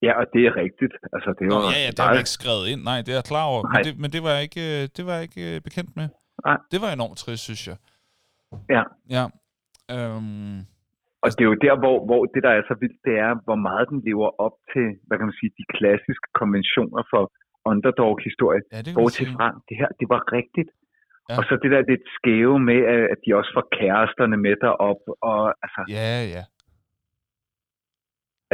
Ja, 0.03 0.13
og 0.21 0.27
det 0.33 0.43
er 0.49 0.57
rigtigt. 0.65 0.95
Altså, 1.15 1.31
det 1.39 1.47
var 1.47 1.55
Nå, 1.55 1.71
ja, 1.77 1.81
ja, 1.87 1.91
det 1.91 1.99
har 1.99 2.13
ikke 2.25 2.37
skrevet 2.41 2.69
ind. 2.73 2.83
Nej, 2.83 2.99
det 3.05 3.09
er 3.09 3.19
jeg 3.21 3.25
klar 3.25 3.45
over. 3.45 3.63
Men 3.73 3.85
det, 3.85 3.99
men 4.03 4.13
det 4.13 4.23
var 4.23 4.31
jeg 4.31 4.43
ikke, 4.43 4.83
øh, 4.83 4.89
det 4.97 5.07
var 5.07 5.13
jeg 5.13 5.23
ikke 5.23 5.57
øh, 5.57 5.61
bekendt 5.61 5.97
med. 5.97 6.09
Nej. 6.47 6.59
Det 6.71 6.81
var 6.81 6.93
enormt 6.93 7.19
trist, 7.19 7.43
synes 7.43 7.69
jeg. 7.69 7.77
Ja. 8.77 8.83
Ja. 9.17 9.25
Øhm, 9.95 10.59
og 11.23 11.29
det 11.35 11.43
er 11.45 11.51
jo 11.53 11.59
der, 11.67 11.75
hvor, 11.83 11.97
hvor 12.09 12.23
det, 12.33 12.43
der 12.47 12.53
er 12.59 12.63
så 12.71 12.75
vildt, 12.83 13.01
det 13.09 13.15
er, 13.27 13.33
hvor 13.47 13.59
meget 13.69 13.87
den 13.93 14.01
lever 14.09 14.31
op 14.47 14.57
til, 14.73 14.87
hvad 15.07 15.17
kan 15.19 15.29
man 15.31 15.39
sige, 15.41 15.53
de 15.61 15.67
klassiske 15.77 16.29
konventioner 16.41 17.03
for 17.13 17.23
underdog-historie. 17.71 18.63
Ja, 18.73 18.79
det 18.87 18.93
Bortset 18.97 19.29
fra, 19.37 19.47
det 19.69 19.77
her, 19.81 19.91
det 20.01 20.09
var 20.15 20.23
rigtigt. 20.39 20.71
Ja. 21.29 21.35
Og 21.39 21.43
så 21.49 21.53
det 21.63 21.71
der 21.75 21.91
lidt 21.93 22.07
skæve 22.19 22.59
med, 22.71 22.81
at 23.13 23.19
de 23.25 23.37
også 23.39 23.51
får 23.57 23.67
kæresterne 23.79 24.37
med 24.45 24.55
derop. 24.65 25.03
Og, 25.31 25.43
altså, 25.65 25.81
ja, 25.97 26.11
ja. 26.37 26.45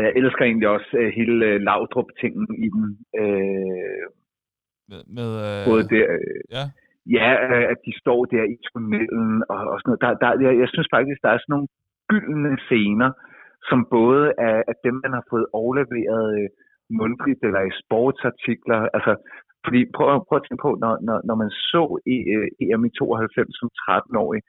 Jeg 0.04 0.12
elsker 0.20 0.44
egentlig 0.44 0.68
også 0.76 0.90
uh, 1.02 1.08
hele 1.18 1.36
uh, 1.48 1.60
Laudrup-tingen 1.68 2.46
i 2.66 2.68
den. 2.74 2.86
Uh, 3.22 4.04
med, 4.90 5.00
med, 5.16 5.28
uh, 5.46 5.60
både 5.70 5.82
der, 5.94 6.06
uh, 6.16 6.40
ja. 6.56 6.64
ja, 7.16 7.28
at 7.72 7.78
de 7.86 7.92
står 8.02 8.20
der 8.34 8.44
i 8.54 8.56
tunnelen 8.66 9.30
og, 9.52 9.60
og 9.72 9.76
sådan 9.80 9.88
noget. 9.90 10.02
Der, 10.04 10.10
der, 10.22 10.30
jeg, 10.44 10.52
jeg 10.62 10.68
synes 10.74 10.88
faktisk, 10.96 11.18
der 11.24 11.30
er 11.32 11.38
sådan 11.40 11.52
nogle 11.54 11.68
gyldne 12.10 12.52
scener, 12.66 13.10
som 13.68 13.78
både 13.96 14.26
er, 14.50 14.58
at 14.70 14.78
dem, 14.86 14.96
man 15.04 15.12
har 15.18 15.24
fået 15.32 15.46
overleveret 15.60 16.26
øh, 16.38 16.48
mundtligt 17.00 17.40
eller 17.48 17.62
i 17.70 17.76
sportsartikler. 17.82 18.80
Altså, 18.96 19.12
fordi 19.64 19.80
prøv, 19.96 20.06
prøv 20.28 20.36
at 20.38 20.44
tænke 20.44 20.64
på, 20.66 20.72
når, 20.82 20.92
når, 21.08 21.18
når 21.28 21.36
man 21.42 21.50
så 21.72 21.82
øh, 22.12 22.48
EM 22.64 22.84
i 22.88 22.90
92 22.98 23.58
som 23.60 23.68
13-årig, 23.82 24.42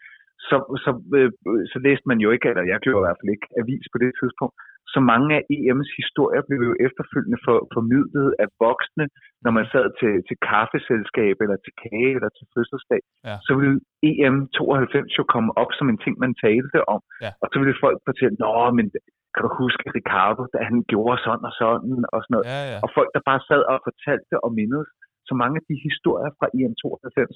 så, 0.48 0.58
så, 0.84 0.92
øh, 1.18 1.32
så 1.72 1.78
læste 1.86 2.06
man 2.12 2.20
jo 2.26 2.30
ikke, 2.32 2.48
eller 2.50 2.64
jeg 2.72 2.80
gjorde 2.84 3.02
i 3.02 3.06
hvert 3.06 3.20
fald 3.20 3.36
ikke 3.36 3.50
avis 3.62 3.86
på 3.94 3.98
det 4.04 4.12
tidspunkt, 4.20 4.56
så 4.94 5.00
mange 5.12 5.30
af 5.38 5.44
EM's 5.56 5.92
historier 6.02 6.42
blev 6.48 6.60
jo 6.70 6.74
efterfølgende 6.88 7.40
for, 7.46 7.58
formidlet 7.76 8.30
af 8.44 8.48
voksne, 8.66 9.06
når 9.44 9.52
man 9.58 9.66
sad 9.74 9.88
til, 10.00 10.14
til 10.28 10.38
kaffeselskab, 10.52 11.36
eller 11.44 11.58
til 11.66 11.74
kage, 11.84 12.12
eller 12.18 12.32
til 12.38 12.46
fødselsdag. 12.54 13.02
Ja. 13.28 13.36
Så 13.46 13.52
ville 13.60 13.78
EM 14.10 14.38
92 14.58 15.18
jo 15.20 15.24
komme 15.34 15.50
op 15.62 15.72
som 15.78 15.88
en 15.92 16.00
ting, 16.04 16.16
man 16.26 16.34
talte 16.46 16.80
om. 16.94 17.02
Ja. 17.26 17.32
Og 17.42 17.48
så 17.52 17.56
ville 17.62 17.82
folk 17.86 17.98
fortælle, 18.10 18.36
nå, 18.46 18.54
men 18.78 18.86
kan 19.34 19.42
du 19.46 19.50
huske 19.64 19.86
Ricardo, 20.00 20.44
da 20.54 20.60
han 20.70 20.78
gjorde 20.92 21.18
sådan 21.26 21.46
og 21.50 21.56
sådan, 21.62 21.98
og 22.14 22.20
sådan 22.22 22.34
noget. 22.36 22.48
Ja, 22.54 22.62
ja. 22.72 22.78
Og 22.84 22.90
folk, 22.98 23.10
der 23.16 23.30
bare 23.30 23.42
sad 23.50 23.62
og 23.72 23.78
fortalte 23.90 24.36
og 24.46 24.52
mindedes. 24.60 24.90
Så 25.28 25.34
mange 25.42 25.56
af 25.60 25.66
de 25.70 25.76
historier 25.88 26.32
fra 26.40 26.48
EM 26.58 26.74
92 26.82 27.36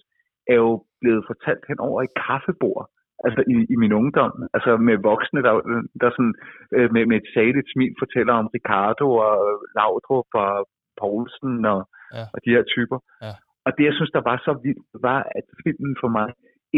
er 0.53 0.57
jo 0.65 0.71
blevet 1.01 1.23
fortalt 1.29 1.63
hen 1.69 1.79
over 1.87 1.99
i 2.07 2.13
kaffebord 2.25 2.85
altså 3.25 3.41
i, 3.53 3.55
i 3.73 3.75
min 3.83 3.93
ungdom, 3.99 4.31
altså 4.55 4.71
med 4.87 4.97
voksne, 5.09 5.41
der, 5.47 5.53
der 6.01 6.09
sådan, 6.15 6.35
øh, 6.75 6.87
med, 6.93 7.03
med 7.09 7.17
et 7.21 7.27
saligt 7.33 7.69
smil 7.73 7.93
fortæller 8.03 8.33
om 8.41 8.47
Ricardo 8.55 9.07
og 9.27 9.37
Laudrup 9.77 10.29
og 10.43 10.51
Poulsen 10.99 11.65
og, 11.73 11.81
ja. 12.15 12.23
og 12.33 12.39
de 12.45 12.53
her 12.55 12.63
typer. 12.75 12.99
Ja. 13.25 13.33
Og 13.65 13.71
det, 13.75 13.83
jeg 13.89 13.95
synes, 13.95 14.11
der 14.17 14.23
var 14.29 14.37
så 14.47 14.53
vildt, 14.65 14.87
var, 15.07 15.19
at 15.37 15.45
filmen 15.63 15.95
for 16.01 16.09
mig 16.17 16.29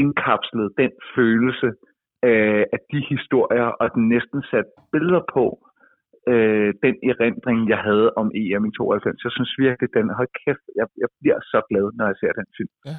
indkapslede 0.01 0.71
den 0.81 0.91
følelse 1.15 1.69
øh, 2.27 2.63
af 2.75 2.79
de 2.91 2.99
historier, 3.13 3.69
og 3.81 3.87
den 3.95 4.03
næsten 4.15 4.39
satte 4.51 4.71
billeder 4.93 5.23
på 5.35 5.45
øh, 6.31 6.69
den 6.85 6.95
erindring, 7.11 7.59
jeg 7.73 7.81
havde 7.87 8.07
om 8.21 8.27
EM 8.41 8.65
i 8.69 8.71
92. 8.77 9.23
Jeg 9.27 9.33
synes 9.37 9.51
virkelig, 9.65 9.89
den, 9.97 10.07
hold 10.19 10.31
kæft, 10.41 10.65
jeg, 10.79 10.87
jeg 11.03 11.09
bliver 11.19 11.39
så 11.51 11.59
glad, 11.69 11.85
når 11.97 12.05
jeg 12.11 12.17
ser 12.21 12.31
den 12.39 12.47
film. 12.57 12.73
Ja. 12.89 12.97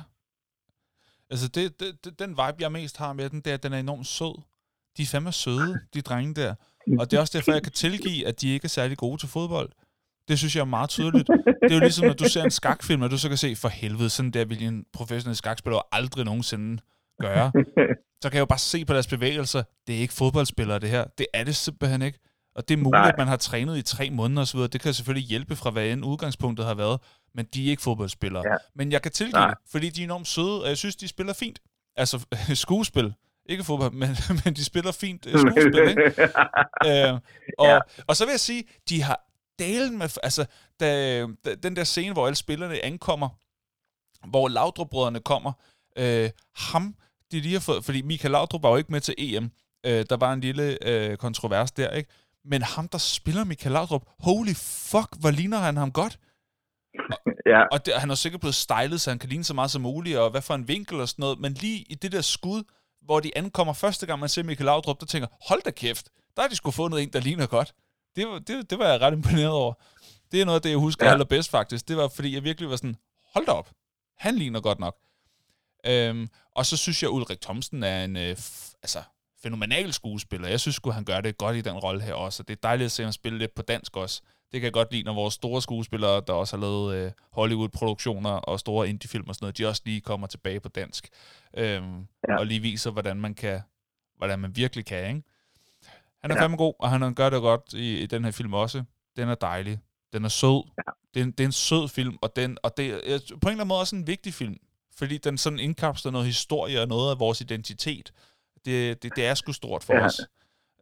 Altså, 1.30 1.48
det, 1.48 1.80
det, 1.80 2.04
det, 2.04 2.18
den 2.18 2.30
vibe, 2.30 2.56
jeg 2.60 2.72
mest 2.72 2.96
har 2.96 3.12
med 3.12 3.30
den, 3.30 3.40
det 3.40 3.50
er, 3.50 3.54
at 3.54 3.62
den 3.62 3.72
er 3.72 3.78
enormt 3.78 4.06
sød. 4.06 4.42
De 4.96 5.02
er 5.02 5.06
fandme 5.06 5.32
søde, 5.32 5.80
de 5.94 6.00
drenge 6.00 6.34
der. 6.34 6.54
Og 6.98 7.10
det 7.10 7.16
er 7.16 7.20
også 7.20 7.38
derfor, 7.38 7.52
jeg 7.52 7.62
kan 7.62 7.72
tilgive, 7.72 8.26
at 8.26 8.40
de 8.40 8.48
ikke 8.48 8.64
er 8.64 8.68
særlig 8.68 8.98
gode 8.98 9.22
til 9.22 9.28
fodbold. 9.28 9.70
Det 10.28 10.38
synes 10.38 10.56
jeg 10.56 10.60
er 10.60 10.64
meget 10.64 10.90
tydeligt. 10.90 11.28
Det 11.62 11.70
er 11.70 11.74
jo 11.74 11.80
ligesom, 11.80 12.06
når 12.06 12.14
du 12.14 12.24
ser 12.28 12.42
en 12.42 12.50
skakfilm, 12.50 13.02
og 13.02 13.10
du 13.10 13.18
så 13.18 13.28
kan 13.28 13.38
se, 13.38 13.56
for 13.56 13.68
helvede, 13.68 14.10
sådan 14.10 14.30
der 14.30 14.44
vil 14.44 14.62
en 14.62 14.84
professionel 14.92 15.36
skakspiller 15.36 15.80
aldrig 15.92 16.24
nogensinde 16.24 16.82
gøre. 17.20 17.52
Så 18.22 18.30
kan 18.30 18.34
jeg 18.34 18.40
jo 18.40 18.46
bare 18.46 18.58
se 18.58 18.84
på 18.84 18.92
deres 18.92 19.06
bevægelser, 19.06 19.62
det 19.86 19.96
er 19.96 20.00
ikke 20.00 20.14
fodboldspillere, 20.14 20.78
det 20.78 20.90
her. 20.90 21.04
Det 21.18 21.26
er 21.34 21.44
det 21.44 21.56
simpelthen 21.56 22.02
ikke. 22.02 22.18
Og 22.56 22.68
det 22.68 22.74
er 22.74 22.78
muligt, 22.78 23.00
Nej. 23.00 23.08
at 23.08 23.18
man 23.18 23.28
har 23.28 23.36
trænet 23.36 23.78
i 23.78 23.82
tre 23.82 24.10
måneder 24.10 24.42
osv. 24.42 24.60
Det 24.60 24.80
kan 24.80 24.94
selvfølgelig 24.94 25.28
hjælpe 25.28 25.56
fra, 25.56 25.70
hvad 25.70 25.88
end 25.88 26.04
udgangspunktet 26.04 26.66
har 26.66 26.74
været. 26.74 27.00
Men 27.36 27.46
de 27.54 27.66
er 27.66 27.70
ikke 27.70 27.82
fodboldspillere. 27.82 28.42
Ja. 28.50 28.56
Men 28.74 28.92
jeg 28.92 29.02
kan 29.02 29.12
tilgive 29.12 29.42
det, 29.42 29.54
fordi 29.70 29.90
de 29.90 30.00
er 30.00 30.04
enormt 30.04 30.28
søde, 30.28 30.62
og 30.62 30.68
jeg 30.68 30.78
synes, 30.78 30.96
de 30.96 31.08
spiller 31.08 31.32
fint. 31.32 31.58
Altså, 31.96 32.26
skuespil. 32.54 33.14
Ikke 33.46 33.64
fodbold, 33.64 33.92
men, 33.92 34.16
men 34.44 34.54
de 34.54 34.64
spiller 34.64 34.92
fint 34.92 35.26
øh, 35.26 35.38
skuespil, 35.38 35.88
ikke? 35.88 36.02
øh, 36.88 37.20
og, 37.58 37.66
ja. 37.66 37.78
og 38.06 38.16
så 38.16 38.24
vil 38.24 38.32
jeg 38.32 38.40
sige, 38.40 38.64
de 38.88 39.02
har 39.02 39.20
dalen 39.58 39.98
med... 39.98 40.18
Altså, 40.22 40.46
da, 40.80 41.20
da, 41.44 41.54
den 41.54 41.76
der 41.76 41.84
scene, 41.84 42.12
hvor 42.12 42.26
alle 42.26 42.36
spillerne 42.36 42.84
ankommer, 42.84 43.28
hvor 44.28 44.48
Laudrup-brødrene 44.48 45.20
kommer, 45.20 45.52
øh, 45.96 46.30
ham, 46.56 46.94
de 47.32 47.40
lige 47.40 47.52
har 47.52 47.60
fået... 47.60 47.84
Fordi 47.84 48.02
Michael 48.02 48.32
Laudrup 48.32 48.62
var 48.62 48.70
jo 48.70 48.76
ikke 48.76 48.92
med 48.92 49.00
til 49.00 49.14
EM. 49.18 49.50
Øh, 49.86 50.04
der 50.10 50.16
var 50.16 50.32
en 50.32 50.40
lille 50.40 50.88
øh, 50.88 51.16
kontrovers 51.16 51.72
der, 51.72 51.90
ikke? 51.90 52.10
Men 52.44 52.62
ham, 52.62 52.88
der 52.88 52.98
spiller 52.98 53.44
Michael 53.44 53.72
Laudrup, 53.72 54.02
holy 54.18 54.54
fuck, 54.54 55.08
hvor 55.20 55.30
ligner 55.30 55.58
han 55.58 55.76
ham 55.76 55.92
godt. 55.92 56.18
Og, 57.10 57.32
ja. 57.52 57.62
og 57.73 57.86
det, 57.86 57.94
han 57.94 58.10
er 58.10 58.14
sikkert 58.14 58.40
blevet 58.40 58.55
stylet, 58.55 59.01
så 59.01 59.10
han 59.10 59.18
kan 59.18 59.28
ligne 59.28 59.44
så 59.44 59.55
meget 59.55 59.70
som 59.70 59.82
muligt, 59.82 60.18
og 60.18 60.31
hvad 60.31 60.43
for 60.43 60.55
en 60.55 60.68
vinkel 60.68 61.01
og 61.01 61.09
sådan 61.09 61.23
noget. 61.23 61.40
Men 61.40 61.52
lige 61.52 61.78
i 61.89 61.94
det 61.94 62.12
der 62.12 62.20
skud, 62.20 62.62
hvor 63.02 63.20
de 63.20 63.39
ankommer 63.39 63.73
første 63.73 64.06
gang, 64.06 64.20
man 64.20 64.28
ser 64.28 64.43
Michael 64.43 64.64
Laudrup, 64.64 65.01
der 65.01 65.06
tænker, 65.06 65.28
hold 65.48 65.62
da 65.62 65.70
kæft, 65.70 66.09
der 66.36 66.43
har 66.43 66.48
de 66.48 66.56
sgu 66.56 66.70
fundet 66.70 67.02
en, 67.02 67.12
der 67.12 67.20
ligner 67.20 67.47
godt. 67.47 67.74
Det, 68.16 68.28
var, 68.28 68.39
det, 68.39 68.70
det 68.70 68.78
var 68.78 68.89
jeg 68.89 69.01
ret 69.01 69.12
imponeret 69.12 69.51
over. 69.51 69.74
Det 70.32 70.40
er 70.40 70.44
noget 70.44 70.59
af 70.59 70.62
det, 70.62 70.70
jeg 70.70 70.78
husker 70.78 71.06
ja. 71.06 71.12
allerbedst 71.12 71.51
faktisk. 71.51 71.89
Det 71.89 71.97
var, 71.97 72.09
fordi 72.09 72.35
jeg 72.35 72.44
virkelig 72.44 72.70
var 72.70 72.77
sådan, 72.77 72.97
hold 73.35 73.47
da 73.47 73.52
op, 73.52 73.70
han 74.18 74.35
ligner 74.36 74.60
godt 74.60 74.78
nok. 74.78 74.97
Øhm, 75.86 76.28
og 76.55 76.66
så 76.66 76.77
synes 76.77 77.02
jeg, 77.02 77.10
Ulrik 77.10 77.40
Thomsen 77.40 77.82
er 77.82 78.05
en, 78.05 78.16
øh, 78.16 78.32
f- 78.32 78.73
altså, 78.82 79.02
fænomenal 79.43 79.93
skuespiller. 79.93 80.48
Jeg 80.48 80.60
synes 80.60 80.81
han 80.93 81.05
gør 81.05 81.20
det 81.20 81.39
godt 81.39 81.56
i 81.56 81.60
den 81.60 81.77
rolle 81.77 82.02
her 82.02 82.14
også. 82.14 82.43
Og 82.43 82.48
det 82.48 82.55
er 82.56 82.60
dejligt 82.62 82.85
at 82.85 82.93
se 82.93 83.02
ham 83.02 83.12
spille 83.12 83.39
lidt 83.39 83.55
på 83.55 83.62
dansk 83.62 83.97
også. 83.97 84.23
Det 84.52 84.60
kan 84.60 84.64
jeg 84.64 84.73
godt 84.73 84.93
lide, 84.93 85.02
når 85.02 85.14
vores 85.14 85.35
store 85.35 85.62
skuespillere, 85.62 86.23
der 86.27 86.32
også 86.32 86.56
har 86.56 86.60
lavet 86.60 86.97
øh, 86.97 87.12
Hollywood-produktioner 87.32 88.31
og 88.31 88.60
store 88.60 88.89
indie-film 88.89 89.28
og 89.28 89.35
sådan 89.35 89.44
noget, 89.44 89.59
de 89.59 89.66
også 89.66 89.82
lige 89.85 90.01
kommer 90.01 90.27
tilbage 90.27 90.60
på 90.60 90.68
dansk. 90.68 91.09
Øhm, 91.56 92.06
ja. 92.28 92.39
Og 92.39 92.47
lige 92.47 92.60
viser, 92.60 92.90
hvordan 92.90 93.20
man 93.20 93.35
kan, 93.35 93.60
hvordan 94.16 94.39
man 94.39 94.56
virkelig 94.56 94.86
kan, 94.86 95.09
ikke? 95.09 95.23
Han 96.23 96.31
er 96.31 96.35
ja. 96.35 96.43
fandme 96.43 96.56
god, 96.56 96.74
og 96.78 96.90
han 96.90 97.14
gør 97.14 97.31
det 97.31 97.40
godt 97.40 97.73
i, 97.73 97.98
i 97.98 98.06
den 98.06 98.24
her 98.24 98.31
film 98.31 98.55
også. 98.55 98.85
Den 99.16 99.28
er 99.28 99.35
dejlig. 99.35 99.78
Den 100.12 100.24
er 100.24 100.28
sød. 100.28 100.62
Ja. 100.78 100.93
Det, 101.14 101.23
er, 101.23 101.24
det 101.24 101.40
er 101.40 101.44
en 101.44 101.52
sød 101.52 101.89
film, 101.89 102.18
og, 102.23 102.36
den, 102.36 102.59
og 102.62 102.77
det 102.77 102.86
er 102.90 102.98
på 102.98 103.02
en 103.02 103.18
eller 103.18 103.51
anden 103.51 103.68
måde 103.68 103.81
også 103.81 103.97
en 103.97 104.06
vigtig 104.06 104.35
film, 104.35 104.56
fordi 104.97 105.18
den 105.18 105.39
sådan 105.39 105.59
indkapsler 105.59 106.12
noget 106.12 106.27
historie 106.27 106.81
og 106.81 106.89
noget 106.89 107.10
af 107.10 107.18
vores 107.18 107.40
identitet. 107.40 108.12
Det, 108.64 109.02
det, 109.02 109.16
det 109.16 109.27
er 109.27 109.35
sgu 109.35 109.52
stort 109.52 109.85
for 109.85 109.94
ja. 109.94 110.05
os. 110.05 110.20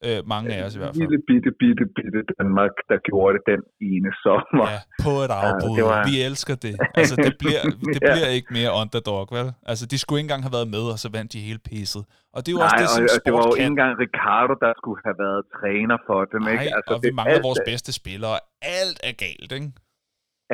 Øh, 0.08 0.18
mange 0.34 0.46
af 0.56 0.60
os 0.66 0.72
i 0.76 0.78
hvert 0.80 0.92
fald. 0.92 1.02
Lille 1.02 1.18
bitte, 1.30 1.50
bitte, 1.62 1.84
bitte 1.98 2.20
Danmark, 2.38 2.74
der 2.90 2.98
gjorde 3.08 3.32
det 3.36 3.42
den 3.52 3.62
ene 3.92 4.10
sommer. 4.24 4.66
Ja, 4.74 4.80
på 5.06 5.12
et 5.26 5.32
afbud. 5.42 5.74
Ja, 5.78 5.84
var... 5.90 5.98
Vi 6.10 6.14
elsker 6.28 6.54
det. 6.66 6.74
Altså, 7.00 7.14
det 7.26 7.34
bliver, 7.42 7.62
det 7.94 8.00
ja. 8.06 8.12
bliver 8.14 8.30
ikke 8.38 8.50
mere 8.58 8.70
underdog, 8.82 9.22
vel? 9.36 9.48
Altså, 9.70 9.84
de 9.92 9.96
skulle 10.00 10.18
ikke 10.18 10.28
engang 10.28 10.44
have 10.46 10.56
været 10.58 10.70
med, 10.76 10.84
og 10.94 10.98
så 11.04 11.08
vandt 11.16 11.28
de 11.34 11.40
hele 11.48 11.60
pisset. 11.70 12.02
Og 12.34 12.38
det 12.42 12.48
er 12.50 12.56
jo 12.56 12.60
Nej, 12.62 12.66
også 12.66 12.76
det, 12.82 12.88
som 12.94 13.02
og, 13.14 13.20
det 13.24 13.32
var 13.36 13.44
jo 13.48 13.54
ikke 13.58 13.72
engang 13.74 13.92
Ricardo, 14.04 14.52
der 14.64 14.72
skulle 14.80 15.00
have 15.08 15.18
været 15.24 15.40
træner 15.56 15.98
for 16.08 16.18
dem, 16.32 16.42
Nej, 16.42 16.52
ikke? 16.54 16.68
Altså, 16.76 16.92
og 16.94 17.00
vi 17.06 17.10
mangler 17.20 17.40
vores 17.48 17.62
bedste 17.70 17.90
spillere. 18.00 18.36
Alt 18.80 18.98
er 19.08 19.14
galt, 19.24 19.50
ikke? 19.58 19.68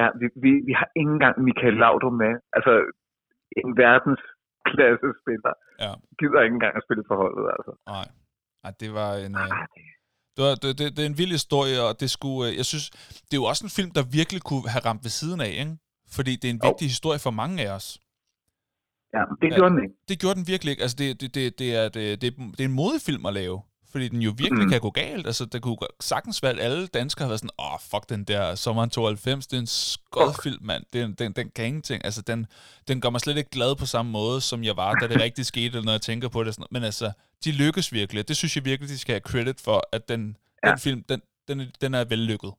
Ja, 0.00 0.06
vi, 0.20 0.26
vi, 0.44 0.50
vi 0.68 0.72
har 0.80 0.88
ikke 1.00 1.12
engang 1.16 1.34
Michael 1.48 1.76
Laudrup 1.82 2.16
med. 2.24 2.32
Altså, 2.56 2.72
en 3.60 3.70
verdens 3.84 4.22
klasse 4.70 5.08
spiller. 5.22 5.52
Ja. 5.84 5.92
Gider 6.18 6.40
ikke 6.44 6.56
engang 6.58 6.74
at 6.78 6.84
spille 6.86 7.04
for 7.08 7.16
holdet, 7.22 7.46
altså. 7.56 7.72
Nej. 7.94 8.06
Ej, 8.64 8.72
det 8.80 8.94
var 8.94 9.16
en... 9.16 9.34
Øh, 9.34 9.50
det, 10.36 10.44
var, 10.44 10.54
det, 10.54 10.78
det, 10.78 10.96
det 10.96 11.02
er 11.02 11.06
en 11.06 11.18
vild 11.18 11.32
historie, 11.32 11.82
og 11.82 12.00
det 12.00 12.10
skulle... 12.10 12.50
Øh, 12.50 12.56
jeg 12.56 12.64
synes, 12.64 12.90
det 12.90 13.32
er 13.32 13.36
jo 13.36 13.44
også 13.44 13.64
en 13.64 13.70
film, 13.70 13.90
der 13.90 14.02
virkelig 14.02 14.42
kunne 14.42 14.68
have 14.68 14.84
ramt 14.84 15.04
ved 15.04 15.10
siden 15.10 15.40
af, 15.40 15.50
ikke? 15.50 15.76
Fordi 16.10 16.36
det 16.36 16.44
er 16.44 16.54
en 16.54 16.60
vigtig 16.68 16.86
oh. 16.86 16.90
historie 16.96 17.18
for 17.18 17.30
mange 17.30 17.62
af 17.62 17.70
os. 17.74 18.00
Ja, 19.14 19.22
det 19.40 19.54
gjorde 19.54 19.72
ja, 19.72 19.76
den 19.76 19.82
ikke. 19.82 19.94
Det 20.08 20.20
gjorde 20.20 20.34
den 20.34 20.46
virkelig 20.46 20.70
ikke. 20.70 20.82
Altså, 20.82 20.96
det, 20.96 21.20
det, 21.20 21.34
det, 21.34 21.58
det, 21.58 21.76
er, 21.76 21.88
det, 21.88 22.20
det, 22.22 22.36
det 22.36 22.60
er 22.60 22.64
en 22.64 22.72
modefilm 22.72 23.26
at 23.26 23.34
lave. 23.34 23.62
Fordi 23.92 24.08
den 24.08 24.22
jo 24.22 24.34
virkelig 24.36 24.64
mm. 24.64 24.70
kan 24.70 24.80
gå 24.80 24.90
galt. 24.90 25.26
Altså, 25.26 25.44
der 25.44 25.58
kunne 25.58 25.76
sagtens 26.00 26.42
være, 26.42 26.52
at 26.52 26.60
alle 26.60 26.86
danskere 26.86 27.24
har 27.24 27.28
været 27.28 27.40
sådan, 27.40 27.50
åh, 27.58 27.74
oh, 27.74 27.80
fuck 27.80 28.08
den 28.08 28.24
der 28.24 28.54
Sommeren 28.54 28.90
92, 28.90 29.46
det 29.46 29.56
er 29.56 29.60
en 29.60 29.66
skød 29.66 30.42
film, 30.42 30.64
mand. 30.64 30.84
Den, 30.92 31.12
den, 31.12 31.32
den 31.32 31.50
kan 31.50 31.66
ingenting. 31.66 32.04
Altså, 32.04 32.22
den, 32.22 32.46
den 32.88 33.00
gør 33.00 33.10
mig 33.10 33.20
slet 33.20 33.36
ikke 33.36 33.50
glad 33.50 33.76
på 33.76 33.86
samme 33.86 34.12
måde, 34.12 34.40
som 34.40 34.64
jeg 34.64 34.76
var, 34.76 34.94
da 34.94 35.06
det 35.08 35.20
rigtig 35.20 35.46
skete, 35.46 35.82
når 35.82 35.92
jeg 35.92 36.00
tænker 36.00 36.28
på 36.28 36.44
det. 36.44 36.54
Sådan. 36.54 36.66
Men 36.70 36.84
altså, 36.84 37.12
de 37.44 37.52
lykkes 37.52 37.92
virkelig. 37.92 38.28
Det 38.28 38.36
synes 38.36 38.56
jeg 38.56 38.64
virkelig, 38.64 38.90
de 38.90 38.98
skal 38.98 39.12
have 39.12 39.20
credit 39.20 39.60
for, 39.60 39.82
at 39.92 40.08
den, 40.08 40.36
ja. 40.64 40.70
den 40.70 40.78
film, 40.78 41.02
den, 41.02 41.22
den, 41.48 41.70
den 41.80 41.94
er 41.94 42.04
vellykket. 42.04 42.52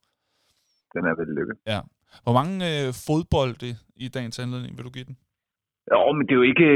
Den 0.94 1.06
er 1.06 1.26
vellykket. 1.26 1.56
Ja. 1.68 1.82
Hvor 2.24 2.34
mange 2.34 2.86
øh, 2.88 2.94
fodbolde 2.94 3.78
i 3.96 4.08
dagens 4.08 4.40
anledning 4.40 4.78
vil 4.78 4.86
du 4.86 4.90
give 4.90 5.06
den? 5.06 5.18
Jo, 5.94 6.02
men 6.16 6.24
det 6.26 6.34
er 6.34 6.42
jo 6.42 6.48
ikke, 6.54 6.70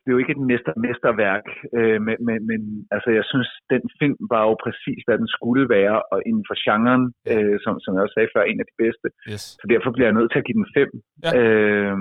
det 0.00 0.08
er 0.08 0.16
jo 0.16 0.22
ikke 0.22 0.36
et 0.36 0.44
mester, 0.50 0.72
mesterværk, 0.86 1.46
øh, 1.78 1.98
men, 2.06 2.16
men, 2.26 2.38
men 2.50 2.60
altså, 2.94 3.10
jeg 3.18 3.24
synes, 3.32 3.48
den 3.74 3.82
film 4.00 4.20
var 4.34 4.42
jo 4.48 4.54
præcis, 4.64 5.00
hvad 5.06 5.18
den 5.22 5.28
skulle 5.36 5.64
være, 5.76 5.96
og 6.12 6.18
inden 6.28 6.44
for 6.48 6.56
genren, 6.64 7.04
øh, 7.32 7.56
som, 7.64 7.72
som 7.82 7.90
jeg 7.94 8.02
også 8.02 8.16
sagde 8.16 8.32
før, 8.34 8.42
en 8.42 8.62
af 8.62 8.66
de 8.70 8.76
bedste. 8.84 9.06
Yes. 9.32 9.44
Så 9.60 9.64
derfor 9.72 9.90
bliver 9.92 10.08
jeg 10.08 10.18
nødt 10.18 10.30
til 10.32 10.42
at 10.42 10.46
give 10.48 10.60
den 10.60 10.68
fem. 10.76 10.90
Ja. 11.24 11.30
Øh, 11.38 11.98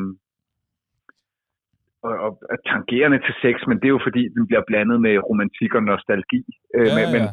og, 2.08 2.16
og, 2.26 2.32
og 2.52 2.58
tangerende 2.74 3.20
til 3.26 3.36
sex, 3.44 3.56
men 3.68 3.78
det 3.80 3.88
er 3.88 3.96
jo 3.98 4.06
fordi, 4.08 4.24
den 4.38 4.44
bliver 4.50 4.64
blandet 4.70 4.98
med 5.06 5.16
romantik 5.30 5.72
og 5.78 5.84
nostalgi. 5.84 6.44
Øh, 6.78 6.90
ja, 6.90 6.96
men, 6.98 7.08
ja. 7.08 7.14
men 7.16 7.24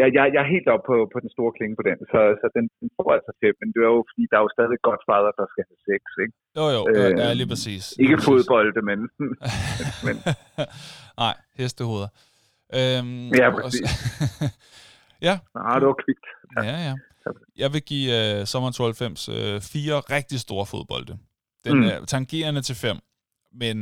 jeg, 0.00 0.06
jeg, 0.16 0.24
jeg 0.34 0.40
er 0.44 0.50
helt 0.54 0.68
op 0.74 0.84
på, 0.90 0.96
på 1.12 1.18
den 1.24 1.30
store 1.36 1.52
klinge 1.56 1.74
på 1.78 1.84
den, 1.88 1.98
så, 2.12 2.20
så 2.40 2.46
den, 2.56 2.64
den 2.80 2.88
får 2.96 3.08
altså 3.16 3.32
fem, 3.42 3.54
men 3.60 3.68
det 3.74 3.80
er 3.86 3.92
jo 3.98 4.02
fordi, 4.10 4.22
der 4.30 4.36
er 4.38 4.44
jo 4.46 4.52
stadig 4.56 4.78
godt 4.88 5.02
fader, 5.08 5.32
der 5.40 5.46
skal 5.52 5.62
have 5.70 5.80
sex, 5.88 6.02
ikke? 6.24 6.34
Jo, 6.58 6.64
jo, 6.76 6.80
øh, 6.92 7.10
ja, 7.22 7.28
lige 7.40 7.50
præcis. 7.52 7.82
Lige 7.98 8.04
ikke 8.04 8.16
præcis. 8.16 8.28
fodbold, 8.30 8.68
men... 8.90 8.98
men. 10.06 10.16
Nej, 11.22 11.34
hestehoveder. 11.60 12.10
Øhm, 12.78 13.28
ja, 13.40 13.46
præcis. 13.62 13.90
ja. 15.28 15.34
Ah, 15.68 15.74
det 15.80 15.86
var 15.90 15.98
kvikt. 16.04 16.26
Ja, 16.56 16.62
ja. 16.72 16.78
ja. 16.88 16.94
Jeg 17.62 17.68
vil 17.74 17.82
give 17.82 18.08
uh, 18.40 18.44
Sommer 18.52 18.70
92 18.70 19.28
uh, 19.28 19.34
fire 19.74 19.96
rigtig 20.16 20.38
store 20.46 20.66
fodbolde. 20.72 21.14
Den 21.64 21.76
mm. 21.76 21.84
er 21.92 22.04
tangerende 22.14 22.62
til 22.62 22.76
fem, 22.84 22.96
men 23.52 23.76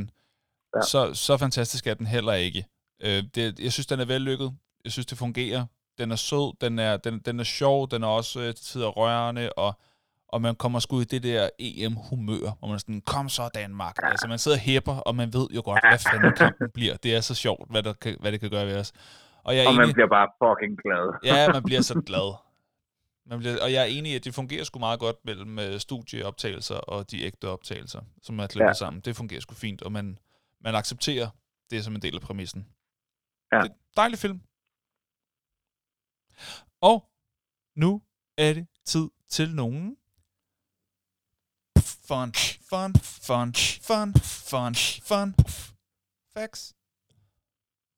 ja. 0.75 0.81
så, 0.81 1.13
så 1.13 1.37
fantastisk 1.37 1.87
er 1.87 1.93
den 1.93 2.07
heller 2.15 2.33
ikke. 2.33 2.61
Uh, 3.05 3.19
det, 3.35 3.59
jeg 3.65 3.71
synes, 3.71 3.87
den 3.87 3.99
er 3.99 4.05
vellykket. 4.05 4.49
Jeg 4.85 4.91
synes, 4.91 5.05
det 5.05 5.17
fungerer 5.17 5.65
den 5.97 6.11
er 6.11 6.15
sød, 6.15 6.57
den 6.61 6.79
er, 6.79 6.97
den, 6.97 7.19
den 7.19 7.39
er 7.39 7.43
sjov, 7.43 7.89
den 7.91 8.03
er 8.03 8.07
også 8.07 8.39
øh, 8.39 8.45
til 8.45 8.65
tider 8.65 8.87
rørende, 8.87 9.49
og, 9.57 9.73
og 10.27 10.41
man 10.41 10.55
kommer 10.55 10.79
sgu 10.79 11.01
i 11.01 11.03
det 11.03 11.23
der 11.23 11.49
EM-humør, 11.59 12.57
hvor 12.59 12.67
man 12.67 12.75
er 12.75 12.77
sådan, 12.77 13.01
kom 13.01 13.29
så 13.29 13.49
Danmark. 13.55 13.95
Altså 14.03 14.27
man 14.27 14.39
sidder 14.39 14.57
og 14.57 14.61
hæpper, 14.61 14.95
og 14.95 15.15
man 15.15 15.33
ved 15.33 15.47
jo 15.55 15.61
godt, 15.65 15.81
hvad 15.89 15.99
fanden 15.99 16.33
kampen 16.37 16.69
bliver. 16.73 16.97
Det 16.97 17.15
er 17.15 17.21
så 17.21 17.35
sjovt, 17.35 17.71
hvad, 17.71 17.83
der 17.83 17.93
kan, 17.93 18.17
hvad 18.19 18.31
det 18.31 18.39
kan 18.39 18.49
gøre 18.49 18.65
ved 18.65 18.77
os. 18.79 18.93
Og, 19.43 19.55
jeg 19.55 19.63
er 19.63 19.67
og 19.67 19.75
man 19.75 19.83
enig, 19.83 19.93
bliver 19.93 20.09
bare 20.09 20.29
fucking 20.43 20.77
glad. 20.83 21.05
ja, 21.23 21.51
man 21.53 21.63
bliver 21.69 21.81
så 21.81 22.01
glad. 22.05 22.35
Man 23.25 23.39
bliver, 23.39 23.63
og 23.63 23.73
jeg 23.73 23.81
er 23.81 23.85
enig 23.85 24.11
i, 24.11 24.15
at 24.15 24.23
det 24.25 24.35
fungerer 24.35 24.63
sgu 24.63 24.79
meget 24.79 24.99
godt 24.99 25.15
mellem 25.25 25.59
øh, 25.59 25.79
studieoptagelser 25.79 26.75
og 26.75 27.11
de 27.11 27.23
ægte 27.23 27.49
optagelser, 27.49 28.01
som 28.21 28.39
er 28.39 28.47
klippet 28.47 28.67
ja. 28.67 28.73
sammen. 28.73 29.01
Det 29.01 29.15
fungerer 29.15 29.41
sgu 29.41 29.55
fint, 29.55 29.81
og 29.81 29.91
man, 29.91 30.17
man 30.61 30.75
accepterer 30.75 31.27
det 31.69 31.83
som 31.83 31.95
en 31.95 32.01
del 32.01 32.15
af 32.15 32.21
præmissen. 32.21 32.67
Ja. 33.51 33.57
Det 33.57 33.69
er 33.69 33.73
dejlig 33.97 34.19
film. 34.19 34.41
Og 36.81 36.97
nu 37.75 38.01
er 38.37 38.53
det 38.53 38.67
tid 38.85 39.09
til 39.27 39.55
nogen 39.55 39.97
fun, 42.07 42.29
fun, 42.69 42.91
fun, 43.27 43.49
fun, 43.89 44.09
fun, 44.49 44.73
fun 45.09 45.29
facts. 46.35 46.75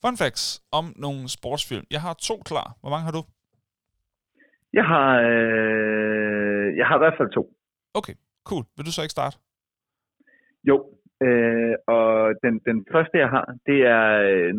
Fun 0.03 0.15
facts 0.17 0.45
om 0.71 0.85
nogle 0.95 1.29
sportsfilm. 1.37 1.85
Jeg 1.91 2.01
har 2.01 2.13
to 2.13 2.35
klar. 2.49 2.67
Hvor 2.81 2.89
mange 2.89 3.05
har 3.07 3.15
du? 3.17 3.23
Jeg 4.73 4.85
har, 4.91 5.09
øh, 5.29 6.77
jeg 6.79 6.85
har 6.87 6.95
i 6.97 7.03
hvert 7.03 7.17
fald 7.19 7.31
to. 7.37 7.43
Okay, 7.99 8.15
cool. 8.49 8.63
Vil 8.75 8.85
du 8.85 8.91
så 8.93 9.01
ikke 9.01 9.17
starte? 9.19 9.37
Jo, 10.69 10.75
øh, 11.25 11.75
og 11.95 12.09
den, 12.43 12.53
den 12.69 12.77
første 12.93 13.15
jeg 13.23 13.29
har, 13.35 13.45
det 13.69 13.79
er, 13.97 14.05
øh, 14.31 14.53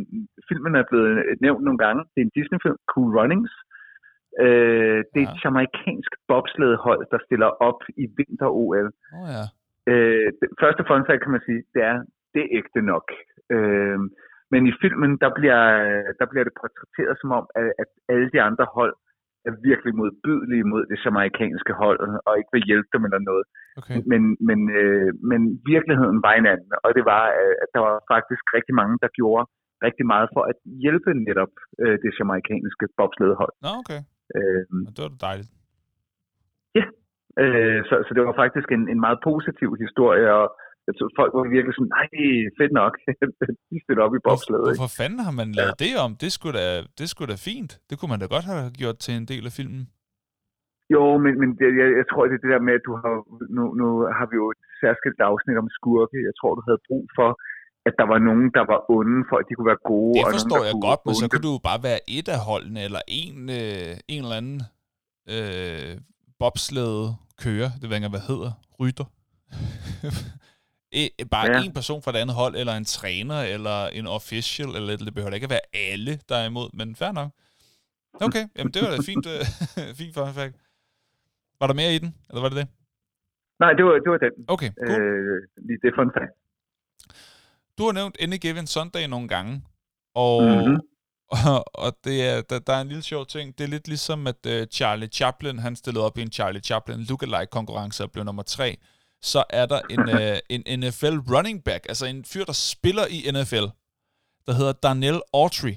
filmen 0.49 0.75
er 0.81 0.85
blevet 0.91 1.13
nævnt 1.41 1.65
nogle 1.65 1.79
gange. 1.85 2.01
Det 2.13 2.19
er 2.21 2.27
en 2.27 2.37
Disney-film, 2.39 2.79
Cool 2.93 3.11
Runnings. 3.19 3.53
Øh, 4.45 4.99
det 5.13 5.21
er 5.23 5.29
ja. 5.29 5.35
et 5.35 5.45
jamaikansk 5.45 6.13
bobsledhold, 6.29 7.03
der 7.13 7.19
stiller 7.27 7.51
op 7.69 7.81
i 8.03 8.05
vinter-OL. 8.19 8.89
Oh, 9.19 9.29
ja. 9.35 9.45
øh, 9.91 10.29
det 10.41 10.49
første 10.63 10.83
fun 10.89 11.07
fact, 11.07 11.23
kan 11.23 11.35
man 11.37 11.47
sige, 11.49 11.61
det 11.75 11.83
er, 11.91 11.97
det 12.33 12.41
er 12.43 12.55
ægte 12.59 12.81
nok. 12.93 13.07
Øh, 13.55 13.99
men 14.53 14.61
i 14.71 14.73
filmen, 14.83 15.13
der 15.25 15.31
bliver, 15.39 15.63
der 16.21 16.27
bliver 16.31 16.45
det 16.45 16.55
portrætteret 16.61 17.17
som 17.21 17.31
om, 17.39 17.45
at, 17.61 17.69
at 17.83 17.91
alle 18.13 18.29
de 18.35 18.41
andre 18.49 18.67
hold 18.79 18.95
er 19.49 19.55
virkelig 19.71 19.95
modbydelige 20.01 20.69
mod 20.73 20.83
det 20.91 20.99
jamaikanske 21.05 21.73
hold, 21.83 22.01
og 22.27 22.33
ikke 22.39 22.53
vil 22.55 22.69
hjælpe 22.71 22.91
dem 22.95 23.05
eller 23.07 23.23
noget. 23.31 23.47
Okay. 23.81 23.99
Men, 24.11 24.23
men, 24.49 24.61
øh, 24.81 25.11
men 25.31 25.41
virkeligheden 25.73 26.19
var 26.27 26.35
en 26.35 26.47
anden, 26.53 26.73
og 26.85 26.91
det 26.97 27.05
var, 27.13 27.23
at 27.63 27.69
der 27.75 27.81
var 27.87 27.95
faktisk 28.15 28.43
rigtig 28.57 28.75
mange, 28.81 28.95
der 29.03 29.11
gjorde 29.19 29.45
rigtig 29.87 30.07
meget 30.13 30.29
for 30.35 30.43
at 30.51 30.59
hjælpe 30.83 31.11
netop 31.29 31.55
øh, 31.83 31.97
det 32.03 32.11
jamaikanske 32.19 32.87
bobsledhold. 32.99 33.55
Nå, 33.67 33.73
okay. 33.83 34.01
Øh, 34.37 34.63
det 34.95 35.03
var 35.07 35.13
dejligt. 35.29 35.51
Ja, 36.79 36.85
øh, 37.43 37.79
så, 37.89 37.95
så 38.07 38.11
det 38.17 38.23
var 38.29 38.35
faktisk 38.43 38.69
en, 38.77 38.85
en 38.93 39.01
meget 39.07 39.19
positiv 39.31 39.69
historie, 39.85 40.27
og 40.41 40.47
jeg 40.87 40.95
tror, 40.95 41.11
folk 41.21 41.33
var 41.39 41.55
virkelig 41.57 41.75
sådan, 41.75 41.93
nej, 41.99 42.09
fedt 42.61 42.73
nok, 42.81 42.93
de 43.71 43.77
stiller 43.85 44.03
op 44.07 44.15
i 44.19 44.25
bobslædet. 44.29 44.67
Hvor, 44.67 44.81
hvorfor 44.81 44.99
fanden 45.01 45.21
har 45.27 45.35
man 45.41 45.49
lavet 45.59 45.75
ja. 45.77 45.83
det 45.85 45.93
om? 46.05 46.11
Det 46.25 46.31
skulle, 46.37 46.55
da, 46.61 46.67
det 47.01 47.07
skulle 47.13 47.31
da 47.35 47.39
fint. 47.51 47.73
Det 47.89 47.95
kunne 47.97 48.13
man 48.13 48.21
da 48.23 48.27
godt 48.35 48.47
have 48.53 48.65
gjort 48.81 48.99
til 49.05 49.13
en 49.21 49.27
del 49.33 49.45
af 49.51 49.55
filmen. 49.61 49.83
Jo, 50.95 51.05
men, 51.25 51.33
men 51.41 51.49
det, 51.59 51.69
jeg, 51.81 51.89
jeg 52.01 52.07
tror, 52.11 52.23
det 52.29 52.35
er 52.37 52.43
det 52.45 52.55
der 52.55 52.67
med, 52.69 52.75
at 52.79 52.87
du 52.89 52.93
har, 53.03 53.15
nu, 53.57 53.63
nu 53.81 53.87
har 54.19 54.27
vi 54.31 54.37
jo 54.43 54.47
et 54.55 54.63
særskilt 54.83 55.21
afsnit 55.31 55.57
om 55.63 55.69
skurke. 55.79 56.19
Jeg 56.29 56.35
tror, 56.39 56.53
du 56.59 56.63
havde 56.69 56.87
brug 56.89 57.05
for, 57.19 57.31
at 57.89 57.95
der 58.01 58.07
var 58.13 58.19
nogen, 58.29 58.47
der 58.57 58.65
var 58.73 58.81
onde, 58.97 59.19
for 59.29 59.37
at 59.41 59.45
de 59.49 59.55
kunne 59.55 59.71
være 59.73 59.83
gode. 59.93 60.15
Det 60.19 60.25
forstår 60.37 60.57
og 60.57 60.63
nogen, 60.63 60.71
jeg 60.73 60.89
godt, 60.89 61.01
men 61.07 61.15
så 61.23 61.27
kan 61.33 61.41
du 61.45 61.51
jo 61.57 61.61
bare 61.69 61.81
være 61.89 62.01
et 62.19 62.29
af 62.37 62.41
holdene, 62.51 62.81
eller 62.87 63.03
en, 63.21 63.37
øh, 63.61 63.93
en 64.13 64.21
eller 64.25 64.37
anden 64.41 64.61
øh, 65.35 65.93
bobslæde 66.41 67.07
kører, 67.45 67.71
det 67.81 67.87
ved 67.89 67.97
ikke, 67.97 68.09
hvad 68.17 68.27
hedder, 68.33 68.53
rytter. 68.81 69.09
e, 71.01 71.03
bare 71.35 71.47
ja. 71.47 71.65
en 71.67 71.75
person 71.79 72.01
fra 72.03 72.11
et 72.15 72.19
andet 72.23 72.37
hold, 72.43 72.55
eller 72.61 72.75
en 72.83 72.89
træner, 72.97 73.39
eller 73.55 73.79
en 73.99 74.07
official, 74.19 74.71
eller 74.79 74.97
det 74.97 75.15
behøver 75.15 75.35
ikke 75.39 75.51
at 75.51 75.57
være 75.57 75.67
alle, 75.91 76.13
der 76.29 76.37
er 76.43 76.47
imod, 76.53 76.69
men 76.79 76.89
fair 77.01 77.13
nok. 77.21 77.31
Okay, 78.27 78.45
jamen 78.57 78.73
det 78.75 78.81
var 78.85 78.91
da 78.95 78.99
fint, 79.13 79.27
øh, 79.35 79.43
fint 80.01 80.15
fun 80.19 80.33
fact. 80.39 80.55
Var 81.61 81.67
der 81.71 81.77
mere 81.81 81.93
i 81.97 81.99
den, 82.05 82.11
eller 82.29 82.41
var 82.45 82.51
det 82.53 82.59
det? 82.63 82.69
Nej, 83.63 83.73
det 83.79 83.85
var, 83.85 83.93
det 84.05 84.11
var 84.15 84.21
den. 84.27 84.33
Okay, 84.55 84.71
cool. 84.89 85.03
Øh, 85.03 85.39
lige 85.67 85.79
det 85.83 85.93
fun 85.99 86.11
fact. 86.17 86.33
Du 87.79 87.85
har 87.85 87.93
nævnt 87.93 88.17
Any 88.21 88.37
Given 88.37 88.67
Sunday 88.67 89.07
nogle 89.07 89.29
gange, 89.29 89.63
og, 90.15 90.43
mm-hmm. 90.43 90.81
og, 91.29 91.65
og 91.85 91.97
det 92.05 92.27
er, 92.27 92.43
der, 92.43 92.59
der 92.59 92.73
er 92.73 92.81
en 92.81 92.89
lille 92.89 93.03
sjov 93.03 93.27
ting. 93.27 93.59
Det 93.59 93.65
er 93.65 93.69
lidt 93.69 93.89
ligesom, 93.89 94.27
at 94.27 94.47
uh, 94.47 94.67
Charlie 94.73 95.09
Chaplin, 95.09 95.59
han 95.59 95.77
stillede 95.77 96.05
op 96.05 96.19
i 96.19 96.23
en 96.23 96.33
Charlie 96.33 96.61
Chaplin 96.61 97.01
lookalike-konkurrence 97.01 98.03
og 98.03 98.13
blev 98.13 98.25
nummer 98.25 98.43
tre. 98.43 98.77
Så 99.23 99.45
er 99.51 99.67
der 99.67 99.81
en, 99.91 100.01
uh, 100.01 100.39
en 100.67 100.81
NFL 100.81 101.17
running 101.35 101.65
back, 101.65 101.87
altså 101.89 102.07
en 102.07 102.25
fyr, 102.25 102.45
der 102.45 102.53
spiller 102.53 103.07
i 103.07 103.31
NFL, 103.31 103.65
der 104.47 104.53
hedder 104.53 104.73
Darnell 104.73 105.21
Autry. 105.35 105.75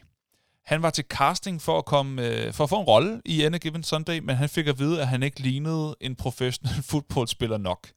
Han 0.65 0.81
var 0.81 0.89
til 0.89 1.05
casting 1.09 1.61
for 1.61 1.77
at, 1.77 1.85
komme, 1.85 2.21
uh, 2.21 2.53
for 2.53 2.63
at 2.63 2.69
få 2.69 2.79
en 2.79 2.85
rolle 2.85 3.21
i 3.25 3.43
Any 3.43 3.57
Given 3.57 3.83
Sunday, 3.83 4.19
men 4.19 4.35
han 4.35 4.49
fik 4.49 4.67
at 4.67 4.79
vide, 4.79 5.01
at 5.01 5.07
han 5.07 5.23
ikke 5.23 5.39
lignede 5.39 5.95
en 6.01 6.15
professionel 6.15 6.83
fodboldspiller 6.91 7.57
nok. 7.57 7.87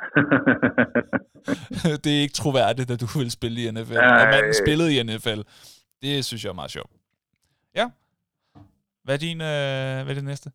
det 2.04 2.10
er 2.16 2.20
ikke 2.26 2.38
troværdigt, 2.42 2.88
at 2.94 3.00
du 3.04 3.08
vil 3.20 3.30
spille 3.38 3.56
i 3.62 3.64
NFL. 3.74 3.96
Ej. 3.96 4.20
Og 4.22 4.26
manden 4.34 4.54
spillede 4.64 4.90
i 4.94 4.96
NFL. 5.08 5.40
Det 6.02 6.12
synes 6.28 6.40
jeg 6.44 6.50
er 6.54 6.58
meget 6.60 6.72
sjovt. 6.76 6.92
Ja. 7.80 7.86
Hvad 9.04 9.14
er 9.18 9.22
din, 9.28 9.40
øh, 9.52 9.96
hvad 10.04 10.12
er 10.14 10.18
det 10.20 10.28
næste? 10.32 10.48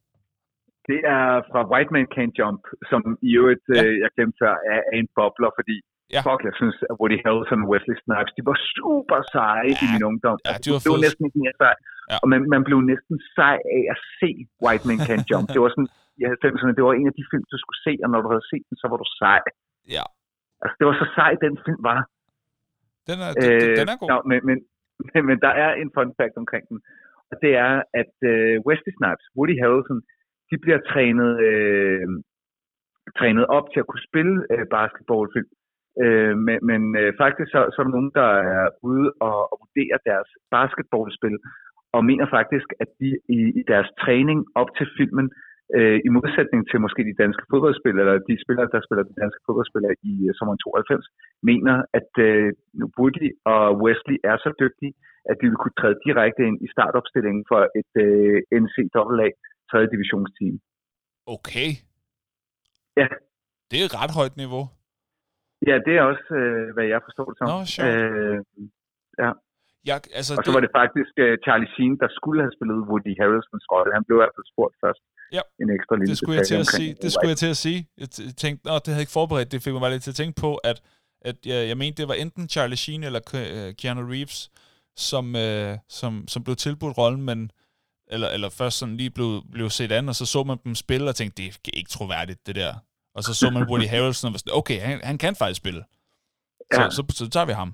Det 0.90 1.00
er 1.18 1.28
fra 1.52 1.62
White 1.72 1.92
Man 1.96 2.08
Can't 2.16 2.34
Jump, 2.40 2.62
som 2.92 3.02
i 3.30 3.32
øvrigt, 3.40 3.64
Ja. 3.70 3.74
øh, 3.84 3.94
jeg 4.04 4.10
glemte 4.16 4.38
før, 4.44 4.54
er, 4.74 4.80
er 4.92 4.96
en 5.04 5.10
bobler, 5.18 5.52
fordi 5.60 5.78
Ja. 6.16 6.22
fuck, 6.28 6.42
jeg 6.50 6.56
synes, 6.62 6.78
at 6.90 6.94
Woody 7.00 7.18
Harrelson 7.24 7.62
og 7.66 7.70
Wesley 7.72 7.98
Snipes, 8.04 8.34
de 8.38 8.42
var 8.50 8.58
super 8.76 9.20
seje 9.36 9.72
Ja. 9.74 9.82
i 9.84 9.86
min 9.94 10.04
ungdom. 10.12 10.38
Ja, 10.38 10.42
Altså, 10.50 10.62
de 10.66 10.70
var 10.74 10.80
det 10.84 10.90
var 10.94 10.98
fede. 11.00 11.06
næsten 11.08 11.24
ikke 11.28 11.40
mere 11.44 11.56
sej. 11.62 11.76
Ja. 12.12 12.18
Og 12.24 12.28
man, 12.34 12.42
man 12.54 12.62
blev 12.68 12.80
næsten 12.92 13.16
sej 13.38 13.58
af 13.78 13.84
at 13.94 14.00
se 14.20 14.30
White 14.64 14.84
Man 14.90 15.00
Can't 15.08 15.26
Jump. 15.32 15.46
Det 15.54 15.60
var 15.64 15.70
sådan, 15.76 15.90
i 16.20 16.24
90'erne, 16.44 16.76
det 16.78 16.84
var 16.88 16.94
en 16.94 17.10
af 17.12 17.16
de 17.20 17.26
film, 17.32 17.46
du 17.54 17.58
skulle 17.64 17.82
se, 17.88 17.94
og 18.04 18.10
når 18.12 18.20
du 18.24 18.30
havde 18.34 18.48
set 18.52 18.66
den, 18.70 18.78
så 18.82 18.86
var 18.92 18.98
du 19.04 19.08
sej. 19.22 19.42
Ja. 19.96 20.06
Altså, 20.62 20.76
det 20.80 20.86
var 20.88 20.96
så 21.04 21.08
sej, 21.18 21.32
den 21.46 21.54
film 21.66 21.82
var. 21.92 22.00
Den 23.10 23.18
er, 23.26 23.32
den, 23.42 23.52
Øh, 23.54 23.76
den 23.80 23.88
er 23.94 23.98
god. 24.02 24.08
Nå, 24.12 24.18
men, 24.30 24.40
men, 24.48 24.58
men, 25.04 25.22
men 25.30 25.38
der 25.46 25.54
er 25.64 25.72
en 25.82 25.90
fun 25.96 26.12
fact 26.20 26.36
omkring 26.44 26.64
den, 26.72 26.80
og 27.32 27.36
det 27.44 27.52
er, 27.68 27.74
at 28.02 28.14
øh, 28.32 28.56
Wesley 28.68 28.94
Snipes, 28.98 29.28
Woody 29.38 29.56
Harrelson, 29.62 30.02
de 30.50 30.56
bliver 30.64 30.80
trænet, 30.92 31.32
øh, 31.48 32.08
trænet 33.20 33.46
op 33.58 33.66
til 33.70 33.80
at 33.82 33.90
kunne 33.90 34.08
spille 34.10 34.36
øh, 34.54 34.66
basketballfilm. 34.78 35.52
Øh, 36.04 36.36
men 36.46 36.58
men 36.70 36.82
øh, 37.02 37.10
faktisk 37.24 37.50
så, 37.52 37.60
så 37.74 37.78
er 37.80 37.86
der 37.86 37.98
nogen, 37.98 38.14
der 38.22 38.32
er 38.56 38.66
ude 38.90 39.08
og, 39.28 39.38
og 39.52 39.56
vurdere 39.64 39.98
deres 40.10 40.30
basketballspil, 40.56 41.38
og 41.96 42.02
mener 42.10 42.28
faktisk, 42.38 42.68
at 42.84 42.90
de 43.00 43.10
i, 43.38 43.40
i 43.60 43.62
deres 43.72 43.90
træning 44.04 44.40
op 44.62 44.70
til 44.78 44.88
filmen, 44.98 45.28
øh, 45.78 45.98
i 46.08 46.10
modsætning 46.18 46.62
til 46.70 46.78
måske 46.86 47.02
de 47.10 47.20
danske 47.24 47.46
fodboldspillere, 47.52 48.04
eller 48.06 48.28
de 48.30 48.44
spillere, 48.44 48.68
der 48.74 48.82
spiller 48.86 49.04
de 49.12 49.20
danske 49.24 49.42
fodboldspillere 49.46 49.96
i 50.12 50.14
øh, 50.28 50.34
sommeren 50.38 50.60
92, 50.60 51.06
mener, 51.50 51.76
at 52.00 52.12
øh, 52.28 52.48
Woody 52.98 53.30
og 53.54 53.64
Wesley 53.84 54.18
er 54.32 54.38
så 54.46 54.50
dygtige, 54.64 54.94
at 55.30 55.36
de 55.40 55.46
vil 55.50 55.62
kunne 55.62 55.80
træde 55.80 55.98
direkte 56.06 56.42
ind 56.50 56.58
i 56.66 56.68
startopstillingen 56.76 57.44
for 57.52 57.62
et 57.80 57.94
øh, 58.06 58.38
NCAA 58.64 59.28
3. 59.72 59.78
divisionsteam. 59.94 60.56
Okay. 61.36 61.70
Ja. 63.00 63.08
Det 63.70 63.78
er 63.78 63.86
et 63.90 64.00
ret 64.02 64.14
højt 64.20 64.36
niveau. 64.44 64.64
Ja, 65.70 65.76
det 65.86 65.94
er 65.98 66.04
også, 66.12 66.28
øh, 66.42 66.74
hvad 66.76 66.86
jeg 66.94 67.00
forstår 67.08 67.26
det 67.30 67.38
som. 67.38 67.48
Nå, 67.52 67.58
sjovt. 67.74 67.90
øh, 67.90 68.38
Jeg, 69.90 69.98
altså, 70.20 70.32
og 70.38 70.44
så 70.46 70.52
var 70.56 70.62
det 70.66 70.72
faktisk 70.82 71.14
øh, 71.26 71.34
Charlie 71.46 71.70
Sheen, 71.76 71.94
der 72.04 72.10
skulle 72.18 72.40
have 72.44 72.54
spillet 72.58 72.78
Woody 72.90 73.14
Harrelsons 73.20 73.66
rolle. 73.74 73.90
Han 73.98 74.04
blev 74.08 74.16
i 74.18 74.22
hvert 74.24 74.36
fald 74.38 74.48
spurgt 74.54 74.76
først. 74.84 75.02
Ja. 75.38 75.44
En 75.64 75.70
ekstra 75.78 75.94
lille 75.96 76.10
det 76.12 76.18
skulle 76.22 76.38
jeg 76.40 76.48
til 76.52 76.60
at 76.66 76.70
sige. 76.78 76.92
Det 77.04 77.10
skulle 77.14 77.32
jeg 77.34 77.42
til 77.44 77.52
at 77.56 77.60
sige. 77.66 77.80
Jeg 78.02 78.10
tænkte, 78.44 78.62
nå, 78.68 78.74
det 78.82 78.88
havde 78.88 79.00
jeg 79.00 79.06
ikke 79.08 79.18
forberedt. 79.22 79.52
Det 79.52 79.64
fik 79.64 79.74
mig 79.74 79.82
bare 79.86 79.94
lidt 79.96 80.04
til 80.08 80.16
at 80.16 80.20
tænke 80.22 80.36
på, 80.46 80.52
at, 80.72 80.78
at 81.30 81.38
jeg, 81.52 81.60
jeg 81.72 81.78
mente, 81.82 81.96
det 82.02 82.08
var 82.12 82.18
enten 82.26 82.44
Charlie 82.54 82.80
Sheen 82.84 83.02
eller 83.08 83.22
øh, 83.56 83.70
Keanu 83.80 84.02
Reeves, 84.14 84.38
som, 85.10 85.26
øh, 85.46 85.72
som, 86.00 86.12
som 86.34 86.40
blev 86.46 86.56
tilbudt 86.66 86.98
rollen, 87.02 87.22
men 87.30 87.40
eller, 88.14 88.30
eller 88.36 88.50
først 88.50 88.76
sådan 88.80 88.98
lige 88.98 89.12
blev, 89.18 89.30
blev 89.52 89.70
set 89.70 89.92
an, 89.92 90.10
og 90.10 90.16
så 90.16 90.26
så 90.26 90.44
man 90.44 90.58
dem 90.64 90.76
spille, 90.76 91.10
og 91.10 91.16
tænkte, 91.16 91.36
det 91.42 91.48
er 91.74 91.78
ikke 91.82 91.90
troværdigt, 91.90 92.48
det 92.48 92.56
der. 92.56 92.74
Og 93.16 93.24
så 93.24 93.34
så 93.34 93.50
man 93.50 93.64
Woody 93.70 93.88
Harrelson, 93.94 94.28
og 94.28 94.34
var 94.34 94.38
sådan, 94.38 94.58
okay, 94.62 94.80
han, 94.88 95.00
han 95.04 95.18
kan 95.18 95.36
faktisk 95.36 95.58
spille. 95.58 95.84
Så, 96.74 96.82
Ja. 96.82 96.90
så, 96.90 97.04
så, 97.10 97.16
så 97.18 97.30
tager 97.30 97.46
vi 97.46 97.52
ham. 97.52 97.74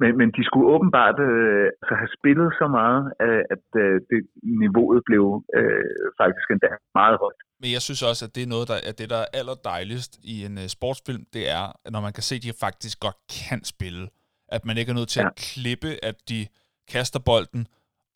Men, 0.00 0.10
men 0.20 0.28
de 0.36 0.42
skulle 0.48 0.68
åbenbart 0.74 1.18
øh, 1.28 1.66
altså 1.80 1.94
have 2.00 2.12
spillet 2.18 2.48
så 2.60 2.66
meget, 2.78 3.02
øh, 3.24 3.42
at 3.54 3.66
øh, 3.84 3.94
det, 4.10 4.20
niveauet 4.62 5.00
blev 5.08 5.24
øh, 5.58 5.84
faktisk 6.20 6.46
endda 6.54 6.70
meget 7.00 7.16
højt. 7.24 7.40
Men 7.60 7.68
jeg 7.76 7.82
synes 7.86 8.02
også, 8.10 8.22
at 8.26 8.32
det 8.34 8.42
er 8.42 8.52
noget, 8.54 8.66
der 8.72 8.78
er 8.88 8.94
det, 9.00 9.10
der 9.14 9.20
er 9.24 9.30
allerdejligst 9.40 10.12
i 10.32 10.34
en 10.46 10.54
uh, 10.62 10.66
sportsfilm, 10.76 11.24
det 11.36 11.44
er, 11.58 11.64
at 11.84 11.90
når 11.94 12.00
man 12.06 12.12
kan 12.16 12.22
se, 12.28 12.34
at 12.34 12.42
de 12.46 12.52
faktisk 12.66 12.96
godt 13.06 13.18
kan 13.38 13.60
spille. 13.74 14.04
At 14.56 14.62
man 14.68 14.76
ikke 14.78 14.90
er 14.90 14.98
nødt 15.00 15.08
til 15.14 15.20
ja. 15.20 15.26
At 15.26 15.34
klippe, 15.48 15.90
at 16.08 16.16
de 16.30 16.40
kaster 16.92 17.20
bolden, 17.30 17.62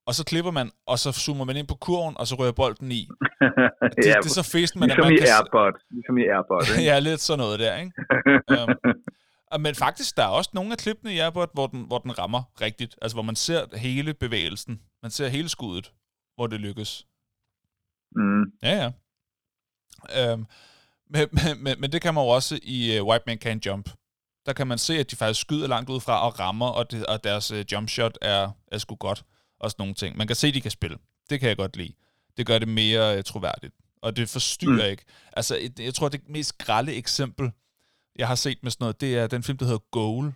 og 0.08 0.12
så 0.18 0.22
klipper 0.30 0.52
man, 0.58 0.68
og 0.92 0.96
så 1.02 1.08
zoomer 1.24 1.44
man 1.44 1.56
ind 1.60 1.68
på 1.72 1.78
kurven, 1.86 2.14
og 2.20 2.24
så 2.26 2.34
rører 2.40 2.56
bolden 2.62 2.90
i. 3.00 3.02
Det, 3.96 4.06
ja, 4.06 4.14
det 4.22 4.30
er 4.32 4.38
så 4.42 4.46
fedt, 4.54 4.70
man, 4.76 4.88
ligesom 4.88 5.04
man 5.04 5.12
i 5.12 5.16
kan... 5.16 5.28
Airbot. 5.36 5.76
Ligesom 5.94 6.14
i 6.22 6.24
Airbot, 6.34 6.64
ikke? 6.70 6.84
ja, 6.88 6.94
lidt 7.08 7.20
sådan 7.20 7.38
noget 7.44 7.56
der, 7.64 7.74
ikke? 7.82 7.92
Og 8.58 8.66
Men 9.60 9.74
faktisk, 9.74 10.16
der 10.16 10.22
er 10.22 10.28
også 10.28 10.50
nogle 10.52 10.72
af 10.72 10.78
klippene 10.78 11.14
i 11.14 11.18
Airbot, 11.18 11.50
hvor 11.54 11.66
den, 11.66 11.82
hvor 11.82 11.98
den 11.98 12.18
rammer 12.18 12.42
rigtigt. 12.60 12.96
Altså, 13.02 13.14
hvor 13.14 13.22
man 13.22 13.36
ser 13.36 13.76
hele 13.76 14.14
bevægelsen. 14.14 14.80
Man 15.02 15.10
ser 15.10 15.28
hele 15.28 15.48
skuddet, 15.48 15.92
hvor 16.34 16.46
det 16.46 16.60
lykkes. 16.60 17.06
mm. 18.16 18.42
Ja, 18.62 18.76
ja. 18.82 18.92
Øhm, 20.32 20.46
men, 21.10 21.28
men, 21.32 21.62
men, 21.62 21.80
men 21.80 21.92
det 21.92 22.02
kan 22.02 22.14
man 22.14 22.24
jo 22.24 22.28
også 22.28 22.58
i 22.62 22.98
uh, 23.00 23.06
White 23.06 23.24
Man 23.26 23.38
Can't 23.44 23.60
Jump. 23.66 23.90
Der 24.46 24.52
kan 24.52 24.66
man 24.66 24.78
se, 24.78 24.98
at 24.98 25.10
de 25.10 25.16
faktisk 25.16 25.40
skyder 25.40 25.66
langt 25.66 25.90
ud 25.90 26.00
fra 26.00 26.26
og 26.26 26.38
rammer, 26.40 26.66
og, 26.68 26.90
det, 26.90 27.06
og 27.06 27.24
deres 27.24 27.52
uh, 27.52 27.72
jump 27.72 27.88
shot 27.88 28.18
er, 28.22 28.50
er 28.72 28.78
sgu 28.78 28.94
godt. 28.94 29.24
Og 29.60 29.70
sådan 29.70 29.82
nogle 29.82 29.94
ting. 29.94 30.16
Man 30.16 30.26
kan 30.26 30.36
se, 30.36 30.46
at 30.46 30.54
de 30.54 30.60
kan 30.60 30.70
spille. 30.70 30.98
Det 31.30 31.40
kan 31.40 31.48
jeg 31.48 31.56
godt 31.56 31.76
lide. 31.76 31.92
Det 32.36 32.46
gør 32.46 32.58
det 32.58 32.68
mere 32.68 33.16
uh, 33.18 33.24
troværdigt. 33.24 33.74
Og 34.02 34.16
det 34.16 34.28
forstyrrer. 34.28 34.84
Mm. 34.84 34.90
ikke. 34.90 35.04
Altså, 35.32 35.56
et, 35.60 35.80
jeg 35.80 35.94
tror, 35.94 36.08
det 36.08 36.28
mest 36.28 36.58
grælde 36.58 36.94
eksempel, 36.94 37.50
jeg 38.18 38.28
har 38.28 38.34
set 38.34 38.58
med 38.62 38.70
sådan 38.70 38.84
noget, 38.84 39.00
det 39.00 39.18
er 39.18 39.26
den 39.26 39.42
film, 39.42 39.58
der 39.58 39.64
hedder 39.64 39.84
Goal. 39.90 40.32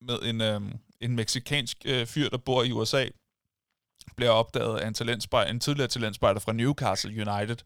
Med 0.00 0.18
en, 0.30 0.40
øhm, 0.40 0.72
en 1.00 1.16
meksikansk 1.16 1.76
øh, 1.86 2.06
fyr, 2.06 2.28
der 2.28 2.38
bor 2.38 2.62
i 2.62 2.72
USA. 2.72 3.04
Bliver 4.16 4.30
opdaget 4.30 4.78
af 4.78 4.86
en, 4.88 4.94
talentspejder, 4.94 5.50
en 5.50 5.60
tidligere 5.60 5.88
talentspejder 5.88 6.40
fra 6.40 6.52
Newcastle 6.52 7.10
United. 7.10 7.56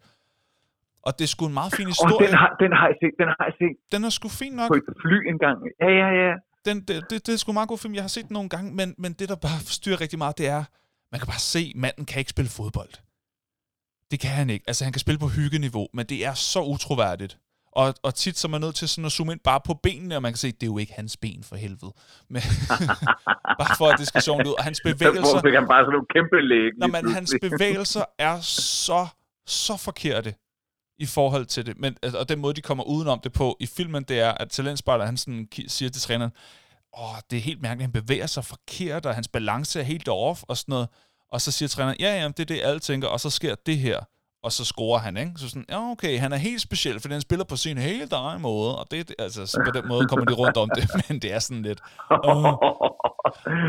Og 1.03 1.19
det 1.19 1.25
er 1.25 1.29
sgu 1.29 1.47
en 1.47 1.55
meget 1.55 1.73
fin 1.75 1.87
historie. 1.87 2.27
den 2.27 2.35
har, 2.37 2.57
den 2.61 2.73
har 2.73 2.87
jeg 2.87 2.97
set, 3.03 3.15
den 3.19 3.29
har 3.29 3.45
jeg 3.49 3.55
set 3.59 3.77
Den 3.93 4.05
er 4.05 4.09
sgu 4.09 4.29
fin 4.29 4.53
nok. 4.53 4.69
på 4.69 4.75
et 4.75 4.85
fly 5.03 5.19
engang. 5.33 5.59
Ja, 5.81 5.91
ja, 6.03 6.09
ja. 6.23 6.35
Den, 6.65 6.77
det, 6.81 7.11
det, 7.11 7.27
det 7.27 7.33
er 7.33 7.37
sgu 7.37 7.51
en 7.51 7.55
meget 7.55 7.69
god 7.69 7.79
film. 7.79 7.95
Jeg 7.95 8.03
har 8.03 8.09
set 8.09 8.29
den 8.29 8.35
nogle 8.35 8.49
gange, 8.49 8.75
men, 8.75 8.95
men 8.99 9.13
det, 9.13 9.29
der 9.29 9.37
bare 9.37 9.59
forstyrrer 9.71 10.01
rigtig 10.01 10.19
meget, 10.19 10.39
det 10.39 10.47
er, 10.49 10.65
man 11.13 11.21
kan 11.21 11.27
bare 11.27 11.45
se, 11.55 11.73
manden 11.77 12.05
kan 12.05 12.19
ikke 12.19 12.31
spille 12.31 12.51
fodbold. 12.51 12.93
Det 14.11 14.21
kan 14.21 14.31
han 14.31 14.51
ikke. 14.51 14.65
Altså, 14.67 14.85
han 14.85 14.93
kan 14.93 15.01
spille 15.01 15.19
på 15.19 15.29
hyggeniveau, 15.29 15.87
men 15.95 16.07
det 16.07 16.27
er 16.27 16.35
så 16.35 16.61
utroværdigt. 16.63 17.39
Og, 17.83 17.95
og 18.03 18.15
tit 18.15 18.39
så 18.39 18.49
er 18.49 18.51
man 18.51 18.61
nødt 18.61 18.75
til 18.75 18.89
sådan 18.89 19.05
at 19.05 19.13
zoome 19.13 19.33
ind 19.33 19.41
bare 19.41 19.61
på 19.67 19.75
benene, 19.75 20.17
og 20.17 20.23
man 20.23 20.33
kan 20.33 20.37
se, 20.37 20.49
at 20.49 20.55
det 20.55 20.63
er 20.63 20.71
jo 20.71 20.79
ikke 20.79 20.93
hans 20.93 21.17
ben 21.17 21.43
for 21.43 21.57
helvede. 21.57 21.93
Men, 22.31 22.43
bare 23.61 23.77
for 23.77 23.87
at 23.87 23.99
det 23.99 24.07
skal 24.07 24.23
sjovt 24.23 24.47
ud. 24.47 24.55
Og 24.59 24.65
hans 24.65 24.79
Så, 24.83 24.83
bevægelser, 24.85 25.41
fik 25.45 25.55
han 25.55 25.69
bare 25.69 25.83
sådan 25.83 25.93
nogle 25.93 26.07
kæmpe 26.15 26.41
læg. 26.41 26.71
Nå, 26.79 26.87
men 26.87 27.15
hans 27.15 27.35
bevægelser 27.41 28.05
er 28.29 28.41
så, 28.41 29.07
så 29.47 29.77
forkerte 29.77 30.35
i 30.99 31.07
forhold 31.07 31.47
til 31.47 31.67
det. 31.67 31.79
Men, 31.79 31.97
altså, 32.03 32.19
og 32.19 32.29
den 32.29 32.39
måde, 32.39 32.55
de 32.55 32.61
kommer 32.61 32.85
udenom 32.85 33.21
det 33.21 33.33
på 33.33 33.57
i 33.61 33.67
filmen, 33.67 34.03
det 34.03 34.21
er, 34.21 34.33
at 34.33 34.51
talentspejler, 34.51 35.05
han 35.05 35.17
sådan 35.17 35.49
siger 35.69 35.91
til 35.91 36.03
træneren, 36.03 36.33
åh, 36.99 37.19
det 37.31 37.37
er 37.37 37.41
helt 37.41 37.63
mærkeligt, 37.63 37.83
han 37.83 38.03
bevæger 38.03 38.27
sig 38.27 38.45
forkert, 38.45 39.07
og 39.07 39.15
hans 39.15 39.29
balance 39.29 39.81
er 39.81 39.85
helt 39.85 40.09
off, 40.09 40.43
og 40.43 40.57
sådan 40.57 40.73
noget. 40.73 40.89
Og 41.33 41.41
så 41.41 41.51
siger 41.53 41.69
træneren, 41.69 41.97
ja, 42.01 42.21
ja, 42.21 42.29
det 42.29 42.41
er 42.41 42.45
det, 42.45 42.61
alle 42.63 42.81
tænker, 42.81 43.09
og 43.09 43.21
så 43.21 43.31
sker 43.31 43.55
det 43.55 43.79
her. 43.79 44.01
Og 44.43 44.53
så 44.53 44.65
scorer 44.65 44.99
han, 44.99 45.17
ikke? 45.17 45.33
Så 45.37 45.49
sådan, 45.49 45.65
ja, 45.69 45.91
okay, 45.91 46.19
han 46.19 46.33
er 46.33 46.37
helt 46.37 46.61
speciel, 46.61 47.01
fordi 47.01 47.13
han 47.13 47.21
spiller 47.21 47.45
på 47.45 47.57
sin 47.57 47.79
helt 47.79 48.13
egen 48.13 48.43
måde, 48.43 48.79
og 48.79 48.87
det, 48.91 49.15
altså, 49.19 49.47
så 49.47 49.63
på 49.67 49.71
den 49.79 49.89
måde 49.89 50.07
kommer 50.07 50.25
de 50.27 50.35
rundt 50.35 50.57
om 50.57 50.71
det, 50.77 50.85
men 51.09 51.19
det 51.23 51.33
er 51.33 51.39
sådan 51.39 51.63
lidt, 51.63 51.81
Åh. 52.11 52.17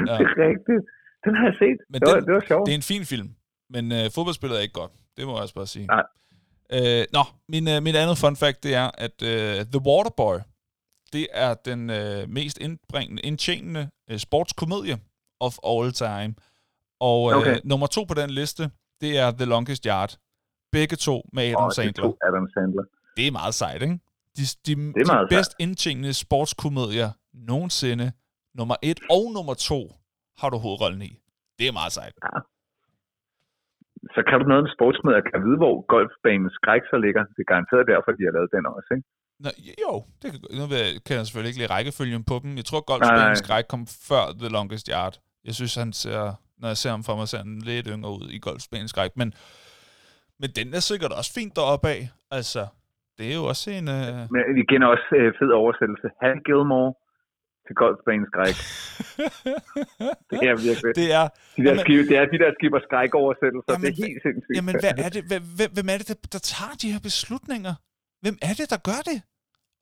det 0.05 0.25
er 0.25 0.33
rigtigt. 0.49 0.83
Den 1.25 1.35
har 1.35 1.45
jeg 1.45 1.55
set. 1.63 1.77
Men 1.89 2.01
det, 2.01 2.07
var, 2.07 2.15
den- 2.15 2.25
det 2.25 2.33
var 2.33 2.43
sjovt. 2.47 2.65
Det 2.65 2.71
er 2.71 2.75
en 2.75 2.81
fin 2.93 3.05
film, 3.05 3.29
men 3.69 3.91
øh, 3.91 4.11
fodboldspillet 4.15 4.57
er 4.57 4.61
ikke 4.61 4.73
godt. 4.73 4.91
Det 5.17 5.25
må 5.27 5.33
jeg 5.33 5.41
også 5.41 5.53
bare 5.55 5.67
sige. 5.67 5.85
Nej. 5.87 6.03
Øh, 6.73 7.05
nå, 7.13 7.23
min, 7.49 7.67
øh, 7.67 7.83
min 7.83 7.95
andet 7.95 8.17
fun 8.17 8.35
fact, 8.35 8.63
det 8.63 8.73
er, 8.75 8.91
at 8.97 9.21
øh, 9.23 9.55
The 9.73 9.81
Waterboy, 9.87 10.37
det 11.13 11.27
er 11.33 11.53
den 11.53 11.89
øh, 11.89 12.29
mest 12.29 12.57
indbringende, 12.57 13.21
indtjenende 13.21 13.89
øh, 14.11 14.17
sportskomedie 14.19 14.97
of 15.39 15.55
all 15.67 15.91
time. 15.91 16.35
Og 16.99 17.31
øh, 17.31 17.37
Okay. 17.37 17.59
nummer 17.63 17.87
to 17.87 18.03
på 18.03 18.13
den 18.13 18.29
liste, 18.29 18.69
det 19.01 19.17
er 19.17 19.31
The 19.31 19.45
Longest 19.45 19.83
Yard. 19.85 20.17
Begge 20.71 20.95
to 20.95 21.15
med 21.33 21.43
Adam 21.51 21.69
de 21.69 21.75
Sandler. 21.75 22.03
to 22.03 22.17
Adam 22.27 22.47
Sandler. 22.53 22.83
Det 23.17 23.27
er 23.27 23.31
meget 23.31 23.53
sejt, 23.61 23.81
ikke? 23.81 23.99
De, 24.37 24.43
de, 24.65 24.71
er 24.71 25.03
de 25.21 25.27
bedst 25.35 25.53
indtjenende 25.59 26.13
sportskomedier 26.13 27.09
nogensinde, 27.33 28.07
nummer 28.59 28.75
et 28.89 28.99
og 29.15 29.23
nummer 29.37 29.55
to, 29.69 29.79
har 30.41 30.49
du 30.53 30.57
hovedrollen 30.65 31.01
i. 31.09 31.11
Det 31.59 31.65
er 31.67 31.73
meget 31.81 31.93
sejt. 31.99 32.13
Så 34.15 34.19
kan 34.27 34.35
du 34.39 34.45
noget 34.51 34.63
med 34.65 34.71
sportsmedder, 34.77 35.21
kan 35.31 35.39
vide, 35.47 35.57
hvor 35.63 35.75
golfbanens 35.93 36.53
skræk 36.59 36.83
så 36.91 36.97
ligger. 37.05 37.21
Det 37.35 37.41
er 37.45 37.49
garanteret 37.53 37.83
derfor, 37.91 38.09
de 38.17 38.23
har 38.27 38.33
lavet 38.37 38.49
den 38.55 38.65
også, 38.75 38.89
ikke? 38.95 39.07
Nå, 39.43 39.49
jo, 39.85 39.91
det 40.21 40.27
kan, 40.31 40.39
nu 40.59 40.65
kan 41.05 41.13
jeg 41.17 41.25
selvfølgelig 41.25 41.49
ikke 41.51 41.61
lide 41.61 41.73
rækkefølgen 41.75 42.23
på 42.31 42.35
dem. 42.43 42.51
Jeg 42.59 42.65
tror, 42.69 42.81
Nej. 42.81 42.87
Golfspanens 42.89 43.39
Skræk 43.45 43.65
kom 43.73 43.83
før 44.09 44.23
The 44.41 44.49
Longest 44.57 44.87
Yard. 44.95 45.15
Jeg 45.47 45.53
synes, 45.59 45.75
han 45.75 45.93
ser, 46.01 46.21
når 46.61 46.67
jeg 46.73 46.77
ser 46.77 46.91
ham 46.95 47.03
for 47.07 47.15
mig, 47.15 47.27
ser 47.27 47.37
han 47.37 47.59
lidt 47.71 47.87
yngre 47.93 48.11
ud 48.17 48.25
i 48.37 48.39
Golfspanens 48.39 48.91
Skræk. 48.93 49.11
Men, 49.21 49.33
men 50.41 50.49
den 50.57 50.67
er 50.77 50.83
sikkert 50.91 51.11
også 51.19 51.31
fint 51.39 51.53
deroppe 51.59 51.87
af. 51.95 52.01
Altså, 52.37 52.61
det 53.17 53.25
er 53.31 53.35
jo 53.41 53.43
også 53.53 53.67
en... 53.79 53.85
Øh... 53.97 54.15
Men 54.35 54.43
igen 54.63 54.81
også 54.93 55.07
øh, 55.19 55.29
fed 55.39 55.51
oversættelse. 55.61 56.07
Happy 56.21 56.41
Gilmore 56.47 56.91
til 57.65 57.75
golfbanens 57.81 58.29
skræk. 58.31 58.57
Det 60.31 60.39
er 60.51 60.55
virkelig. 60.67 60.91
det 61.01 61.07
er... 61.19 61.25
De 61.57 61.61
der 61.65 61.69
Jamen- 61.69 61.83
skib, 61.85 61.99
det 62.11 62.17
er 62.21 62.25
de 62.33 62.39
der 62.43 62.51
skib 62.57 62.71
og 62.79 62.83
skræk 62.87 63.11
oversættelser. 63.23 63.71
Jamen, 63.73 63.85
det 63.87 63.93
er 63.95 63.99
helt 64.07 64.21
sindssygt. 64.25 64.55
Jamen, 64.57 64.75
hvad 64.83 64.93
er 65.05 65.09
det? 65.15 65.21
Hvem, 65.29 65.43
hvem- 65.57 65.73
hvem 65.77 65.87
er 65.93 65.97
det, 66.01 66.07
der, 66.11 66.17
der 66.35 66.41
tager 66.53 66.73
de 66.81 66.87
her 66.93 67.01
beslutninger? 67.09 67.73
Hvem 68.23 68.35
er 68.49 68.53
det, 68.59 68.67
der 68.73 68.79
gør 68.89 69.01
det? 69.11 69.19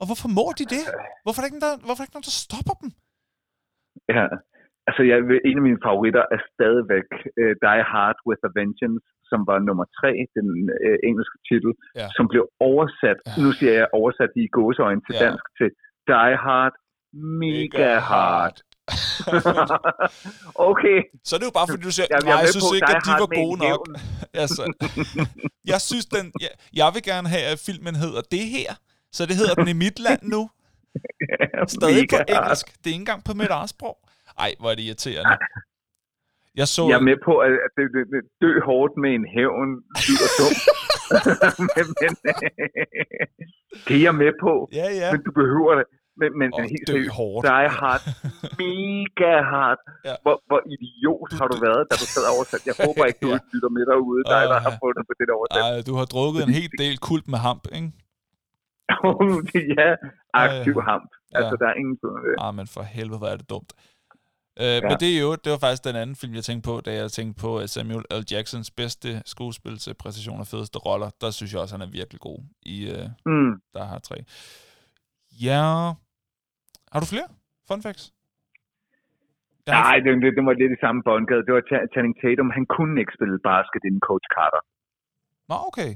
Og 0.00 0.04
hvorfor 0.08 0.28
må 0.38 0.46
de 0.60 0.64
det? 0.76 0.84
Hvorfor 1.24 1.38
er 1.38 1.42
der 1.42 1.48
ikke 1.50 1.60
nogen, 1.62 1.76
der, 1.76 1.84
hvorfor 1.86 2.00
er 2.00 2.04
der, 2.04 2.08
ikke 2.08 2.16
nogen, 2.18 2.30
der 2.32 2.38
stopper 2.46 2.74
dem? 2.82 2.90
Ja. 4.16 4.26
Altså, 4.88 5.02
jeg, 5.10 5.16
en 5.50 5.56
af 5.60 5.64
mine 5.68 5.80
favoritter 5.88 6.24
er 6.34 6.40
stadigvæk 6.54 7.08
uh, 7.42 7.52
Die 7.66 7.82
Hard 7.92 8.18
with 8.28 8.42
a 8.48 8.50
Vengeance, 8.58 9.06
som 9.30 9.40
var 9.50 9.58
nummer 9.68 9.86
tre, 9.98 10.10
den 10.38 10.48
uh, 10.86 10.96
engelske 11.08 11.38
titel, 11.48 11.70
Ja. 12.00 12.06
som 12.16 12.24
blev 12.32 12.44
oversat, 12.70 13.18
Ja. 13.26 13.32
nu 13.42 13.48
siger 13.58 13.72
jeg 13.80 13.86
oversat 14.00 14.30
i 14.42 14.44
gåseøjne 14.56 15.00
til 15.06 15.14
Ja. 15.16 15.20
dansk, 15.24 15.44
til 15.58 15.68
Die 16.10 16.34
Hard 16.46 16.74
Mega 17.42 17.90
Hard. 18.10 18.56
okay, 20.70 20.98
Så 21.28 21.30
er 21.36 21.38
det 21.40 21.46
jo 21.50 21.54
bare, 21.58 21.68
fordi 21.70 21.82
du 21.88 21.92
siger, 21.96 22.06
Jeg- 22.10 22.14
jeg 22.14 22.20
er 22.20 22.24
nej, 22.34 22.34
jeg 22.42 22.46
med 22.46 22.52
synes 22.56 22.70
ikke, 22.78 22.92
at 22.96 23.02
de 23.08 23.12
var 23.24 23.30
gode 23.42 23.56
nok. 23.68 23.82
altså, 24.42 24.62
jeg 25.72 25.80
synes, 25.88 26.06
den, 26.16 26.24
jeg, 26.44 26.52
jeg 26.80 26.88
vil 26.94 27.02
gerne 27.10 27.28
have, 27.34 27.46
at 27.54 27.58
filmen 27.68 27.94
hedder 28.04 28.22
det 28.36 28.44
her. 28.56 28.70
Så 29.16 29.20
det 29.28 29.34
hedder 29.40 29.54
den 29.60 29.68
i 29.74 29.76
mit 29.84 29.98
land 30.06 30.22
nu. 30.34 30.42
Stadig 31.76 32.06
på 32.12 32.16
Mega 32.18 32.36
engelsk. 32.36 32.66
Det 32.80 32.86
er 32.90 32.94
ikke 32.94 33.02
engang 33.06 33.22
på 33.28 33.32
mit 33.40 33.52
eget 33.58 33.70
sprog. 33.76 33.96
Ej, 34.44 34.50
hvor 34.60 34.70
er 34.70 34.74
det 34.78 34.82
irriterende. 34.88 35.34
Jeg 36.60 36.68
så... 36.76 36.82
Jeg 36.92 36.96
er 37.02 37.06
med 37.10 37.18
på, 37.28 37.32
at 37.46 37.50
det, 37.78 37.84
det, 37.94 38.02
det 38.14 38.20
dø 38.44 38.52
hårdt 38.70 38.94
med 39.02 39.10
en 39.18 39.24
hævn 39.36 39.70
lyder 40.06 40.28
dumt. 40.40 40.62
men, 41.76 41.86
men, 42.02 42.12
det 43.86 43.94
er 43.98 44.02
jeg 44.08 44.14
med 44.24 44.32
på, 44.44 44.52
Ja, 44.80 44.86
ja. 45.02 45.08
men 45.12 45.20
du 45.26 45.30
behøver 45.42 45.72
det. 45.80 45.86
Men, 46.22 46.30
men 46.40 46.48
Og 46.56 46.62
helt 46.74 46.88
seriøst, 46.90 47.16
hårdt. 47.18 47.42
Die 47.52 47.68
Hard, 47.80 48.02
mega 48.62 49.32
hard. 49.52 49.80
Ja. 50.08 50.14
Hvor, 50.24 50.36
hvor 50.48 50.60
idiot 50.74 51.30
har 51.40 51.46
du 51.52 51.56
været, 51.66 51.82
da 51.90 51.94
du 52.02 52.06
sad 52.14 52.24
oversat? 52.34 52.62
Jeg 52.70 52.74
håber 52.86 53.02
ikke, 53.10 53.20
du 53.26 53.28
Ja. 53.34 53.38
lytter 53.52 53.70
med 53.76 53.84
derude, 53.90 54.20
dig, 54.32 54.42
der 54.52 54.58
har 54.66 54.72
fundet 54.82 55.02
på 55.08 55.12
det 55.18 55.26
oversat. 55.38 55.62
Ej, 55.68 55.76
du 55.88 55.92
har 56.00 56.06
drukket 56.14 56.40
en 56.48 56.54
hel 56.60 56.70
del 56.82 56.94
kult 57.08 57.26
med 57.32 57.38
hamp, 57.46 57.64
ikke? 57.78 57.90
ja, 59.78 59.88
aktiv 60.44 60.74
hamp. 60.88 61.10
Altså, 61.38 61.52
Ja. 61.54 61.56
der 61.62 61.66
er 61.72 61.76
ingen 61.82 61.96
tvivl 62.00 62.14
om 62.18 62.22
det. 62.28 62.34
Ah, 62.46 62.52
men 62.58 62.66
for 62.74 62.82
helvede, 62.96 63.18
hvor 63.20 63.28
er 63.34 63.36
det 63.42 63.48
dumt. 63.54 63.70
Øh, 64.64 64.78
Men 64.88 64.94
det 65.02 65.10
er 65.16 65.20
jo, 65.26 65.30
det 65.42 65.50
var 65.54 65.60
faktisk 65.64 65.84
den 65.90 65.96
anden 66.02 66.16
film, 66.20 66.34
jeg 66.38 66.44
tænkte 66.48 66.64
på, 66.70 66.74
da 66.86 66.90
jeg 67.00 67.06
tænkte 67.18 67.36
på 67.44 67.50
øh, 67.60 67.66
Samuel 67.74 68.04
L. 68.20 68.22
Jacksons 68.32 68.70
bedste 68.80 69.08
skuespil 69.34 69.76
til 69.84 69.92
præcision 70.02 70.40
og 70.44 70.48
fedeste 70.52 70.78
roller. 70.86 71.10
Der 71.22 71.30
synes 71.30 71.50
jeg 71.52 71.60
også, 71.62 71.74
han 71.76 71.86
er 71.86 71.96
virkelig 72.00 72.20
god 72.28 72.40
i 72.74 72.76
uh, 72.94 73.06
Mm. 73.32 73.52
Der 73.74 73.84
har 73.90 73.98
tre. 74.08 74.16
Ja. 75.46 75.64
Har 76.92 77.00
du 77.02 77.08
flere 77.14 77.28
fun 77.68 77.82
facts? 77.86 78.04
Der 79.66 79.72
Nej, 79.86 79.96
det, 80.04 80.10
det, 80.22 80.30
det 80.36 80.44
var 80.48 80.56
lidt 80.62 80.72
i 80.76 80.82
samme 80.84 81.00
boldgade. 81.08 81.46
Det 81.46 81.52
var 81.56 81.64
Cha- 81.70 81.88
Channing 81.92 82.16
Tatum. 82.22 82.50
Han 82.58 82.66
kunne 82.76 82.94
ikke 83.02 83.16
spille 83.18 83.38
basket 83.50 83.82
inden 83.88 84.02
Coach 84.08 84.26
Carter. 84.36 84.62
Nå, 85.50 85.56
okay. 85.70 85.90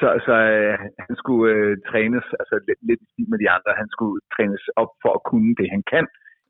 Så, 0.00 0.08
så 0.26 0.34
øh, 0.56 0.74
han 1.06 1.14
skulle 1.20 1.46
øh, 1.54 1.72
trænes, 1.90 2.24
altså 2.40 2.54
lidt, 2.68 2.80
lidt 2.88 3.00
i 3.04 3.06
stil 3.12 3.28
med 3.32 3.38
de 3.42 3.48
andre, 3.56 3.70
han 3.82 3.88
skulle 3.94 4.18
trænes 4.34 4.62
op 4.82 4.92
for 5.02 5.12
at 5.18 5.22
kunne 5.30 5.52
det, 5.60 5.68
han 5.76 5.84
kan 5.92 6.06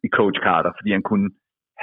i 0.06 0.08
Coach 0.18 0.38
Carter, 0.46 0.72
fordi 0.78 0.90
han 0.96 1.04
kunne 1.10 1.26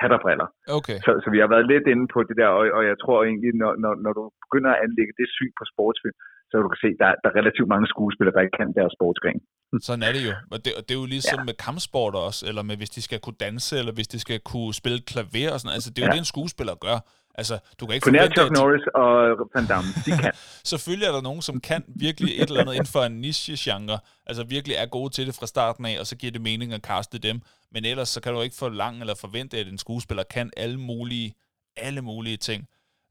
hatterbriller. 0.02 0.48
Okay. 0.78 0.98
Så, 1.06 1.12
så 1.24 1.28
vi 1.34 1.40
har 1.44 1.50
været 1.54 1.66
lidt 1.74 1.86
inde 1.94 2.06
på 2.14 2.20
det 2.28 2.36
der, 2.42 2.50
og, 2.60 2.64
og 2.78 2.82
jeg 2.90 2.98
tror 3.04 3.18
egentlig, 3.30 3.52
når, 3.62 3.72
når, 3.84 3.94
når 4.06 4.12
du 4.18 4.24
begynder 4.46 4.70
at 4.74 4.80
anlægge 4.86 5.14
det 5.20 5.28
syn 5.38 5.52
på 5.60 5.64
sportsfilm, 5.74 6.18
så 6.50 6.54
kan 6.58 6.66
du 6.72 6.76
se, 6.84 6.90
der, 7.02 7.08
er- 7.12 7.20
der 7.24 7.28
er 7.32 7.36
relativt 7.42 7.70
mange 7.74 7.88
skuespillere, 7.94 8.36
der 8.36 8.46
ikke 8.46 8.58
kan 8.62 8.70
deres 8.80 8.94
sportsgren. 8.98 9.40
Sådan 9.88 10.04
er 10.08 10.12
det 10.16 10.24
jo. 10.28 10.34
Og 10.54 10.58
det, 10.64 10.72
og 10.78 10.82
det 10.86 10.92
er 10.96 11.02
jo 11.04 11.10
ligesom 11.18 11.40
ja. 11.42 11.48
med 11.50 11.56
kampsport 11.66 12.14
også, 12.28 12.42
eller 12.50 12.64
med 12.70 12.76
hvis 12.80 12.94
de 12.98 13.02
skal 13.08 13.20
kunne 13.26 13.40
danse, 13.48 13.74
eller 13.82 13.94
hvis 13.98 14.10
de 14.14 14.20
skal 14.26 14.40
kunne 14.52 14.72
spille 14.82 15.00
klaver 15.12 15.50
og 15.54 15.58
sådan 15.60 15.76
Altså, 15.78 15.90
det 15.94 16.00
er 16.00 16.06
jo 16.08 16.12
Ja. 16.12 16.16
det, 16.18 16.24
en 16.26 16.34
skuespiller 16.36 16.76
gør. 16.88 16.98
Altså, 17.36 17.60
du 17.80 17.86
kan 17.86 17.96
ikke 17.96 18.06
På 18.06 18.10
nær 18.12 18.20
forvente, 18.20 18.36
Chuck 18.42 18.52
at 18.52 18.58
Norris 18.58 18.82
og 18.96 19.50
Van 19.56 19.66
Damme, 19.68 19.90
de 20.06 20.12
kan. 20.24 20.32
Selvfølgelig 20.64 21.08
er 21.08 21.12
der 21.12 21.22
nogen, 21.22 21.42
som 21.42 21.60
kan 21.62 21.84
virkelig 21.88 22.36
et 22.36 22.42
eller 22.50 22.62
andet 22.62 22.74
inden 22.74 22.88
for 22.88 23.04
en 23.04 23.22
niche-genre, 23.22 24.00
altså 24.26 24.44
virkelig 24.44 24.76
er 24.76 24.86
gode 24.86 25.10
til 25.14 25.28
det 25.28 25.36
fra 25.36 25.48
starten 25.48 25.86
af, 25.86 26.00
og 26.00 26.08
så 26.08 26.16
giver 26.16 26.32
det 26.32 26.42
mening 26.42 26.74
at 26.74 26.82
kaste 26.82 27.18
dem. 27.18 27.42
Men 27.72 27.86
ellers 27.86 28.10
så 28.10 28.22
kan 28.22 28.34
du 28.34 28.42
ikke 28.42 28.56
forlange 28.56 29.00
eller 29.00 29.16
forvente, 29.16 29.58
at 29.58 29.68
en 29.68 29.78
skuespiller 29.78 30.24
kan 30.24 30.52
alle 30.58 30.80
mulige, 30.80 31.34
alle 31.78 32.02
mulige 32.02 32.38
ting 32.38 32.68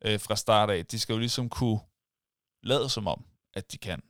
øh, 0.06 0.20
fra 0.20 0.36
start 0.36 0.70
af. 0.70 0.86
De 0.86 0.98
skal 0.98 1.12
jo 1.12 1.18
ligesom 1.18 1.48
kunne 1.48 1.78
lade 2.62 2.88
som 2.88 3.06
om, 3.06 3.24
at 3.54 3.72
de 3.72 3.78
kan. 3.78 4.02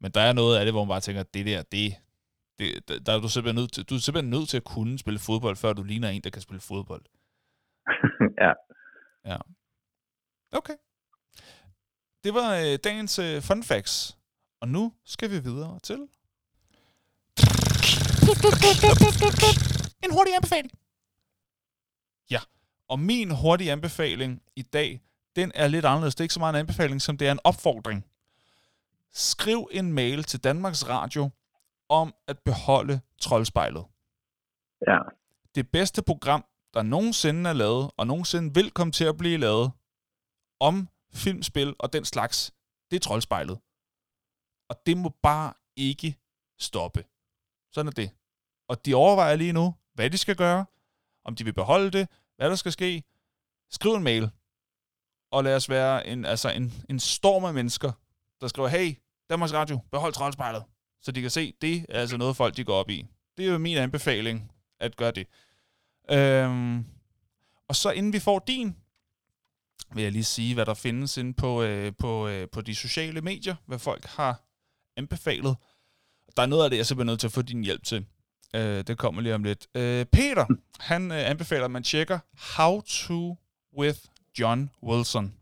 Men 0.00 0.10
der 0.10 0.20
er 0.20 0.32
noget 0.32 0.58
af 0.58 0.64
det, 0.64 0.74
hvor 0.74 0.84
man 0.84 0.88
bare 0.88 1.00
tænker, 1.00 1.22
det 1.22 1.46
der, 1.46 1.62
det, 1.62 1.94
det 2.58 2.88
der- 2.88 2.98
der 2.98 3.12
er 3.12 3.20
du 3.20 3.28
simpelthen 3.28 3.62
nødt 3.62 3.72
til, 3.72 3.84
du 3.84 3.94
er 3.94 3.98
simpelthen 3.98 4.30
nødt 4.30 4.48
til 4.48 4.56
at 4.56 4.64
kunne 4.64 4.98
spille 4.98 5.18
fodbold, 5.18 5.56
før 5.56 5.72
du 5.72 5.82
ligner 5.82 6.08
en, 6.08 6.20
der 6.22 6.30
kan 6.30 6.42
spille 6.42 6.60
fodbold. 6.60 7.02
ja. 8.44 8.52
Ja. 9.26 9.36
Okay. 10.52 10.74
Det 12.24 12.34
var 12.34 12.54
øh, 12.54 12.78
dagens 12.84 13.18
øh, 13.18 13.42
fun 13.42 13.62
facts. 13.62 14.18
Og 14.60 14.68
nu 14.68 14.92
skal 15.04 15.30
vi 15.30 15.38
videre 15.38 15.78
til... 15.78 16.08
En 20.04 20.12
hurtig 20.12 20.34
anbefaling. 20.34 20.72
Ja, 22.30 22.40
og 22.88 22.98
min 22.98 23.30
hurtige 23.30 23.72
anbefaling 23.72 24.42
i 24.56 24.62
dag, 24.62 25.00
den 25.36 25.52
er 25.54 25.68
lidt 25.68 25.84
anderledes. 25.84 26.14
Det 26.14 26.20
er 26.20 26.24
ikke 26.24 26.34
så 26.34 26.40
meget 26.40 26.54
en 26.54 26.60
anbefaling, 26.60 27.02
som 27.02 27.18
det 27.18 27.28
er 27.28 27.32
en 27.32 27.40
opfordring. 27.44 28.04
Skriv 29.12 29.68
en 29.72 29.92
mail 29.92 30.24
til 30.24 30.44
Danmarks 30.44 30.88
Radio 30.88 31.30
om 31.88 32.14
at 32.26 32.38
beholde 32.38 33.00
troldspejlet 33.20 33.84
ja. 34.86 34.98
det 35.54 35.70
bedste 35.70 36.02
program, 36.02 36.44
der 36.76 36.82
nogensinde 36.82 37.50
er 37.50 37.54
lavet, 37.54 37.90
og 37.96 38.06
nogensinde 38.06 38.54
vil 38.54 38.70
komme 38.70 38.92
til 38.92 39.04
at 39.04 39.16
blive 39.16 39.38
lavet, 39.38 39.72
om 40.60 40.88
filmspil 41.12 41.74
og 41.78 41.92
den 41.92 42.04
slags, 42.04 42.52
det 42.90 42.96
er 42.96 43.00
troldspejlet. 43.00 43.58
Og 44.68 44.86
det 44.86 44.96
må 44.96 45.08
bare 45.22 45.52
ikke 45.76 46.18
stoppe. 46.58 47.04
Sådan 47.72 47.88
er 47.88 47.92
det. 47.92 48.10
Og 48.68 48.86
de 48.86 48.94
overvejer 48.94 49.36
lige 49.36 49.52
nu, 49.52 49.74
hvad 49.94 50.10
de 50.10 50.18
skal 50.18 50.36
gøre, 50.36 50.66
om 51.24 51.34
de 51.34 51.44
vil 51.44 51.52
beholde 51.52 51.90
det, 51.90 52.08
hvad 52.36 52.50
der 52.50 52.56
skal 52.56 52.72
ske. 52.72 53.02
Skriv 53.70 53.92
en 53.94 54.02
mail, 54.02 54.30
og 55.32 55.44
lad 55.44 55.56
os 55.56 55.68
være 55.68 56.06
en, 56.06 56.24
altså 56.24 56.50
en, 56.50 56.72
en 56.88 57.00
storm 57.00 57.44
af 57.44 57.54
mennesker, 57.54 57.92
der 58.40 58.48
skriver, 58.48 58.68
hey, 58.68 58.96
Danmarks 59.30 59.52
Radio, 59.52 59.80
behold 59.90 60.12
troldspejlet. 60.12 60.64
Så 61.02 61.12
de 61.12 61.20
kan 61.20 61.30
se, 61.30 61.52
det 61.60 61.86
er 61.88 62.00
altså 62.00 62.16
noget, 62.16 62.36
folk 62.36 62.56
de 62.56 62.64
går 62.64 62.74
op 62.74 62.90
i. 62.90 63.06
Det 63.36 63.46
er 63.46 63.52
jo 63.52 63.58
min 63.58 63.76
anbefaling, 63.76 64.52
at 64.80 64.96
gøre 64.96 65.10
det. 65.10 65.28
Øhm, 66.10 66.84
og 67.68 67.76
så 67.76 67.90
inden 67.90 68.12
vi 68.12 68.18
får 68.18 68.38
din, 68.38 68.76
vil 69.94 70.02
jeg 70.02 70.12
lige 70.12 70.24
sige, 70.24 70.54
hvad 70.54 70.66
der 70.66 70.74
findes 70.74 71.16
inde 71.16 71.34
på, 71.34 71.62
øh, 71.62 71.92
på, 71.98 72.28
øh, 72.28 72.48
på 72.52 72.60
de 72.60 72.74
sociale 72.74 73.20
medier, 73.20 73.54
hvad 73.66 73.78
folk 73.78 74.04
har 74.04 74.42
anbefalet. 74.96 75.56
Der 76.36 76.42
er 76.42 76.46
noget 76.46 76.64
af 76.64 76.70
det, 76.70 76.76
jeg 76.76 76.86
simpelthen 76.86 77.08
er 77.08 77.12
nødt 77.12 77.20
til 77.20 77.26
at 77.26 77.32
få 77.32 77.42
din 77.42 77.64
hjælp 77.64 77.84
til. 77.84 78.06
Øh, 78.54 78.84
det 78.86 78.98
kommer 78.98 79.22
lige 79.22 79.34
om 79.34 79.44
lidt. 79.44 79.66
Øh, 79.74 80.04
Peter, 80.04 80.46
han 80.80 81.12
øh, 81.12 81.30
anbefaler, 81.30 81.64
at 81.64 81.70
man 81.70 81.82
tjekker 81.82 82.18
How 82.56 82.80
to 82.80 83.36
with 83.78 83.98
John 84.38 84.70
Wilson 84.82 85.34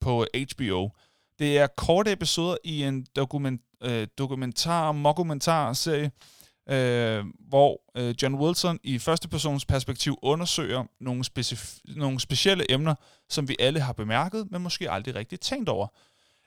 på 0.00 0.26
HBO. 0.52 0.90
Det 1.38 1.58
er 1.58 1.66
korte 1.66 2.12
episoder 2.12 2.56
i 2.64 2.82
en 2.82 3.06
dokument, 3.16 3.60
øh, 3.82 4.06
dokumentar, 4.18 4.92
mockumentar-serie, 4.92 6.10
øh, 6.68 7.24
hvor 7.48 7.82
øh, 7.96 8.14
John 8.22 8.34
Wilson 8.34 8.78
i 8.82 8.98
første 8.98 9.28
persons 9.28 9.64
perspektiv 9.64 10.18
undersøger 10.22 10.84
nogle, 11.00 11.24
specif- 11.26 11.80
nogle 11.96 12.20
specielle 12.20 12.72
emner, 12.72 12.94
som 13.28 13.48
vi 13.48 13.56
alle 13.58 13.80
har 13.80 13.92
bemærket, 13.92 14.50
men 14.50 14.62
måske 14.62 14.90
aldrig 14.90 15.14
rigtig 15.14 15.40
tænkt 15.40 15.68
over. 15.68 15.86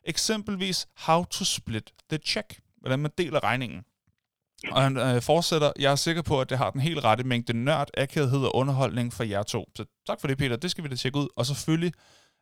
Eksempelvis 0.04 0.88
how 0.98 1.24
to 1.24 1.46
split 1.46 1.94
the 2.10 2.18
check, 2.26 2.60
hvordan 2.82 3.00
man 3.00 3.12
deler 3.18 3.44
regningen. 3.44 3.84
Og 4.72 4.82
han 4.82 4.98
øh, 4.98 5.22
fortsætter, 5.22 5.72
jeg 5.80 5.92
er 5.92 5.96
sikker 5.96 6.22
på, 6.22 6.42
at 6.42 6.50
det 6.50 6.58
har 6.58 6.72
den 6.72 6.82
helt 6.82 7.04
rette 7.04 7.24
mængde 7.24 7.54
nørd, 7.54 7.90
akavighed 7.98 8.40
og 8.40 8.56
underholdning 8.56 9.14
for 9.14 9.24
jer 9.24 9.44
to. 9.44 9.66
Så 9.76 9.86
tak 10.08 10.22
for 10.22 10.28
det, 10.28 10.38
Peter. 10.38 10.56
Det 10.56 10.72
skal 10.72 10.84
vi 10.84 10.90
da 10.90 10.96
tjekke 10.96 11.18
ud. 11.20 11.28
Og 11.36 11.46
selvfølgelig 11.46 11.94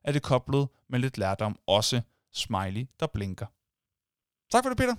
er 0.04 0.12
det 0.12 0.22
koblet 0.22 0.68
med 0.90 1.00
lidt 1.00 1.18
lærdom 1.18 1.60
også 1.68 2.02
smiley, 2.34 2.88
der 3.00 3.08
blinker. 3.08 3.46
Tak 4.52 4.64
for 4.64 4.70
det, 4.70 4.78
Peter. 4.78 4.96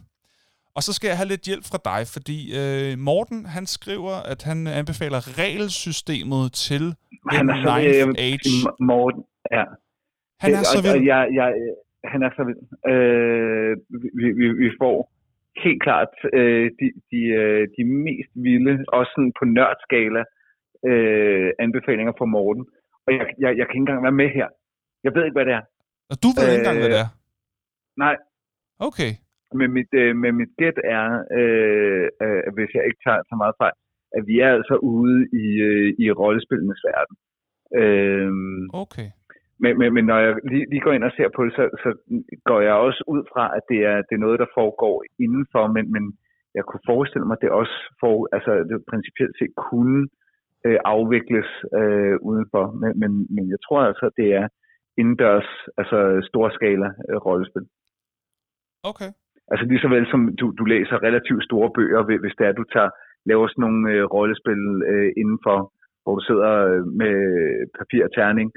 Og 0.77 0.83
så 0.87 0.91
skal 0.97 1.09
jeg 1.09 1.19
have 1.21 1.33
lidt 1.35 1.45
hjælp 1.51 1.65
fra 1.71 1.81
dig, 1.91 2.01
fordi 2.17 2.39
øh, 2.61 2.91
Morten, 3.09 3.41
han 3.57 3.65
skriver, 3.77 4.15
at 4.33 4.41
han 4.51 4.59
anbefaler 4.81 5.21
regelsystemet 5.43 6.45
til 6.67 6.85
Han 7.37 7.45
er 7.53 7.57
så 7.65 7.71
Ninth 7.79 8.09
øh, 8.09 8.29
Age. 8.29 8.51
Morten, 8.91 9.23
ja. 9.57 9.65
Han 10.43 10.51
er 10.59 10.63
så 10.75 10.79
vild. 10.85 11.03
Jeg, 11.13 11.23
jeg, 11.39 11.49
han 12.13 12.21
er 12.27 12.31
så 12.39 12.43
vild. 12.49 12.61
Øh, 12.93 13.73
vi, 14.19 14.27
vi, 14.41 14.47
vi 14.65 14.69
får 14.83 14.97
helt 15.65 15.83
klart 15.87 16.13
øh, 16.39 16.67
de, 16.79 16.87
de, 17.11 17.21
øh, 17.41 17.63
de 17.77 17.83
mest 18.07 18.33
vilde, 18.47 18.75
også 18.99 19.11
sådan 19.17 19.33
på 19.39 19.45
nørdskala, 19.57 20.23
øh, 20.91 21.49
anbefalinger 21.65 22.13
fra 22.19 22.29
Morten. 22.35 22.65
Og 23.07 23.11
jeg, 23.17 23.25
jeg, 23.43 23.51
jeg 23.59 23.65
kan 23.67 23.75
ikke 23.75 23.85
engang 23.87 24.03
være 24.09 24.21
med 24.23 24.29
her. 24.39 24.49
Jeg 25.05 25.11
ved 25.15 25.23
ikke, 25.25 25.39
hvad 25.39 25.47
det 25.49 25.55
er. 25.61 25.65
Og 26.11 26.17
du 26.23 26.29
ved 26.37 26.47
ikke 26.49 26.61
engang, 26.63 26.79
hvad 26.83 26.91
det 26.95 27.01
er. 27.07 27.11
Nej, 28.05 28.17
Okay. 28.79 29.11
Men 29.55 29.73
mit, 29.73 29.91
øh, 29.93 30.17
men 30.17 30.35
mit 30.41 30.53
gæt 30.59 30.79
er, 30.85 31.07
øh, 31.39 32.09
øh, 32.25 32.43
hvis 32.55 32.71
jeg 32.75 32.85
ikke 32.85 33.01
tager 33.07 33.23
så 33.31 33.35
meget 33.43 33.55
fejl, 33.63 33.77
at 34.17 34.23
vi 34.27 34.41
er 34.41 34.51
altså 34.59 34.77
ude 34.77 35.19
i, 35.45 35.47
øh, 35.69 35.95
i 35.99 36.05
rollespillenes 36.13 36.81
verden. 36.91 37.17
Øh, 37.81 38.31
Okay. 38.85 39.09
Men, 39.63 39.79
men, 39.79 39.95
men 39.95 40.05
når 40.05 40.19
jeg 40.19 40.35
lige, 40.53 40.67
lige 40.71 40.81
går 40.81 40.93
ind 40.93 41.05
og 41.05 41.13
ser 41.17 41.29
på 41.37 41.45
det, 41.45 41.53
så, 41.59 41.65
så 41.83 41.91
går 42.45 42.61
jeg 42.61 42.75
også 42.75 43.05
ud 43.15 43.23
fra, 43.33 43.45
at 43.57 43.63
det 43.71 43.81
er, 43.91 43.97
det 44.07 44.15
er 44.15 44.25
noget, 44.27 44.39
der 44.39 44.55
foregår 44.59 45.05
indenfor, 45.25 45.65
men, 45.67 45.93
men 45.95 46.05
jeg 46.55 46.65
kunne 46.65 46.89
forestille 46.93 47.27
mig, 47.27 47.37
at 47.37 47.43
det 47.43 47.51
også 47.51 47.77
for, 48.01 48.29
altså, 48.37 48.53
det 48.71 48.85
principielt 48.93 49.35
set 49.39 49.55
kunne 49.71 50.09
øh, 50.67 50.79
afvikles 50.85 51.51
øh, 51.81 52.17
udenfor. 52.31 52.65
Men, 52.81 52.91
men, 53.01 53.11
men 53.35 53.45
jeg 53.53 53.61
tror 53.67 53.81
altså, 53.91 54.07
det 54.17 54.29
er 54.41 54.47
indendørs, 55.01 55.49
altså 55.79 55.99
storskala 56.29 56.89
øh, 57.09 57.17
rollespil. 57.27 57.67
Okay. 58.91 59.11
Altså 59.51 59.65
lige 59.67 59.83
så 59.85 59.89
vel 59.89 60.07
som 60.13 60.21
du, 60.41 60.47
du 60.59 60.65
læser 60.65 61.03
relativt 61.09 61.45
store 61.45 61.71
bøger, 61.77 62.03
hvis 62.23 62.37
det 62.39 62.47
er, 62.47 62.53
du 62.53 62.65
tager, 62.75 62.91
laver 63.31 63.47
sådan 63.49 63.63
nogle 63.67 63.83
øh, 63.93 64.05
rollespil 64.15 64.63
øh, 64.93 65.11
indenfor, 65.23 65.59
hvor 66.03 66.15
du 66.19 66.23
sidder 66.29 66.53
øh, 66.71 66.83
med 67.01 67.17
papir 67.79 68.01
og 68.05 68.13
terning, 68.19 68.49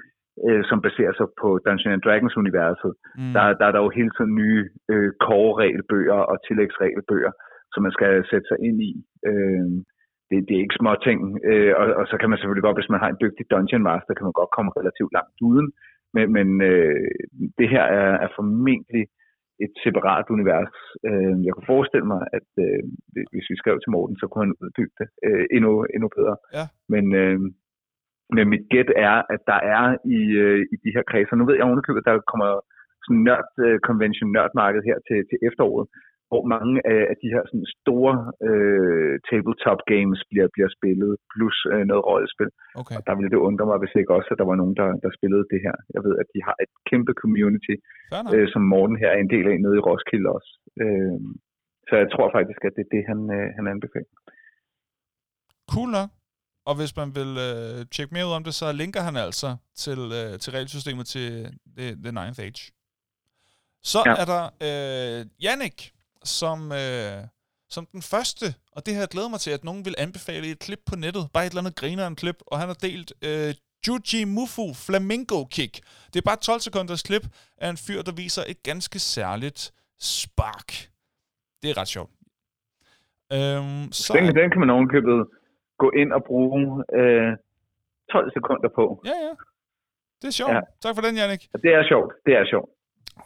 øh, 0.47 0.63
som 0.69 0.77
baserer 0.85 1.13
sig 1.19 1.27
på 1.41 1.47
Dungeons 1.65 1.95
and 1.95 2.05
Dragons-universet. 2.05 2.91
Mm. 3.19 3.33
Der, 3.35 3.43
der 3.59 3.65
er 3.67 3.73
der 3.73 3.81
jo 3.85 3.89
hele 3.99 4.11
tiden 4.17 4.33
nye 4.41 4.61
øh, 4.91 5.11
core-regelbøger 5.25 6.19
og 6.31 6.37
tillægsregelbøger, 6.47 7.31
som 7.73 7.83
man 7.85 7.95
skal 7.97 8.11
sætte 8.31 8.47
sig 8.47 8.57
ind 8.67 8.77
i. 8.89 8.91
Øh, 9.29 9.69
det, 10.29 10.37
det 10.47 10.53
er 10.55 10.65
ikke 10.65 10.81
små 10.81 10.91
ting, 11.07 11.19
øh, 11.49 11.73
og, 11.79 11.85
og 11.99 12.05
så 12.09 12.15
kan 12.19 12.29
man 12.29 12.37
selvfølgelig 12.37 12.67
godt, 12.67 12.79
hvis 12.79 12.93
man 12.93 13.01
har 13.03 13.09
en 13.11 13.21
dygtig 13.23 13.43
Dungeon 13.51 13.83
Master, 13.89 14.13
kan 14.13 14.27
man 14.27 14.39
godt 14.39 14.55
komme 14.55 14.71
relativt 14.79 15.13
langt 15.17 15.37
uden, 15.49 15.67
men, 16.15 16.25
men 16.37 16.47
øh, 16.69 17.11
det 17.59 17.67
her 17.73 17.85
er, 17.99 18.11
er 18.25 18.29
formentlig 18.37 19.03
et 19.65 19.73
separat 19.83 20.25
univers. 20.35 20.75
Øh, 21.07 21.35
jeg 21.45 21.51
kunne 21.53 21.71
forestille 21.75 22.07
mig, 22.13 22.21
at 22.37 22.49
øh, 22.65 22.81
hvis 23.33 23.49
vi 23.51 23.55
skrev 23.61 23.75
til 23.79 23.93
Morten, 23.95 24.15
så 24.21 24.25
kunne 24.27 24.45
han 24.45 24.57
udbygge 24.63 24.95
det 24.99 25.07
øh, 25.27 25.45
endnu, 25.55 25.71
endnu 25.95 26.07
bedre. 26.17 26.35
Ja. 26.57 26.65
Men, 26.93 27.05
øh, 27.21 27.39
men 28.35 28.45
mit 28.53 28.65
gæt 28.73 28.89
er, 29.09 29.15
at 29.33 29.41
der 29.51 29.59
er 29.75 29.83
i, 30.17 30.19
øh, 30.43 30.61
i 30.73 30.75
de 30.83 30.93
her 30.95 31.03
kredser, 31.09 31.35
nu 31.35 31.45
ved 31.45 31.55
jeg 31.55 31.67
ovenikøbet, 31.67 32.01
at 32.03 32.09
der 32.09 32.29
kommer 32.33 32.49
sådan 33.05 33.23
nørd 33.27 33.49
øh, 33.65 33.79
convention 33.87 34.31
nørdmarked 34.35 34.81
her 34.89 34.97
til, 35.07 35.19
til 35.29 35.37
efteråret, 35.47 35.87
hvor 36.31 36.43
mange 36.53 36.73
af, 36.93 37.01
af 37.11 37.15
de 37.21 37.31
her 37.33 37.43
sådan 37.49 37.67
store 37.81 38.13
øh, 38.49 39.13
tabletop 39.29 39.81
games 39.93 40.19
bliver, 40.29 40.47
bliver 40.55 40.69
spillet, 40.77 41.11
plus 41.33 41.57
øh, 41.73 41.83
noget 41.89 42.03
rollespil. 42.09 42.51
Okay. 42.81 42.95
Og 42.97 43.01
der 43.07 43.13
ville 43.17 43.31
det 43.33 43.45
undre 43.49 43.65
mig, 43.69 43.77
hvis 43.81 43.95
ikke 43.99 44.15
også, 44.17 44.29
at 44.31 44.39
der 44.41 44.47
var 44.51 44.57
nogen, 44.61 44.75
der, 44.81 44.89
der 45.03 45.11
spillede 45.17 45.45
det 45.53 45.59
her. 45.65 45.75
Jeg 45.95 46.01
ved, 46.07 46.15
at 46.21 46.27
de 46.33 46.39
har 46.47 46.55
et 46.63 46.71
kæmpe 46.89 47.13
community, 47.23 47.75
øh, 48.33 48.47
som 48.53 48.61
Morten 48.73 48.97
her 49.01 49.09
er 49.15 49.19
en 49.21 49.33
del 49.35 49.45
af 49.51 49.57
nede 49.63 49.77
i 49.79 49.85
Roskilde 49.87 50.29
også. 50.37 50.51
Øh, 50.83 51.19
så 51.87 51.93
jeg 52.01 52.07
tror 52.13 52.27
faktisk, 52.37 52.61
at 52.67 52.73
det 52.77 52.83
er 52.85 52.91
det, 52.95 53.03
han, 53.11 53.19
øh, 53.37 53.47
han 53.57 53.65
anbefaler. 53.73 54.15
Cool 55.73 55.91
nok. 55.97 56.09
Og 56.69 56.75
hvis 56.79 56.93
man 57.01 57.09
vil 57.19 57.31
øh, 57.47 57.77
tjekke 57.93 58.13
mere 58.15 58.27
ud 58.29 58.37
om 58.39 58.43
det, 58.47 58.53
så 58.61 58.67
linker 58.81 59.01
han 59.07 59.15
altså 59.25 59.49
til, 59.83 59.99
øh, 60.19 60.31
til 60.41 60.51
regelsystemet 60.57 61.05
til 61.13 61.27
The, 61.77 61.87
the 62.03 62.11
Ninth 62.19 62.39
Age. 62.47 62.61
Så 63.91 63.99
ja. 64.05 64.13
er 64.21 64.25
der 64.33 64.43
øh, 64.67 65.19
Jannik, 65.43 65.77
som, 66.23 66.71
øh, 66.71 67.19
som 67.69 67.85
den 67.85 68.01
første, 68.01 68.45
og 68.75 68.85
det 68.85 68.93
har 68.93 69.01
jeg 69.01 69.09
glædet 69.09 69.31
mig 69.31 69.39
til, 69.39 69.51
at 69.51 69.63
nogen 69.63 69.85
vil 69.85 69.95
anbefale 69.97 70.51
et 70.51 70.59
klip 70.59 70.81
på 70.89 70.95
nettet, 70.95 71.23
bare 71.33 71.45
et 71.45 71.49
eller 71.49 71.61
andet 71.61 71.75
grineren 71.75 72.15
klip, 72.15 72.39
og 72.47 72.59
han 72.59 72.67
har 72.67 72.79
delt 72.87 73.13
øh, 73.27 73.53
Juji 73.87 74.21
Mufu 74.35 74.65
Flamingo 74.85 75.39
Kick. 75.55 75.73
Det 76.11 76.17
er 76.19 76.27
bare 76.29 76.41
12 76.49 76.59
sekunders 76.59 77.03
klip 77.03 77.25
af 77.57 77.69
en 77.69 77.77
fyr, 77.85 78.01
der 78.01 78.13
viser 78.23 78.43
et 78.47 78.63
ganske 78.63 78.99
særligt 78.99 79.61
spark. 79.99 80.69
Det 81.61 81.67
er 81.71 81.77
ret 81.81 81.91
sjovt. 81.95 82.11
Øhm, 83.35 83.91
så 83.91 84.13
den, 84.13 84.35
den 84.41 84.49
kan 84.51 84.59
man 84.59 84.69
ovenkøbet 84.69 85.27
gå 85.77 85.91
ind 86.01 86.11
og 86.17 86.23
bruge 86.23 86.83
øh, 86.99 87.31
12 88.11 88.31
sekunder 88.33 88.69
på. 88.75 89.01
Ja, 89.05 89.17
ja. 89.27 89.33
Det 90.21 90.27
er 90.27 90.35
sjovt. 90.41 90.53
Ja. 90.53 90.61
Tak 90.81 90.95
for 90.95 91.01
den, 91.01 91.15
Jannik. 91.15 91.41
Det 91.63 91.71
er 91.79 91.83
sjovt. 91.91 92.13
Det 92.25 92.33
er 92.33 92.45
sjovt 92.45 92.69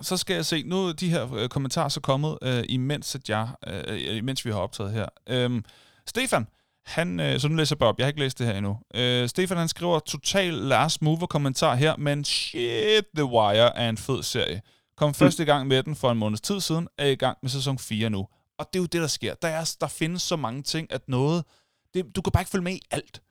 så 0.01 0.17
skal 0.17 0.33
jeg 0.35 0.45
se, 0.45 0.63
nu 0.63 0.91
de 0.91 1.09
her 1.09 1.33
øh, 1.33 1.49
kommentarer 1.49 1.89
så 1.89 1.99
kommet, 2.01 2.37
øh, 2.41 2.63
imens, 2.69 3.15
at 3.15 3.29
jeg, 3.29 3.49
øh, 3.67 4.17
imens 4.17 4.45
vi 4.45 4.51
har 4.51 4.59
optaget 4.59 4.93
her. 4.93 5.05
Øhm, 5.29 5.65
Stefan, 6.07 6.47
han, 6.85 7.19
øh, 7.19 7.39
så 7.39 7.47
nu 7.47 7.55
læser 7.55 7.75
jeg 7.75 7.79
bare 7.79 7.89
op, 7.89 7.97
jeg 7.97 8.05
har 8.05 8.07
ikke 8.07 8.19
læst 8.19 8.39
det 8.39 8.47
her 8.47 8.53
endnu. 8.53 8.77
Øh, 8.95 9.29
Stefan 9.29 9.57
han 9.57 9.67
skriver, 9.67 9.99
total 9.99 10.53
Lars 10.53 11.01
Mover 11.01 11.25
kommentar 11.25 11.75
her, 11.75 11.95
men 11.97 12.25
shit, 12.25 13.05
The 13.15 13.25
Wire 13.25 13.77
er 13.77 13.89
en 13.89 13.97
fed 13.97 14.23
serie. 14.23 14.61
Kom 14.97 15.09
mm. 15.09 15.13
først 15.13 15.39
i 15.39 15.43
gang 15.43 15.67
med 15.67 15.83
den 15.83 15.95
for 15.95 16.11
en 16.11 16.17
måneds 16.17 16.41
tid 16.41 16.59
siden, 16.59 16.87
er 16.97 17.07
i 17.07 17.15
gang 17.15 17.37
med 17.41 17.49
sæson 17.49 17.79
4 17.79 18.09
nu. 18.09 18.27
Og 18.57 18.67
det 18.73 18.79
er 18.79 18.83
jo 18.83 18.85
det, 18.85 19.01
der 19.01 19.07
sker. 19.07 19.33
Der, 19.41 19.47
er, 19.47 19.75
der 19.81 19.87
findes 19.87 20.21
så 20.21 20.35
mange 20.35 20.63
ting, 20.63 20.93
at 20.93 21.01
noget, 21.07 21.43
det, 21.93 22.15
du 22.15 22.21
kan 22.21 22.31
bare 22.31 22.41
ikke 22.41 22.51
følge 22.51 22.63
med 22.63 22.73
i 22.73 22.81
alt. 22.91 23.21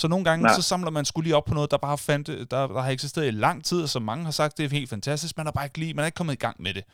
Så 0.00 0.08
nogle 0.08 0.24
gange, 0.24 0.42
Nej. 0.42 0.54
så 0.54 0.62
samler 0.62 0.90
man 0.90 1.04
skulle 1.04 1.24
lige 1.24 1.36
op 1.36 1.44
på 1.44 1.54
noget, 1.54 1.70
der 1.70 1.76
bare 1.76 1.98
fandt, 1.98 2.26
der, 2.50 2.66
der 2.66 2.80
har 2.80 2.90
eksisteret 2.90 3.26
i 3.26 3.30
lang 3.30 3.64
tid, 3.64 3.82
og 3.82 3.88
som 3.88 4.02
mange 4.02 4.24
har 4.24 4.30
sagt, 4.40 4.58
det 4.58 4.64
er 4.64 4.70
helt 4.70 4.90
fantastisk, 4.90 5.36
man 5.36 5.46
har 5.46 5.52
bare 5.52 5.66
ikke 5.66 5.78
lige, 5.78 5.94
man 5.94 6.02
er 6.02 6.06
ikke 6.06 6.16
kommet 6.16 6.32
i 6.32 6.42
gang 6.46 6.56
med 6.62 6.74
det. 6.74 6.84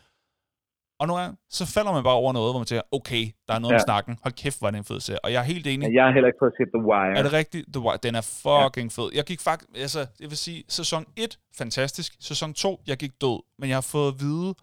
Og 1.00 1.08
nu 1.08 1.14
er, 1.14 1.28
så 1.50 1.64
falder 1.74 1.92
man 1.92 2.02
bare 2.04 2.14
over 2.22 2.32
noget, 2.32 2.52
hvor 2.52 2.58
man 2.58 2.66
tænker, 2.66 2.82
okay, 2.92 3.24
der 3.48 3.54
er 3.54 3.58
noget 3.58 3.72
ja. 3.72 3.76
om 3.76 3.84
snakken. 3.88 4.18
Hold 4.22 4.34
kæft, 4.34 4.58
hvor 4.58 4.66
er 4.68 4.70
det 4.70 4.78
en 4.78 4.84
fed 4.84 5.00
serie. 5.00 5.24
Og 5.24 5.32
jeg 5.32 5.40
er 5.40 5.44
helt 5.44 5.66
enig. 5.66 5.88
Ja, 5.88 5.94
jeg 5.94 6.04
har 6.04 6.12
heller 6.12 6.28
ikke 6.30 6.42
fået 6.42 6.54
set 6.58 6.68
The 6.76 6.82
Wire. 6.88 7.18
Er 7.18 7.22
det 7.22 7.32
rigtigt? 7.32 7.66
The 7.72 7.80
Wire, 7.82 7.98
den 8.02 8.14
er 8.14 8.24
fucking 8.44 8.88
ja. 8.90 9.02
fed. 9.02 9.08
Jeg 9.14 9.24
gik 9.24 9.40
faktisk, 9.40 9.70
altså, 9.74 10.06
jeg 10.20 10.28
vil 10.30 10.36
sige, 10.36 10.64
sæson 10.68 11.06
1, 11.16 11.38
fantastisk. 11.58 12.12
Sæson 12.20 12.54
2, 12.54 12.80
jeg 12.86 12.96
gik 12.96 13.12
død. 13.20 13.38
Men 13.58 13.68
jeg 13.68 13.76
har 13.76 13.86
fået 13.94 14.08
at 14.12 14.20
vide, 14.20 14.54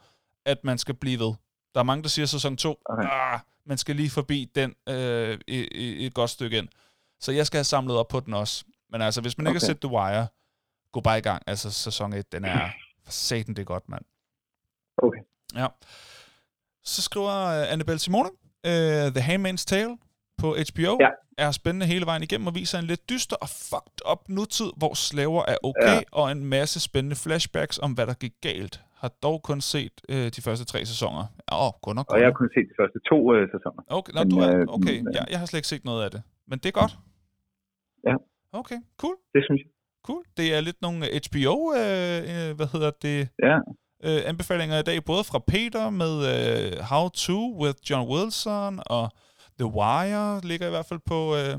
at 0.46 0.64
man 0.64 0.78
skal 0.78 0.96
blive 0.96 1.20
ved. 1.20 1.34
Der 1.74 1.80
er 1.80 1.84
mange, 1.84 2.04
der 2.04 2.10
siger 2.10 2.26
sæson 2.26 2.58
2, 2.58 2.76
okay. 2.86 3.08
ah, 3.12 3.40
man 3.66 3.78
skal 3.78 3.96
lige 3.96 4.10
forbi 4.10 4.52
den 4.56 4.70
øh, 4.90 5.38
i, 5.48 6.06
et 6.06 6.14
godt 6.14 6.30
stykke 6.30 6.58
ind. 6.58 6.68
Så 7.22 7.32
jeg 7.32 7.46
skal 7.46 7.58
have 7.58 7.64
samlet 7.64 7.98
op 7.98 8.08
på 8.08 8.20
den 8.20 8.34
også. 8.34 8.66
Men 8.92 9.02
altså, 9.02 9.22
hvis 9.22 9.38
man 9.38 9.48
okay. 9.48 9.52
ikke 9.52 9.66
har 9.66 9.74
set 9.74 9.80
The 9.82 9.92
Wire, 9.92 10.28
gå 10.92 11.02
bare 11.02 11.18
i 11.18 11.22
gang. 11.22 11.44
Altså, 11.48 11.72
sæson 11.72 12.14
1, 12.14 12.32
den 12.32 12.46
er 12.46 12.70
for 13.06 13.12
satan 13.12 13.56
det 13.56 13.62
er 13.62 13.66
godt, 13.66 13.90
mand. 13.90 14.06
Okay. 14.98 15.20
Ja. 15.56 15.68
Så 16.84 17.02
skriver 17.02 17.34
uh, 17.62 17.72
Annabelle 17.74 18.00
Simone, 18.00 18.30
uh, 18.68 18.72
The 19.16 19.22
Handmaid's 19.30 19.66
Tale 19.66 19.98
på 20.38 20.48
HBO 20.48 20.98
ja. 21.00 21.10
er 21.38 21.52
spændende 21.52 21.86
hele 21.86 22.06
vejen 22.06 22.24
igennem 22.24 22.48
og 22.48 22.56
viser 22.56 22.80
en 22.80 22.86
lidt 22.86 23.10
dyster 23.10 23.36
og 23.36 23.50
fucked 23.50 24.12
up 24.12 24.30
nutid, 24.30 24.72
hvor 24.78 24.94
slaver 24.94 25.44
er 25.48 25.58
okay, 25.64 25.96
ja. 25.96 26.02
og 26.12 26.32
en 26.32 26.46
masse 26.46 26.80
spændende 26.80 27.16
flashbacks 27.16 27.80
om, 27.80 27.92
hvad 27.94 28.08
der 28.08 28.14
gik 28.14 28.34
galt. 28.42 28.82
Har 28.96 29.12
dog 29.24 29.42
kun 29.44 29.62
set 29.62 30.02
uh, 30.10 30.16
de 30.16 30.42
første 30.42 30.66
tre 30.66 30.86
sæsoner. 30.86 31.26
Åh, 31.52 31.66
oh, 31.66 31.72
kun 31.84 31.96
nok. 31.96 32.12
Og 32.12 32.20
jeg 32.20 32.28
har 32.28 32.34
kun 32.34 32.50
set 32.56 32.66
de 32.70 32.76
første 32.82 33.00
to 33.10 33.18
uh, 33.32 33.50
sæsoner. 33.54 33.82
Okay, 33.88 34.14
Nå, 34.14 34.24
men, 34.24 34.30
du 34.32 34.38
er, 34.40 34.66
okay. 34.68 34.98
Men, 35.02 35.14
jeg, 35.14 35.26
jeg 35.30 35.40
har 35.40 35.46
slet 35.46 35.58
ikke 35.58 35.68
set 35.68 35.86
noget 35.86 36.04
af 36.06 36.12
det. 36.12 36.22
Men 36.48 36.60
det 36.60 36.66
er 36.66 36.78
godt. 36.82 36.98
Okay, 38.60 38.80
cool. 39.02 39.16
Det 39.36 39.42
synes 39.48 39.60
jeg. 39.64 39.72
Cool. 40.08 40.24
Det 40.38 40.48
er 40.56 40.62
lidt 40.62 40.80
nogle 40.88 41.00
HBO, 41.26 41.56
øh, 41.82 42.20
øh, 42.32 42.50
hvad 42.58 42.68
hedder 42.74 42.92
det? 43.08 43.20
Ja. 43.48 43.58
Øh, 44.08 44.20
anbefalinger 44.32 44.78
i 44.84 44.86
dag, 44.90 44.98
både 45.12 45.24
fra 45.32 45.40
Peter 45.52 45.86
med 46.02 46.14
øh, 46.34 46.72
How 46.92 47.06
To 47.26 47.40
with 47.62 47.78
John 47.90 48.06
Wilson, 48.14 48.74
og 48.98 49.06
The 49.60 49.68
Wire 49.80 50.28
ligger 50.50 50.66
i 50.70 50.74
hvert 50.76 50.88
fald 50.92 51.02
på, 51.12 51.20
øh, 51.40 51.54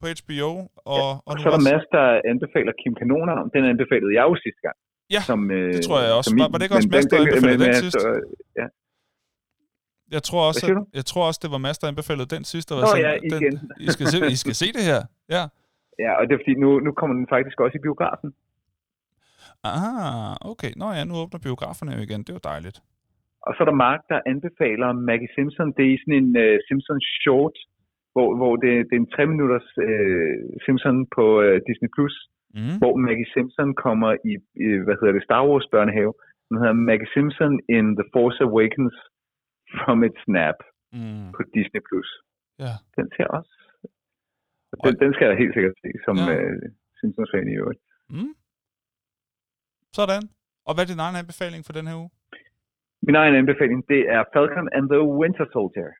på 0.00 0.04
HBO. 0.18 0.50
Og, 0.94 1.04
ja, 1.04 1.12
og, 1.18 1.28
og 1.28 1.32
så 1.40 1.44
er 1.48 1.52
der 1.56 1.64
masser, 1.72 1.90
der 1.98 2.06
anbefaler 2.30 2.72
Kim 2.80 2.94
Kanoner. 3.00 3.36
Den 3.54 3.62
anbefalede 3.72 4.12
jeg 4.18 4.24
jo 4.30 4.34
sidste 4.44 4.62
gang. 4.66 4.76
Ja, 5.14 5.20
som, 5.30 5.40
øh, 5.56 5.72
det 5.74 5.82
tror 5.86 5.98
jeg 6.04 6.12
også. 6.18 6.30
Var, 6.38 6.46
var 6.52 6.58
det 6.58 6.64
ikke 6.66 6.76
også 6.80 6.90
Mads, 6.94 7.06
der 7.10 7.16
anbefalede 7.24 7.64
den 7.68 7.74
sidste? 7.84 8.00
Ja. 8.60 8.66
Jeg 10.16 10.22
tror 10.28 10.42
også, 10.48 10.62
at, 10.66 10.76
jeg 10.98 11.04
tror 11.10 11.22
også, 11.28 11.40
det 11.44 11.50
var 11.54 11.60
Mads, 11.66 11.78
der 11.78 11.86
anbefalede 11.92 12.26
den 12.36 12.44
sidste. 12.52 12.70
Nå 12.74 12.80
sådan, 12.86 13.04
ja, 13.08 13.12
igen. 13.28 13.42
Den, 13.42 13.70
I, 13.86 13.88
skal 13.96 14.06
se, 14.12 14.18
I 14.36 14.38
skal 14.44 14.54
se 14.62 14.66
det 14.76 14.84
her. 14.90 15.00
Ja. 15.36 15.44
Ja, 15.98 16.10
og 16.18 16.22
det 16.26 16.32
er 16.34 16.42
fordi, 16.42 16.54
nu, 16.64 16.68
nu 16.86 16.90
kommer 16.92 17.14
den 17.16 17.28
faktisk 17.34 17.60
også 17.60 17.76
i 17.78 17.84
biografen. 17.86 18.30
Ah, 19.72 20.34
okay. 20.50 20.72
Nå 20.80 20.86
ja, 20.98 21.02
nu 21.04 21.14
åbner 21.22 21.46
biograferne 21.46 21.92
jo 21.96 22.00
igen. 22.06 22.22
Det 22.22 22.30
er 22.30 22.38
jo 22.40 22.50
dejligt. 22.52 22.78
Og 23.46 23.50
så 23.52 23.58
er 23.62 23.68
der 23.68 23.82
Mark, 23.86 24.00
der 24.12 24.20
anbefaler 24.32 24.90
Maggie 25.08 25.32
Simpson. 25.36 25.68
Det 25.78 25.84
er 25.86 25.98
sådan 26.00 26.20
en 26.22 26.30
uh, 26.44 26.56
Simpson 26.68 27.00
short, 27.22 27.56
hvor, 28.14 28.28
hvor 28.40 28.52
det, 28.62 28.72
det 28.88 28.94
er 28.96 29.02
en 29.04 29.14
tre 29.14 29.24
minutters 29.32 29.68
uh, 29.88 30.36
Simpson 30.64 30.96
på 31.16 31.24
uh, 31.46 31.56
Disney+, 31.68 31.90
Plus, 31.96 32.14
mm. 32.56 32.76
hvor 32.80 32.94
Maggie 33.06 33.32
Simpson 33.34 33.68
kommer 33.84 34.10
i, 34.30 34.32
i, 34.64 34.66
hvad 34.84 34.96
hedder 34.98 35.14
det, 35.16 35.26
Star 35.28 35.42
Wars 35.48 35.66
børnehave. 35.74 36.12
Den 36.48 36.56
hedder 36.60 36.76
Maggie 36.88 37.10
Simpson 37.14 37.52
in 37.76 37.84
The 37.98 38.06
Force 38.14 38.40
Awakens 38.48 38.96
from 39.78 39.98
its 40.08 40.20
snap 40.26 40.58
mm. 40.98 41.28
på 41.34 41.40
Disney+. 41.54 41.80
Plus. 41.88 42.08
Ja. 42.64 42.74
Den 42.96 43.06
ser 43.16 43.28
også 43.38 43.53
den, 44.84 44.94
den 45.02 45.10
skal 45.14 45.26
jeg 45.28 45.36
helt 45.42 45.54
sikkert 45.56 45.76
se, 45.84 45.90
som 46.06 46.14
ja. 46.16 46.26
uh, 46.34 46.62
Simpsons-fan 46.98 47.48
i 47.52 47.56
øvrigt. 47.60 47.80
Mm. 48.14 48.32
Sådan. 49.98 50.22
Og 50.66 50.72
hvad 50.72 50.82
er 50.84 50.90
din 50.92 51.04
egen 51.06 51.20
anbefaling 51.22 51.62
for 51.66 51.74
den 51.78 51.86
her 51.88 51.96
uge? 52.02 52.10
Min 53.06 53.16
egen 53.22 53.34
anbefaling, 53.40 53.78
det 53.92 54.00
er 54.16 54.22
Falcon 54.34 54.68
and 54.76 54.84
the 54.92 55.00
Winter 55.20 55.46
Soldier. 55.54 55.90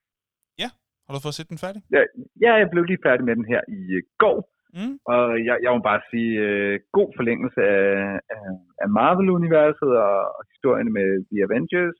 Ja, 0.62 0.68
har 1.04 1.12
du 1.14 1.20
fået 1.26 1.38
set 1.38 1.48
den 1.52 1.62
færdig? 1.64 1.80
Ja, 1.96 2.02
ja 2.44 2.52
jeg 2.60 2.68
blev 2.72 2.84
lige 2.84 3.04
færdig 3.06 3.24
med 3.26 3.34
den 3.40 3.46
her 3.52 3.60
i 3.78 3.80
uh, 3.96 4.02
går. 4.22 4.38
Mm. 4.78 4.94
Og 5.12 5.22
jeg, 5.48 5.56
jeg 5.64 5.70
må 5.74 5.80
bare 5.90 6.02
sige, 6.10 6.30
uh, 6.46 6.74
god 6.98 7.08
forlængelse 7.18 7.60
af, 7.76 7.90
af, 8.36 8.46
af 8.82 8.88
Marvel-universet 8.98 9.90
og, 10.06 10.16
og 10.38 10.42
historien 10.52 10.88
med 10.98 11.08
The 11.30 11.38
Avengers. 11.46 11.96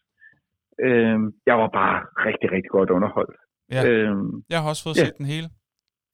Uh, 0.86 1.20
jeg 1.51 1.56
var 1.62 1.70
bare 1.81 1.97
rigtig, 2.28 2.48
rigtig 2.55 2.70
godt 2.78 2.90
underholdt. 2.97 3.36
Ja. 3.74 3.81
Uh, 3.89 4.23
jeg 4.52 4.59
har 4.61 4.69
også 4.73 4.85
fået 4.86 4.97
ja. 4.98 5.05
set 5.05 5.19
den 5.20 5.28
hele. 5.35 5.48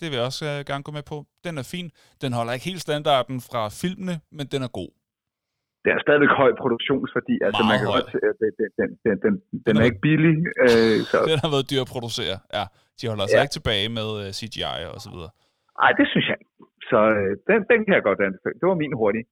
Det 0.00 0.06
vil 0.08 0.16
jeg 0.18 0.26
også 0.30 0.44
uh, 0.52 0.56
gerne 0.70 0.82
gå 0.88 0.92
med 0.98 1.04
på. 1.12 1.16
Den 1.46 1.54
er 1.62 1.66
fin. 1.74 1.86
Den 2.22 2.30
holder 2.38 2.52
ikke 2.56 2.66
helt 2.70 2.82
standarden 2.88 3.36
fra 3.50 3.62
filmene, 3.80 4.14
men 4.36 4.44
den 4.52 4.60
er 4.66 4.70
god. 4.80 4.90
Det 5.84 5.90
er 5.94 5.98
stadigvæk 6.06 6.32
høj 6.42 6.50
produktionsværdi. 6.62 7.34
Altså, 7.46 7.62
man 7.70 7.76
kan 7.82 7.88
høj. 7.94 8.00
godt, 8.00 8.08
den, 8.40 8.52
den, 8.78 8.88
den, 9.04 9.16
den, 9.24 9.32
den 9.66 9.72
er 9.80 9.84
ikke 9.90 10.02
billig. 10.08 10.36
Øh, 10.66 10.96
så. 11.10 11.16
den 11.30 11.38
har 11.44 11.50
været 11.54 11.66
dyr 11.70 11.82
at 11.86 11.90
producere, 11.94 12.36
ja. 12.56 12.64
De 12.98 13.04
holder 13.10 13.26
sig 13.26 13.38
ja. 13.38 13.44
ikke 13.46 13.56
tilbage 13.58 13.86
med 13.98 14.08
uh, 14.16 14.22
øh, 14.24 14.30
CGI 14.38 14.80
og 14.94 15.00
så 15.04 15.08
videre. 15.14 15.30
Nej, 15.80 15.90
det 15.98 16.06
synes 16.12 16.26
jeg 16.30 16.36
ikke. 16.40 16.52
Så 16.90 17.00
øh, 17.18 17.32
den, 17.48 17.58
den 17.70 17.78
kan 17.84 17.92
jeg 17.96 18.02
godt 18.08 18.20
anbefale. 18.28 18.56
Det 18.60 18.66
var 18.70 18.78
min 18.84 18.94
hurtige. 19.02 19.26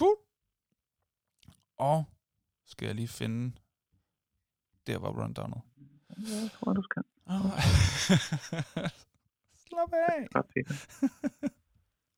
Cool. 0.00 0.16
Og 1.78 2.04
skal 2.66 2.86
jeg 2.86 2.94
lige 2.94 3.08
finde... 3.08 3.52
Der 4.86 4.98
var 4.98 5.08
rundownet. 5.08 5.60
Jeg 6.08 6.50
tror, 6.54 6.72
du 6.72 6.82
skal. 6.82 7.02
Oh. 7.26 7.50
Slap 9.70 9.92
af. 9.92 10.26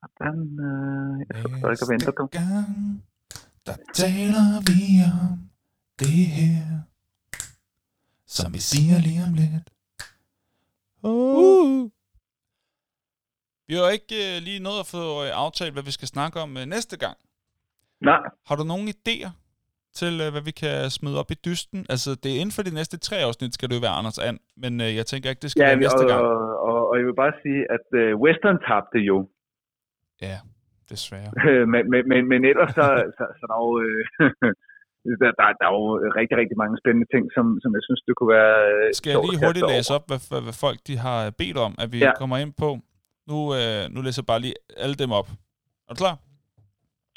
Hvordan, 0.01 0.39
øh, 0.69 1.27
jeg 1.29 1.37
sidder 1.43 1.57
stadig 1.59 1.83
og 1.83 1.89
venter, 1.93 2.11
du. 2.11 2.27
Gang, 2.27 3.05
der 3.67 3.77
taler 3.95 4.49
vi 4.71 4.81
om 5.23 5.51
det 5.99 6.27
her, 6.27 6.65
som 8.27 8.55
vi 8.55 8.59
siger 8.59 8.99
lige 8.99 9.23
om 9.29 9.35
lidt. 9.35 9.67
Uh. 11.03 11.91
Vi 13.69 13.75
har 13.75 13.89
ikke 13.89 14.15
uh, 14.37 14.43
lige 14.43 14.61
nået 14.61 14.81
at 14.81 14.87
få 14.87 15.23
uh, 15.23 15.29
aftalt, 15.33 15.73
hvad 15.73 15.83
vi 15.83 15.91
skal 15.91 16.09
snakke 16.09 16.41
om 16.41 16.57
uh, 16.57 16.63
næste 16.63 16.97
gang. 16.97 17.17
Nej, 18.01 18.23
Har 18.47 18.57
du 18.57 18.65
nogle 18.65 18.93
idéer 18.95 19.31
til, 19.95 20.21
uh, 20.21 20.29
hvad 20.29 20.43
vi 20.43 20.51
kan 20.51 20.91
smide 20.91 21.19
op 21.19 21.31
i 21.31 21.35
dysten? 21.35 21.87
Altså, 21.89 22.15
det 22.15 22.31
er 22.37 22.41
inden 22.41 22.53
for 22.53 22.63
de 22.63 22.75
næste 22.75 22.97
tre 22.97 23.17
afsnit, 23.17 23.55
skal 23.55 23.69
det 23.69 23.75
jo 23.75 23.81
være 23.81 23.91
Anders 23.91 24.19
And, 24.19 24.39
men 24.57 24.81
uh, 24.81 24.95
jeg 24.97 25.07
tænker 25.07 25.31
ikke, 25.31 25.43
det 25.43 25.51
skal 25.51 25.61
ja, 25.63 25.67
være 25.67 25.77
næste 25.77 26.03
og, 26.05 26.09
gang. 26.09 26.21
og, 26.21 26.61
og, 26.69 26.72
og 26.93 26.97
jeg 26.99 27.07
vil 27.09 27.21
bare 27.25 27.35
sige, 27.45 27.61
at 27.77 27.87
øh, 28.03 28.11
Western 28.25 28.59
tabte 28.69 28.99
jo. 29.11 29.17
Ja, 30.27 30.37
desværre. 30.93 31.31
men, 31.73 31.83
men, 31.93 32.01
men, 32.11 32.21
men 32.33 32.41
ellers 32.51 32.71
så, 32.79 32.87
så, 33.19 33.25
så 33.39 33.43
der 33.51 33.55
er 33.61 33.65
jo... 33.69 33.73
Øh, 33.87 34.03
der, 35.23 35.31
der, 35.39 35.45
der 35.61 35.67
er 35.71 35.75
jo 35.81 35.85
rigtig, 36.21 36.37
rigtig 36.43 36.57
mange 36.63 36.77
spændende 36.83 37.09
ting, 37.15 37.25
som, 37.37 37.45
som 37.63 37.71
jeg 37.77 37.83
synes, 37.89 38.01
det 38.07 38.13
kunne 38.19 38.33
være... 38.41 38.57
øh, 38.73 38.87
Skal 39.01 39.11
jeg 39.11 39.21
lige 39.31 39.41
hurtigt 39.47 39.67
læse 39.75 39.91
op, 39.97 40.05
hvad, 40.11 40.21
hvad, 40.31 40.43
hvad 40.47 40.57
folk 40.65 40.79
de 40.89 40.95
har 41.07 41.19
bedt 41.41 41.57
om, 41.67 41.73
at 41.83 41.89
vi 41.95 41.99
Ja. 42.07 42.13
kommer 42.21 42.37
ind 42.45 42.53
på? 42.65 42.69
Nu, 43.31 43.39
øh, 43.59 43.83
nu 43.95 43.99
læser 44.07 44.23
jeg 44.23 44.27
bare 44.33 44.41
lige 44.47 44.55
alle 44.85 44.95
dem 45.03 45.11
op. 45.21 45.29
Er 45.89 45.93
du 45.95 45.99
klar? 46.05 46.17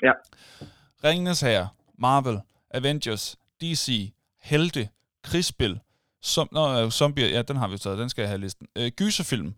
Ja. 0.07 0.14
Ringenes 1.07 1.41
Herre, 1.41 1.68
Marvel, 2.06 2.38
Avengers, 2.77 3.23
DC, 3.61 3.85
Helte, 4.49 4.84
Krigsspil, 5.27 5.80
som, 6.22 6.47
nå, 6.52 6.64
øh, 6.84 6.89
Zombier, 6.89 7.30
ja, 7.35 7.41
den 7.41 7.56
har 7.61 7.68
vi 7.68 7.77
taget, 7.77 7.97
den 7.99 8.10
skal 8.10 8.22
jeg 8.22 8.30
have 8.30 8.39
i 8.39 8.41
listen. 8.41 8.68
Øh, 8.80 8.88
gyserfilm, 8.99 9.53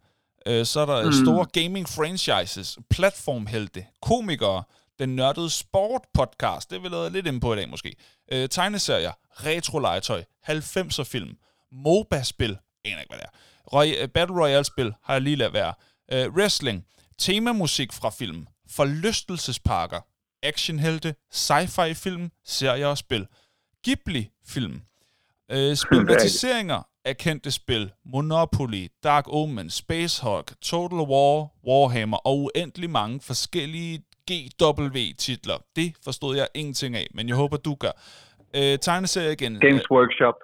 øh, 0.47 0.65
så 0.65 0.79
er 0.79 0.85
der 0.85 1.05
mm. 1.05 1.11
Store 1.11 1.45
gaming 1.45 1.89
franchises, 1.89 2.77
platformhelte, 2.89 3.85
komikere, 4.01 4.63
den 4.99 5.15
nørdede 5.15 5.49
sport 5.49 6.01
podcast, 6.13 6.69
det 6.69 6.75
er 6.75 6.79
vi 6.81 6.87
lavet 6.87 7.11
lidt 7.11 7.27
inde 7.27 7.39
på 7.39 7.53
i 7.53 7.55
dag 7.55 7.69
måske, 7.69 7.95
øh, 8.31 8.49
tegneserier, 8.49 9.11
retro-legetøj, 9.31 10.23
90'er 10.49 11.03
film, 11.03 11.37
MOBA-spil, 11.71 12.57
aner 12.85 12.99
ikke 12.99 13.09
hvad 13.09 13.17
det 13.19 13.25
er, 13.25 13.37
Roy- 13.73 14.01
øh, 14.03 14.07
Battle 14.07 14.35
Royale-spil 14.41 14.93
har 15.03 15.13
jeg 15.13 15.21
lige 15.21 15.35
lavet 15.35 15.53
være, 15.53 15.73
øh, 16.11 16.29
wrestling, 16.29 16.85
temamusik 17.17 17.93
fra 17.93 18.09
film, 18.09 18.47
forlystelsesparker, 18.69 20.01
actionhelte, 20.43 21.15
sci-fi 21.33 21.93
film, 21.93 22.31
serier 22.45 22.87
og 22.87 22.97
spil, 22.97 23.27
Ghibli-film, 23.83 24.81
øh, 25.51 25.75
spilmatiseringer 25.83 26.87
af 27.09 27.15
kendte 27.25 27.51
spil, 27.59 27.83
Monopoly, 28.13 28.83
Dark 29.07 29.25
Omen, 29.39 29.69
Space 29.81 30.15
Hulk, 30.25 30.49
Total 30.71 31.03
War, 31.11 31.35
Warhammer 31.67 32.19
og 32.29 32.35
uendelig 32.43 32.89
mange 32.99 33.15
forskellige 33.29 33.95
GW-titler. 34.29 35.57
Det 35.79 35.89
forstod 36.05 36.33
jeg 36.41 36.47
ingenting 36.61 36.91
af, 37.01 37.07
men 37.17 37.23
jeg 37.29 37.35
håber, 37.41 37.57
du 37.67 37.73
gør. 37.83 37.93
Øh, 38.57 38.73
tegneserie 38.87 39.31
igen. 39.37 39.53
Games 39.67 39.87
Workshop. 39.97 40.37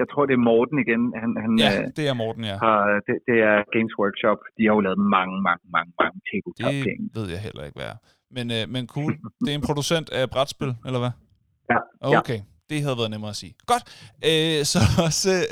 Jeg 0.00 0.06
tror, 0.10 0.22
det 0.28 0.34
er 0.40 0.44
Morten 0.50 0.78
igen. 0.84 1.02
Han, 1.22 1.30
han, 1.42 1.50
Ja, 1.64 1.70
øh, 1.78 1.86
det 1.96 2.04
er 2.10 2.14
Morten, 2.22 2.44
ja. 2.52 2.56
har, 2.66 2.80
det, 3.06 3.16
det 3.28 3.36
er 3.50 3.56
Games 3.76 3.94
Workshop. 4.02 4.38
De 4.56 4.62
har 4.66 4.74
jo 4.78 4.80
lavet 4.86 5.00
mange, 5.16 5.34
mange, 5.48 5.64
mange, 5.76 5.90
mange 6.02 6.16
tabletop-ting. 6.28 6.98
Det 7.12 7.16
ved 7.20 7.28
jeg 7.34 7.40
heller 7.46 7.62
ikke, 7.66 7.76
hvad 7.78 7.88
er. 7.94 7.98
Men, 8.36 8.46
øh, 8.56 8.62
men 8.74 8.82
cool. 8.94 9.12
Det 9.44 9.50
er 9.54 9.58
en 9.62 9.66
producent 9.70 10.08
af 10.18 10.24
brætspil, 10.34 10.70
eller 10.86 11.00
hvad? 11.04 11.12
Ja, 11.72 11.78
ja. 12.14 12.20
Det 12.70 12.82
havde 12.82 12.96
været 12.98 13.10
nemmere 13.10 13.30
at 13.30 13.36
sige. 13.36 13.54
Godt. 13.66 13.82
Øh, 14.24 14.64
så 14.64 14.78
også, 15.06 15.46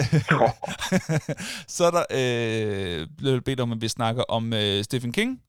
så 1.76 1.84
er 1.84 1.90
der 1.90 2.04
øh, 2.10 3.06
blevet 3.18 3.44
bedt 3.44 3.60
om, 3.60 3.72
at 3.72 3.80
vi 3.80 3.88
snakker 3.88 4.22
om 4.22 4.52
øh, 4.52 4.84
Stephen 4.84 5.12
King 5.12 5.40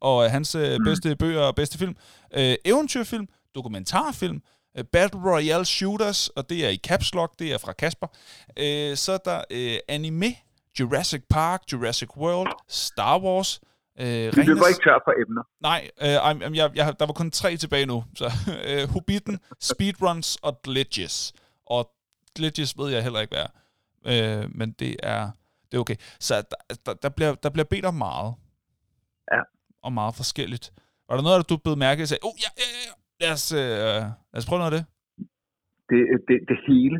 og 0.00 0.24
øh, 0.24 0.30
hans 0.30 0.54
øh, 0.54 0.78
bedste 0.84 1.16
bøger 1.16 1.40
og 1.40 1.54
bedste 1.54 1.78
film. 1.78 1.96
Øh, 2.34 2.56
eventyrfilm, 2.64 3.28
dokumentarfilm, 3.54 4.42
øh, 4.78 4.84
Battle 4.84 5.20
Royale 5.20 5.64
Shooters, 5.64 6.28
og 6.28 6.50
det 6.50 6.64
er 6.64 6.68
i 6.68 6.76
Caps 6.76 7.14
Lock, 7.14 7.38
det 7.38 7.52
er 7.52 7.58
fra 7.58 7.72
Kasper. 7.72 8.06
Øh, 8.56 8.96
så 8.96 9.12
er 9.12 9.18
der 9.18 9.44
øh, 9.50 9.78
anime, 9.88 10.34
Jurassic 10.80 11.22
Park, 11.30 11.62
Jurassic 11.72 12.16
World, 12.16 12.52
Star 12.68 13.18
Wars, 13.18 13.60
øh, 14.02 14.36
Vi 14.36 14.42
løber 14.50 14.66
ikke 14.72 14.82
tør 14.84 14.98
for 15.06 15.14
emner. 15.22 15.44
Nej, 15.60 15.80
øh, 16.04 16.56
jeg, 16.56 16.70
jeg, 16.78 16.86
der 17.00 17.06
var 17.06 17.12
kun 17.12 17.30
tre 17.30 17.56
tilbage 17.56 17.86
nu. 17.86 18.04
Så 18.20 18.26
øh, 18.68 18.82
Hobbiten, 18.94 19.36
Speedruns 19.60 20.36
og 20.36 20.52
Glitches. 20.64 21.32
Og 21.66 21.90
Glitches 22.36 22.78
ved 22.78 22.88
jeg 22.94 23.02
heller 23.02 23.20
ikke, 23.20 23.34
hvad 23.34 23.44
er. 23.48 23.52
Øh, 24.10 24.44
men 24.58 24.68
det 24.80 24.96
er, 25.02 25.30
det 25.68 25.74
er 25.76 25.80
okay. 25.80 25.96
Så 26.26 26.34
der, 26.34 26.76
der, 26.86 26.94
der, 27.04 27.08
bliver, 27.16 27.34
der 27.34 27.50
bliver 27.50 27.68
bedt 27.72 27.84
om 27.84 27.94
meget. 27.94 28.34
Ja. 29.32 29.40
Og 29.82 29.92
meget 29.92 30.14
forskelligt. 30.20 30.66
Var 31.08 31.14
der 31.16 31.22
noget, 31.22 31.50
du 31.50 31.56
blev 31.64 31.76
mærke 31.86 32.02
og 32.04 32.08
sagde, 32.08 32.22
oh, 32.28 32.34
ja, 32.44 32.50
ja, 32.62 32.68
ja, 32.86 32.92
lad 33.22 33.32
os, 33.36 33.46
øh, 33.52 34.02
lad 34.32 34.38
os 34.40 34.46
prøve 34.48 34.60
noget 34.62 34.72
af 34.72 34.76
det? 34.78 34.84
Det, 35.90 36.00
det, 36.28 36.36
det 36.50 36.58
hele. 36.68 36.96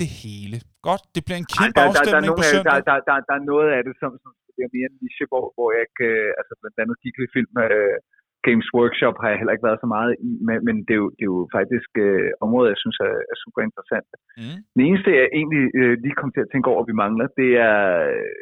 Det 0.00 0.08
hele. 0.22 0.56
Godt, 0.88 1.02
det 1.14 1.20
bliver 1.24 1.38
en 1.44 1.48
Ej, 1.50 1.56
kæmpe 1.56 1.74
der, 1.76 1.86
der, 1.86 1.92
der, 1.92 1.98
er 1.98 2.02
afstemning 2.02 2.30
nogle 2.30 2.40
på 2.40 2.46
af, 2.46 2.52
der, 2.52 2.54
søndag. 2.54 2.72
der, 2.88 2.96
der, 3.08 3.16
der 3.28 3.34
er 3.40 3.44
noget 3.52 3.68
af 3.76 3.80
det, 3.86 3.94
som, 4.02 4.10
som 4.22 4.30
bliver 4.58 4.74
mere 4.76 4.88
en 4.90 4.98
niche, 5.02 5.24
hvor, 5.30 5.44
hvor 5.54 5.68
jeg 5.74 5.82
ikke, 5.86 6.06
øh, 6.12 6.30
altså 6.40 6.52
blandt 6.60 6.78
andet 6.82 7.00
Ghibli-film, 7.02 7.52
øh, 7.64 7.98
Games 8.46 8.68
Workshop 8.78 9.16
har 9.20 9.28
jeg 9.30 9.38
heller 9.38 9.54
ikke 9.54 9.68
været 9.68 9.82
så 9.82 9.88
meget 9.96 10.12
i, 10.28 10.30
men, 10.46 10.56
men 10.66 10.76
det, 10.86 10.94
er 10.96 11.02
jo, 11.04 11.08
det 11.16 11.24
er 11.26 11.32
jo 11.36 11.40
faktisk 11.58 11.90
øh, 12.06 12.30
områder, 12.44 12.68
jeg 12.72 12.82
synes 12.82 12.98
er, 13.08 13.16
er 13.32 13.36
super 13.44 13.60
interessant. 13.68 14.10
Mm. 14.40 14.58
Det 14.76 14.82
eneste, 14.84 15.18
jeg 15.20 15.28
egentlig 15.38 15.64
øh, 15.80 15.94
lige 16.04 16.18
kom 16.20 16.30
til 16.32 16.44
at 16.44 16.50
tænke 16.52 16.68
over, 16.70 16.80
at 16.82 16.90
vi 16.90 17.02
mangler, 17.04 17.26
det 17.40 17.50
er 17.70 17.78
øh, 18.12 18.38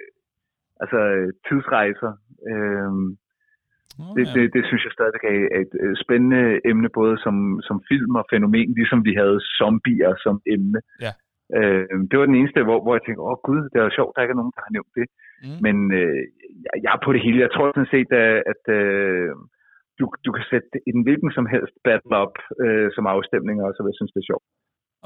altså 0.83 1.01
tidsrejser. 1.47 2.13
Øh, 2.51 2.93
Oh, 4.01 4.15
det, 4.17 4.25
det, 4.35 4.45
det 4.55 4.63
synes 4.69 4.83
jeg 4.85 4.93
stadigvæk 4.97 5.25
er 5.25 5.61
et, 5.63 5.73
et 5.87 5.99
spændende 6.05 6.43
emne, 6.71 6.89
både 7.01 7.15
som, 7.25 7.37
som 7.69 7.77
film 7.91 8.13
og 8.21 8.25
fænomen, 8.33 8.69
ligesom 8.79 9.01
vi 9.09 9.15
havde 9.21 9.39
zombier 9.59 10.15
som 10.25 10.37
emne. 10.55 10.81
Ja. 11.05 11.13
Øh, 11.59 11.85
det 12.11 12.17
var 12.19 12.27
den 12.31 12.39
eneste, 12.41 12.59
hvor, 12.69 12.79
hvor 12.83 12.95
jeg 12.97 13.03
tænkte, 13.05 13.23
åh 13.29 13.39
gud, 13.49 13.61
det 13.71 13.77
er 13.79 13.87
jo 13.89 13.97
sjovt, 13.99 14.13
der 14.15 14.23
ikke 14.23 14.35
er 14.37 14.41
nogen, 14.43 14.57
der 14.57 14.63
har 14.67 14.75
nævnt 14.77 14.93
det. 14.99 15.07
Mm. 15.45 15.59
Men 15.67 15.77
øh, 16.01 16.23
jeg, 16.65 16.75
jeg 16.85 16.91
er 16.97 17.01
på 17.05 17.11
det 17.15 17.23
hele. 17.27 17.45
Jeg 17.45 17.53
tror 17.55 17.67
sådan 17.79 17.93
set, 17.97 18.11
at, 18.25 18.35
at 18.53 18.63
øh, 18.79 19.31
du, 19.99 20.05
du 20.27 20.31
kan 20.37 20.45
sætte 20.53 20.69
en 20.91 20.99
hvilken 21.07 21.31
som 21.37 21.47
helst 21.55 21.75
battle 21.89 22.17
op 22.25 22.37
øh, 22.65 22.89
som 22.97 23.05
afstemning, 23.15 23.57
og 23.65 23.69
så 23.75 23.81
vil 23.83 23.93
jeg 23.93 23.99
synes, 24.01 24.13
det 24.15 24.21
er 24.23 24.31
sjovt. 24.31 24.47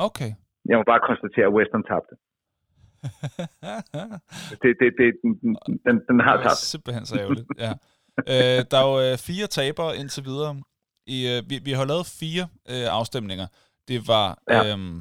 Okay. 0.08 0.30
Jeg 0.70 0.76
må 0.78 0.84
bare 0.92 1.06
konstatere, 1.10 1.46
at 1.50 1.56
Western 1.58 1.84
tabte. 1.90 2.14
Det, 4.62 4.70
det, 4.80 4.88
det, 4.98 5.06
den, 5.22 5.32
den, 5.86 5.96
den 6.08 6.18
har 6.26 6.36
Det 6.36 6.44
tabt. 6.46 6.56
simpelthen 6.72 7.04
så 7.06 7.14
ærgerligt, 7.22 7.46
ja. 7.66 7.72
øh, 8.32 8.58
der 8.70 8.76
er 8.82 8.86
jo 8.90 8.96
øh, 9.06 9.14
fire 9.28 9.46
tabere 9.58 9.96
indtil 10.00 10.22
videre. 10.30 10.52
I, 11.16 11.18
øh, 11.32 11.38
vi, 11.50 11.56
vi 11.68 11.72
har 11.78 11.84
lavet 11.92 12.06
fire 12.20 12.44
øh, 12.72 12.86
afstemninger. 12.98 13.46
Det 13.88 13.98
var, 14.12 14.26
Ja. 14.54 14.60
øhm, 14.72 14.96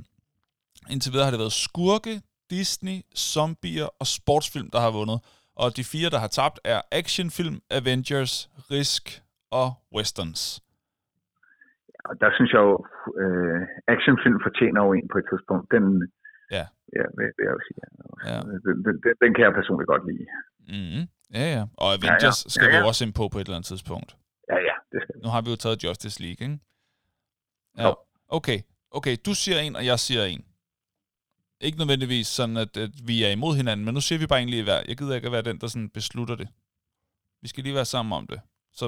indtil 0.94 1.12
videre 1.12 1.26
har 1.28 1.32
det 1.36 1.40
været 1.46 1.58
skurke, 1.68 2.14
Disney, 2.50 2.98
zombier 3.16 3.88
og 4.02 4.08
sportsfilm, 4.18 4.70
der 4.76 4.80
har 4.86 4.92
vundet. 5.00 5.20
Og 5.62 5.68
de 5.78 5.84
fire, 5.94 6.10
der 6.14 6.20
har 6.26 6.32
tabt, 6.40 6.58
er 6.74 6.82
actionfilm, 6.92 7.56
Avengers, 7.80 8.34
Risk 8.72 9.04
og 9.52 9.68
Westerns. 9.96 10.42
Og 12.10 12.14
der 12.22 12.30
synes 12.38 12.52
jeg 12.56 12.62
jo, 12.70 12.76
øh, 13.22 13.62
actionfilm 13.94 14.38
fortjener 14.48 14.80
jo 14.86 14.90
en 15.00 15.08
på 15.14 15.18
et 15.22 15.26
tidspunkt. 15.32 15.66
Den, 15.76 15.84
Ja. 16.58 16.66
ja 16.98 17.06
vil, 17.18 17.28
vil 17.38 17.44
jeg 17.48 17.54
jo 17.58 17.62
sige. 17.68 17.80
Ja. 18.30 18.38
Den, 18.66 18.76
den, 18.86 18.96
den, 19.04 19.14
den 19.24 19.30
kan 19.36 19.44
jeg 19.48 19.54
personligt 19.60 19.88
godt 19.94 20.04
lide. 20.10 20.26
Mm-hmm. 20.76 21.04
Ja, 21.38 21.46
ja. 21.56 21.64
Og 21.82 21.88
Avengers 21.98 22.40
ja, 22.44 22.48
ja. 22.48 22.54
skal 22.54 22.66
Ja, 22.66 22.70
vi 22.72 22.76
ja. 22.76 22.82
jo 22.82 22.88
også 22.92 23.02
ind 23.06 23.14
på 23.20 23.24
på 23.34 23.38
et 23.40 23.46
eller 23.48 23.58
andet 23.58 23.68
tidspunkt. 23.74 24.10
Ja, 24.52 24.58
ja, 24.70 24.76
det 24.92 24.98
skal 25.04 25.14
vi. 25.16 25.20
Nu 25.26 25.30
har 25.34 25.42
vi 25.46 25.50
jo 25.54 25.56
taget 25.64 25.84
Justice 25.84 26.18
League, 26.24 26.42
ikke? 26.46 26.60
Ja. 27.78 27.84
Jo. 27.88 27.96
Okay, 28.38 28.60
okay, 28.98 29.16
du 29.26 29.34
siger 29.42 29.58
en, 29.66 29.76
og 29.80 29.86
jeg 29.86 30.00
siger 30.00 30.24
en. 30.34 30.42
Ikke 31.68 31.78
nødvendigvis 31.82 32.28
sådan, 32.38 32.58
at, 32.66 32.72
at 32.86 32.94
vi 33.10 33.16
er 33.28 33.32
imod 33.38 33.54
hinanden, 33.62 33.84
men 33.86 33.94
nu 33.98 34.02
siger 34.08 34.20
vi 34.20 34.28
bare 34.32 34.42
egentlig 34.44 34.64
hver. 34.70 34.82
Jeg 34.90 34.96
gider 34.98 35.16
ikke 35.16 35.30
at 35.32 35.36
være 35.38 35.48
den, 35.50 35.58
der 35.62 35.68
sådan 35.68 35.90
beslutter 36.00 36.36
det. 36.42 36.48
Vi 37.44 37.48
skal 37.48 37.64
lige 37.64 37.80
være 37.80 37.94
sammen 37.96 38.14
om 38.20 38.26
det. 38.32 38.40
Så 38.80 38.86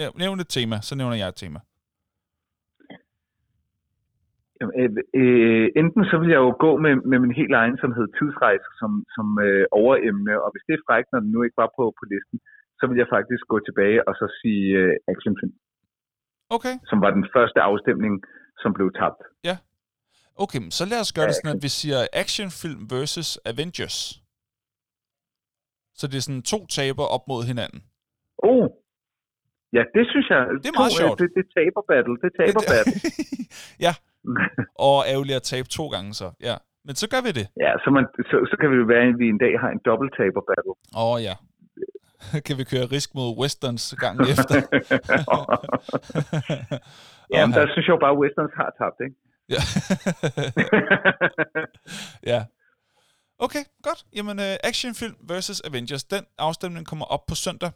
næv- 0.00 0.16
nævn 0.22 0.40
et 0.44 0.50
tema, 0.56 0.76
så 0.88 0.92
nævner 1.00 1.16
jeg 1.20 1.28
et 1.28 1.40
tema. 1.42 1.60
Jamen, 4.58 4.74
øh, 4.80 4.90
øh, 5.20 5.66
enten 5.80 6.02
så 6.10 6.16
vil 6.20 6.30
jeg 6.34 6.40
jo 6.46 6.52
gå 6.64 6.70
med, 6.84 6.94
med 7.10 7.18
min 7.24 7.34
helt 7.40 7.54
egen, 7.62 7.76
som 7.82 7.90
hed 7.96 8.08
tidsrejse, 8.18 8.68
som, 8.80 8.90
som 9.16 9.26
øh, 9.46 9.64
overemne, 9.80 10.34
og 10.44 10.48
hvis 10.52 10.64
det 10.66 10.74
er 10.74 10.86
frækt, 10.88 11.08
når 11.12 11.20
den 11.24 11.30
nu 11.34 11.40
ikke 11.46 11.60
var 11.62 11.70
på, 11.78 11.84
på 11.98 12.04
listen, 12.12 12.38
så 12.78 12.84
vil 12.88 13.00
jeg 13.02 13.08
faktisk 13.16 13.42
gå 13.52 13.56
tilbage 13.68 13.98
og 14.08 14.14
så 14.20 14.26
sige 14.40 14.66
øh, 14.82 14.94
actionfilm, 15.12 15.54
Okay, 16.56 16.74
som 16.90 16.98
var 17.04 17.10
den 17.18 17.26
første 17.34 17.60
afstemning, 17.68 18.14
som 18.62 18.70
blev 18.76 18.88
tabt. 19.00 19.22
Okay, 20.44 20.60
så 20.78 20.84
lad 20.90 21.00
os 21.04 21.12
gøre 21.16 21.26
det 21.30 21.34
sådan, 21.34 21.56
at 21.56 21.62
vi 21.66 21.70
siger 21.80 21.98
actionfilm 22.22 22.80
versus 22.94 23.30
Avengers. 23.50 23.96
Så 25.98 26.04
det 26.10 26.16
er 26.16 26.24
sådan 26.28 26.42
to 26.42 26.58
taber 26.66 27.04
op 27.16 27.24
mod 27.28 27.42
hinanden. 27.50 27.80
Oh, 28.38 28.66
Ja, 29.76 29.82
det 29.96 30.04
synes 30.12 30.26
jeg. 30.30 30.40
Det 30.62 30.68
er 30.72 30.78
meget 30.82 30.92
to, 30.96 31.00
sjovt. 31.02 31.18
Det, 31.22 31.28
det 31.38 31.46
taber 31.56 31.82
battle. 31.92 32.16
Det 32.24 32.30
taber 32.40 32.62
battle. 32.72 32.96
ja, 33.86 33.92
og 34.88 34.96
ærgerligt 35.12 35.36
at 35.40 35.46
tabe 35.52 35.68
to 35.78 35.84
gange 35.94 36.10
så. 36.20 36.28
Ja, 36.48 36.56
men 36.86 36.94
så 37.00 37.06
gør 37.12 37.20
vi 37.26 37.32
det. 37.38 37.46
ja, 37.64 37.72
så, 37.84 37.88
man, 37.96 38.04
så, 38.30 38.36
så 38.50 38.54
kan 38.60 38.66
det 38.70 38.78
jo 38.82 38.88
være, 38.94 39.04
at 39.12 39.18
vi 39.22 39.26
en 39.34 39.40
dag 39.44 39.54
har 39.62 39.70
en 39.76 39.82
dobbelt 39.88 40.12
taber 40.18 40.42
battle. 40.50 40.74
Åh 41.00 41.12
oh, 41.12 41.16
ja. 41.28 41.34
kan 42.46 42.54
vi 42.60 42.64
køre 42.72 42.86
risk 42.96 43.08
mod 43.18 43.30
westerns 43.40 43.84
gangen 44.02 44.24
efter? 44.32 44.56
Jamen, 47.34 47.52
der 47.58 47.64
synes 47.72 47.86
jeg 47.86 47.94
jo 47.96 48.02
bare, 48.04 48.14
at 48.16 48.20
Westerns 48.22 48.54
har 48.60 48.70
tabt, 48.80 48.98
ikke? 49.06 49.16
Ja. 49.50 49.62
ja. 52.32 52.44
Okay, 53.38 53.64
godt. 53.82 54.06
Jamen, 54.12 54.38
uh, 54.38 54.44
actionfilm 54.44 55.16
versus 55.20 55.60
Avengers. 55.60 56.04
Den 56.04 56.24
afstemning 56.38 56.86
kommer 56.86 57.04
op 57.04 57.26
på 57.26 57.34
søndag. 57.34 57.70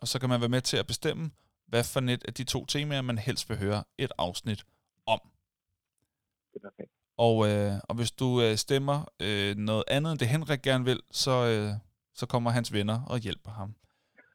Og 0.00 0.08
så 0.08 0.18
kan 0.18 0.28
man 0.28 0.40
være 0.40 0.48
med 0.48 0.60
til 0.60 0.76
at 0.76 0.86
bestemme, 0.86 1.30
hvad 1.66 1.84
for 1.84 2.00
net 2.00 2.24
af 2.24 2.34
de 2.34 2.44
to 2.44 2.64
temaer, 2.66 3.02
man 3.02 3.18
helst 3.18 3.48
vil 3.48 3.58
høre 3.58 3.84
et 3.98 4.12
afsnit 4.18 4.64
om. 5.06 5.20
Det 6.52 6.60
er 6.64 6.68
perfekt. 6.70 6.90
Og, 7.18 7.48
øh, 7.48 7.72
og 7.88 7.94
hvis 7.94 8.10
du 8.10 8.42
øh, 8.42 8.56
stemmer 8.56 9.04
øh, 9.20 9.56
noget 9.56 9.84
andet 9.88 10.10
end 10.10 10.18
det 10.18 10.28
Henrik 10.28 10.62
gerne 10.62 10.84
vil, 10.84 11.00
så, 11.10 11.30
øh, 11.30 11.72
så 12.14 12.26
kommer 12.26 12.50
hans 12.50 12.72
venner 12.72 13.00
og 13.06 13.18
hjælper 13.18 13.50
ham. 13.50 13.74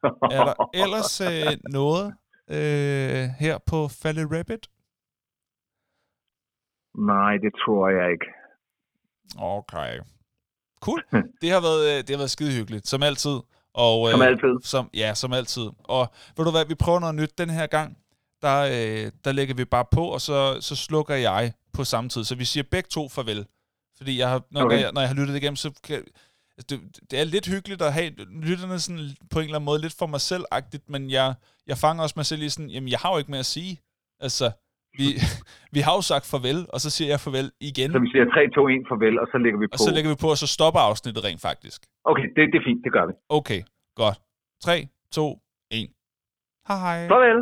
Er 0.04 0.44
der 0.44 0.70
ellers 0.84 1.20
øh, 1.20 1.58
noget 1.70 2.14
øh, 2.48 3.28
her 3.28 3.58
på 3.58 3.88
Fallet 3.88 4.28
Rabbit? 4.32 4.70
Nej, 7.06 7.32
det 7.36 7.52
tror 7.64 7.88
jeg 7.88 8.12
ikke. 8.12 8.26
Okay. 9.38 10.00
Cool. 10.80 11.04
Det 11.42 11.50
har 11.50 11.60
været, 11.60 11.82
øh, 11.90 11.98
det 11.98 12.10
har 12.10 12.16
været 12.16 12.30
skide 12.30 12.52
hyggeligt, 12.58 12.88
som 12.88 13.02
altid. 13.02 13.38
Og, 13.74 14.06
øh, 14.08 14.12
Som 14.12 14.22
altid. 14.22 14.54
Som, 14.62 14.90
ja, 14.94 15.14
som 15.14 15.32
altid. 15.32 15.66
Og 15.84 16.12
ved 16.36 16.44
du 16.44 16.50
hvad, 16.50 16.64
vi 16.66 16.74
prøver 16.74 17.00
noget 17.00 17.14
nyt 17.14 17.38
den 17.38 17.50
her 17.50 17.66
gang. 17.66 17.96
Der, 18.42 18.60
øh, 18.60 19.12
der 19.24 19.32
lægger 19.32 19.54
vi 19.54 19.64
bare 19.64 19.84
på, 19.92 20.04
og 20.04 20.20
så, 20.20 20.60
så 20.60 20.76
slukker 20.76 21.14
jeg 21.14 21.52
på 21.72 21.84
samme 21.84 22.10
tid. 22.10 22.24
Så 22.24 22.34
vi 22.34 22.44
siger 22.44 22.64
begge 22.70 22.88
to 22.88 23.08
farvel. 23.08 23.46
Fordi 23.96 24.18
jeg 24.18 24.28
har, 24.28 24.42
når, 24.50 24.60
Okay. 24.64 24.74
okay. 24.76 24.84
jeg, 24.84 24.92
når 24.92 25.00
jeg 25.00 25.08
har 25.08 25.14
lyttet 25.14 25.36
igennem, 25.36 25.56
så 25.56 25.70
kan, 25.84 25.94
altså, 25.96 26.66
det, 26.76 26.80
det 27.10 27.20
er 27.20 27.24
lidt 27.24 27.46
hyggeligt 27.46 27.82
at 27.82 27.92
have 27.92 28.10
lytterne 28.30 28.78
sådan 28.78 29.10
på 29.30 29.38
en 29.38 29.44
eller 29.44 29.56
anden 29.56 29.64
måde 29.64 29.80
lidt 29.80 29.94
for 29.98 30.06
mig 30.06 30.20
selv-agtigt, 30.20 30.88
men 30.90 31.10
jeg, 31.10 31.34
jeg 31.66 31.78
fanger 31.78 32.02
også 32.02 32.12
mig 32.16 32.26
selv 32.26 32.42
i 32.42 32.48
sådan, 32.48 32.70
jamen 32.70 32.88
jeg 32.88 32.98
har 32.98 33.12
jo 33.12 33.18
ikke 33.18 33.30
mere 33.30 33.38
at 33.38 33.46
sige. 33.46 33.80
Altså, 34.20 34.50
vi, 34.98 35.06
vi 35.74 35.80
har 35.86 35.94
jo 35.98 36.02
sagt 36.12 36.24
farvel, 36.32 36.58
og 36.74 36.78
så 36.84 36.88
siger 36.96 37.08
jeg 37.14 37.20
farvel 37.26 37.48
igen. 37.70 37.88
Så 37.96 37.98
vi 38.04 38.10
siger 38.14 38.24
3, 38.36 38.48
2, 38.48 38.68
1, 38.68 38.88
farvel, 38.90 39.14
og 39.22 39.26
så 39.32 39.36
lægger 39.44 39.58
vi 39.62 39.66
på. 39.66 39.74
Og 39.76 39.80
så 39.86 39.90
lægger 39.94 40.10
vi 40.14 40.18
på, 40.24 40.28
og 40.34 40.38
så 40.44 40.48
stopper 40.56 40.80
afsnittet 40.88 41.20
rent 41.28 41.42
faktisk. 41.48 41.80
Okay, 42.10 42.26
det, 42.36 42.42
det 42.52 42.58
er 42.62 42.66
fint, 42.70 42.80
det 42.84 42.92
gør 42.96 43.04
vi. 43.10 43.14
Okay, 43.38 43.60
godt. 44.02 44.18
3, 44.66 44.88
2, 45.12 45.38
1. 45.70 45.88
Hej 46.68 46.78
hej. 46.86 46.98
Farvel! 47.12 47.40